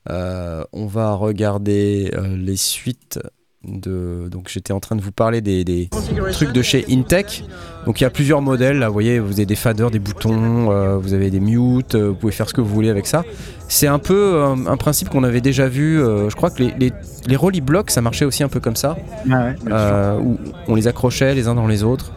euh, 0.09 0.63
on 0.71 0.85
va 0.85 1.13
regarder 1.13 2.11
euh, 2.13 2.35
les 2.37 2.57
suites 2.57 3.19
de. 3.63 4.27
Donc 4.29 4.49
j'étais 4.49 4.73
en 4.73 4.79
train 4.79 4.95
de 4.95 5.01
vous 5.01 5.11
parler 5.11 5.41
des, 5.41 5.63
des 5.63 5.89
trucs 6.31 6.51
de 6.51 6.61
chez 6.61 6.85
Intech. 6.89 7.43
Donc 7.85 7.99
il 8.01 8.03
y 8.03 8.07
a 8.07 8.09
plusieurs 8.09 8.41
modèles. 8.41 8.79
Là, 8.79 8.87
vous 8.87 8.93
voyez, 8.93 9.19
vous 9.19 9.33
avez 9.33 9.45
des 9.45 9.55
faders, 9.55 9.91
des 9.91 9.99
boutons, 9.99 10.71
euh, 10.71 10.97
vous 10.97 11.13
avez 11.13 11.29
des 11.29 11.39
mutes, 11.39 11.95
euh, 11.95 12.09
vous 12.09 12.15
pouvez 12.15 12.31
faire 12.31 12.47
ce 12.49 12.53
que 12.53 12.61
vous 12.61 12.73
voulez 12.73 12.89
avec 12.89 13.07
ça. 13.07 13.23
C'est 13.67 13.87
un 13.87 13.99
peu 13.99 14.35
euh, 14.35 14.55
un 14.67 14.77
principe 14.77 15.09
qu'on 15.09 15.23
avait 15.23 15.41
déjà 15.41 15.67
vu. 15.67 16.01
euh, 16.01 16.29
je 16.29 16.35
crois 16.35 16.49
que 16.49 16.63
les, 16.63 16.73
les, 16.79 16.91
les 17.27 17.35
Rolly 17.35 17.61
Blocks, 17.61 17.91
ça 17.91 18.01
marchait 18.01 18.25
aussi 18.25 18.43
un 18.43 18.49
peu 18.49 18.59
comme 18.59 18.75
ça. 18.75 18.97
Ah 19.29 19.45
ouais, 19.45 19.55
euh, 19.71 20.17
où 20.19 20.37
on 20.67 20.75
les 20.75 20.87
accrochait 20.87 21.33
les 21.35 21.47
uns 21.47 21.55
dans 21.55 21.67
les 21.67 21.83
autres 21.83 22.11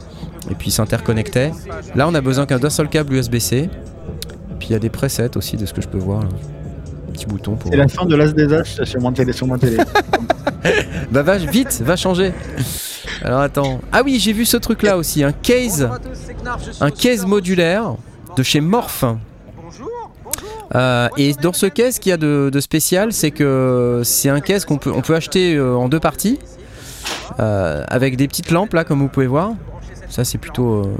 et 0.50 0.54
puis 0.54 0.68
ils 0.68 0.72
s'interconnectaient. 0.72 1.52
Là, 1.94 2.06
on 2.08 2.14
a 2.14 2.20
besoin 2.20 2.44
qu'un 2.46 2.58
d'un 2.58 2.70
seul 2.70 2.88
câble 2.88 3.14
USB-C. 3.14 3.68
Puis 4.58 4.68
il 4.70 4.72
y 4.72 4.76
a 4.76 4.78
des 4.78 4.88
presets 4.90 5.36
aussi 5.36 5.56
de 5.56 5.66
ce 5.66 5.74
que 5.74 5.82
je 5.82 5.88
peux 5.88 5.98
voir. 5.98 6.22
Là. 6.22 6.28
Petit 7.14 7.26
bouton 7.26 7.56
pour. 7.56 7.70
C'est 7.70 7.76
la 7.76 7.88
fin 7.88 8.04
de 8.04 8.14
l'As 8.14 8.32
des 8.32 8.52
As 8.52 8.84
sur 8.84 9.00
mon 9.00 9.12
télé. 9.12 9.32
Sur 9.32 9.46
mon 9.46 9.56
télé. 9.56 9.78
Bah 11.10 11.22
va 11.22 11.36
vite, 11.36 11.82
va 11.84 11.94
changer. 11.94 12.32
Alors 13.22 13.40
attends. 13.40 13.80
Ah 13.92 14.02
oui, 14.04 14.18
j'ai 14.18 14.32
vu 14.32 14.44
ce 14.46 14.56
truc 14.56 14.82
là 14.82 14.96
aussi, 14.96 15.22
un 15.22 15.30
case, 15.30 15.88
un 16.80 16.90
case 16.90 17.26
modulaire 17.26 17.96
de 18.36 18.42
chez 18.42 18.60
Morph. 18.60 19.04
Euh, 20.74 21.08
et 21.18 21.34
dans 21.34 21.52
ce 21.52 21.66
case, 21.66 21.96
ce 21.96 22.00
qu'il 22.00 22.10
y 22.10 22.12
a 22.12 22.16
de, 22.16 22.50
de 22.52 22.60
spécial, 22.60 23.12
c'est 23.12 23.30
que 23.30 24.00
c'est 24.04 24.30
un 24.30 24.40
case 24.40 24.64
qu'on 24.64 24.78
peut, 24.78 24.90
on 24.90 25.02
peut 25.02 25.14
acheter 25.14 25.54
euh, 25.54 25.76
en 25.76 25.88
deux 25.88 26.00
parties, 26.00 26.38
euh, 27.38 27.84
avec 27.88 28.16
des 28.16 28.26
petites 28.26 28.50
lampes 28.50 28.72
là, 28.72 28.84
comme 28.84 29.00
vous 29.00 29.08
pouvez 29.08 29.26
voir. 29.26 29.52
Ça, 30.08 30.24
c'est 30.24 30.38
plutôt 30.38 30.82
euh, 30.84 30.96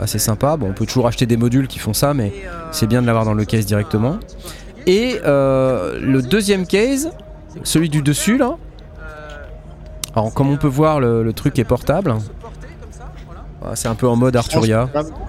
assez 0.00 0.18
sympa. 0.18 0.56
Bon, 0.56 0.68
on 0.70 0.72
peut 0.72 0.86
toujours 0.86 1.06
acheter 1.06 1.26
des 1.26 1.36
modules 1.36 1.68
qui 1.68 1.78
font 1.78 1.92
ça, 1.92 2.14
mais 2.14 2.32
c'est 2.72 2.86
bien 2.86 3.02
de 3.02 3.06
l'avoir 3.06 3.24
dans 3.24 3.34
le 3.34 3.44
case 3.44 3.66
directement. 3.66 4.18
Et 4.88 5.20
euh, 5.24 5.98
le 6.00 6.20
deuxième 6.22 6.66
case, 6.66 7.10
celui 7.62 7.88
du 7.88 8.02
dessus 8.02 8.38
là. 8.38 8.56
Alors, 10.14 10.32
comme 10.34 10.50
on 10.50 10.56
peut 10.56 10.66
voir, 10.66 10.98
le, 10.98 11.22
le 11.22 11.32
truc 11.32 11.58
est 11.58 11.64
portable. 11.64 12.14
Voilà, 13.60 13.76
C'est 13.76 13.86
un 13.88 13.94
peu 13.94 14.08
en 14.08 14.16
mode 14.16 14.34
Arturia, 14.34 14.88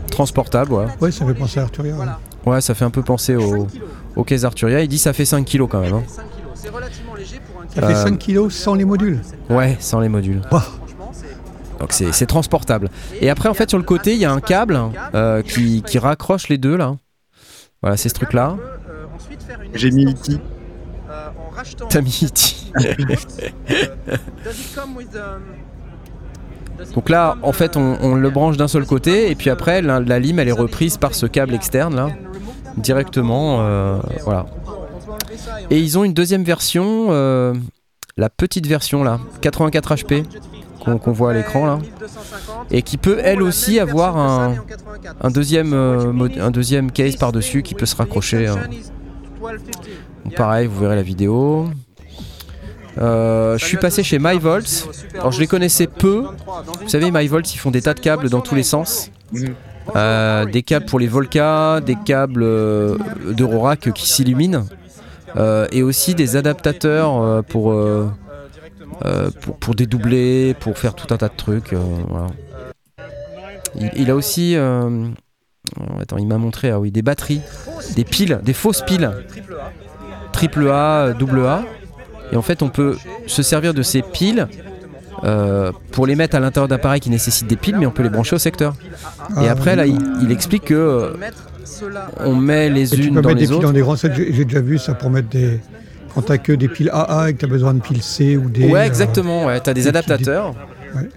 transportable, 0.10 0.72
ouais. 0.74 0.86
Ouais, 1.02 1.12
ça 1.12 1.26
fait 1.26 1.34
penser 1.34 1.60
à 1.60 1.64
Arturia. 1.64 1.96
ouais. 1.96 2.06
Ouais, 2.46 2.62
ça 2.62 2.74
fait 2.74 2.86
un 2.86 2.90
peu 2.90 3.04
penser 3.04 3.36
au, 3.36 3.68
au 4.16 4.24
case 4.24 4.46
Arturia. 4.46 4.82
Il 4.82 4.88
dit 4.88 4.98
ça 4.98 5.12
fait 5.14 5.26
5 5.26 5.44
kilos 5.46 5.68
quand 5.70 5.82
même. 5.82 5.94
hein. 5.94 6.04
Ça 6.56 7.82
fait 7.82 7.94
Euh, 7.94 8.04
5 8.04 8.18
kilos 8.18 8.54
sans 8.56 8.74
les 8.76 8.86
modules. 8.86 9.20
Ouais, 9.50 9.76
sans 9.80 10.00
les 10.00 10.10
modules. 10.10 10.42
Donc 11.80 11.92
c'est 11.94 12.12
c'est 12.14 12.26
transportable. 12.26 12.90
Et 13.22 13.30
après, 13.30 13.50
en 13.50 13.54
fait, 13.54 13.70
sur 13.70 13.78
le 13.78 13.84
côté, 13.86 14.14
il 14.14 14.20
y 14.20 14.26
a 14.26 14.32
un 14.32 14.40
câble 14.42 14.80
euh, 15.14 15.42
qui, 15.42 15.82
qui 15.84 16.00
raccroche 16.00 16.48
les 16.50 16.58
deux 16.58 16.76
là. 16.78 16.96
Voilà, 17.82 17.96
c'est 17.98 18.10
ce 18.10 18.14
truc 18.16 18.34
là. 18.34 18.58
J'ai 19.74 19.92
mis 19.92 20.06
E.T. 20.06 20.34
T'as 21.90 22.02
mis 22.02 22.20
E.T. 22.24 22.72
Donc 26.96 27.10
là, 27.10 27.38
en 27.44 27.52
fait, 27.52 27.76
on, 27.78 27.98
on 28.02 28.16
le 28.16 28.30
branche 28.30 28.56
d'un 28.58 28.68
seul 28.68 28.86
côté, 28.86 29.30
et 29.32 29.36
puis 29.36 29.50
après, 29.50 29.82
la, 29.82 30.00
la 30.00 30.20
lime, 30.20 30.40
elle 30.40 30.48
est 30.48 30.54
reprise 30.54 30.98
par 30.98 31.14
ce 31.14 31.26
câble 31.26 31.54
externe 31.54 31.96
là, 31.96 32.10
directement. 32.78 33.58
euh, 33.62 34.00
voilà. 34.24 34.46
Et 35.70 35.80
ils 35.80 35.98
ont 35.98 36.04
une 36.04 36.14
deuxième 36.14 36.44
version, 36.44 37.08
euh, 37.10 37.54
la 38.18 38.30
petite 38.30 38.66
version 38.68 39.04
là, 39.04 39.20
84 39.42 39.96
HP, 39.96 40.24
qu'on 40.80 41.12
voit 41.12 41.32
à 41.32 41.34
l'écran 41.34 41.66
là, 41.66 41.80
et 42.72 42.82
qui 42.82 42.98
peut 42.98 43.20
elle 43.22 43.42
aussi 43.42 43.80
avoir 43.80 44.16
un, 44.18 44.56
un 45.22 45.30
deuxième, 45.32 45.74
euh, 45.74 46.14
un 46.40 46.52
deuxième 46.52 46.92
case 46.92 47.18
par 47.18 47.32
dessus 47.34 47.62
qui 47.62 47.76
peut 47.76 47.86
se 47.86 47.96
raccrocher. 47.96 48.48
hein. 48.48 48.58
Pareil, 50.36 50.68
vous 50.68 50.80
verrez 50.80 50.96
la 50.96 51.02
vidéo. 51.02 51.70
Euh, 52.98 53.58
je 53.58 53.66
suis 53.66 53.78
passé 53.78 54.04
chez 54.04 54.20
MyVolt. 54.20 54.88
Alors 55.14 55.32
je 55.32 55.40
les 55.40 55.48
connaissais 55.48 55.88
peu. 55.88 56.26
Vous 56.82 56.90
savez, 56.90 57.12
MyVolt, 57.12 57.54
ils 57.54 57.58
font 57.58 57.72
des 57.72 57.82
tas 57.82 57.94
de 57.94 58.00
câbles 58.00 58.30
dans 58.30 58.42
tous 58.42 58.56
les 58.56 58.64
sens. 58.64 59.12
Euh, 59.96 60.46
des 60.46 60.64
câbles 60.64 60.86
pour 60.86 61.00
les 61.00 61.08
Volca, 61.08 61.82
des 61.82 61.96
câbles 61.96 62.44
euh, 62.44 62.98
qui 63.94 64.08
s'illuminent. 64.08 64.66
Euh, 65.36 65.68
et 65.72 65.84
aussi 65.84 66.16
des 66.16 66.36
adaptateurs 66.36 67.44
pour, 67.46 67.76
pour, 69.60 69.76
dédoubler, 69.76 70.56
pour 70.60 70.78
faire 70.78 70.96
tout 70.96 71.14
un 71.14 71.18
tas 71.18 71.30
de 71.30 71.36
trucs. 71.36 71.76
il 73.96 74.12
a 74.12 74.16
aussi... 74.16 74.56
euh, 75.80 76.02
attends, 76.02 76.18
il 76.18 76.28
m'a 76.28 76.38
montré 76.38 76.70
ah 76.70 76.80
oui, 76.80 76.92
des 76.92 77.02
batteries, 77.02 77.42
des 77.96 78.04
piles, 78.04 78.40
des 78.44 78.54
fausses 78.54 78.82
piles. 78.82 79.12
Triple 80.32 80.70
A, 80.70 81.14
double 81.14 81.46
A. 81.46 81.64
Et 82.32 82.36
en 82.38 82.42
fait, 82.42 82.62
on 82.62 82.70
peut 82.70 82.96
se 83.28 83.42
servir 83.42 83.74
de 83.74 83.82
ces 83.82 84.02
piles 84.02 84.48
euh, 85.24 85.72
pour 85.92 86.06
les 86.06 86.16
mettre 86.16 86.36
à 86.36 86.40
l'intérieur 86.40 86.68
d'appareils 86.68 87.02
qui 87.02 87.10
nécessitent 87.10 87.48
des 87.48 87.56
piles, 87.56 87.76
mais 87.78 87.86
on 87.86 87.92
peut 87.92 88.04
les 88.04 88.10
brancher 88.10 88.36
au 88.36 88.40
secteur. 88.40 88.76
Et 89.42 89.48
Ah, 89.48 89.52
après, 89.52 89.76
là, 89.76 89.86
il, 89.86 90.00
il 90.22 90.32
explique 90.32 90.66
que 90.66 90.74
euh, 90.74 91.14
on 92.20 92.36
met 92.36 92.70
les 92.70 92.94
Et 92.94 92.98
tu 92.98 93.08
unes 93.08 93.16
peux 93.16 93.22
dans 93.22 93.30
mettre 93.30 93.40
des 93.40 93.46
les 93.48 93.52
piles 93.52 93.62
dans 93.62 93.72
des 93.74 93.82
grands 93.82 93.96
sets. 93.96 94.12
J'ai 94.16 94.46
déjà 94.46 94.62
vu 94.62 94.78
ça 94.78 94.94
pour 94.94 95.10
mettre 95.10 95.30
des. 95.30 95.60
Quand 96.14 96.24
t'as 96.24 96.38
que 96.38 96.54
des 96.54 96.68
piles 96.68 96.90
AA 96.92 97.30
et 97.30 97.34
que 97.34 97.40
t'as 97.40 97.48
besoin 97.48 97.74
de 97.74 97.82
piles 97.82 98.02
C 98.02 98.38
ou 98.38 98.50
des. 98.50 98.66
Ouais, 98.66 98.80
euh, 98.82 98.86
exactement. 98.86 99.46
Ouais, 99.46 99.60
t'as 99.60 99.74
des 99.74 99.82
des 99.84 99.88
adaptateurs. 99.88 100.56
Ouais. 100.96 101.10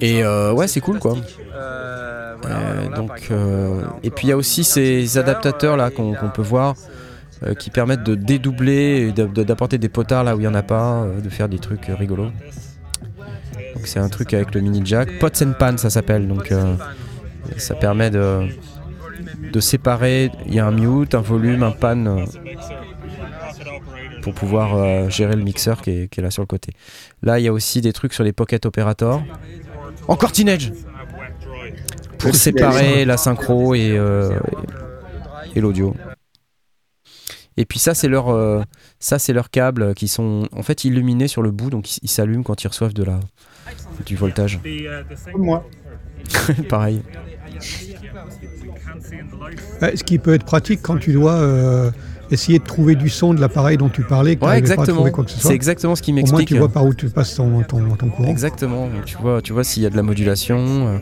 Et 0.00 0.22
euh, 0.24 0.52
ouais, 0.52 0.68
c'est 0.68 0.80
cool 0.80 0.98
quoi. 0.98 1.14
Euh, 1.54 2.88
donc, 2.96 3.28
euh, 3.30 3.82
et 4.02 4.10
puis 4.10 4.26
il 4.26 4.30
y 4.30 4.32
a 4.32 4.36
aussi 4.36 4.64
ces 4.64 5.18
adaptateurs 5.18 5.76
là 5.76 5.90
qu'on 5.90 6.14
peut 6.34 6.42
voir 6.42 6.74
euh, 7.44 7.54
qui 7.54 7.70
permettent 7.70 8.02
de 8.04 8.14
dédoubler 8.14 9.08
et 9.08 9.12
de- 9.12 9.26
de- 9.26 9.42
d'apporter 9.42 9.78
des 9.78 9.88
potards 9.88 10.24
là 10.24 10.34
où 10.36 10.38
il 10.38 10.42
n'y 10.42 10.48
en 10.48 10.54
a 10.54 10.62
pas, 10.62 11.06
de 11.22 11.28
faire 11.28 11.48
des 11.48 11.58
trucs 11.58 11.86
rigolos. 11.86 12.30
Donc 13.74 13.86
c'est 13.86 13.98
un 14.00 14.08
truc 14.08 14.34
avec 14.34 14.54
le 14.54 14.60
mini 14.60 14.82
jack. 14.84 15.18
Pots 15.18 15.42
and 15.42 15.52
pan 15.58 15.76
ça 15.76 15.90
s'appelle. 15.90 16.28
Donc 16.28 16.52
euh, 16.52 16.74
ça 17.56 17.74
permet 17.74 18.10
de, 18.10 18.46
de 19.52 19.60
séparer. 19.60 20.30
Il 20.46 20.54
y 20.54 20.60
a 20.60 20.66
un 20.66 20.70
mute, 20.72 21.14
un 21.14 21.20
volume, 21.20 21.62
un 21.62 21.70
pan 21.72 22.06
euh, 22.06 22.24
pour 24.22 24.32
pouvoir 24.32 24.76
euh, 24.76 25.10
gérer 25.10 25.36
le 25.36 25.42
mixeur 25.42 25.82
qui 25.82 25.90
est, 25.90 26.08
qui 26.08 26.20
est 26.20 26.22
là 26.22 26.30
sur 26.30 26.42
le 26.42 26.46
côté. 26.46 26.72
Là 27.22 27.38
il 27.38 27.44
y 27.44 27.48
a 27.48 27.52
aussi 27.52 27.80
des 27.82 27.92
trucs 27.92 28.14
sur 28.14 28.24
les 28.24 28.32
pocket 28.32 28.64
operators. 28.64 29.22
Encore 30.08 30.32
Teenage 30.32 30.72
pour 32.18 32.34
séparer 32.34 33.04
la 33.04 33.16
synchro 33.16 33.74
et, 33.74 33.90
euh, 33.90 34.38
et 35.54 35.60
l'audio. 35.60 35.94
Et 37.56 37.66
puis 37.66 37.78
ça 37.78 37.94
c'est 37.94 38.08
leur 38.08 38.30
euh, 38.30 38.62
ça 38.98 39.18
c'est 39.18 39.32
leurs 39.32 39.50
câbles 39.50 39.94
qui 39.94 40.08
sont 40.08 40.48
en 40.52 40.62
fait 40.62 40.84
illuminés 40.84 41.28
sur 41.28 41.42
le 41.42 41.50
bout 41.50 41.68
donc 41.68 41.96
ils 41.96 42.00
ils 42.02 42.08
s'allument 42.08 42.44
quand 42.44 42.64
ils 42.64 42.68
reçoivent 42.68 42.94
de 42.94 43.04
la 43.04 43.20
du 44.06 44.16
voltage. 44.16 44.60
Comme 45.32 45.42
moi. 45.42 45.68
Pareil. 46.68 47.02
Ouais, 49.80 49.96
ce 49.96 50.04
qui 50.04 50.18
peut 50.18 50.34
être 50.34 50.44
pratique 50.44 50.80
quand 50.82 50.98
tu 50.98 51.12
dois 51.12 51.34
euh, 51.34 51.90
essayer 52.32 52.58
de 52.58 52.64
trouver 52.64 52.94
du 52.94 53.08
son 53.08 53.34
de 53.34 53.40
l'appareil 53.40 53.76
dont 53.76 53.88
tu 53.88 54.02
parlais, 54.02 54.36
que 54.36 54.44
Ouais 54.44 54.58
exactement. 54.58 55.04
C'est 55.26 55.54
exactement 55.54 55.94
ce 55.94 56.02
qui 56.02 56.10
Au 56.10 56.14
moins 56.14 56.22
m'explique. 56.22 56.48
tu 56.48 56.58
vois 56.58 56.68
par 56.68 56.84
où 56.84 56.94
tu 56.94 57.08
passes 57.10 57.34
ton, 57.34 57.62
ton, 57.62 57.96
ton 57.96 58.08
courant. 58.08 58.28
Exactement. 58.28 58.86
Donc, 58.88 59.04
Tu 59.04 59.16
vois 59.16 59.42
tu 59.42 59.52
vois 59.52 59.64
s'il 59.64 59.82
y 59.82 59.86
a 59.86 59.90
de 59.90 59.96
la 59.96 60.02
modulation, 60.02 60.58
euh, 60.58 60.98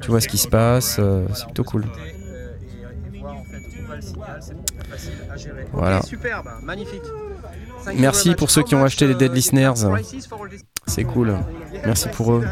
tu 0.00 0.10
vois 0.10 0.20
ce 0.20 0.28
qui 0.28 0.38
se 0.38 0.48
passe, 0.48 0.96
euh, 0.98 1.26
c'est 1.34 1.44
plutôt 1.46 1.64
cool. 1.64 1.84
Voilà. 5.72 6.02
Superbe, 6.02 6.46
magnifique. 6.62 7.02
Merci 7.96 8.34
pour 8.34 8.50
ceux 8.50 8.62
qui 8.62 8.74
ont 8.74 8.84
acheté 8.84 9.06
les 9.06 9.14
Dead 9.14 9.32
Listeners. 9.32 9.74
C'est 10.86 11.04
cool. 11.04 11.36
Merci 11.84 12.08
pour 12.08 12.32
eux. 12.34 12.44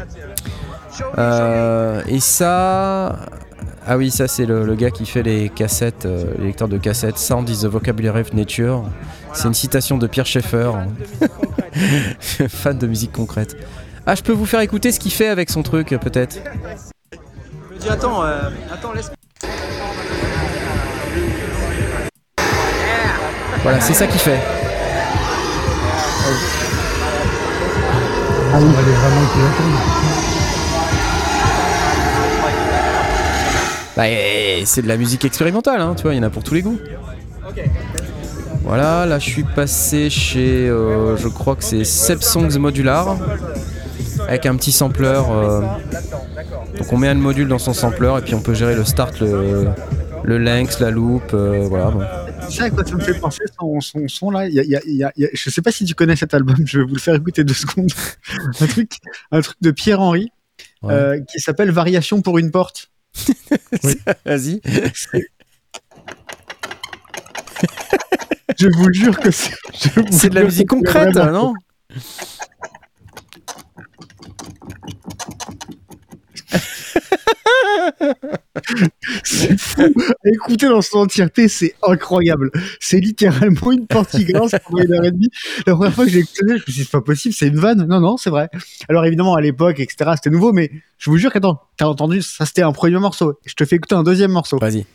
Euh, 1.17 2.01
et 2.07 2.19
ça. 2.19 3.19
Ah 3.87 3.97
oui, 3.97 4.11
ça 4.11 4.27
c'est 4.27 4.45
le, 4.45 4.63
le 4.65 4.75
gars 4.75 4.91
qui 4.91 5.05
fait 5.07 5.23
les 5.23 5.49
cassettes, 5.49 6.05
euh, 6.05 6.25
les 6.37 6.47
lecteurs 6.47 6.67
de 6.67 6.77
cassettes. 6.77 7.17
Sound 7.17 7.49
is 7.49 7.61
the 7.61 7.65
vocabulary 7.65 8.21
of 8.21 8.31
nature. 8.33 8.83
C'est 9.33 9.47
une 9.47 9.55
citation 9.55 9.97
de 9.97 10.05
Pierre 10.05 10.27
Schaeffer, 10.27 10.71
fan 12.47 12.77
de 12.77 12.85
musique 12.87 13.11
concrète. 13.11 13.55
Ah, 14.05 14.13
je 14.13 14.21
peux 14.21 14.33
vous 14.33 14.45
faire 14.45 14.59
écouter 14.61 14.91
ce 14.91 14.99
qu'il 14.99 15.11
fait 15.11 15.27
avec 15.29 15.49
son 15.49 15.63
truc, 15.63 15.89
peut-être. 15.99 16.37
Je 17.11 17.75
me 17.75 17.79
dis, 17.79 17.89
attends, 17.89 18.23
euh, 18.23 18.49
attends, 18.71 18.93
laisse. 18.93 19.11
Voilà, 23.63 23.81
c'est 23.81 23.93
ça 23.93 24.05
qu'il 24.05 24.19
fait. 24.19 24.39
Ah 24.43 26.29
oui. 26.29 26.37
On 28.53 28.59
va 28.59 28.79
aller 28.79 28.91
vraiment 28.91 30.30
Bah, 33.97 34.03
c'est 34.65 34.81
de 34.81 34.87
la 34.87 34.97
musique 34.97 35.25
expérimentale, 35.25 35.81
hein, 35.81 35.93
tu 35.95 36.03
vois, 36.03 36.13
il 36.13 36.17
y 36.17 36.19
en 36.19 36.23
a 36.23 36.29
pour 36.29 36.43
tous 36.43 36.53
les 36.53 36.61
goûts. 36.61 36.79
Voilà, 38.63 39.05
là 39.05 39.19
je 39.19 39.25
suis 39.29 39.43
passé 39.43 40.09
chez, 40.09 40.69
euh, 40.69 41.17
je 41.17 41.27
crois 41.27 41.55
que 41.55 41.63
c'est 41.63 41.83
Seb 41.83 42.21
Songs 42.21 42.57
Modular, 42.59 43.17
avec 44.27 44.45
un 44.45 44.55
petit 44.55 44.71
sampler. 44.71 45.19
euh, 45.29 45.61
donc 46.77 46.93
on 46.93 46.97
met 46.97 47.07
un 47.09 47.15
module 47.15 47.47
dans 47.47 47.57
son 47.59 47.73
sampler 47.73 48.13
et 48.19 48.21
puis 48.21 48.35
on 48.35 48.39
peut 48.41 48.53
gérer 48.53 48.75
le 48.75 48.85
start, 48.85 49.19
le, 49.19 49.67
le 50.23 50.37
length, 50.37 50.79
la 50.79 50.91
loop, 50.91 51.33
euh, 51.33 51.65
voilà. 51.67 51.89
bon. 51.91 51.99
Quoi 51.99 52.85
ça 52.85 52.95
me 52.95 52.99
fait 53.01 53.13
penser 53.19 53.43
son, 53.59 53.79
son 53.79 54.07
son 54.07 54.29
là 54.29 54.47
y 54.47 54.59
a, 54.59 54.63
y 54.63 55.03
y 55.17 55.27
Je 55.33 55.49
sais 55.49 55.61
pas 55.61 55.71
si 55.71 55.85
tu 55.85 55.95
connais 55.95 56.15
cet 56.15 56.33
album, 56.33 56.57
je 56.65 56.79
vais 56.79 56.85
vous 56.85 56.95
le 56.95 56.99
faire 56.99 57.15
écouter 57.15 57.43
deux 57.43 57.53
secondes. 57.53 57.91
un, 58.61 58.67
truc, 58.67 58.91
un 59.31 59.41
truc 59.41 59.57
de 59.61 59.71
Pierre 59.71 59.99
Henry 60.01 60.31
Ouais. 60.83 60.93
euh, 60.93 61.19
qui 61.31 61.39
s'appelle 61.39 61.69
Variation 61.71 62.21
pour 62.21 62.37
une 62.39 62.49
porte. 62.51 62.90
Vas-y. 64.25 64.61
Je 68.57 68.67
vous 68.75 68.91
jure 68.93 69.19
que 69.19 69.31
c'est. 69.31 69.53
C'est 70.11 70.29
de 70.29 70.35
la 70.35 70.43
musique 70.43 70.69
concrète, 70.69 71.15
non? 71.15 71.53
C'est 79.23 79.59
fou. 79.59 79.93
Écoutez 80.25 80.67
dans 80.67 80.81
son 80.81 80.99
entièreté, 80.99 81.47
c'est 81.47 81.75
incroyable. 81.83 82.51
C'est 82.79 82.99
littéralement 82.99 83.71
une 83.71 83.87
qui 84.09 84.25
grince 84.25 84.55
pendant 84.65 84.83
une 84.83 84.93
heure 84.93 85.05
et 85.05 85.11
demie. 85.11 85.29
La 85.65 85.75
première 85.75 85.93
fois 85.93 86.05
que 86.05 86.11
j'ai 86.11 86.19
écouté, 86.19 86.41
je 86.47 86.53
me 86.53 86.57
suis 86.59 86.73
dit, 86.73 86.83
c'est 86.83 86.91
pas 86.91 87.01
possible, 87.01 87.35
c'est 87.35 87.47
une 87.47 87.59
vanne. 87.59 87.85
Non, 87.87 87.99
non, 87.99 88.17
c'est 88.17 88.29
vrai. 88.29 88.49
Alors 88.89 89.05
évidemment, 89.05 89.35
à 89.35 89.41
l'époque, 89.41 89.79
etc., 89.79 90.11
c'était 90.15 90.29
nouveau, 90.29 90.53
mais 90.53 90.71
je 90.97 91.09
vous 91.09 91.17
jure 91.17 91.31
qu'attends, 91.31 91.61
t'as 91.77 91.85
entendu, 91.85 92.21
ça 92.21 92.45
c'était 92.45 92.61
un 92.63 92.71
premier 92.71 92.99
morceau. 92.99 93.39
Je 93.45 93.53
te 93.53 93.65
fais 93.65 93.77
écouter 93.77 93.95
un 93.95 94.03
deuxième 94.03 94.31
morceau. 94.31 94.57
Vas-y. 94.59 94.85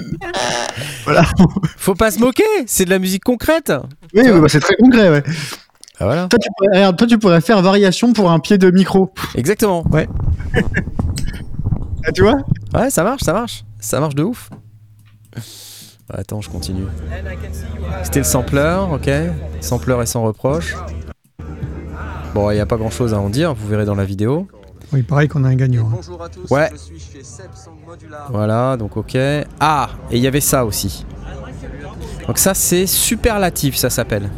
Voilà. 1.04 1.24
Faut 1.76 1.94
pas 1.94 2.10
se 2.10 2.18
moquer, 2.18 2.44
c'est 2.66 2.84
de 2.84 2.90
la 2.90 2.98
musique 2.98 3.24
concrète. 3.24 3.72
Oui, 4.14 4.22
oui, 4.24 4.40
bah, 4.40 4.48
c'est 4.48 4.60
très 4.60 4.76
concret, 4.76 5.10
ouais. 5.10 5.22
Ah, 6.00 6.04
voilà. 6.04 6.28
Toi 6.28 6.38
tu, 6.42 6.48
pourrais, 6.56 6.76
regarde, 6.78 6.96
toi, 6.96 7.06
tu 7.06 7.18
pourrais 7.18 7.40
faire 7.42 7.60
variation 7.62 8.12
pour 8.12 8.30
un 8.30 8.38
pied 8.38 8.56
de 8.58 8.70
micro. 8.70 9.12
Exactement. 9.34 9.84
Ouais. 9.90 10.08
Ah, 12.06 12.12
tu 12.12 12.22
vois? 12.22 12.36
Ouais, 12.74 12.88
ça 12.88 13.04
marche, 13.04 13.20
ça 13.22 13.34
marche. 13.34 13.62
Ça 13.78 14.00
marche 14.00 14.14
de 14.14 14.22
ouf. 14.22 14.48
Attends, 16.12 16.40
je 16.40 16.48
continue. 16.48 16.86
C'était 18.02 18.20
le 18.20 18.24
sampler, 18.24 18.78
ok. 18.90 19.10
Sampler 19.60 19.96
et 20.02 20.06
sans 20.06 20.22
reproche. 20.22 20.74
Bon, 22.34 22.50
il 22.50 22.54
n'y 22.54 22.60
a 22.60 22.64
pas 22.66 22.78
grand 22.78 22.88
chose 22.90 23.12
à 23.12 23.20
en 23.20 23.28
dire, 23.28 23.52
vous 23.54 23.68
verrez 23.68 23.84
dans 23.84 23.94
la 23.94 24.06
vidéo. 24.06 24.48
Oui, 24.94 25.02
pareil 25.02 25.28
qu'on 25.28 25.44
a 25.44 25.48
un 25.48 25.54
gagnant. 25.56 25.88
hein. 25.88 25.96
Bonjour 25.96 26.22
à 26.24 26.30
tous, 26.30 26.50
Ouais. 26.50 26.70
je 26.72 26.78
suis 26.78 26.98
chez 26.98 27.22
Modular. 27.86 28.28
Voilà, 28.32 28.76
donc 28.78 28.96
ok. 28.96 29.18
Ah, 29.60 29.90
et 30.10 30.16
il 30.16 30.22
y 30.22 30.26
avait 30.26 30.40
ça 30.40 30.64
aussi. 30.64 31.04
Donc 32.26 32.38
ça, 32.38 32.54
c'est 32.54 32.86
superlatif, 32.86 33.76
ça 33.76 33.90
s'appelle. 33.90 34.30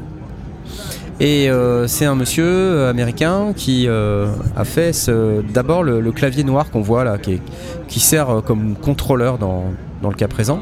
Et 1.21 1.49
euh, 1.51 1.87
c'est 1.87 2.05
un 2.07 2.15
monsieur 2.15 2.45
euh, 2.47 2.91
américain 2.91 3.53
qui 3.55 3.87
euh, 3.87 4.27
a 4.57 4.65
fait 4.65 4.93
ce- 4.93 5.41
d'abord 5.43 5.83
le, 5.85 6.01
le 6.01 6.13
clavier 6.13 6.43
noir 6.43 6.71
qu'on 6.71 6.81
voit 6.81 7.05
là, 7.05 7.19
qui, 7.19 7.35
est- 7.35 7.43
qui 7.87 8.01
sert 8.01 8.43
comme 8.47 8.75
contrôleur 8.75 9.39
dans, 9.39 9.65
dans 10.03 10.09
le 10.09 10.15
cas 10.17 10.27
présent. 10.29 10.61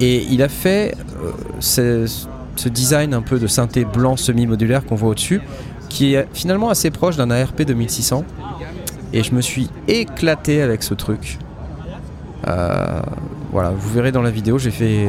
Et 0.00 0.24
il 0.30 0.42
a 0.42 0.48
fait 0.48 0.94
euh, 1.22 1.30
ce, 1.60 2.06
ce 2.56 2.68
design 2.68 3.14
un 3.14 3.22
peu 3.22 3.38
de 3.38 3.46
synthé 3.46 3.84
blanc 3.84 4.16
semi-modulaire 4.16 4.84
qu'on 4.84 4.94
voit 4.96 5.10
au-dessus, 5.10 5.40
qui 5.88 6.14
est 6.14 6.26
finalement 6.32 6.68
assez 6.70 6.90
proche 6.90 7.16
d'un 7.16 7.30
ARP 7.30 7.62
2600. 7.62 8.24
Et 9.12 9.22
je 9.22 9.32
me 9.34 9.40
suis 9.40 9.68
éclaté 9.86 10.60
avec 10.60 10.82
ce 10.82 10.94
truc. 10.94 11.38
Voilà, 13.52 13.70
vous 13.70 13.90
verrez 13.92 14.12
dans 14.12 14.22
la 14.22 14.30
vidéo, 14.30 14.58
j'ai 14.58 14.70
fait, 14.70 15.08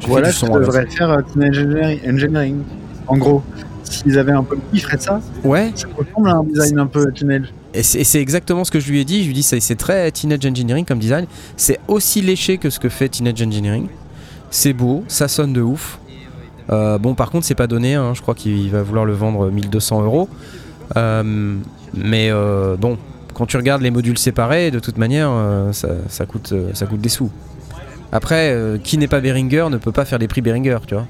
j'ai 0.00 0.06
Voilà 0.06 0.28
fait 0.28 0.32
du 0.32 0.38
devrait 0.60 0.86
faire 0.96 1.10
Engineering, 2.08 2.62
en 3.08 3.16
gros. 3.16 3.42
s'ils 3.84 4.18
avaient 4.18 4.32
un 4.32 4.42
peu 4.44 4.56
de 4.56 4.60
ils 4.72 4.80
feraient 4.80 4.98
ça. 4.98 5.20
Ouais. 5.44 5.72
Ça 5.74 5.88
ressemble 5.96 6.28
à 6.28 6.34
un 6.34 6.44
design 6.44 6.78
un 6.78 6.86
peu 6.86 7.10
teenage. 7.12 7.52
Et 7.74 7.82
c'est 7.82 8.20
exactement 8.20 8.64
ce 8.64 8.70
que 8.70 8.80
je 8.80 8.90
lui 8.90 9.00
ai 9.00 9.04
dit. 9.04 9.20
Je 9.20 9.24
lui 9.26 9.30
ai 9.30 9.34
dit, 9.34 9.42
c'est 9.42 9.76
très 9.76 10.10
Teenage 10.10 10.44
Engineering 10.46 10.84
comme 10.86 10.98
design. 10.98 11.26
C'est 11.56 11.78
aussi 11.86 12.22
léché 12.22 12.56
que 12.58 12.70
ce 12.70 12.78
que 12.78 12.88
fait 12.88 13.08
Teenage 13.08 13.42
Engineering. 13.42 13.88
C'est 14.50 14.72
beau, 14.72 15.04
ça 15.06 15.28
sonne 15.28 15.52
de 15.52 15.60
ouf. 15.60 15.98
Euh, 16.70 16.98
bon, 16.98 17.14
par 17.14 17.30
contre, 17.30 17.44
c'est 17.46 17.54
pas 17.54 17.66
donné. 17.66 17.94
hein. 17.94 18.12
Je 18.14 18.22
crois 18.22 18.34
qu'il 18.34 18.70
va 18.70 18.82
vouloir 18.82 19.04
le 19.04 19.12
vendre 19.12 19.50
1200 19.50 20.02
euros. 20.02 20.28
Euh, 20.96 21.56
mais 21.94 22.30
euh, 22.30 22.76
bon, 22.76 22.96
quand 23.34 23.44
tu 23.46 23.56
regardes 23.58 23.82
les 23.82 23.90
modules 23.90 24.18
séparés, 24.18 24.70
de 24.70 24.78
toute 24.78 24.96
manière, 24.96 25.28
euh, 25.30 25.72
ça, 25.72 25.88
ça 26.08 26.24
coûte, 26.24 26.54
ça 26.72 26.86
coûte 26.86 27.00
des 27.02 27.10
sous. 27.10 27.30
Après, 28.12 28.56
qui 28.82 28.96
n'est 28.96 29.08
pas 29.08 29.20
Behringer 29.20 29.66
ne 29.70 29.76
peut 29.76 29.92
pas 29.92 30.06
faire 30.06 30.18
des 30.18 30.28
prix 30.28 30.40
Behringer, 30.40 30.78
tu 30.86 30.94
vois. 30.94 31.06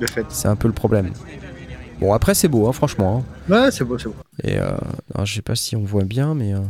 De 0.00 0.06
fait. 0.06 0.26
C'est 0.28 0.48
un 0.48 0.56
peu 0.56 0.68
le 0.68 0.74
problème. 0.74 1.10
Bon, 2.00 2.12
après, 2.12 2.34
c'est 2.34 2.48
beau, 2.48 2.68
hein, 2.68 2.72
franchement. 2.72 3.24
hein. 3.48 3.52
Ouais, 3.64 3.70
c'est 3.70 3.84
beau, 3.84 3.98
c'est 3.98 4.08
beau. 4.08 4.14
Et 4.44 4.58
euh, 4.58 4.76
alors, 5.14 5.24
je 5.26 5.34
sais 5.34 5.42
pas 5.42 5.54
si 5.56 5.74
on 5.76 5.82
voit 5.84 6.04
bien, 6.04 6.34
mais 6.34 6.52
euh, 6.54 6.60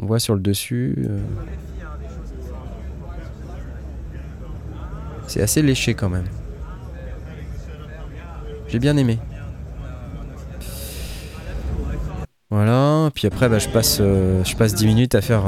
on 0.00 0.06
voit 0.06 0.20
sur 0.20 0.34
le 0.34 0.40
dessus. 0.40 0.94
euh, 1.08 1.18
C'est 5.26 5.42
assez 5.42 5.60
léché 5.62 5.94
quand 5.94 6.08
même. 6.08 6.24
J'ai 8.68 8.78
bien 8.78 8.96
aimé. 8.96 9.18
Voilà, 12.50 13.10
puis 13.14 13.26
après 13.26 13.48
bah, 13.50 13.58
je, 13.58 13.68
passe, 13.68 13.98
euh, 14.00 14.42
je 14.42 14.56
passe 14.56 14.74
10 14.74 14.86
minutes 14.86 15.14
à 15.14 15.20
faire 15.20 15.42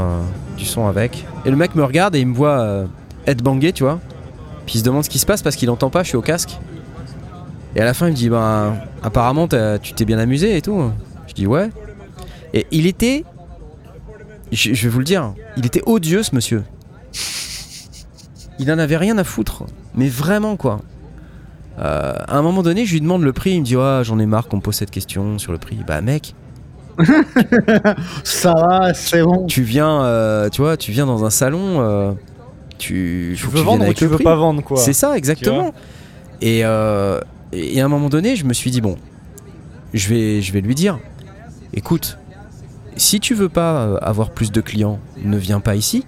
du 0.58 0.66
son 0.66 0.86
avec. 0.86 1.24
Et 1.46 1.50
le 1.50 1.56
mec 1.56 1.74
me 1.74 1.82
regarde 1.84 2.14
et 2.14 2.20
il 2.20 2.26
me 2.26 2.34
voit 2.34 2.60
euh, 2.60 2.86
headbanger, 3.26 3.72
tu 3.72 3.84
vois. 3.84 4.00
Puis 4.70 4.78
il 4.78 4.82
se 4.82 4.84
demande 4.84 5.02
ce 5.02 5.10
qui 5.10 5.18
se 5.18 5.26
passe 5.26 5.42
parce 5.42 5.56
qu'il 5.56 5.68
entend 5.68 5.90
pas, 5.90 6.04
je 6.04 6.08
suis 6.10 6.16
au 6.16 6.22
casque. 6.22 6.60
Et 7.74 7.80
à 7.80 7.84
la 7.84 7.92
fin, 7.92 8.06
il 8.06 8.12
me 8.12 8.16
dit 8.16 8.28
Bah, 8.28 8.72
apparemment, 9.02 9.48
tu 9.82 9.94
t'es 9.94 10.04
bien 10.04 10.16
amusé 10.20 10.56
et 10.56 10.62
tout. 10.62 10.92
Je 11.26 11.34
dis 11.34 11.48
Ouais. 11.48 11.70
Et 12.54 12.68
il 12.70 12.86
était. 12.86 13.24
Je, 14.52 14.72
je 14.72 14.82
vais 14.84 14.88
vous 14.88 15.00
le 15.00 15.04
dire, 15.04 15.34
il 15.56 15.66
était 15.66 15.82
odieux 15.86 16.22
ce 16.22 16.36
monsieur. 16.36 16.62
Il 18.60 18.70
en 18.70 18.78
avait 18.78 18.96
rien 18.96 19.18
à 19.18 19.24
foutre. 19.24 19.64
Mais 19.96 20.08
vraiment, 20.08 20.54
quoi. 20.54 20.82
Euh, 21.80 22.14
à 22.28 22.36
un 22.38 22.42
moment 22.42 22.62
donné, 22.62 22.86
je 22.86 22.92
lui 22.92 23.00
demande 23.00 23.22
le 23.24 23.32
prix. 23.32 23.54
Il 23.54 23.60
me 23.62 23.64
dit 23.64 23.76
Ouais, 23.76 24.02
j'en 24.04 24.20
ai 24.20 24.26
marre 24.26 24.46
qu'on 24.46 24.58
me 24.58 24.62
pose 24.62 24.76
cette 24.76 24.92
question 24.92 25.40
sur 25.40 25.50
le 25.50 25.58
prix. 25.58 25.78
Bah, 25.84 26.00
mec, 26.00 26.36
Ça 28.22 28.54
va, 28.54 28.94
c'est 28.94 29.22
bon. 29.24 29.46
tu 29.46 29.62
viens, 29.62 30.04
euh, 30.04 30.48
tu 30.48 30.62
vois, 30.62 30.76
tu 30.76 30.92
viens 30.92 31.06
dans 31.06 31.24
un 31.24 31.30
salon. 31.30 31.80
euh, 31.80 32.12
tu, 32.80 33.36
veux 33.48 33.60
vendre 33.60 33.86
ou 33.86 33.92
tu 33.92 34.06
veux 34.06 34.16
prix. 34.16 34.24
pas 34.24 34.34
vendre 34.34 34.62
quoi 34.62 34.78
C'est 34.78 34.92
ça, 34.92 35.16
exactement. 35.16 35.72
Et, 36.40 36.64
euh, 36.64 37.20
et 37.52 37.80
à 37.80 37.84
un 37.84 37.88
moment 37.88 38.08
donné, 38.08 38.36
je 38.36 38.44
me 38.44 38.52
suis 38.52 38.70
dit 38.70 38.80
bon, 38.80 38.96
je 39.94 40.08
vais, 40.08 40.42
je 40.42 40.52
vais 40.52 40.60
lui 40.60 40.74
dire, 40.74 40.98
écoute, 41.74 42.18
si 42.96 43.20
tu 43.20 43.34
veux 43.34 43.48
pas 43.48 43.82
euh, 43.82 43.98
avoir 44.00 44.30
plus 44.30 44.50
de 44.50 44.60
clients, 44.60 44.98
ne 45.22 45.36
viens 45.36 45.60
pas 45.60 45.76
ici, 45.76 46.04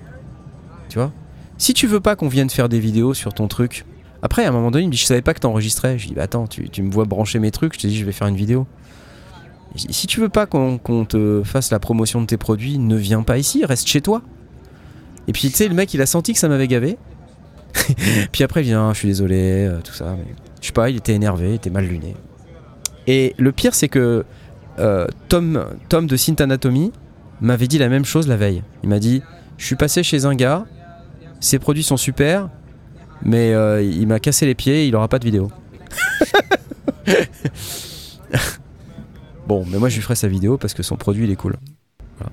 tu 0.88 0.98
vois. 0.98 1.12
Si 1.58 1.74
tu 1.74 1.86
veux 1.86 2.00
pas 2.00 2.16
qu'on 2.16 2.28
vienne 2.28 2.50
faire 2.50 2.68
des 2.68 2.80
vidéos 2.80 3.14
sur 3.14 3.34
ton 3.34 3.46
truc, 3.46 3.84
après 4.22 4.44
à 4.44 4.48
un 4.48 4.52
moment 4.52 4.70
donné, 4.70 4.84
il 4.84 4.88
me 4.88 4.92
dit, 4.92 4.98
je 4.98 5.04
savais 5.04 5.22
pas 5.22 5.34
que 5.34 5.40
t'enregistrais. 5.40 5.98
Je 5.98 6.08
dis, 6.08 6.14
bah 6.14 6.22
attends, 6.22 6.46
tu, 6.46 6.68
tu 6.68 6.82
me 6.82 6.90
vois 6.90 7.04
brancher 7.04 7.38
mes 7.38 7.50
trucs, 7.50 7.74
je 7.74 7.80
te 7.80 7.86
dis, 7.86 7.96
je 7.96 8.04
vais 8.04 8.12
faire 8.12 8.26
une 8.26 8.36
vidéo. 8.36 8.66
Si 9.76 10.06
tu 10.06 10.20
veux 10.20 10.28
pas 10.28 10.44
qu'on 10.46 10.76
qu'on 10.76 11.06
te 11.06 11.42
fasse 11.44 11.70
la 11.70 11.78
promotion 11.78 12.20
de 12.20 12.26
tes 12.26 12.36
produits, 12.36 12.78
ne 12.78 12.96
viens 12.96 13.22
pas 13.22 13.38
ici, 13.38 13.64
reste 13.64 13.88
chez 13.88 14.00
toi. 14.00 14.22
Et 15.28 15.32
puis 15.32 15.48
tu 15.48 15.54
sais, 15.54 15.68
le 15.68 15.74
mec, 15.74 15.92
il 15.94 16.00
a 16.00 16.06
senti 16.06 16.32
que 16.32 16.38
ça 16.38 16.48
m'avait 16.48 16.68
gavé. 16.68 16.98
Puis 18.32 18.44
après, 18.44 18.60
il 18.62 18.64
vient, 18.64 18.92
je 18.92 18.98
suis 18.98 19.08
désolé, 19.08 19.66
euh, 19.66 19.80
tout 19.82 19.94
ça. 19.94 20.16
Mais, 20.18 20.34
je 20.60 20.66
sais 20.66 20.72
pas, 20.72 20.90
il 20.90 20.96
était 20.96 21.14
énervé, 21.14 21.50
il 21.50 21.54
était 21.54 21.70
mal 21.70 21.86
luné. 21.86 22.14
Et 23.06 23.34
le 23.38 23.52
pire, 23.52 23.74
c'est 23.74 23.88
que 23.88 24.24
euh, 24.78 25.06
Tom, 25.28 25.64
Tom 25.88 26.06
de 26.06 26.16
Synth 26.16 26.40
Anatomy 26.40 26.92
m'avait 27.40 27.66
dit 27.66 27.78
la 27.78 27.88
même 27.88 28.04
chose 28.04 28.28
la 28.28 28.36
veille. 28.36 28.62
Il 28.82 28.88
m'a 28.88 28.98
dit 28.98 29.22
Je 29.58 29.66
suis 29.66 29.76
passé 29.76 30.02
chez 30.02 30.24
un 30.24 30.34
gars, 30.34 30.66
ses 31.40 31.58
produits 31.58 31.82
sont 31.82 31.96
super, 31.96 32.48
mais 33.22 33.52
euh, 33.52 33.82
il 33.82 34.06
m'a 34.06 34.20
cassé 34.20 34.46
les 34.46 34.54
pieds, 34.54 34.86
il 34.86 34.94
aura 34.94 35.08
pas 35.08 35.18
de 35.18 35.24
vidéo. 35.24 35.50
bon, 39.46 39.66
mais 39.68 39.78
moi 39.78 39.88
je 39.88 39.96
lui 39.96 40.02
ferai 40.02 40.14
sa 40.14 40.28
vidéo 40.28 40.56
parce 40.56 40.74
que 40.74 40.82
son 40.82 40.96
produit 40.96 41.24
il 41.24 41.30
est 41.30 41.36
cool. 41.36 41.56
Voilà. 42.18 42.32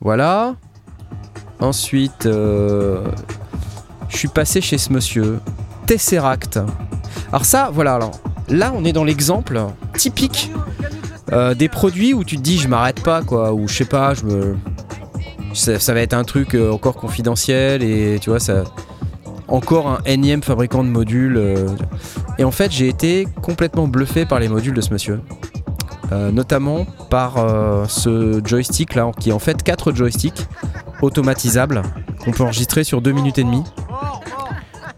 Voilà. 0.00 0.56
Ensuite, 1.60 2.26
euh, 2.26 3.02
je 4.08 4.16
suis 4.16 4.28
passé 4.28 4.60
chez 4.60 4.78
ce 4.78 4.92
monsieur, 4.92 5.38
Tesseract. 5.86 6.60
Alors 7.28 7.44
ça, 7.44 7.70
voilà, 7.72 7.94
alors 7.94 8.12
là 8.48 8.72
on 8.76 8.84
est 8.84 8.92
dans 8.92 9.04
l'exemple 9.04 9.60
typique 9.96 10.52
euh, 11.32 11.54
des 11.54 11.68
produits 11.68 12.14
où 12.14 12.22
tu 12.24 12.36
te 12.36 12.42
dis 12.42 12.58
je 12.58 12.68
m'arrête 12.68 13.02
pas 13.02 13.22
quoi, 13.22 13.52
ou 13.52 13.68
je 13.68 13.74
sais 13.74 13.84
pas, 13.84 14.14
je. 14.14 14.54
Ça, 15.54 15.94
va 15.94 16.00
être 16.00 16.12
un 16.12 16.24
truc 16.24 16.54
euh, 16.54 16.70
encore 16.70 16.96
confidentiel 16.96 17.82
et 17.82 18.18
tu 18.20 18.28
vois, 18.28 18.40
ça... 18.40 18.64
Encore 19.48 19.88
un 19.88 20.00
énième 20.04 20.42
fabricant 20.42 20.84
de 20.84 20.88
modules. 20.88 21.40
Et 22.36 22.44
en 22.44 22.50
fait 22.50 22.72
j'ai 22.72 22.88
été 22.88 23.28
complètement 23.42 23.86
bluffé 23.86 24.26
par 24.26 24.40
les 24.40 24.48
modules 24.48 24.74
de 24.74 24.80
ce 24.80 24.92
monsieur. 24.92 25.20
Notamment 26.10 26.84
par 27.10 27.36
ce 27.88 28.40
joystick 28.44 28.96
là 28.96 29.10
qui 29.20 29.30
est 29.30 29.32
en 29.32 29.38
fait 29.38 29.62
4 29.62 29.92
joysticks 29.94 30.48
automatisables 31.02 31.82
qu'on 32.24 32.32
peut 32.32 32.42
enregistrer 32.42 32.84
sur 32.84 33.00
2 33.00 33.12
minutes 33.12 33.38
et 33.38 33.44
demie 33.44 33.64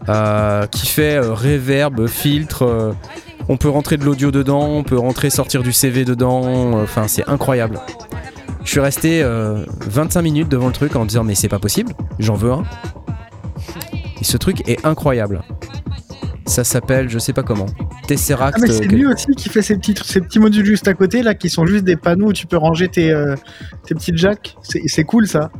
euh, 0.07 0.65
qui 0.67 0.87
fait 0.87 1.15
euh, 1.17 1.33
reverb, 1.33 2.07
filtre. 2.07 2.63
euh, 2.65 2.93
on 3.47 3.57
peut 3.57 3.69
rentrer 3.69 3.97
de 3.97 4.05
l'audio 4.05 4.31
dedans, 4.31 4.63
on 4.67 4.83
peut 4.83 4.97
rentrer 4.97 5.29
sortir 5.29 5.63
du 5.63 5.71
CV 5.73 6.05
dedans. 6.05 6.77
euh, 6.77 6.83
Enfin, 6.83 7.07
c'est 7.07 7.27
incroyable. 7.27 7.79
Je 8.63 8.71
suis 8.71 8.79
resté 8.79 9.21
euh, 9.23 9.65
25 9.87 10.21
minutes 10.21 10.49
devant 10.49 10.67
le 10.67 10.73
truc 10.73 10.95
en 10.95 11.01
me 11.03 11.07
disant 11.07 11.23
mais 11.23 11.35
c'est 11.35 11.47
pas 11.49 11.59
possible, 11.59 11.93
j'en 12.19 12.35
veux 12.35 12.51
un. 12.51 12.63
Et 14.21 14.23
ce 14.23 14.37
truc 14.37 14.67
est 14.67 14.85
incroyable. 14.85 15.41
Ça 16.45 16.63
s'appelle, 16.63 17.09
je 17.09 17.19
sais 17.19 17.33
pas 17.33 17.43
comment, 17.43 17.67
Tesseract. 18.09 18.57
Ah, 18.57 18.61
mais 18.61 18.71
c'est 18.71 18.85
euh, 18.85 18.87
lui 18.87 19.05
aussi 19.05 19.27
qui 19.37 19.49
fait 19.49 19.61
ces 19.61 19.77
petits, 19.77 19.93
ces 20.03 20.19
petits 20.21 20.39
modules 20.39 20.65
juste 20.65 20.87
à 20.87 20.93
côté, 20.93 21.21
là, 21.21 21.35
qui 21.35 21.49
sont 21.49 21.65
juste 21.65 21.83
des 21.83 21.95
panneaux 21.95 22.27
où 22.27 22.33
tu 22.33 22.47
peux 22.47 22.57
ranger 22.57 22.87
tes, 22.87 23.11
euh, 23.11 23.35
tes 23.85 23.93
petites 23.93 24.17
jacks. 24.17 24.55
C'est 24.63 24.81
c'est 24.87 25.03
cool, 25.03 25.27
ça. 25.27 25.51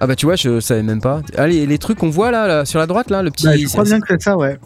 Ah 0.00 0.06
bah 0.06 0.16
tu 0.16 0.26
vois, 0.26 0.36
je 0.36 0.60
savais 0.60 0.82
même 0.82 1.00
pas. 1.00 1.22
Allez, 1.36 1.66
les 1.66 1.78
trucs 1.78 1.98
qu'on 1.98 2.10
voit 2.10 2.30
là, 2.30 2.46
là, 2.46 2.64
sur 2.64 2.78
la 2.78 2.86
droite 2.86 3.10
là, 3.10 3.22
le 3.22 3.30
petit. 3.30 3.46
Bah, 3.46 3.56
je 3.56 3.66
crois 3.66 3.84
c'est- 3.84 3.90
bien 3.90 4.00
que 4.00 4.06
c'est 4.08 4.22
ça, 4.22 4.36
ouais. 4.36 4.58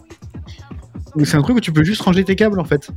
Ou 1.15 1.25
C'est 1.25 1.37
un 1.37 1.41
truc 1.41 1.57
où 1.57 1.59
tu 1.59 1.71
peux 1.71 1.83
juste 1.83 2.01
ranger 2.01 2.23
tes 2.23 2.35
câbles, 2.35 2.59
en 2.59 2.65
fait. 2.65 2.89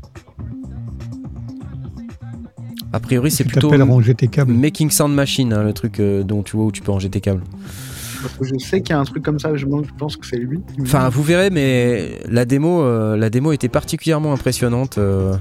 A 2.92 3.00
priori, 3.00 3.30
c'est 3.30 3.44
Tu 3.44 3.50
plutôt 3.50 3.70
ranger 3.70 4.14
tes 4.14 4.28
câbles. 4.28 4.52
Making 4.52 4.90
Sound 4.90 5.14
Machine, 5.14 5.52
hein, 5.54 5.62
le 5.62 5.72
truc 5.72 5.98
euh, 5.98 6.22
dont 6.22 6.42
tu 6.42 6.56
vois 6.56 6.66
où 6.66 6.72
tu 6.72 6.82
peux 6.82 6.92
ranger 6.92 7.08
tes 7.08 7.20
câbles. 7.22 7.42
Je 8.40 8.58
sais 8.58 8.80
qu'il 8.80 8.94
y 8.94 8.96
a 8.96 9.00
un 9.00 9.04
truc 9.04 9.22
comme 9.24 9.38
ça, 9.38 9.54
je 9.54 9.66
pense 9.98 10.16
que 10.16 10.26
c'est 10.26 10.36
lui. 10.36 10.60
Enfin, 10.80 11.08
vous 11.08 11.22
verrez, 11.22 11.50
mais 11.50 12.18
la 12.28 12.44
démo, 12.44 12.82
euh, 12.82 13.16
la 13.16 13.30
démo 13.30 13.52
était 13.52 13.68
particulièrement 13.68 14.32
impressionnante. 14.32 14.98
euh. 14.98 15.36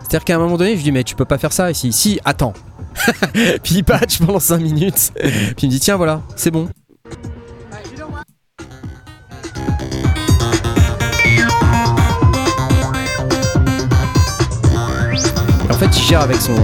C'est-à-dire 0.00 0.24
qu'à 0.24 0.36
un 0.36 0.38
moment 0.38 0.56
donné, 0.56 0.76
je 0.76 0.82
dis 0.82 0.92
mais 0.92 1.02
tu 1.04 1.16
peux 1.16 1.24
pas 1.24 1.38
faire 1.38 1.52
ça 1.52 1.70
ici. 1.70 1.92
Si, 1.92 2.20
attends. 2.24 2.54
Puis 3.62 3.76
il 3.76 3.84
patch 3.84 4.18
pendant 4.20 4.40
5 4.40 4.58
minutes. 4.58 5.12
Puis 5.16 5.54
il 5.62 5.66
me 5.66 5.70
dit 5.72 5.80
tiens 5.80 5.96
voilà, 5.96 6.22
c'est 6.36 6.50
bon. 6.50 6.68
En 15.68 15.78
fait, 15.78 15.86
il 15.96 16.02
gère 16.02 16.20
avec 16.22 16.36
son 16.40 16.54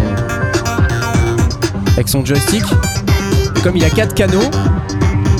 avec 1.97 2.09
son 2.09 2.25
joystick. 2.25 2.65
Comme 3.63 3.77
il 3.77 3.85
a 3.85 3.91
4 3.91 4.15
canaux, 4.15 4.51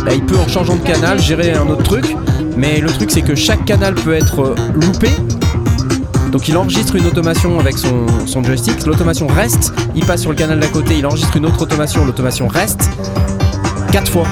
Là, 0.05 0.15
il 0.15 0.25
peut 0.27 0.37
en 0.37 0.49
changeant 0.49 0.77
de 0.77 0.83
canal 0.83 1.21
gérer 1.21 1.53
un 1.53 1.69
autre 1.69 1.85
truc, 1.85 2.17
mais 2.57 2.81
le 2.81 2.91
truc 2.91 3.11
c'est 3.13 3.23
que 3.23 3.37
chaque 3.37 3.65
canal 3.65 3.95
peut 3.95 4.15
être 4.15 4.41
euh, 4.41 4.55
loupé. 4.75 5.09
Donc 6.33 6.49
il 6.49 6.57
enregistre 6.57 6.97
une 6.97 7.07
automation 7.07 7.61
avec 7.61 7.79
son, 7.79 8.43
joystick, 8.43 8.85
l'automation 8.85 9.29
reste, 9.29 9.73
il 9.95 10.05
passe 10.05 10.23
sur 10.23 10.31
le 10.31 10.37
canal 10.37 10.59
d'à 10.59 10.67
côté, 10.67 10.99
il 10.99 11.07
enregistre 11.07 11.37
une 11.37 11.47
autre 11.47 11.63
automation, 11.63 12.05
l'automation 12.05 12.49
reste, 12.49 12.91
quatre 13.93 14.11
fois. 14.11 14.27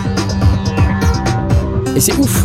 Et 1.94 2.00
c'est 2.00 2.16
ouf. 2.16 2.44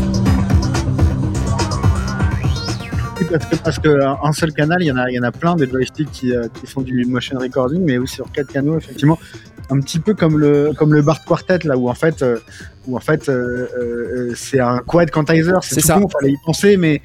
Parce 3.32 3.46
que, 3.46 3.56
parce 3.56 3.80
que 3.80 4.00
seul 4.34 4.54
canal, 4.54 4.78
il 4.82 4.86
y 4.86 4.92
en 4.92 4.98
a, 4.98 5.10
il 5.10 5.16
y 5.16 5.20
en 5.20 5.24
a 5.24 5.32
plein 5.32 5.56
des 5.56 5.68
joysticks 5.68 6.12
qui, 6.12 6.32
euh, 6.32 6.48
qui 6.54 6.68
font 6.68 6.82
du 6.82 7.06
motion 7.06 7.40
recording, 7.40 7.82
mais 7.84 7.98
aussi 7.98 8.16
sur 8.16 8.32
quatre 8.32 8.52
canaux, 8.52 8.78
effectivement, 8.78 9.18
un 9.72 9.80
petit 9.80 10.00
peu 10.00 10.14
comme 10.14 10.38
le 10.38 10.74
comme 10.78 10.94
le 10.94 11.02
Bart 11.02 11.24
Quartet 11.26 11.60
là, 11.64 11.78
où 11.78 11.90
en 11.90 11.94
fait, 11.94 12.22
euh, 12.22 12.38
où 12.88 12.96
en 12.96 13.00
fait, 13.00 13.28
euh, 13.30 13.68
euh, 13.78 14.34
c'est 14.36 14.60
un 14.60 14.80
quad 14.80 15.10
quantizer, 15.12 15.64
C'est 15.64 15.82
tout 15.82 15.88
ça. 15.88 16.00
con, 16.00 16.08
fallait 16.08 16.32
y 16.34 16.38
penser, 16.46 16.78
mais 16.78 17.02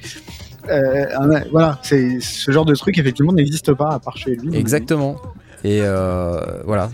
un- 0.69 1.43
voilà, 1.51 1.79
c'est 1.83 2.19
ce 2.19 2.51
genre 2.51 2.65
de 2.65 2.75
truc 2.75 2.97
effectivement 2.97 3.33
n'existe 3.33 3.73
pas 3.73 3.89
à 3.93 3.99
part 3.99 4.17
chez 4.17 4.35
lui. 4.35 4.55
Exactement. 4.55 5.15
Et 5.63 5.81
euh, 5.83 6.39
voilà, 6.65 6.89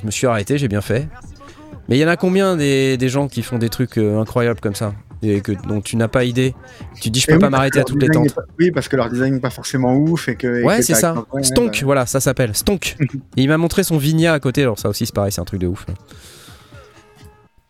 je 0.00 0.04
me 0.06 0.10
suis 0.10 0.26
arrêté, 0.26 0.58
j'ai 0.58 0.68
bien 0.68 0.80
fait. 0.80 1.08
Mais 1.88 1.96
il 1.96 2.00
y 2.00 2.04
en 2.04 2.08
a 2.08 2.16
combien 2.16 2.56
des, 2.56 2.96
des 2.96 3.08
gens 3.08 3.28
qui 3.28 3.42
font 3.42 3.58
des 3.58 3.68
trucs 3.68 3.98
euh, 3.98 4.20
incroyables 4.20 4.60
comme 4.60 4.74
ça 4.74 4.94
et 5.24 5.40
que 5.40 5.52
dont 5.52 5.80
tu 5.80 5.96
n'as 5.96 6.08
pas 6.08 6.24
idée? 6.24 6.54
Tu 7.00 7.10
dis 7.10 7.20
je 7.20 7.26
peux 7.26 7.34
oui, 7.34 7.38
pas 7.38 7.50
m'arrêter 7.50 7.80
à 7.80 7.84
toutes 7.84 8.00
les 8.02 8.08
tentes. 8.08 8.34
pas- 8.34 8.42
Oui, 8.58 8.70
parce 8.70 8.88
que 8.88 8.96
leur 8.96 9.08
design 9.10 9.34
n'est 9.34 9.40
pas 9.40 9.50
forcément 9.50 9.94
ouf 9.96 10.28
et 10.28 10.36
que. 10.36 10.60
et 10.60 10.64
Ouais, 10.64 10.82
c'est 10.82 10.94
ça. 10.94 11.14
Stonk, 11.42 11.72
bah, 11.72 11.84
voilà, 11.84 12.06
ça 12.06 12.20
s'appelle 12.20 12.54
Stonk. 12.56 12.96
Et 13.00 13.06
il 13.42 13.48
m'a 13.48 13.56
montré 13.58 13.82
son 13.82 13.98
Vigna 13.98 14.32
à 14.32 14.40
côté, 14.40 14.62
alors 14.62 14.78
ça 14.78 14.88
aussi 14.88 15.06
c'est 15.06 15.14
pareil, 15.14 15.32
c'est 15.32 15.40
un 15.40 15.44
truc 15.44 15.60
de 15.60 15.66
ouf. 15.66 15.86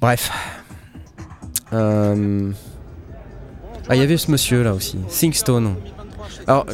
Bref. 0.01 0.31
Euh, 1.73 2.51
Ah, 3.89 3.97
il 3.97 4.01
y 4.01 4.05
avait 4.05 4.17
ce 4.17 4.31
monsieur 4.31 4.63
là 4.63 4.75
aussi, 4.75 4.99
Thingstone. 5.09 5.75
Alors, 6.47 6.67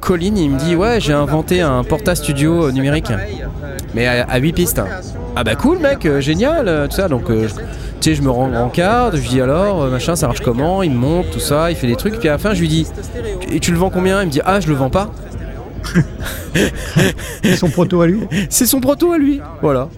Colin, 0.00 0.34
il 0.36 0.50
me 0.50 0.58
dit 0.58 0.76
Ouais, 0.76 1.00
j'ai 1.00 1.12
inventé 1.12 1.60
un 1.60 1.84
Porta 1.84 2.14
Studio 2.14 2.66
euh, 2.66 2.72
numérique, 2.72 3.12
mais 3.94 4.06
à, 4.06 4.36
8 4.38 4.52
pistes. 4.52 4.80
Ah 5.36 5.44
bah 5.44 5.54
cool, 5.54 5.78
mec, 5.78 6.04
euh, 6.06 6.20
génial, 6.20 6.68
euh, 6.68 6.86
tout 6.88 6.96
ça. 6.96 7.08
Donc, 7.08 7.30
euh, 7.30 7.48
je- 7.48 7.54
tu 7.54 7.60
sais, 8.10 8.14
je 8.14 8.22
me 8.22 8.30
rends 8.30 8.52
en 8.52 8.68
carte, 8.68 9.16
je 9.16 9.28
dis 9.28 9.40
alors, 9.40 9.82
euh, 9.82 9.90
machin, 9.90 10.16
ça 10.16 10.26
marche 10.26 10.40
comment? 10.40 10.82
Il 10.82 10.90
me 10.90 10.96
montre 10.96 11.30
tout 11.30 11.38
ça, 11.40 11.70
il 11.70 11.76
fait 11.76 11.86
des 11.86 11.96
trucs, 11.96 12.18
puis 12.18 12.28
à 12.28 12.32
la 12.32 12.38
fin, 12.38 12.52
je 12.54 12.60
lui 12.60 12.68
dis 12.68 12.86
Et 13.50 13.60
tu 13.60 13.70
le 13.72 13.78
vends 13.78 13.90
combien? 13.90 14.22
Il 14.22 14.26
me 14.26 14.30
dit 14.30 14.40
Ah, 14.44 14.60
je 14.60 14.68
le 14.68 14.74
vends 14.74 14.90
pas. 14.90 15.10
C'est 17.42 17.56
son 17.56 17.68
proto 17.70 18.00
à 18.02 18.06
lui? 18.06 18.20
C'est 18.50 18.66
son 18.66 18.80
proto 18.80 19.12
à 19.12 19.18
lui. 19.18 19.40
Voilà. 19.62 19.88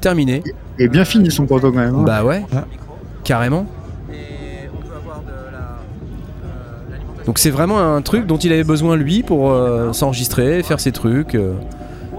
Terminé. 0.00 0.42
Et 0.78 0.88
bien 0.88 1.04
fini 1.04 1.30
son 1.30 1.46
proto 1.46 1.70
quand 1.72 1.78
même. 1.78 1.94
hein. 1.94 2.02
Bah 2.04 2.24
ouais. 2.24 2.44
Ah. 2.54 2.64
Carrément. 3.24 3.66
Donc 7.26 7.38
c'est 7.38 7.50
vraiment 7.50 7.78
un 7.80 8.02
truc 8.02 8.26
dont 8.26 8.36
il 8.36 8.52
avait 8.52 8.64
besoin 8.64 8.96
lui 8.96 9.22
pour 9.22 9.50
euh, 9.50 9.94
s'enregistrer, 9.94 10.62
faire 10.62 10.78
ses 10.78 10.92
trucs. 10.92 11.34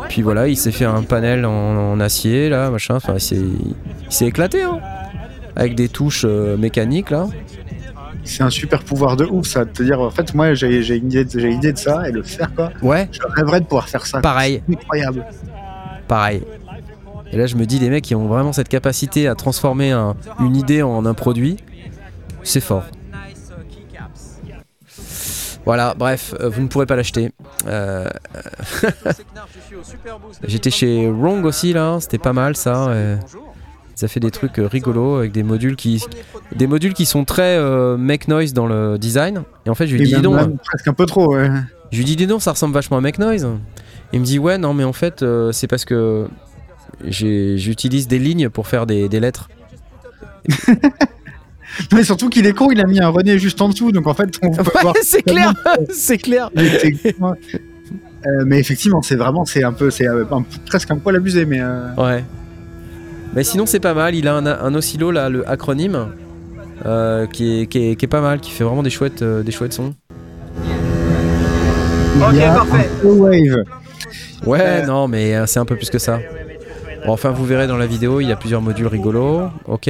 Puis 0.09 0.21
voilà, 0.21 0.47
il 0.47 0.55
s'est 0.57 0.71
fait 0.71 0.85
un 0.85 1.01
panel 1.03 1.45
en, 1.45 1.51
en 1.93 1.99
acier 1.99 2.49
là, 2.49 2.69
machin. 2.69 2.95
Enfin, 2.95 3.15
il 3.15 3.21
s'est- 4.09 4.25
éclaté, 4.25 4.63
hein. 4.63 4.79
Avec 5.55 5.75
des 5.75 5.87
touches 5.89 6.25
euh, 6.27 6.57
mécaniques 6.57 7.09
là. 7.09 7.27
C'est 8.23 8.43
un 8.43 8.49
super 8.49 8.83
pouvoir 8.83 9.15
de 9.17 9.25
ouf, 9.25 9.45
ça. 9.47 9.65
De 9.65 9.69
te 9.69 9.83
dire, 9.83 10.01
en 10.01 10.09
fait, 10.09 10.33
moi, 10.33 10.53
j'ai 10.53 10.77
une, 10.97 11.07
idée 11.07 11.25
de- 11.25 11.39
j'ai 11.39 11.47
une 11.47 11.57
idée 11.57 11.73
de 11.73 11.77
ça 11.77 12.09
et 12.09 12.11
le 12.11 12.23
faire, 12.23 12.53
quoi. 12.55 12.71
Ouais, 12.81 13.07
Je 13.11 13.19
rêverais 13.35 13.59
de 13.61 13.65
pouvoir 13.65 13.87
faire 13.87 14.05
ça. 14.05 14.19
pareil, 14.19 14.61
Incroyable. 14.69 15.25
pareil. 16.07 16.41
Et 17.31 17.37
là, 17.37 17.45
je 17.47 17.55
me 17.55 17.65
dis, 17.65 17.79
les 17.79 17.89
mecs 17.89 18.03
qui 18.03 18.15
ont 18.15 18.27
vraiment 18.27 18.51
cette 18.53 18.69
capacité 18.69 19.27
à 19.27 19.35
transformer 19.35 19.91
un- 19.91 20.15
une 20.39 20.55
idée 20.55 20.81
en 20.81 21.05
un 21.05 21.13
produit, 21.13 21.57
c'est 22.43 22.61
fort. 22.61 22.83
Voilà, 25.65 25.95
bref, 25.97 26.33
euh, 26.39 26.49
vous 26.49 26.61
ne 26.61 26.67
pourrez 26.67 26.85
pas 26.85 26.95
l'acheter. 26.95 27.31
Euh, 27.67 28.07
J'étais 30.47 30.69
chez 30.71 31.09
Wrong 31.09 31.43
aussi 31.45 31.73
là, 31.73 31.97
c'était 31.99 32.17
pas 32.17 32.33
mal 32.33 32.55
ça. 32.55 32.89
euh. 32.89 33.17
Ça 33.95 34.09
fait 34.09 34.19
des 34.19 34.29
trucs 34.31 34.59
euh, 34.59 34.67
rigolos 34.67 35.15
avec 35.15 35.31
des 35.31 35.41
modules 35.41 35.77
qui, 35.77 36.03
des 36.53 36.67
modules 36.67 36.93
qui 36.93 37.05
sont 37.05 37.23
très 37.23 37.55
euh, 37.57 37.95
make 37.95 38.27
noise 38.27 38.51
dans 38.53 38.67
le 38.67 38.97
design. 38.97 39.43
Et 39.65 39.69
en 39.69 39.75
fait, 39.75 39.87
je 39.87 39.95
lui 39.95 40.03
dis, 40.05 40.15
dis 40.15 40.21
donc, 40.21 40.35
même 40.35 40.57
presque 40.57 40.87
un 40.89 40.93
peu 40.93 41.05
trop, 41.05 41.33
ouais. 41.35 41.49
je 41.91 41.97
lui 41.97 42.03
dis, 42.03 42.17
dis 42.17 42.27
donc, 42.27 42.41
ça 42.41 42.51
ressemble 42.51 42.73
vachement 42.73 42.97
à 42.97 43.01
make 43.01 43.19
noise. 43.19 43.47
Il 44.11 44.19
me 44.19 44.25
dit, 44.25 44.37
ouais, 44.37 44.57
non, 44.57 44.73
mais 44.73 44.83
en 44.83 44.91
fait, 44.91 45.23
euh, 45.23 45.53
c'est 45.53 45.67
parce 45.67 45.85
que 45.85 46.27
j'utilise 47.05 48.09
des 48.09 48.19
lignes 48.19 48.49
pour 48.49 48.67
faire 48.67 48.85
des, 48.85 49.07
des 49.07 49.21
lettres. 49.21 49.49
Mais 51.93 52.03
surtout 52.03 52.29
qu'il 52.29 52.45
est 52.45 52.53
con, 52.53 52.69
il 52.71 52.79
a 52.81 52.85
mis 52.85 52.99
un 52.99 53.09
René 53.09 53.37
juste 53.39 53.61
en 53.61 53.69
dessous, 53.69 53.91
donc 53.91 54.07
en 54.07 54.13
fait, 54.13 54.29
on 54.41 54.51
peut 54.51 54.63
voir. 54.81 54.93
Ouais, 54.93 54.99
c'est 55.03 55.21
clair, 55.23 55.53
c'est 55.89 56.17
clair. 56.17 56.49
Euh, 58.27 58.43
mais 58.45 58.59
effectivement, 58.59 59.01
c'est 59.03 59.15
vraiment, 59.15 59.45
c'est 59.45 59.63
un 59.63 59.73
peu, 59.73 59.91
c'est 59.91 60.07
euh, 60.07 60.25
presque 60.65 60.89
un 60.89 60.97
poil 60.97 61.15
abusé, 61.15 61.45
mais. 61.45 61.59
euh, 61.61 61.89
Ouais. 61.97 62.23
Mais 63.35 63.43
sinon, 63.43 63.65
c'est 63.65 63.79
pas 63.79 63.93
mal. 63.93 64.15
Il 64.15 64.27
a 64.27 64.35
un, 64.35 64.45
un 64.47 64.73
oscillo 64.75 65.11
là, 65.11 65.29
le 65.29 65.47
acronyme, 65.47 66.07
euh, 66.85 67.27
qui, 67.27 67.61
est, 67.61 67.65
qui, 67.67 67.89
est, 67.91 67.95
qui 67.95 68.05
est 68.05 68.07
pas 68.07 68.21
mal, 68.21 68.39
qui 68.39 68.49
fait 68.51 68.63
vraiment 68.63 68.81
des 68.83 68.89
chouettes, 68.89 69.21
euh, 69.21 69.43
des 69.43 69.51
chouettes 69.51 69.73
sons. 69.73 69.93
il 72.31 72.37
y 72.37 72.41
a 72.41 72.61
un 72.61 72.65
Wave. 73.03 73.63
Ouais, 74.45 74.59
Euh. 74.61 74.85
non, 74.85 75.07
mais 75.07 75.45
c'est 75.47 75.59
un 75.59 75.65
peu 75.65 75.75
plus 75.75 75.89
que 75.89 75.99
ça. 75.99 76.19
Bon, 77.05 77.11
enfin, 77.13 77.29
vous 77.31 77.45
verrez 77.45 77.67
dans 77.67 77.77
la 77.77 77.85
vidéo, 77.87 78.21
il 78.21 78.27
y 78.27 78.31
a 78.31 78.35
plusieurs 78.35 78.61
modules 78.61 78.87
rigolos. 78.87 79.49
Ok. 79.67 79.89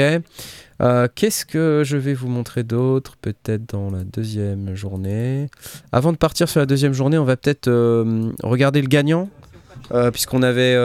Euh, 0.81 1.07
Qu'est-ce 1.13 1.45
que 1.45 1.83
je 1.85 1.95
vais 1.97 2.13
vous 2.13 2.27
montrer 2.27 2.63
d'autre 2.63 3.15
Peut-être 3.21 3.71
dans 3.73 3.89
la 3.91 4.03
deuxième 4.03 4.75
journée? 4.75 5.49
Avant 5.91 6.11
de 6.11 6.17
partir 6.17 6.49
sur 6.49 6.59
la 6.59 6.65
deuxième 6.65 6.93
journée, 6.93 7.17
on 7.17 7.23
va 7.23 7.37
peut-être 7.37 7.67
euh, 7.67 8.31
regarder 8.43 8.81
le 8.81 8.87
gagnant. 8.87 9.29
euh, 9.93 10.11
Puisqu'on 10.11 10.43
avait, 10.43 10.75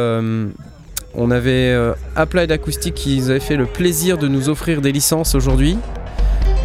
on 1.14 1.30
avait 1.30 1.76
Applied 2.16 2.52
Acoustic 2.52 2.94
qui 2.94 3.18
nous 3.18 3.30
avait 3.30 3.40
fait 3.40 3.56
le 3.56 3.66
plaisir 3.66 4.16
de 4.18 4.28
nous 4.28 4.48
offrir 4.48 4.80
des 4.80 4.92
licences 4.92 5.34
aujourd'hui. 5.34 5.76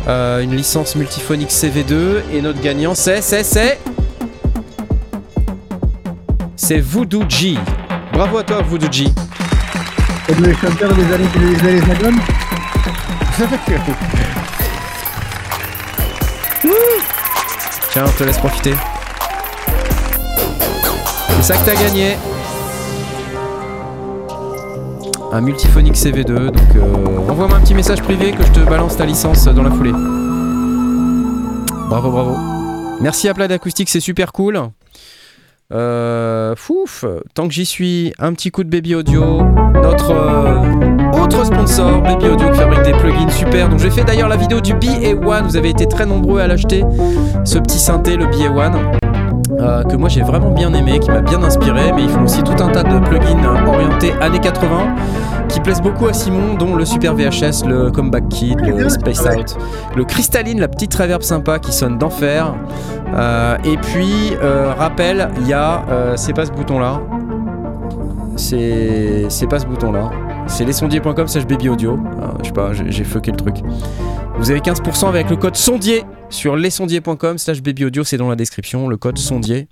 Une 0.08 0.56
licence 0.56 0.96
multiphonique 0.96 1.50
CV2. 1.50 2.22
Et 2.34 2.42
notre 2.42 2.62
gagnant, 2.62 2.94
c'est, 2.94 3.22
c'est, 3.22 3.44
c'est. 3.44 3.80
C'est 6.56 6.80
Voodoo. 6.80 7.24
Bravo 8.14 8.38
à 8.38 8.44
toi, 8.44 8.62
Voodoo. 8.62 8.88
Tiens, 17.92 18.06
on 18.08 18.12
te 18.18 18.24
laisse 18.24 18.38
profiter. 18.38 18.74
C'est 21.42 21.44
ça 21.44 21.58
que 21.58 21.66
t'as 21.66 21.76
gagné. 21.76 22.16
Un 25.34 25.42
multiphonique 25.42 25.96
CV2. 25.96 26.52
Donc, 26.52 26.76
euh, 26.78 27.30
envoie-moi 27.30 27.58
un 27.58 27.62
petit 27.62 27.74
message 27.74 28.02
privé 28.02 28.32
que 28.32 28.42
je 28.42 28.52
te 28.54 28.62
balance 28.62 28.96
ta 28.96 29.06
licence 29.06 29.44
dans 29.44 29.64
la 29.64 29.72
foulée. 29.72 29.92
Bravo, 31.90 32.12
bravo. 32.12 32.38
Merci 33.02 33.28
à 33.28 33.34
Plat 33.34 33.50
d'Acoustique, 33.50 33.90
c'est 33.90 34.00
super 34.00 34.32
cool. 34.32 34.62
Euh, 35.74 36.56
fouf, 36.56 37.04
tant 37.34 37.50
que 37.50 37.54
j'y 37.54 37.66
suis, 37.66 38.14
un 38.18 38.34
petit 38.34 38.52
coup 38.52 38.64
de 38.64 38.70
Baby 38.70 38.96
Audio, 38.96 39.44
notre 39.74 40.12
euh, 40.12 40.95
autre 41.26 41.44
sponsor, 41.44 42.02
Baby 42.04 42.28
Audio, 42.28 42.52
qui 42.52 42.60
fabrique 42.60 42.84
des 42.84 42.92
plugins 42.92 43.30
super. 43.30 43.68
Donc 43.68 43.80
j'ai 43.80 43.90
fait 43.90 44.04
d'ailleurs 44.04 44.30
la 44.30 44.38
vidéo 44.38 44.62
du 44.62 44.74
BA1, 44.74 45.44
vous 45.44 45.58
avez 45.58 45.70
été 45.70 45.88
très 45.88 46.06
nombreux 46.06 46.40
à 46.40 46.48
l'acheter, 46.48 46.84
ce 47.44 47.58
petit 47.58 47.80
synthé, 47.80 48.16
le 48.16 48.28
BA1. 48.28 48.72
euh, 49.60 49.84
que 49.84 49.96
moi 49.96 50.10
j'ai 50.10 50.22
vraiment 50.22 50.52
bien 50.52 50.72
aimé, 50.74 51.00
qui 51.00 51.10
m'a 51.10 51.22
bien 51.22 51.42
inspiré, 51.42 51.92
mais 51.96 52.04
ils 52.04 52.10
font 52.10 52.24
aussi 52.24 52.44
tout 52.44 52.62
un 52.62 52.70
tas 52.70 52.84
de 52.84 53.00
plugins 53.00 53.66
orientés 53.68 54.14
années 54.22 54.40
80 54.40 54.68
qui 55.50 55.60
plaisent 55.62 55.82
beaucoup 55.82 56.06
à 56.08 56.14
Simon, 56.14 56.56
dont 56.60 56.76
le 56.76 56.86
Super 56.86 57.16
VHS, 57.16 57.66
le 57.68 57.90
Comeback 57.90 58.28
Kid, 58.30 58.60
le 58.60 58.90
Space 58.90 59.22
Out, 59.22 59.58
le 59.96 60.04
Crystalline, 60.04 60.60
la 60.60 60.68
petite 60.68 60.94
reverb 60.94 61.24
sympa 61.24 61.58
qui 61.60 61.72
sonne 61.72 61.98
d'enfer. 61.98 62.54
Euh, 63.16 63.58
et 63.64 63.78
puis, 63.78 64.34
euh, 64.44 64.74
rappel, 64.78 65.30
il 65.42 65.48
y 65.48 65.54
a, 65.54 65.86
euh, 65.90 66.14
c'est 66.18 66.34
pas 66.34 66.46
ce 66.46 66.52
bouton 66.52 66.80
là, 66.80 67.00
c'est 68.36 69.26
c'est 69.30 69.48
pas 69.48 69.60
ce 69.60 69.66
bouton 69.66 69.92
là, 69.92 70.10
c'est 70.48 70.66
lesondiers.com 70.66 71.28
slash 71.28 71.46
baby 71.46 71.70
audio. 71.70 72.00
Ah, 72.22 72.38
je 72.42 72.48
sais 72.48 72.54
pas, 72.54 72.74
j'ai 72.74 73.04
fucké 73.04 73.32
le 73.32 73.38
truc. 73.38 73.58
Vous 74.38 74.52
avez 74.52 74.60
15% 74.60 75.08
avec 75.08 75.30
le 75.30 75.38
code 75.38 75.56
sondier 75.56 76.04
sur 76.30 76.56
lesondiers.com 76.56 77.38
slash 77.38 77.62
baby 77.62 77.86
audio, 77.86 78.04
c'est 78.04 78.18
dans 78.18 78.30
la 78.30 78.36
description, 78.36 78.88
le 78.88 78.98
code 78.98 79.18
sondier 79.18 79.68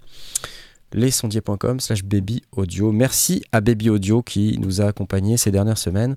lesondiers.com 0.93 1.79
slash 1.79 2.03
baby 2.03 2.43
audio. 2.51 2.91
Merci 2.91 3.43
à 3.51 3.61
Baby 3.61 3.89
Audio 3.89 4.21
qui 4.21 4.57
nous 4.59 4.81
a 4.81 4.85
accompagnés 4.85 5.37
ces 5.37 5.51
dernières 5.51 5.77
semaines. 5.77 6.15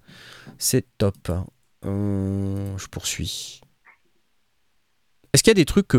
C'est 0.58 0.86
top. 0.98 1.30
Euh, 1.84 2.76
je 2.76 2.86
poursuis. 2.86 3.60
Est-ce 5.32 5.42
qu'il 5.42 5.50
y 5.50 5.52
a 5.52 5.54
des 5.54 5.64
trucs 5.64 5.96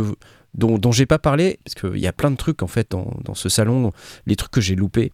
dont 0.54 0.92
j'ai 0.92 1.06
pas 1.06 1.20
parlé? 1.20 1.60
Parce 1.64 1.76
qu'il 1.76 2.00
y 2.00 2.08
a 2.08 2.14
plein 2.14 2.32
de 2.32 2.38
trucs 2.38 2.64
en 2.64 2.68
fait 2.68 2.92
dans, 2.92 3.12
dans 3.24 3.36
ce 3.36 3.50
salon, 3.50 3.92
les 4.26 4.36
trucs 4.36 4.52
que 4.52 4.62
j'ai 4.62 4.76
loupés. 4.76 5.12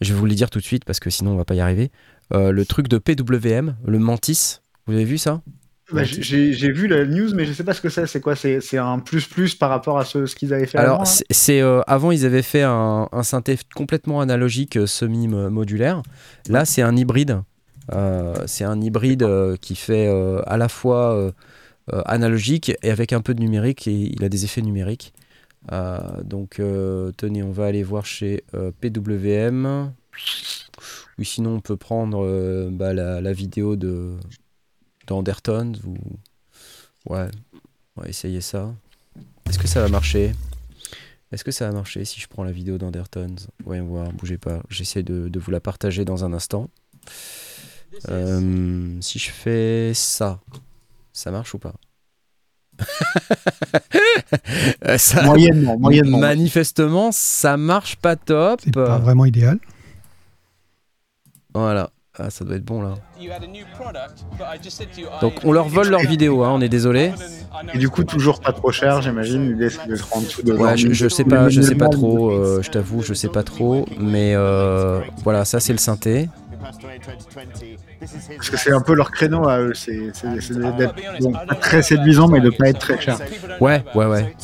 Je 0.00 0.12
vais 0.12 0.18
vous 0.18 0.26
les 0.26 0.34
dire 0.34 0.50
tout 0.50 0.58
de 0.60 0.64
suite 0.64 0.84
parce 0.84 1.00
que 1.00 1.10
sinon 1.10 1.32
on 1.32 1.36
va 1.36 1.44
pas 1.44 1.54
y 1.54 1.60
arriver. 1.60 1.90
Euh, 2.34 2.52
le 2.52 2.64
truc 2.66 2.88
de 2.88 2.98
PWM, 2.98 3.76
le 3.86 3.98
Mantis, 3.98 4.58
vous 4.86 4.94
avez 4.94 5.04
vu 5.04 5.18
ça? 5.18 5.42
Bah, 5.90 6.02
j'ai 6.04 6.72
vu 6.72 6.86
la 6.86 7.06
news, 7.06 7.30
mais 7.34 7.46
je 7.46 7.52
sais 7.54 7.64
pas 7.64 7.72
ce 7.72 7.80
que 7.80 7.88
c'est. 7.88 8.06
C'est 8.06 8.20
quoi? 8.20 8.36
C'est 8.36 8.60
c'est 8.60 8.76
un 8.76 8.98
plus 8.98 9.26
plus 9.26 9.54
par 9.54 9.70
rapport 9.70 9.98
à 9.98 10.04
ce, 10.04 10.26
ce 10.26 10.36
qu'ils 10.36 10.52
avaient 10.52 10.66
fait 10.66 10.76
Alors, 10.76 11.00
avant. 11.00 11.10
hein 11.10 11.14
c'est- 11.30 11.60
euh, 11.62 11.80
avant 11.86 12.10
ils 12.12 12.26
avaient 12.26 12.42
fait 12.42 12.62
un, 12.62 13.08
un 13.10 13.22
synthé 13.22 13.56
complètement 13.74 14.20
analogique 14.20 14.76
euh, 14.76 14.86
semi-modulaire. 14.86 16.02
Là, 16.48 16.66
c'est 16.66 16.82
un 16.82 16.94
hybride. 16.94 17.40
Euh, 17.94 18.34
c'est 18.46 18.64
un 18.64 18.78
hybride 18.82 19.22
euh, 19.22 19.56
qui 19.56 19.74
fait 19.76 20.08
euh, 20.08 20.42
à 20.46 20.58
la 20.58 20.68
fois 20.68 21.14
euh, 21.14 21.32
euh, 21.94 22.02
analogique 22.06 22.72
et 22.82 22.90
avec 22.90 23.14
un 23.14 23.22
peu 23.22 23.34
de 23.34 23.40
numérique. 23.40 23.88
Et 23.88 23.94
il 24.14 24.24
a 24.24 24.28
des 24.28 24.44
effets 24.44 24.62
numériques. 24.62 25.14
Euh, 25.72 25.98
donc, 26.24 26.60
euh, 26.60 27.12
tenez, 27.16 27.42
on 27.42 27.52
va 27.52 27.66
aller 27.66 27.82
voir 27.82 28.06
chez 28.06 28.44
euh, 28.54 28.72
PWM. 28.80 29.92
Ou 31.18 31.24
sinon, 31.24 31.56
on 31.56 31.60
peut 31.60 31.76
prendre 31.76 32.24
euh, 32.24 32.68
bah, 32.72 32.92
la, 32.94 33.20
la 33.20 33.32
vidéo 33.32 33.76
de 33.76 34.14
d'Anderton. 35.06 35.72
Ou... 35.86 35.96
Ouais, 37.12 37.28
on 37.96 38.02
va 38.02 38.08
essayer 38.08 38.40
ça. 38.40 38.72
Est-ce 39.48 39.58
que 39.58 39.66
ça 39.68 39.80
va 39.80 39.88
marcher? 39.88 40.32
Est-ce 41.32 41.44
que 41.44 41.50
ça 41.50 41.66
va 41.66 41.72
marcher 41.72 42.04
si 42.04 42.20
je 42.20 42.26
prends 42.28 42.44
la 42.44 42.52
vidéo 42.52 42.78
d'Andertons 42.78 43.34
Voyons 43.64 43.86
voir, 43.86 44.12
bougez 44.12 44.38
pas. 44.38 44.62
J'essaie 44.70 45.02
de, 45.02 45.28
de 45.28 45.38
vous 45.40 45.50
la 45.50 45.60
partager 45.60 46.04
dans 46.04 46.24
un 46.24 46.32
instant. 46.32 46.70
Euh, 48.10 48.96
si 49.00 49.18
je 49.18 49.30
fais 49.30 49.92
ça, 49.94 50.40
ça 51.12 51.30
marche 51.30 51.54
ou 51.54 51.58
pas? 51.58 51.74
Euh, 54.86 54.96
ça- 54.98 55.24
Moyennement, 55.24 55.78
moyennement. 55.78 56.18
Manifestement, 56.18 57.10
ça 57.12 57.56
marche 57.56 57.96
pas 57.96 58.14
top. 58.16 58.60
C'est 58.62 58.72
pas 58.72 58.98
vraiment 58.98 59.24
idéal. 59.24 59.58
Voilà. 61.54 61.90
Ah, 62.20 62.30
ça 62.30 62.44
doit 62.44 62.56
être 62.56 62.64
bon 62.64 62.82
là. 62.82 62.94
Donc 65.20 65.34
on 65.44 65.52
leur 65.52 65.68
vole 65.68 65.88
leur 65.88 66.00
vidéo, 66.00 66.42
hein, 66.42 66.50
on 66.52 66.60
est 66.60 66.68
désolé. 66.68 67.12
Et 67.74 67.78
du 67.78 67.88
coup, 67.88 68.02
toujours 68.02 68.40
pas 68.40 68.52
trop 68.52 68.72
cher, 68.72 69.02
j'imagine. 69.02 69.52
L'idée, 69.52 69.70
c'est 69.70 69.86
d'être 69.86 70.16
en 70.16 70.20
dessous 70.20 70.42
de. 70.42 70.52
Ouais, 70.52 70.76
je, 70.76 70.92
je 70.92 71.08
sais 71.08 71.22
pas, 71.24 71.48
je 71.48 71.60
sais 71.60 71.76
pas 71.76 71.88
trop. 71.88 72.30
euh, 72.32 72.60
je 72.62 72.70
t'avoue, 72.70 73.02
je 73.02 73.14
sais 73.14 73.28
pas 73.28 73.44
trop. 73.44 73.86
Mais 74.00 74.34
euh, 74.34 75.00
voilà, 75.22 75.44
ça 75.44 75.60
c'est 75.60 75.72
le 75.72 75.78
synthé. 75.78 76.28
Parce 78.36 78.50
que 78.50 78.56
c'est 78.56 78.72
un 78.72 78.80
peu 78.80 78.94
leur 78.94 79.10
créneau 79.10 79.48
à 79.48 79.58
eux. 79.60 79.72
C'est 79.74 80.10
c'est 80.14 80.58
d'être 80.76 80.94
très 81.60 81.82
séduisant, 81.82 82.28
mais 82.28 82.40
de 82.40 82.50
pas 82.50 82.68
être 82.68 82.78
très 82.78 83.00
cher. 83.00 83.18
Ouais, 83.60 83.82
ouais, 83.94 84.06
ouais. 84.06 84.34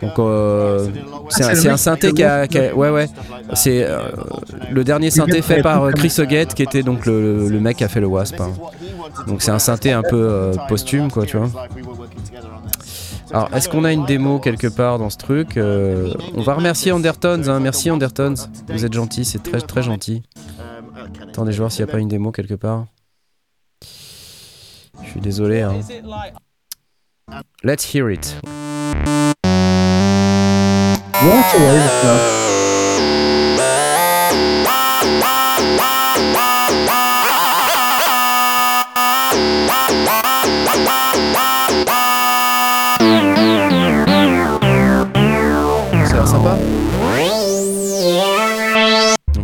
Donc 0.00 0.18
euh, 0.18 0.88
c'est 1.28 1.68
un, 1.68 1.76
synthé 1.76 2.12
qui 2.12 2.22
a, 2.22 2.46
ouais, 2.74 2.90
ouais. 2.90 3.08
C'est 3.54 3.84
euh, 3.84 4.08
le 4.70 4.84
dernier 4.84 5.10
synthé 5.10 5.42
fait 5.42 5.62
par 5.62 5.82
euh, 5.84 5.90
Chris 5.92 6.14
Huggett, 6.18 6.54
qui 6.54 6.62
était 6.62 6.82
donc 6.82 7.06
le, 7.06 7.48
le 7.48 7.60
mec 7.60 7.78
qui 7.78 7.84
a 7.84 7.88
fait 7.88 8.00
le 8.00 8.06
Wasp. 8.06 8.40
hein. 8.40 8.52
Donc 9.26 9.42
c'est 9.42 9.50
un 9.50 9.58
synthé 9.58 9.92
un 9.92 10.02
peu 10.02 10.16
euh, 10.30 10.54
posthume, 10.68 11.10
quoi, 11.10 11.26
tu 11.26 11.36
vois. 11.36 11.48
Alors, 13.32 13.48
est-ce 13.54 13.68
qu'on 13.68 13.84
a 13.84 13.92
une 13.92 14.04
démo 14.04 14.38
quelque 14.40 14.66
part 14.66 14.98
dans 14.98 15.08
ce 15.08 15.16
truc 15.16 15.56
Euh, 15.56 16.12
On 16.34 16.42
va 16.42 16.54
remercier 16.54 16.92
Undertones, 16.92 17.48
hein. 17.48 17.60
merci 17.60 17.88
Undertones, 17.88 18.36
vous 18.68 18.84
êtes 18.84 18.92
gentil, 18.92 19.24
c'est 19.24 19.42
très 19.42 19.60
très 19.60 19.82
gentil. 19.82 20.22
Attendez, 21.32 21.52
voir 21.52 21.72
s'il 21.72 21.82
n'y 21.82 21.90
a 21.90 21.92
pas 21.94 21.98
une 21.98 22.08
démo 22.08 22.30
quelque 22.30 22.52
part. 22.52 22.88
Je 25.02 25.08
suis 25.08 25.20
désolé. 25.22 25.62
Hein. 25.62 25.80
Let's 27.64 27.94
hear 27.94 28.10
it. 28.10 28.36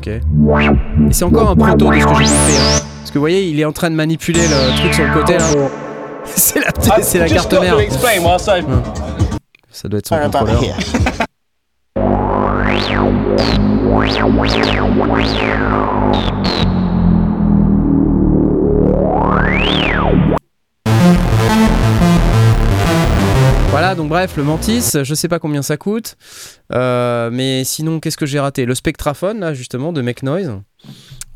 Ok. 0.08 0.20
Et 1.10 1.12
c'est 1.12 1.24
encore 1.24 1.50
un 1.50 1.56
proto 1.56 1.90
de 1.90 1.94
ce 1.94 1.96
que 1.98 1.98
j'ai 1.98 2.04
compris. 2.04 2.24
hein. 2.56 2.80
Parce 3.00 3.10
que 3.10 3.14
vous 3.18 3.22
voyez, 3.22 3.48
il 3.48 3.58
est 3.60 3.64
en 3.64 3.72
train 3.72 3.90
de 3.90 3.94
manipuler 3.94 4.40
le 4.42 4.78
truc 4.80 4.94
sur 4.94 5.04
le 5.04 5.12
côté 5.14 5.38
là. 5.38 5.44
c'est 6.24 6.60
la, 6.60 7.02
c'est 7.02 7.18
la 7.18 7.28
carte 7.28 7.52
mère. 7.60 7.76
Ça 9.70 9.88
doit 9.88 9.98
être 9.98 10.08
son 10.08 10.18
contrôleur. 10.18 10.60
Voilà, 23.88 24.02
donc 24.02 24.10
bref, 24.10 24.36
le 24.36 24.42
Mantis, 24.44 24.90
je 25.02 25.14
sais 25.14 25.28
pas 25.28 25.38
combien 25.38 25.62
ça 25.62 25.78
coûte. 25.78 26.16
Euh, 26.74 27.30
mais 27.32 27.64
sinon, 27.64 28.00
qu'est-ce 28.00 28.18
que 28.18 28.26
j'ai 28.26 28.38
raté? 28.38 28.66
Le 28.66 28.74
Spectraphone, 28.74 29.40
là, 29.40 29.54
justement, 29.54 29.94
de 29.94 30.02
Make 30.02 30.22
Noise. 30.22 30.60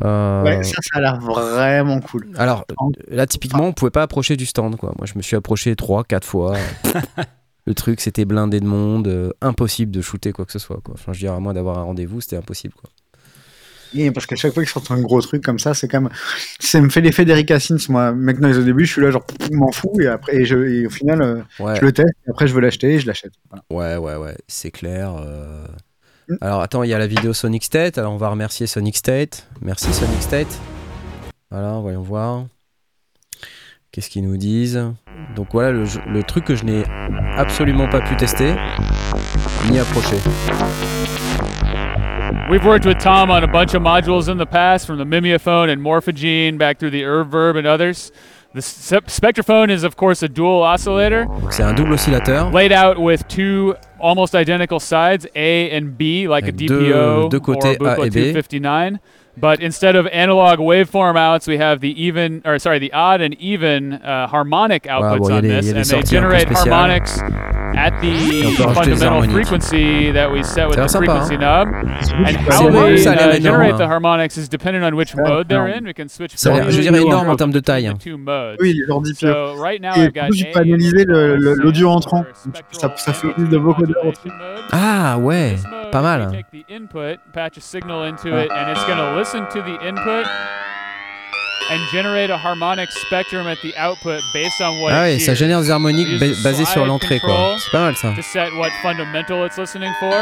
Euh, 0.05 0.43
Ouais, 0.43 0.63
ça, 0.63 0.77
ça 0.83 0.99
a 0.99 1.01
l'air 1.01 1.19
vraiment 1.19 2.01
cool. 2.01 2.29
alors 2.37 2.67
là, 3.09 3.27
typiquement, 3.27 3.65
on 3.65 3.73
pouvait 3.73 3.91
pas 3.91 4.03
approcher 4.03 4.37
du 4.37 4.45
stand, 4.45 4.77
quoi. 4.77 4.93
Moi, 4.99 5.07
je 5.07 5.15
me 5.17 5.23
suis 5.23 5.35
approché 5.35 5.75
3, 5.77 6.05
4 6.05 6.27
fois. 6.27 6.55
Le 7.65 7.75
truc, 7.75 8.03
c'était 8.03 8.27
blindé 8.27 8.61
de 8.61 8.67
monde, 8.67 9.09
euh, 9.09 9.31
impossible 9.41 9.91
de 9.91 10.03
shooter 10.03 10.33
quoi 10.33 10.45
que 10.45 10.53
ce 10.53 10.59
soit, 10.59 10.81
quoi. 10.85 10.93
Enfin, 10.93 11.15
je 11.15 11.21
veux 11.21 11.27
dire, 11.29 11.33
à 11.33 11.41
moins 11.41 11.55
d'avoir 11.55 11.79
un 11.79 11.85
rendez-vous, 11.85 12.21
c'était 12.21 12.37
impossible, 12.37 12.75
quoi. 12.75 12.91
Et 13.95 14.11
parce 14.11 14.27
qu'à 14.27 14.37
chaque 14.37 14.53
fois 14.55 14.63
qu'ils 14.63 14.73
sortent 14.73 14.91
un 14.91 15.01
gros 15.01 15.21
truc 15.21 15.43
comme 15.45 15.59
ça, 15.59 15.75
c'est 15.75 15.89
quand 15.89 16.01
même. 16.03 16.13
Ça 16.61 16.81
me 16.81 16.89
fait 16.89 17.01
l'effet 17.01 17.25
d'Eric 17.25 17.51
Hassins, 17.51 17.77
moi. 17.89 18.13
Mec 18.13 18.39
Noise 18.41 18.59
au 18.59 18.63
début, 18.63 18.85
je 18.87 18.93
suis 18.93 19.03
là, 19.03 19.11
genre, 19.11 19.27
je 19.41 19.55
m'en 19.57 19.71
fous, 19.73 19.93
et 20.01 20.07
après, 20.07 20.37
et 20.37 20.45
je, 20.45 20.57
et 20.57 20.87
au 20.87 20.91
final, 20.91 21.21
euh, 21.23 21.43
Ouais. 21.61 21.77
je 21.77 21.83
le 21.85 21.93
teste, 21.93 22.15
et 22.27 22.31
après, 22.31 22.47
je 22.47 22.55
veux 22.55 22.61
l'acheter, 22.61 22.95
et 22.95 22.99
je 23.01 23.07
l'achète. 23.07 23.33
Voilà. 23.51 23.65
Ouais, 23.71 23.97
ouais, 23.97 24.17
ouais, 24.25 24.37
c'est 24.49 24.71
clair. 24.71 25.15
euh. 25.19 25.67
Mm. 26.29 26.37
Alors 26.41 26.61
attends, 26.63 26.83
il 26.85 26.91
y 26.91 26.95
a 26.95 26.99
la 26.99 27.07
vidéo 27.09 27.33
Sonic 27.33 27.65
State. 27.65 27.99
Alors 27.99 28.13
on 28.13 28.17
va 28.17 28.29
remercier 28.29 28.67
Sonic 28.69 28.97
State. 28.97 29.49
Merci 29.61 29.93
Sonic 29.93 30.23
State. 30.23 30.59
Voilà, 31.51 31.79
voyons 31.81 32.03
voir. 32.03 32.47
Qu'est-ce 33.91 34.09
qu'ils 34.09 34.25
nous 34.25 34.37
disent? 34.39 34.83
Donc 35.37 35.49
voilà 35.53 35.73
le 35.73 36.23
truc 36.23 36.45
que 36.45 36.55
je 36.55 36.65
n'ai 36.65 36.85
absolument 37.37 37.89
pas 37.89 38.01
pu 38.01 38.17
tester 38.17 38.55
ni 39.71 39.79
approcher. 39.79 40.17
We've 42.51 42.65
worked 42.65 42.85
with 42.85 42.99
Tom 42.99 43.31
on 43.31 43.45
a 43.45 43.49
bunch 43.49 43.73
of 43.75 43.83
modules 43.83 44.29
in 44.29 44.37
the 44.37 44.47
past, 44.47 44.87
from 44.87 44.99
the 44.99 45.05
Mimeophone 45.05 45.71
and 45.71 45.81
Morphogene 45.81 46.59
back 46.59 46.79
through 46.79 46.91
the 46.91 47.03
Erverb 47.03 47.57
and 47.57 47.67
others. 47.67 48.13
The 48.53 48.61
Spectrophone 48.61 49.71
is, 49.71 49.83
of 49.85 49.97
course, 49.97 50.23
a 50.23 50.29
dual 50.29 50.63
oscillator, 50.63 51.27
c'est 51.51 51.63
un 51.63 51.75
double 51.75 51.95
oscillateur. 51.95 52.51
laid 52.53 52.71
out 52.71 52.99
with 53.01 53.27
two 53.27 53.75
almost 53.99 54.35
identical 54.35 54.79
sides, 54.79 55.27
A 55.35 55.71
and 55.71 55.97
B, 55.97 56.29
like 56.29 56.45
a 56.45 56.49
Avec 56.49 56.57
deux- 56.57 56.69
DPO 56.93 57.29
deux 57.31 57.41
côtés 57.41 57.79
or 57.81 57.87
a 57.89 57.93
A 57.93 57.97
Buchla 57.97 58.07
et 58.07 58.11
B. 58.11 58.15
259. 58.35 58.99
But 59.35 59.61
instead 59.63 59.97
of 59.97 60.07
analog 60.13 60.59
waveform 60.59 61.17
outs, 61.17 61.47
we 61.49 61.57
have 61.57 61.81
the 61.81 61.89
even, 61.97 62.43
or 62.45 62.59
sorry, 62.59 62.79
the 62.79 62.93
odd 62.93 63.23
and 63.23 63.35
even 63.41 63.95
uh, 63.95 64.27
harmonic 64.27 64.83
outputs 64.85 65.19
bon, 65.21 65.29
il 65.31 65.35
on 65.37 65.41
des- 65.41 65.49
this, 65.49 65.67
il 65.67 65.69
y 65.69 65.71
a 65.71 65.73
des 65.73 65.79
and 65.79 65.85
they 65.85 65.85
sorties 65.85 66.17
un 66.17 66.21
peu 66.21 66.27
generate 66.29 66.49
harmonics 66.53 67.19
at 67.75 67.91
the 68.03 68.13
peut 68.59 68.63
rajouter 68.65 68.91
des 68.91 68.97
fundamental 68.97 69.31
frequency 69.31 70.13
that 70.13 70.31
we 70.31 70.45
set 70.45 70.69
with 70.69 70.77
the 70.77 70.87
sympa, 70.87 70.99
frequency 71.23 71.35
hein. 71.37 71.41
knob. 71.41 71.69
And 72.27 72.37
how 72.53 72.71
they 72.71 72.99
ça 72.99 73.13
a 73.13 73.15
l'air 73.17 73.29
uh, 73.31 73.41
generate 73.41 73.79
the 73.79 73.87
harmonics 73.87 74.37
is 74.37 74.49
dependent 74.51 74.85
on 74.85 74.95
which 74.97 75.17
mode 75.17 75.49
they're 75.49 75.67
in. 75.67 75.85
We 75.87 75.95
can 75.95 76.09
switch 76.09 76.33
Ça 76.37 76.51
a 76.51 76.57
l'air- 76.57 76.65
freely 76.65 76.77
je 76.77 76.81
dirais 76.83 76.93
between 76.99 77.09
énorme 77.13 77.31
en 77.31 77.37
termes 77.37 77.53
de 77.53 77.61
the 77.61 77.65
taille, 77.65 77.91
two 78.05 78.19
modes. 78.19 78.59
Oui, 78.61 78.77
genre 78.87 79.01
10 79.01 79.15
pure. 79.19 79.33
So 79.57 79.63
right 79.63 79.81
now 79.81 79.95
Et 79.97 80.01
I've 80.09 80.13
got 80.15 80.27
plus, 80.29 80.45
tu 80.45 80.45
peux 80.53 80.59
A 80.59 80.63
analyser 80.63 81.05
le- 81.07 81.37
le- 81.37 81.55
l'audio 81.55 81.89
entrant. 81.89 82.27
Ça, 82.73 82.93
ça 82.97 83.13
fait 83.15 83.29
plus 83.29 83.49
de 83.49 83.57
beaucoup 83.57 83.83
Ah 84.73 85.17
ouais, 85.19 85.55
This 85.55 85.65
mode, 85.65 85.82
pas 85.93 86.01
we 86.01 86.05
mal. 86.19 86.31
take 86.33 86.51
the 86.51 86.65
input, 86.69 87.19
patch 87.33 87.57
a 87.57 87.61
signal 87.61 88.05
into 88.05 88.29
it, 88.29 88.51
and 88.51 88.71
it's 88.71 88.85
going 88.87 88.99
to 88.99 89.17
listen 89.17 89.47
to 89.53 89.61
the 89.63 89.79
input 89.87 90.27
and 91.71 91.81
generate 91.93 92.31
a 92.31 92.37
harmonic 92.37 92.91
spectrum 92.91 93.47
at 93.47 93.57
the 93.63 93.73
output 93.79 94.21
based 94.35 94.61
on 94.61 94.81
what 94.83 94.93
Ah 94.93 95.03
ouais, 95.03 95.19
ça 95.21 95.35
génère 95.35 95.61
des 95.61 95.71
harmoniques 95.71 96.19
ba- 96.19 96.27
basées 96.43 96.65
sur 96.67 96.85
l'entrée 96.85 97.21
quoi. 97.21 97.57
C'est 97.59 97.71
pas 97.71 97.81
mal 97.81 97.97
ça. 97.97 98.13
To 98.17 98.23
set 98.23 98.53
what 98.59 98.71
fundamental 98.83 99.47
it's 99.47 99.57
listening 99.57 99.93
for. 100.01 100.13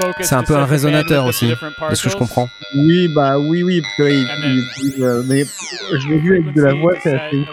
Focus 0.00 0.26
C'est 0.26 0.34
un 0.34 0.42
peu 0.42 0.56
un 0.56 0.66
the 0.66 0.70
résonateur 0.70 1.26
aussi, 1.26 1.48
de 1.48 1.54
ce 1.94 2.02
que 2.04 2.08
je 2.10 2.16
comprends. 2.16 2.48
Oui, 2.74 3.08
bah 3.14 3.38
oui, 3.38 3.62
oui, 3.62 3.82
parce 3.82 3.94
que 3.96 4.02
il- 4.10 4.24
And 4.24 4.40
then- 4.40 4.64
il- 4.82 4.94
il- 4.96 5.04
euh, 5.04 5.22
mais 5.28 5.44
je 5.44 6.08
l'ai 6.08 6.18
vu 6.18 6.40
avec 6.40 6.54
de 6.54 6.62
la 6.62 6.72
voix, 6.72 6.92
c'est 7.02 7.14
assez. 7.14 7.44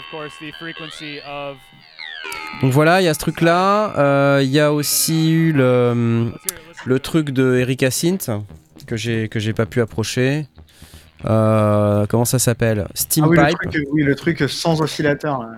Donc 2.61 2.71
voilà, 2.73 3.01
il 3.01 3.05
y 3.05 3.07
a 3.07 3.13
ce 3.13 3.19
truc 3.19 3.41
là. 3.41 4.39
Il 4.41 4.49
y 4.49 4.59
a 4.59 4.73
aussi 4.73 5.31
eu 5.31 5.53
le, 5.53 6.31
le 6.85 6.99
truc 6.99 7.29
de 7.31 7.65
Hyacinthe 7.67 8.29
que 8.85 8.95
j'ai 8.97 9.29
que 9.29 9.39
j'ai 9.39 9.53
pas 9.53 9.65
pu 9.65 9.81
approcher. 9.81 10.47
Euh, 11.25 12.05
comment 12.07 12.25
ça 12.25 12.39
s'appelle? 12.39 12.87
Steam 12.93 13.25
Ah 13.25 13.27
oui, 13.29 13.37
le 13.37 13.51
truc, 13.53 13.87
oui, 13.91 14.03
le 14.03 14.15
truc 14.15 14.49
sans 14.49 14.81
oscillateur. 14.81 15.41
là. 15.41 15.49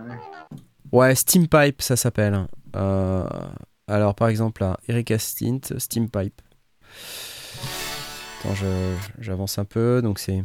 Ouais, 0.91 1.15
Steam 1.15 1.47
Pipe, 1.47 1.81
ça 1.81 1.95
s'appelle. 1.95 2.47
Euh, 2.75 3.23
alors 3.87 4.15
par 4.15 4.27
exemple 4.27 4.61
là, 4.63 4.77
Eric 4.87 5.09
Hyacinthe, 5.11 5.73
Steam 5.77 6.09
Pipe. 6.09 6.41
Attends, 8.39 8.55
j'avance 9.19 9.57
un 9.59 9.65
peu. 9.65 10.01
Donc 10.01 10.19
c'est 10.19 10.43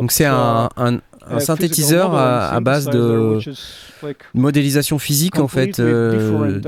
donc 0.00 0.12
c'est 0.12 0.24
un, 0.24 0.68
un, 0.76 0.98
un 1.28 1.40
synthétiseur 1.40 2.14
à, 2.14 2.48
à 2.48 2.60
base 2.60 2.86
de 2.86 3.38
modélisation 4.34 4.98
physique 4.98 5.38
en 5.38 5.48
fait 5.48 5.78
euh, 5.80 6.60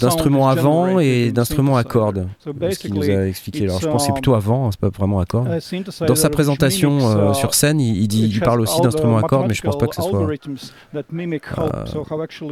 d'instruments 0.00 0.48
avant 0.48 0.98
et 0.98 1.30
d'instruments 1.32 1.76
à 1.76 1.84
cordes. 1.84 2.28
Ce 2.44 2.78
qu'il 2.78 2.94
nous 2.94 3.08
a 3.08 3.26
expliqué. 3.26 3.64
Alors 3.64 3.80
je 3.80 3.88
pense 3.88 4.02
que 4.02 4.06
c'est 4.06 4.12
plutôt 4.12 4.34
avant, 4.34 4.66
hein, 4.66 4.70
c'est 4.72 4.80
pas 4.80 4.88
vraiment 4.90 5.20
à 5.20 5.26
cordes. 5.26 5.60
Dans 6.06 6.14
sa 6.14 6.30
présentation 6.30 6.98
euh, 7.10 7.32
sur 7.34 7.54
scène, 7.54 7.80
il, 7.80 7.96
il 7.96 8.08
dit, 8.08 8.28
il 8.28 8.40
parle 8.40 8.60
aussi 8.60 8.80
d'instruments 8.80 9.18
à 9.18 9.22
cordes, 9.22 9.46
mais 9.48 9.54
je 9.54 9.62
pense 9.62 9.78
pas 9.78 9.86
que 9.86 9.94
ce 9.94 10.02
soit. 10.02 10.28
Euh, 10.28 10.36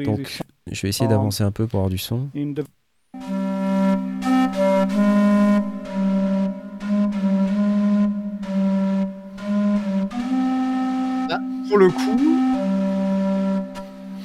donc, 0.05 0.41
je 0.71 0.83
vais 0.83 0.89
essayer 0.89 1.09
d'avancer 1.09 1.43
un 1.43 1.51
peu 1.51 1.67
pour 1.67 1.81
avoir 1.81 1.91
du 1.91 1.99
son. 1.99 2.29
Pour 11.73 11.79
le 11.79 11.89
coup, 11.89 12.19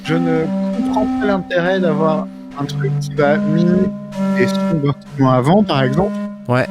je 0.04 0.14
ne 0.14 0.44
comprends 0.76 1.06
pas 1.18 1.26
l'intérêt 1.26 1.80
d'avoir 1.80 2.26
un 2.60 2.64
truc 2.66 2.90
qui 3.00 3.14
va 3.14 3.38
miner 3.38 3.88
des 4.36 4.46
sons 4.46 4.74
d'instruments 4.84 5.30
avant, 5.32 5.62
par 5.62 5.82
exemple. 5.82 6.12
Ouais. 6.46 6.66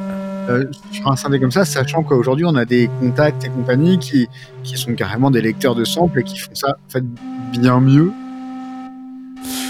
euh, 0.48 0.64
sur 0.92 1.10
un 1.10 1.16
synthé 1.16 1.40
comme 1.40 1.50
ça, 1.50 1.64
sachant 1.64 2.02
qu'aujourd'hui 2.04 2.44
on 2.46 2.54
a 2.54 2.64
des 2.64 2.88
contacts 3.00 3.44
et 3.44 3.48
compagnie 3.48 3.98
qui, 3.98 4.28
qui 4.62 4.76
sont 4.76 4.94
carrément 4.94 5.30
des 5.32 5.40
lecteurs 5.42 5.74
de 5.74 5.84
samples 5.84 6.20
et 6.20 6.22
qui 6.22 6.38
font 6.38 6.54
ça 6.54 6.68
en 6.70 6.90
fait 6.90 7.02
bien 7.52 7.80
mieux. 7.80 8.12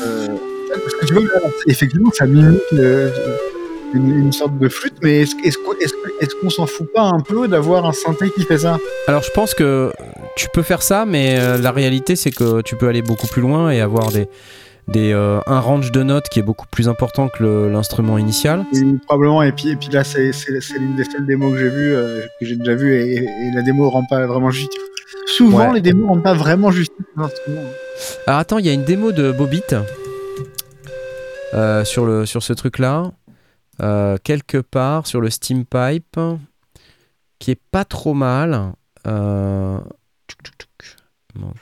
Euh, 0.07 0.27
parce 0.71 0.95
que 0.95 1.07
tu 1.07 1.15
vois, 1.15 1.23
effectivement, 1.67 2.11
ça 2.13 2.27
mimique 2.27 2.61
le- 2.73 3.11
une, 3.95 4.19
une 4.19 4.33
sorte 4.33 4.59
de 4.59 4.69
flûte, 4.69 4.95
mais 5.03 5.21
est-ce 5.23 5.59
qu'on 6.41 6.51
s'en 6.51 6.67
fout 6.67 6.93
pas 6.93 7.03
un 7.03 7.21
peu 7.21 7.49
d'avoir 7.49 7.87
un 7.87 7.93
synthé 7.93 8.31
qui 8.31 8.43
fait 8.45 8.59
ça 8.59 8.79
Alors 9.07 9.23
je 9.23 9.31
pense 9.31 9.55
que 9.55 9.93
tu 10.37 10.49
peux 10.53 10.63
faire 10.63 10.83
ça, 10.83 11.05
mais 11.07 11.39
euh, 11.39 11.59
la 11.59 11.71
réalité 11.73 12.17
c'est 12.17 12.31
que 12.31 12.61
tu 12.63 12.77
peux 12.77 12.89
aller 12.89 13.03
beaucoup 13.03 13.27
plus 13.27 13.43
loin 13.43 13.71
et 13.71 13.81
avoir 13.81 14.11
des, 14.11 14.29
des, 14.89 15.13
euh, 15.13 15.41
un 15.47 15.61
range 15.61 15.91
de 15.93 16.03
notes 16.03 16.29
qui 16.29 16.39
est 16.39 16.43
beaucoup 16.43 16.67
plus 16.71 16.89
important 16.89 17.29
que 17.29 17.69
l'instrument 17.69 18.19
initial. 18.19 18.65
Et 18.75 18.83
probablement, 19.07 19.43
et 19.43 19.53
puis, 19.53 19.71
et 19.71 19.77
puis 19.77 19.89
là, 19.91 20.03
c'est 20.05 20.31
l'une 20.79 20.97
des 20.97 21.05
seules 21.05 21.27
démos 21.27 21.53
que 21.53 21.59
j'ai 21.59 21.69
vues, 21.69 21.95
euh, 21.95 22.21
que 22.41 22.47
j'ai 22.47 22.57
déjà 22.57 22.75
vues, 22.75 22.95
et, 22.95 23.17
et 23.17 23.51
la 23.55 23.63
démo 23.63 23.89
rend 23.91 24.05
pas 24.09 24.27
vraiment 24.27 24.51
juste. 24.51 24.73
Souvent, 25.27 25.69
Ouais. 25.69 25.75
les 25.75 25.81
démos 25.83 26.09
rendent 26.09 26.23
pas 26.23 26.33
vraiment 26.35 26.71
justice 26.71 26.97
aux 27.17 27.21
instruments. 27.23 27.61
Alors 28.27 28.41
attends, 28.41 28.59
il 28.59 28.67
y 28.67 28.71
a 28.71 28.73
une 28.73 28.85
démo 28.85 29.13
de 29.13 29.31
Bobit 29.33 29.63
euh, 31.55 31.85
sur, 31.85 32.05
le, 32.07 32.27
sur 32.27 32.43
ce 32.43 32.53
truc-là, 32.53 33.11
euh, 33.81 34.17
quelque 34.23 34.59
part 34.59 35.07
sur 35.07 35.21
le 35.21 35.31
Steam 35.31 35.65
Pipe, 35.65 36.19
qui 37.39 37.51
est 37.53 37.61
pas 37.71 37.85
trop 37.85 38.15
mal. 38.15 38.73
Euh, 39.07 39.79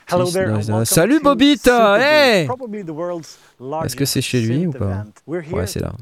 Hello 0.08 0.30
there, 0.30 0.86
Salut 0.86 1.18
to 1.18 1.24
Bobit 1.24 1.58
Super 1.58 1.96
Hey 2.00 2.46
Bowl, 2.46 2.56
probably 2.56 2.82
the 2.84 2.90
world's 2.90 3.38
Est-ce 3.84 3.94
que 3.96 4.06
c'est 4.06 4.22
chez 4.22 4.40
lui 4.40 4.66
ou 4.66 4.70
pas? 4.72 5.04
Ouais, 5.26 5.66
c'est 5.66 5.80
là. 5.80 5.92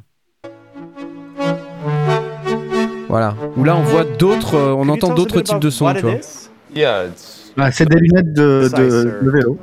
Voilà. 3.08 3.34
Où 3.56 3.64
là 3.64 3.76
on 3.76 3.82
voit 3.82 4.04
d'autres, 4.04 4.54
euh, 4.54 4.74
on 4.74 4.88
entend 4.88 5.14
d'autres 5.14 5.40
types 5.40 5.58
de 5.58 5.70
sons, 5.70 5.92
tu 5.94 6.02
vois. 6.02 6.14
is? 6.14 6.50
Yeah, 6.74 7.06
it's 7.06 7.52
Bah, 7.56 7.70
c'est 7.70 7.88
des 7.88 7.98
lunettes 7.98 8.32
de, 8.32 8.68
de 8.72 9.30
vélo. 9.30 9.58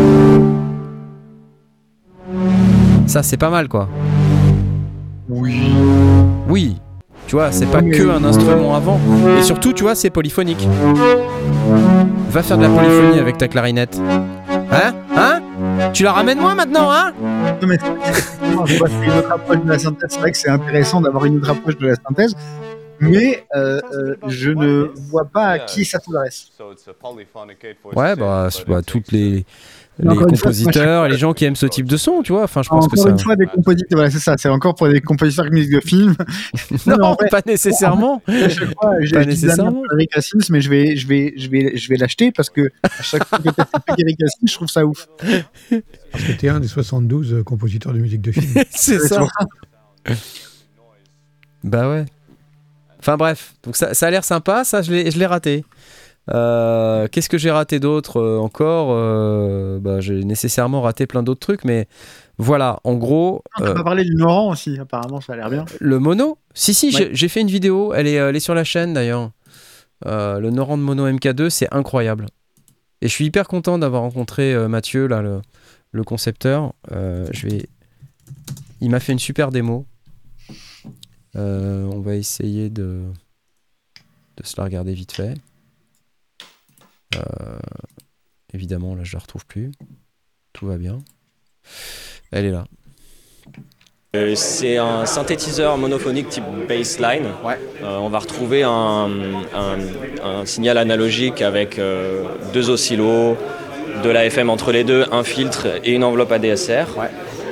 Ça 3.10 3.24
c'est 3.24 3.36
pas 3.36 3.50
mal 3.50 3.68
quoi. 3.68 3.88
Oui. 5.28 5.72
Oui. 6.48 6.76
Tu 7.26 7.34
vois, 7.34 7.50
c'est 7.50 7.66
pas 7.66 7.82
que 7.82 8.08
un 8.08 8.22
instrument 8.22 8.76
avant. 8.76 9.00
Et 9.36 9.42
surtout, 9.42 9.72
tu 9.72 9.82
vois, 9.82 9.96
c'est 9.96 10.10
polyphonique. 10.10 10.64
Va 12.30 12.44
faire 12.44 12.56
de 12.56 12.62
la 12.62 12.68
polyphonie 12.68 13.18
avec 13.18 13.36
ta 13.36 13.48
clarinette. 13.48 14.00
Hein? 14.70 14.94
Hein? 15.16 15.90
Tu 15.92 16.04
la 16.04 16.12
ramènes 16.12 16.38
moi 16.38 16.54
maintenant, 16.54 16.88
hein? 16.92 17.12
Non, 17.60 17.66
mais 17.66 17.78
je 18.66 18.78
vois, 18.78 18.88
une 18.88 19.10
autre 19.10 19.32
approche 19.32 19.58
de 19.58 19.68
la 19.68 19.78
synthèse. 19.80 20.10
C'est 20.10 20.20
vrai 20.20 20.30
que 20.30 20.36
c'est 20.36 20.50
intéressant 20.50 21.00
d'avoir 21.00 21.24
une 21.24 21.38
autre 21.38 21.50
approche 21.50 21.78
de 21.78 21.88
la 21.88 21.94
synthèse, 21.96 22.36
mais 23.00 23.44
euh, 23.56 23.80
euh, 23.92 24.16
je 24.28 24.50
ne 24.50 24.92
vois 25.10 25.24
pas 25.24 25.46
à 25.46 25.58
qui 25.58 25.84
ça 25.84 25.98
s'adresse. 25.98 26.52
Ouais, 27.96 28.14
bah, 28.14 28.48
bah, 28.68 28.82
toutes 28.82 29.10
les, 29.10 29.44
les 30.02 30.14
fois, 30.14 30.26
compositeurs 30.26 31.06
et 31.06 31.08
les 31.08 31.18
gens 31.18 31.32
qui 31.32 31.44
aiment 31.44 31.56
ce 31.56 31.66
type 31.66 31.86
de 31.86 31.96
son, 31.96 32.22
tu 32.22 32.32
vois. 32.32 32.44
Enfin, 32.44 32.62
je 32.62 32.68
pense 32.68 32.86
que 32.88 32.92
Encore 32.92 33.04
ça. 33.04 33.10
une 33.10 33.18
fois, 33.18 33.36
des 33.36 33.46
compositeurs, 33.46 33.88
voilà, 33.92 34.10
c'est 34.10 34.18
ça, 34.18 34.36
c'est 34.38 34.48
encore 34.48 34.74
pour 34.74 34.88
des 34.88 35.00
compositeurs 35.00 35.44
de 35.44 35.50
musique 35.50 35.72
de 35.72 35.80
film. 35.80 36.14
Non, 36.86 37.14
vrai, 37.14 37.28
pas 37.30 37.42
nécessairement. 37.46 38.22
à 38.26 38.48
chaque 38.48 38.72
fois, 38.80 38.94
j'ai 39.00 39.14
Pas 39.14 39.24
nécessairement. 39.24 39.82
Eric 39.94 40.16
Hassins, 40.16 40.38
mais 40.50 40.60
je 40.60 40.70
vais, 40.70 40.96
je 40.96 41.06
vais, 41.06 41.34
je 41.36 41.50
vais, 41.50 41.76
je 41.76 41.88
vais 41.88 41.96
l'acheter 41.96 42.32
parce 42.32 42.50
que 42.50 42.62
à 42.82 43.02
chaque 43.02 43.24
fois 43.26 43.38
que 43.38 43.44
tu 43.44 43.50
Eric 43.98 44.22
Hassins, 44.22 44.46
je 44.46 44.54
trouve 44.54 44.68
ça 44.68 44.84
ouf. 44.86 45.08
Parce 46.12 46.24
que 46.24 46.32
t'es 46.32 46.48
un 46.48 46.60
des 46.60 46.68
72 46.68 47.32
euh, 47.34 47.42
compositeurs 47.42 47.92
de 47.92 47.98
musique 47.98 48.20
de 48.22 48.32
film. 48.32 48.52
c'est 48.70 48.98
ça. 48.98 49.26
Bah 51.62 51.90
ouais. 51.90 52.06
Enfin 52.98 53.16
bref, 53.16 53.54
donc 53.62 53.76
ça, 53.76 53.94
ça 53.94 54.06
a 54.06 54.10
l'air 54.10 54.24
sympa, 54.24 54.64
ça 54.64 54.82
je 54.82 54.90
l'ai 54.92 55.10
je 55.10 55.18
l'ai 55.18 55.26
raté. 55.26 55.64
Euh, 56.28 57.08
Qu'est-ce 57.08 57.28
que 57.28 57.38
j'ai 57.38 57.50
raté 57.50 57.80
d'autre 57.80 58.18
euh, 58.20 58.38
encore 58.38 58.88
Euh, 58.92 59.78
bah, 59.80 60.00
J'ai 60.00 60.22
nécessairement 60.24 60.82
raté 60.82 61.06
plein 61.06 61.22
d'autres 61.22 61.40
trucs, 61.40 61.64
mais 61.64 61.88
voilà, 62.38 62.78
en 62.84 62.94
gros, 62.94 63.42
On 63.58 63.64
va 63.64 63.82
parler 63.82 64.04
du 64.04 64.14
Noran 64.14 64.50
aussi, 64.50 64.78
apparemment, 64.78 65.20
ça 65.20 65.32
a 65.32 65.36
l'air 65.36 65.50
bien. 65.50 65.64
le 65.80 65.98
mono, 65.98 66.38
si 66.54 66.72
si, 66.74 66.94
Ouais. 66.94 67.10
j'ai- 67.12 67.28
fait 67.28 67.40
une 67.40 67.48
vidéo, 67.50 67.92
elle 67.94 68.06
est, 68.06 68.14
elle 68.14 68.36
est 68.36 68.40
sur 68.40 68.54
la 68.54 68.64
chaîne 68.64 68.92
d'ailleurs. 68.94 69.30
Le 70.06 70.48
Noran 70.50 70.78
de 70.78 70.82
Mono 70.82 71.06
MK2, 71.08 71.48
c'est 71.50 71.72
incroyable. 71.74 72.26
Et 73.02 73.08
je 73.08 73.12
suis 73.12 73.24
hyper 73.26 73.48
content 73.48 73.78
d'avoir 73.78 74.02
rencontré 74.02 74.54
Mathieu, 74.68 75.06
là, 75.06 75.22
le, 75.22 75.40
le 75.92 76.04
concepteur. 76.04 76.72
Je 76.90 77.46
vais... 77.48 77.66
Il 78.82 78.90
m'a 78.90 79.00
fait 79.00 79.12
une 79.12 79.18
super 79.18 79.50
démo. 79.50 79.84
Euh, 81.36 81.84
on 81.92 82.00
va 82.00 82.14
essayer 82.16 82.70
de, 82.70 83.02
de 84.38 84.46
se 84.46 84.54
la 84.56 84.64
regarder 84.64 84.94
vite 84.94 85.12
fait. 85.12 85.34
Euh, 87.16 87.20
évidemment, 88.54 88.94
là, 88.94 89.02
je 89.04 89.12
la 89.14 89.20
retrouve 89.20 89.46
plus. 89.46 89.70
Tout 90.52 90.66
va 90.66 90.76
bien. 90.76 90.98
Elle 92.32 92.46
est 92.46 92.50
là. 92.50 92.64
Euh, 94.16 94.34
c'est 94.34 94.76
un 94.76 95.06
synthétiseur 95.06 95.78
monophonique 95.78 96.28
type 96.28 96.44
baseline. 96.68 97.26
Euh, 97.82 97.96
on 97.98 98.08
va 98.08 98.18
retrouver 98.18 98.64
un, 98.64 99.08
un- 99.54 100.24
un 100.24 100.44
signal 100.46 100.78
analogique 100.78 101.42
avec 101.42 101.78
euh, 101.78 102.24
deux 102.52 102.70
oscillos, 102.70 103.36
de 104.02 104.08
la 104.10 104.24
FM 104.26 104.50
entre 104.50 104.72
les 104.72 104.82
deux, 104.82 105.04
un 105.12 105.22
filtre 105.22 105.68
et 105.84 105.92
une 105.92 106.02
enveloppe 106.02 106.32
ADSR. 106.32 106.86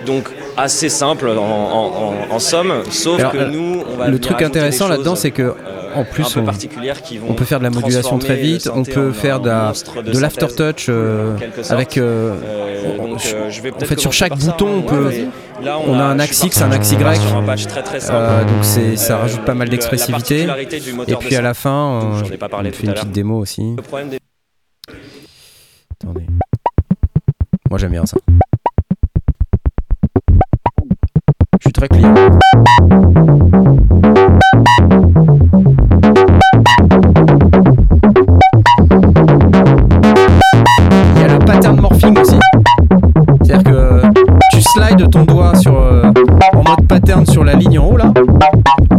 Donc 0.07 0.31
assez 0.57 0.89
simple 0.89 1.29
en, 1.29 1.37
en- 1.37 2.13
en- 2.29 2.35
en 2.35 2.39
somme, 2.41 2.83
sauf 2.91 3.21
Alors, 3.21 3.33
que 3.33 3.39
euh, 3.39 3.49
nous, 3.51 3.85
on 3.89 3.97
va 3.97 4.09
le 4.09 4.19
truc 4.19 4.43
intéressant 4.43 4.89
là-dedans, 4.89 5.15
c'est 5.15 5.31
que 5.31 5.43
euh, 5.43 5.55
en 5.95 6.05
plus, 6.05 6.37
on, 6.37 6.45
qui 7.03 7.19
vont 7.19 7.29
on 7.31 7.35
peut 7.35 7.45
faire 7.45 7.59
de 7.59 7.65
la 7.65 7.71
modulation 7.71 8.19
très 8.19 8.37
vite, 8.37 8.69
on 8.73 8.85
synthé 8.85 8.93
peut 8.93 9.13
faire 9.13 9.41
un 9.41 9.73
de 10.03 10.19
l'aftertouch 10.19 10.87
euh, 10.89 11.37
avec. 11.71 11.97
euh, 11.99 12.35
Euh, 12.43 12.97
on- 12.99 13.09
donc, 13.09 13.21
euh, 13.27 13.51
je 13.51 13.61
vais 13.63 13.73
en 13.73 13.79
fait, 13.81 13.99
sur 13.99 14.13
chaque 14.13 14.39
ça, 14.39 14.51
bouton, 14.53 14.69
on 14.69 14.79
hein. 14.81 14.83
peut. 14.87 15.13
Là, 15.63 15.79
on 15.85 15.95
a 15.99 16.05
un 16.05 16.19
axe 16.21 16.43
X, 16.45 16.63
un 16.63 16.71
axe 16.71 16.93
Y. 16.93 17.21
un 17.35 17.43
très, 17.67 17.83
très. 17.83 18.11
Euh, 18.11 18.45
donc 18.45 18.63
c'est, 18.63 18.97
ça 18.97 19.15
Euh, 19.15 19.23
rajoute 19.23 19.45
pas 19.45 19.55
mal 19.55 19.69
d'expressivité. 19.69 20.47
Et 21.09 21.17
puis 21.17 21.35
à 21.37 21.43
la 21.43 21.55
fin, 21.55 22.01
euh, 22.03 22.25
ai 22.33 22.37
pas 22.37 22.49
parlé 22.49 22.71
on 22.71 22.73
fait 22.73 22.87
une 22.87 22.93
petite 22.95 23.11
démo 23.13 23.39
aussi. 23.39 23.75
Des 24.11 24.19
Attendez. 26.01 26.27
Moi 27.71 27.79
j'aime 27.79 27.91
bien 27.91 28.07
ça. 28.07 28.17
Je 31.61 31.65
suis 31.67 31.73
très 31.73 31.89
client. 31.89 32.15
La 47.49 47.55
ligne 47.55 47.79
en 47.79 47.87
haut 47.87 47.97
là. 47.97 48.13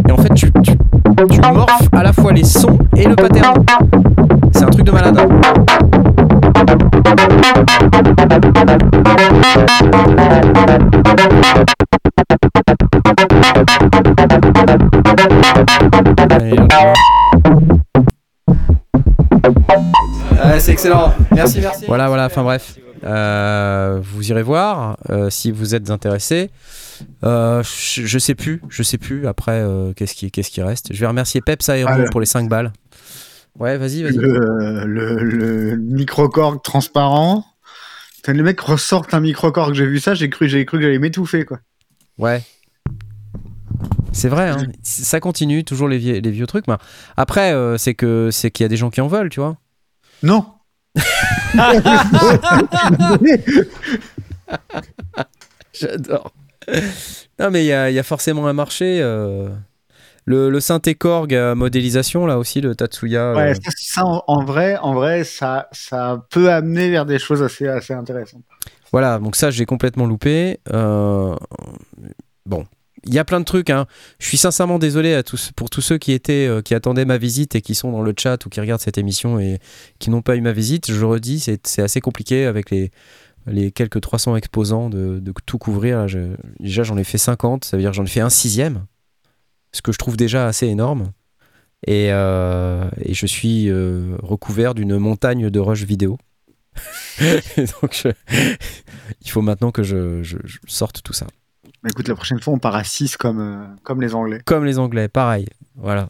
Et 0.08 0.12
en 0.12 0.16
fait, 0.16 0.34
tu, 0.34 0.50
tu, 0.62 0.72
tu 1.30 1.40
morphes 1.52 1.88
à 1.92 2.02
la 2.02 2.12
fois 2.12 2.32
les 2.32 2.44
sons 2.44 2.78
et 2.96 3.06
le 3.06 3.14
pattern. 3.14 3.64
C'est 4.52 4.64
un 4.64 4.70
truc 4.70 4.84
de 4.84 4.90
malade. 4.90 5.18
Hop. 5.18 5.30
c'est 20.58 20.72
excellent. 20.72 21.14
Merci, 21.30 21.60
merci. 21.60 21.84
Voilà, 21.86 22.08
voilà. 22.08 22.26
Enfin 22.26 22.42
bref, 22.42 22.74
Euh, 23.04 24.00
vous 24.02 24.30
irez 24.30 24.42
voir 24.42 24.98
euh, 25.10 25.30
si 25.30 25.50
vous 25.50 25.74
êtes 25.74 25.90
intéressé. 25.90 26.50
Euh, 27.24 27.62
je, 27.62 28.04
je 28.06 28.18
sais 28.18 28.34
plus, 28.34 28.60
je 28.68 28.82
sais 28.82 28.98
plus. 28.98 29.26
Après, 29.26 29.64
qu'est-ce 29.96 30.14
qui, 30.14 30.30
qu'est-ce 30.30 30.50
qui 30.50 30.62
reste 30.62 30.92
Je 30.92 31.00
vais 31.00 31.06
remercier 31.06 31.40
Peps 31.40 31.68
Aero 31.68 31.88
Ah, 31.90 32.04
pour 32.10 32.20
les 32.20 32.26
5 32.26 32.48
balles. 32.48 32.72
Ouais, 33.58 33.78
vas-y, 33.78 34.02
vas-y. 34.02 34.16
Le, 34.16 34.84
le, 34.86 35.16
le 35.24 35.76
microcorg 35.76 36.62
transparent. 36.62 37.44
Quand 38.22 38.32
les 38.32 38.42
mecs 38.42 38.60
ressortent 38.60 39.14
un 39.14 39.20
microcorg, 39.20 39.72
j'ai 39.74 39.86
vu 39.86 39.98
ça, 39.98 40.14
j'ai 40.14 40.28
cru, 40.28 40.48
j'ai 40.48 40.64
cru 40.66 40.76
que 40.78 40.84
j'allais 40.84 40.98
m'étouffer, 40.98 41.44
quoi. 41.46 41.58
Ouais. 42.18 42.42
C'est 44.12 44.28
vrai, 44.28 44.50
hein. 44.50 44.66
ça 44.82 45.20
continue, 45.20 45.64
toujours 45.64 45.88
les, 45.88 45.96
vieux- 45.96 46.18
les 46.18 46.30
vieux 46.30 46.46
trucs. 46.46 46.66
mais 46.68 46.74
après, 47.16 47.54
c'est 47.78 47.94
que 47.94 48.28
c'est 48.30 48.50
qu'il 48.50 48.64
y 48.64 48.66
a 48.66 48.68
des 48.68 48.76
gens 48.76 48.90
qui 48.90 49.00
en 49.00 49.06
veulent, 49.08 49.30
tu 49.30 49.40
vois. 49.40 49.56
Non. 50.22 50.44
J'adore. 55.72 56.32
Non, 57.38 57.50
mais 57.50 57.64
il 57.64 57.66
y 57.68 57.72
a, 57.72 57.90
il 57.90 57.94
y 57.94 57.98
a 57.98 58.02
forcément 58.02 58.46
un 58.46 58.52
marché. 58.52 59.00
euh. 59.02 59.48
Le, 60.26 60.50
le 60.50 60.60
synthé 60.60 60.94
Korg 60.94 61.34
à 61.34 61.54
modélisation, 61.54 62.26
là 62.26 62.38
aussi, 62.38 62.60
le 62.60 62.74
Tatsuya. 62.76 63.32
Ouais, 63.34 63.50
euh, 63.50 63.54
ça, 63.54 63.70
ça, 63.76 64.04
en, 64.04 64.22
en 64.26 64.44
vrai, 64.44 64.76
en 64.76 64.92
vrai, 64.94 65.24
ça, 65.24 65.68
ça 65.72 66.24
peut 66.30 66.52
amener 66.52 66.90
vers 66.90 67.06
des 67.06 67.18
choses 67.18 67.42
assez, 67.42 67.66
assez 67.66 67.94
intéressantes. 67.94 68.42
Voilà, 68.92 69.18
donc 69.18 69.34
ça, 69.34 69.50
j'ai 69.50 69.64
complètement 69.66 70.06
loupé. 70.06 70.60
Euh, 70.72 71.34
Bon, 72.46 72.64
il 73.04 73.14
y 73.14 73.18
a 73.18 73.24
plein 73.24 73.40
de 73.40 73.44
trucs. 73.44 73.70
Hein. 73.70 73.86
Je 74.18 74.26
suis 74.26 74.36
sincèrement 74.36 74.78
désolé 74.78 75.20
pour 75.56 75.70
tous 75.70 75.80
ceux 75.80 75.98
euh, 75.98 76.62
qui 76.62 76.74
attendaient 76.74 77.04
ma 77.04 77.18
visite 77.18 77.54
et 77.54 77.62
qui 77.62 77.74
sont 77.74 77.92
dans 77.92 78.02
le 78.02 78.14
chat 78.16 78.44
ou 78.44 78.48
qui 78.48 78.60
regardent 78.60 78.80
cette 78.80 78.98
émission 78.98 79.38
et 79.38 79.58
qui 79.98 80.10
n'ont 80.10 80.22
pas 80.22 80.36
eu 80.36 80.40
ma 80.40 80.52
visite. 80.52 80.92
Je 80.92 81.04
redis, 81.04 81.40
c'est 81.40 81.82
assez 81.82 82.00
compliqué 82.00 82.46
avec 82.46 82.70
les, 82.70 82.90
quelques 83.72 84.00
300 84.00 84.36
exposants 84.36 84.90
de, 84.90 85.22
tout 85.46 85.58
couvrir. 85.58 86.06
Déjà, 86.58 86.82
j'en 86.82 86.96
ai 86.96 87.04
fait 87.04 87.18
50, 87.18 87.64
ça 87.64 87.76
veut 87.76 87.82
dire 87.82 87.92
j'en 87.92 88.04
ai 88.04 88.08
fait 88.08 88.20
un 88.20 88.30
sixième, 88.30 88.86
ce 89.72 89.82
que 89.82 89.92
je 89.92 89.98
trouve 89.98 90.16
déjà 90.16 90.46
assez 90.46 90.66
énorme. 90.66 91.12
Et, 91.86 92.12
euh, 92.12 92.90
je 93.08 93.26
suis 93.26 93.70
euh, 93.70 94.16
recouvert 94.22 94.74
d'une 94.74 94.98
montagne 94.98 95.48
de 95.48 95.60
rush 95.60 95.84
vidéo. 95.84 96.18
Donc, 97.56 98.04
il 99.22 99.30
faut 99.30 99.42
maintenant 99.42 99.70
que 99.70 99.82
je 99.82 100.22
sorte 100.66 101.02
tout 101.02 101.14
ça. 101.14 101.26
Bah, 101.82 101.90
écoute, 101.90 102.08
la 102.08 102.14
prochaine 102.14 102.40
fois, 102.40 102.52
on 102.52 102.58
part 102.58 102.74
à 102.74 102.84
6 102.84 103.16
comme, 103.16 103.40
euh, 103.40 103.66
comme 103.82 104.00
les 104.00 104.14
Anglais. 104.14 104.40
Comme 104.44 104.64
les 104.64 104.78
Anglais, 104.78 105.08
pareil. 105.08 105.46
Voilà. 105.76 106.08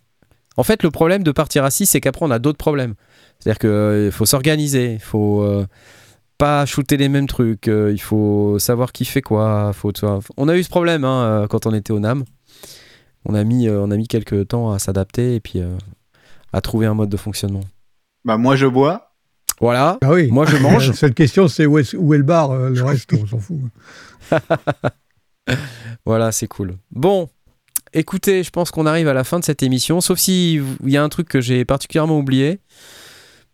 En 0.56 0.62
fait, 0.62 0.82
le 0.82 0.90
problème 0.90 1.22
de 1.22 1.32
partir 1.32 1.64
à 1.64 1.70
6, 1.70 1.86
c'est 1.86 2.00
qu'après, 2.00 2.24
on 2.24 2.30
a 2.30 2.38
d'autres 2.38 2.58
problèmes. 2.58 2.94
C'est-à-dire 3.38 3.58
qu'il 3.58 4.12
faut 4.12 4.26
s'organiser, 4.26 4.94
il 4.94 5.00
faut 5.00 5.42
euh, 5.42 5.66
pas 6.36 6.66
shooter 6.66 6.96
les 6.96 7.08
mêmes 7.08 7.26
trucs, 7.26 7.68
euh, 7.68 7.92
il 7.92 8.00
faut 8.00 8.58
savoir 8.58 8.92
qui 8.92 9.04
fait 9.04 9.22
quoi. 9.22 9.72
Faut, 9.72 9.92
on 10.36 10.48
a 10.48 10.56
eu 10.56 10.62
ce 10.62 10.68
problème 10.68 11.04
hein, 11.04 11.22
euh, 11.22 11.46
quand 11.46 11.66
on 11.66 11.72
était 11.72 11.92
au 11.92 12.00
NAM. 12.00 12.24
On 13.24 13.34
a 13.34 13.44
mis, 13.44 13.68
euh, 13.68 13.80
on 13.80 13.90
a 13.90 13.96
mis 13.96 14.08
quelques 14.08 14.48
temps 14.48 14.72
à 14.72 14.78
s'adapter 14.78 15.34
et 15.34 15.40
puis 15.40 15.60
euh, 15.60 15.76
à 16.52 16.60
trouver 16.60 16.86
un 16.86 16.94
mode 16.94 17.10
de 17.10 17.16
fonctionnement. 17.16 17.60
Bah, 18.24 18.36
moi, 18.36 18.56
je 18.56 18.66
bois. 18.66 19.12
Voilà. 19.60 19.98
Ah 20.02 20.12
oui. 20.12 20.30
Moi, 20.30 20.46
je 20.46 20.56
mange. 20.62 20.88
La 20.88 20.94
seule 20.94 21.14
question, 21.14 21.48
c'est 21.48 21.66
où 21.66 21.78
est, 21.78 21.94
où 21.94 22.14
est 22.14 22.18
le 22.18 22.24
bar 22.24 22.50
euh, 22.50 22.70
Le 22.70 22.82
reste, 22.82 23.12
on 23.12 23.26
s'en 23.26 23.38
fout. 23.38 23.60
Voilà, 26.06 26.32
c'est 26.32 26.48
cool. 26.48 26.76
Bon, 26.90 27.28
écoutez, 27.92 28.42
je 28.42 28.50
pense 28.50 28.70
qu'on 28.70 28.86
arrive 28.86 29.08
à 29.08 29.12
la 29.12 29.24
fin 29.24 29.38
de 29.38 29.44
cette 29.44 29.62
émission, 29.62 30.00
sauf 30.00 30.18
si 30.18 30.54
il 30.82 30.90
y 30.90 30.96
a 30.96 31.02
un 31.02 31.08
truc 31.08 31.28
que 31.28 31.40
j'ai 31.40 31.64
particulièrement 31.64 32.18
oublié. 32.18 32.60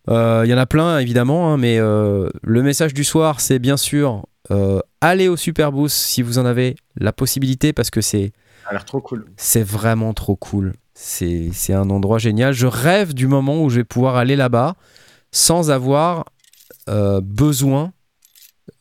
Euh, 0.09 0.43
Il 0.45 0.49
y 0.49 0.53
en 0.53 0.57
a 0.57 0.65
plein, 0.65 0.99
évidemment, 0.99 1.51
hein, 1.53 1.57
mais 1.57 1.77
euh, 1.79 2.29
le 2.41 2.63
message 2.63 2.93
du 2.93 3.03
soir, 3.03 3.41
c'est 3.41 3.59
bien 3.59 3.77
sûr 3.77 4.25
euh, 4.49 4.79
allez 5.01 5.27
au 5.27 5.35
Superboost 5.35 5.95
si 5.95 6.21
vous 6.21 6.39
en 6.39 6.45
avez 6.45 6.75
la 6.95 7.11
possibilité, 7.11 7.73
parce 7.73 7.89
que 7.89 7.99
c'est 8.01 8.31
trop 8.85 9.01
cool. 9.01 9.25
c'est 9.35 9.63
vraiment 9.63 10.13
trop 10.13 10.35
cool. 10.35 10.73
C'est 10.93 11.49
c'est 11.53 11.73
un 11.73 11.89
endroit 11.89 12.17
génial. 12.17 12.53
Je 12.53 12.67
rêve 12.67 13.13
du 13.13 13.27
moment 13.27 13.61
où 13.61 13.69
je 13.69 13.77
vais 13.77 13.83
pouvoir 13.83 14.15
aller 14.15 14.35
là-bas 14.35 14.75
sans 15.31 15.69
avoir 15.69 16.25
euh, 16.89 17.19
besoin 17.21 17.91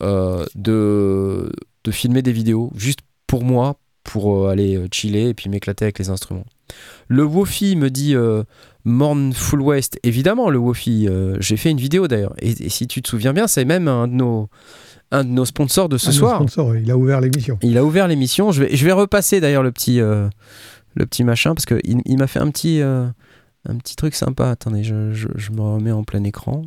de, 0.01 1.51
de 1.85 1.91
filmer 1.91 2.23
des 2.23 2.33
vidéos, 2.33 2.71
juste 2.77 3.01
pour 3.27 3.45
moi, 3.45 3.79
pour 4.05 4.45
euh, 4.47 4.51
aller 4.51 4.77
euh, 4.77 4.87
chiller 4.93 5.29
et 5.31 5.35
puis 5.35 5.49
m'éclater 5.51 5.85
avec 5.87 5.99
les 5.99 6.11
instruments. 6.11 6.47
Le 7.09 7.25
Wofi 7.25 7.77
me 7.77 7.91
dit 7.91 8.15
euh, 8.15 8.43
Morn 8.85 9.33
Full 9.33 9.61
West. 9.63 9.99
Évidemment, 10.03 10.51
le 10.51 10.59
Wofi. 10.59 11.07
euh, 11.09 11.37
J'ai 11.41 11.57
fait 11.57 11.71
une 11.71 11.79
vidéo 11.79 12.09
d'ailleurs. 12.09 12.35
Et, 12.41 12.51
et 12.51 12.69
si 12.69 12.87
tu 12.87 13.03
te 13.03 13.09
souviens 13.09 13.33
bien, 13.33 13.47
c'est 13.47 13.65
même 13.65 13.89
un 13.89 14.07
de 14.09 14.13
nos, 14.15 14.49
un 15.13 15.25
de 15.25 15.31
nos 15.31 15.45
sponsors 15.45 15.89
de 15.89 15.99
ce 15.99 16.09
Un 16.09 16.13
soir. 16.13 16.37
sponsors, 16.37 16.69
oui, 16.69 16.81
il 16.83 16.91
a 16.91 16.97
ouvert 16.97 17.21
l'émission. 17.21 17.59
Il 17.63 17.79
a 17.79 17.85
ouvert 17.85 18.09
l'émission. 18.09 18.51
Je 18.53 18.65
vais, 18.65 18.77
je 18.77 18.85
vais 18.85 18.93
repasser 18.93 19.41
d'ailleurs 19.41 19.63
le 19.63 19.71
petit, 19.73 20.01
euh, 20.01 20.29
le 20.95 21.07
petit 21.07 21.25
machin 21.25 21.55
parce 21.55 21.67
qu'il 21.67 21.81
il, 21.85 22.01
il 22.05 22.19
m'a 22.19 22.27
fait 22.27 22.41
un 22.41 22.51
petit, 22.51 22.81
un 22.81 23.13
petit 23.79 23.97
truc 23.97 24.15
sympa. 24.15 24.51
Attendez, 24.51 24.83
je, 24.85 25.13
je- 25.13 25.29
je 25.37 25.51
me 25.53 25.61
remets 25.61 25.93
en 25.93 26.03
plein 26.05 26.23
écran. 26.25 26.63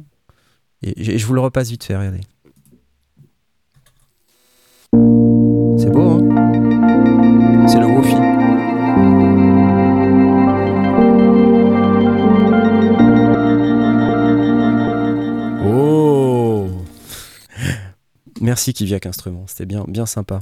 Et, 0.81 1.17
je 1.17 1.25
vous 1.25 1.33
le 1.33 1.41
repasse 1.41 1.69
vite 1.69 1.83
fait, 1.83 1.97
regardez. 1.97 2.21
Merci 18.59 18.73
Kiviak 18.73 19.05
Instrument, 19.05 19.45
c'était 19.47 19.65
bien, 19.65 19.85
bien 19.87 20.05
sympa. 20.05 20.41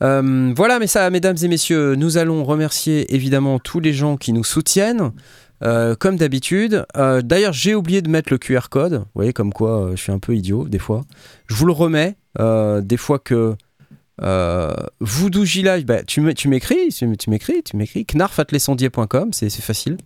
Euh, 0.00 0.52
voilà, 0.56 0.78
mais 0.78 0.86
ça, 0.86 1.10
mesdames 1.10 1.34
et 1.42 1.48
messieurs, 1.48 1.96
nous 1.96 2.18
allons 2.18 2.44
remercier 2.44 3.12
évidemment 3.16 3.58
tous 3.58 3.80
les 3.80 3.92
gens 3.92 4.16
qui 4.16 4.32
nous 4.32 4.44
soutiennent, 4.44 5.10
euh, 5.64 5.96
comme 5.96 6.14
d'habitude. 6.14 6.86
Euh, 6.96 7.22
D'ailleurs, 7.22 7.52
j'ai 7.52 7.74
oublié 7.74 8.00
de 8.00 8.08
mettre 8.08 8.32
le 8.32 8.38
QR 8.38 8.68
code. 8.70 8.92
Vous 8.98 9.04
voyez, 9.16 9.32
comme 9.32 9.52
quoi 9.52 9.90
je 9.96 10.00
suis 10.00 10.12
un 10.12 10.20
peu 10.20 10.36
idiot 10.36 10.68
des 10.68 10.78
fois. 10.78 11.04
Je 11.48 11.56
vous 11.56 11.66
le 11.66 11.72
remets. 11.72 12.14
des 12.38 12.96
fois 12.96 13.18
que 13.18 13.56
Voodoo 15.00 15.44
J 15.44 15.62
Live, 15.64 15.84
bah, 15.84 16.04
tu 16.04 16.20
m'é- 16.20 16.34
tu 16.34 16.46
m'écris, 16.46 16.90
tu 16.96 17.08
m'écris, 17.28 17.64
tu 17.64 17.76
m'écris. 17.76 18.06
knarfatlesondier.com, 18.14 19.32
c'est 19.32 19.50
facile. 19.50 19.96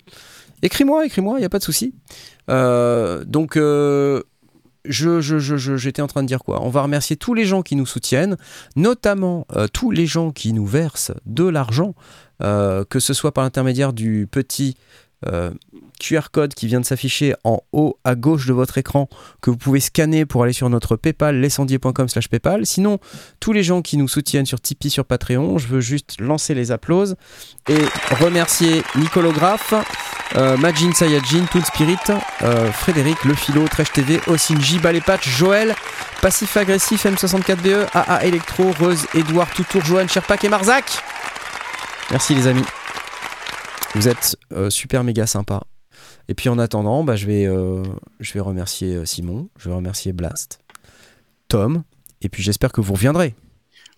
Écris-moi, 0.62 1.04
écris-moi, 1.04 1.34
il 1.36 1.40
n'y 1.40 1.46
a 1.46 1.50
pas 1.50 1.58
de 1.58 1.64
souci. 1.64 1.92
Donc, 2.48 3.58
je- 4.84 5.20
j'étais 5.76 6.02
en 6.02 6.06
train 6.06 6.22
de 6.22 6.28
dire 6.28 6.40
quoi? 6.44 6.62
On 6.62 6.70
va 6.70 6.82
remercier 6.82 7.16
tous 7.16 7.34
les 7.34 7.44
gens 7.44 7.62
qui 7.62 7.76
nous 7.76 7.86
soutiennent, 7.86 8.36
notamment 8.76 9.46
euh, 9.54 9.66
tous 9.72 9.90
les 9.90 10.06
gens 10.06 10.30
qui 10.30 10.52
nous 10.52 10.66
versent 10.66 11.12
de 11.26 11.44
l'argent, 11.44 11.94
euh, 12.42 12.84
que 12.88 13.00
ce 13.00 13.12
soit 13.14 13.32
par 13.32 13.44
l'intermédiaire 13.44 13.92
du 13.92 14.26
petit 14.30 14.76
euh, 15.26 15.50
QR 16.00 16.30
code 16.32 16.54
qui 16.54 16.66
vient 16.66 16.80
de 16.80 16.84
s'afficher 16.84 17.34
en 17.44 17.60
haut 17.72 17.98
à 18.04 18.14
gauche 18.14 18.46
de 18.46 18.52
votre 18.52 18.78
écran, 18.78 19.08
que 19.40 19.50
vous 19.50 19.56
pouvez 19.56 19.80
scanner 19.80 20.26
pour 20.26 20.42
aller 20.42 20.52
sur 20.52 20.68
notre 20.70 20.96
PayPal, 20.96 21.36
lescendier.com 21.40 22.08
slash 22.08 22.28
PayPal. 22.28 22.66
Sinon, 22.66 22.98
tous 23.38 23.52
les 23.52 23.62
gens 23.62 23.82
qui 23.82 23.96
nous 23.96 24.08
soutiennent 24.08 24.46
sur 24.46 24.60
Tipeee, 24.60 24.90
sur 24.90 25.04
Patreon, 25.04 25.58
je 25.58 25.68
veux 25.68 25.80
juste 25.80 26.20
lancer 26.20 26.54
les 26.54 26.72
applauses 26.72 27.16
et 27.68 27.78
remercier 28.20 28.82
Nicolographe, 28.96 29.74
euh, 30.36 30.56
Majin 30.56 30.92
Sayajin, 30.92 31.44
Toon 31.52 31.64
Spirit, 31.64 31.96
euh, 32.42 32.72
Frédéric, 32.72 33.24
Le 33.24 33.34
Philo, 33.34 33.66
Tresh 33.68 33.92
TV, 33.92 34.20
Osinji, 34.26 34.78
Balepatch, 34.78 35.28
Joël, 35.28 35.74
Passif 36.22 36.56
Agressif, 36.56 37.04
M64BE, 37.04 37.86
AA 37.92 38.24
Electro, 38.24 38.72
Reuse, 38.80 39.06
Edouard, 39.14 39.50
Toutour, 39.50 39.84
Johan, 39.84 40.08
Sherpak 40.08 40.44
et 40.44 40.48
Marzac. 40.48 40.84
Merci 42.10 42.34
les 42.34 42.46
amis. 42.46 42.64
Vous 43.94 44.08
êtes 44.08 44.36
euh, 44.52 44.70
super 44.70 45.04
méga 45.04 45.26
sympa. 45.26 45.62
Et 46.30 46.34
puis 46.34 46.48
en 46.48 46.58
attendant, 46.60 47.02
bah, 47.02 47.16
je, 47.16 47.26
vais, 47.26 47.44
euh, 47.44 47.82
je 48.20 48.32
vais 48.32 48.38
remercier 48.40 48.94
euh, 48.94 49.04
Simon, 49.04 49.48
je 49.58 49.68
vais 49.68 49.74
remercier 49.74 50.12
Blast, 50.12 50.60
Tom, 51.48 51.82
et 52.22 52.28
puis 52.28 52.40
j'espère 52.42 52.70
que 52.70 52.80
vous 52.80 52.92
reviendrez. 52.94 53.34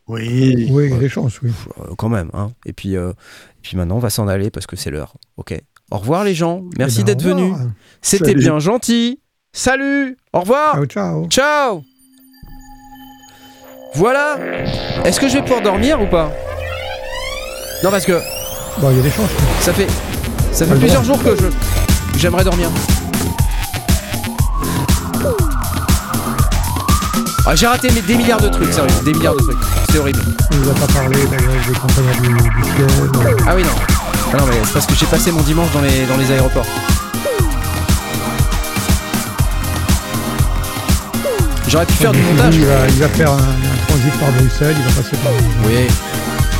Oui. 0.08 0.66
Oui, 0.70 0.86
il 0.86 0.90
y 0.92 0.94
a 0.94 0.98
des 0.98 1.10
chances, 1.10 1.42
oui. 1.42 1.50
Euh, 1.78 1.94
quand 1.96 2.08
même. 2.08 2.30
Hein. 2.32 2.50
Et, 2.64 2.72
puis, 2.72 2.96
euh, 2.96 3.10
et 3.10 3.60
puis 3.62 3.76
maintenant, 3.76 3.96
on 3.96 4.00
va 4.00 4.08
s'en 4.08 4.28
aller 4.28 4.50
parce 4.50 4.66
que 4.66 4.76
c'est 4.76 4.90
l'heure. 4.90 5.12
Ok. 5.36 5.54
Au 5.90 5.98
revoir 5.98 6.24
les 6.24 6.34
gens. 6.34 6.64
Merci 6.78 7.00
Eh 7.00 7.04
ben, 7.04 7.06
d'être 7.14 7.22
venus. 7.22 7.54
C'était 8.00 8.34
bien 8.34 8.58
gentil. 8.58 9.20
Salut. 9.52 10.16
Au 10.32 10.40
revoir. 10.40 10.72
Ciao, 10.74 10.86
ciao. 10.86 11.28
Ciao. 11.28 11.82
Voilà. 13.94 14.38
Est-ce 15.04 15.20
que 15.20 15.28
je 15.28 15.34
vais 15.34 15.42
pouvoir 15.42 15.60
dormir 15.60 16.00
ou 16.00 16.06
pas? 16.06 16.32
Non 17.84 17.90
parce 17.90 18.06
que 18.06 18.18
Bon, 18.80 18.90
il 18.90 18.96
y 18.96 19.00
a 19.00 19.02
des 19.02 19.10
chances. 19.10 19.30
ça 19.60 19.74
fait 19.74 19.86
ça 20.50 20.64
fait 20.66 20.72
le 20.74 20.80
plusieurs 20.80 21.04
jours 21.04 21.22
que 21.22 21.36
je 21.36 21.81
j'aimerais 22.22 22.44
dormir. 22.44 22.68
Ah, 27.44 27.56
j'ai 27.56 27.66
raté 27.66 27.88
mais 27.92 28.00
des 28.00 28.14
milliards 28.14 28.40
de 28.40 28.48
trucs, 28.48 28.72
sérieux, 28.72 28.88
des 29.04 29.12
milliards 29.12 29.34
de 29.34 29.40
trucs. 29.40 29.58
C'est 29.90 29.98
horrible. 29.98 30.20
On 30.52 30.56
nous 30.56 30.70
a 30.70 30.74
pas 30.74 30.86
parlé 30.92 31.16
d'ailleurs 31.26 31.52
des 31.66 31.74
conteneurs 31.74 32.14
du, 32.22 32.28
du 32.28 32.64
ciel. 32.76 32.86
Ah 33.48 33.56
oui 33.56 33.64
non. 33.64 33.70
Ah 34.32 34.36
non 34.36 34.46
mais 34.46 34.54
c'est 34.64 34.72
parce 34.72 34.86
que 34.86 34.94
j'ai 34.94 35.06
passé 35.06 35.32
mon 35.32 35.40
dimanche 35.40 35.72
dans 35.72 35.80
les 35.80 36.06
dans 36.06 36.16
les 36.16 36.30
aéroports. 36.30 36.66
J'aurais 41.66 41.86
pu 41.86 41.94
faire 41.94 42.12
du 42.12 42.22
montage. 42.22 42.54
Il 42.54 42.64
va, 42.66 42.86
il 42.88 43.00
va 43.00 43.08
faire 43.08 43.32
un, 43.32 43.38
un 43.38 43.86
transit 43.88 44.20
par 44.20 44.30
Bruxelles, 44.30 44.76
il 44.78 44.84
va 44.94 45.02
passer 45.02 45.16
par. 45.16 45.32
Oui. 45.66 45.88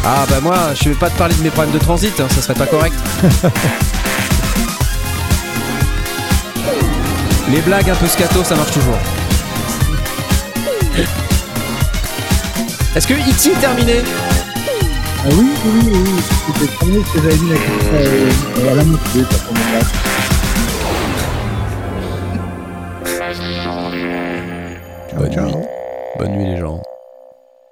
Ah 0.05 0.25
bah 0.29 0.41
moi, 0.43 0.57
je 0.75 0.89
vais 0.89 0.97
pas 0.97 1.09
te 1.09 1.17
parler 1.17 1.37
de 1.37 1.43
mes 1.45 1.51
problèmes 1.51 1.73
de 1.73 1.79
transit, 1.79 2.19
hein, 2.19 2.27
ça 2.35 2.43
serait 2.43 2.55
pas 2.55 2.67
correct. 2.67 2.97
Les 7.51 7.61
blagues 7.61 7.91
un 7.91 7.95
peu 7.95 8.07
scato, 8.07 8.43
ça 8.45 8.55
marche 8.55 8.73
toujours. 8.73 8.99
Est-ce 12.95 13.07
que 13.07 13.15
E.T. 13.15 13.51
est 13.51 13.61
terminé 13.61 13.95
Ah 15.25 15.29
oui, 15.31 15.51
oui, 15.65 15.81
oui, 15.85 15.93
oui. 15.93 16.23
C'était 16.47 16.73
terminé 16.77 17.03
ce 17.07 17.13
que 17.13 17.23
j'avais 17.23 17.37
dit 17.37 17.49
la 17.49 17.57
question 17.57 18.71
à 18.71 18.75
la 18.75 18.85
moitié, 18.85 19.23
ça 19.31 19.39
prend 19.39 19.55
mon 19.55 19.71
place. 19.71 19.93
Ciao, 25.11 25.27
ciao. 25.29 25.63
Bonne 26.19 26.33
nuit 26.33 26.47
les 26.47 26.59
gens. 26.59 26.81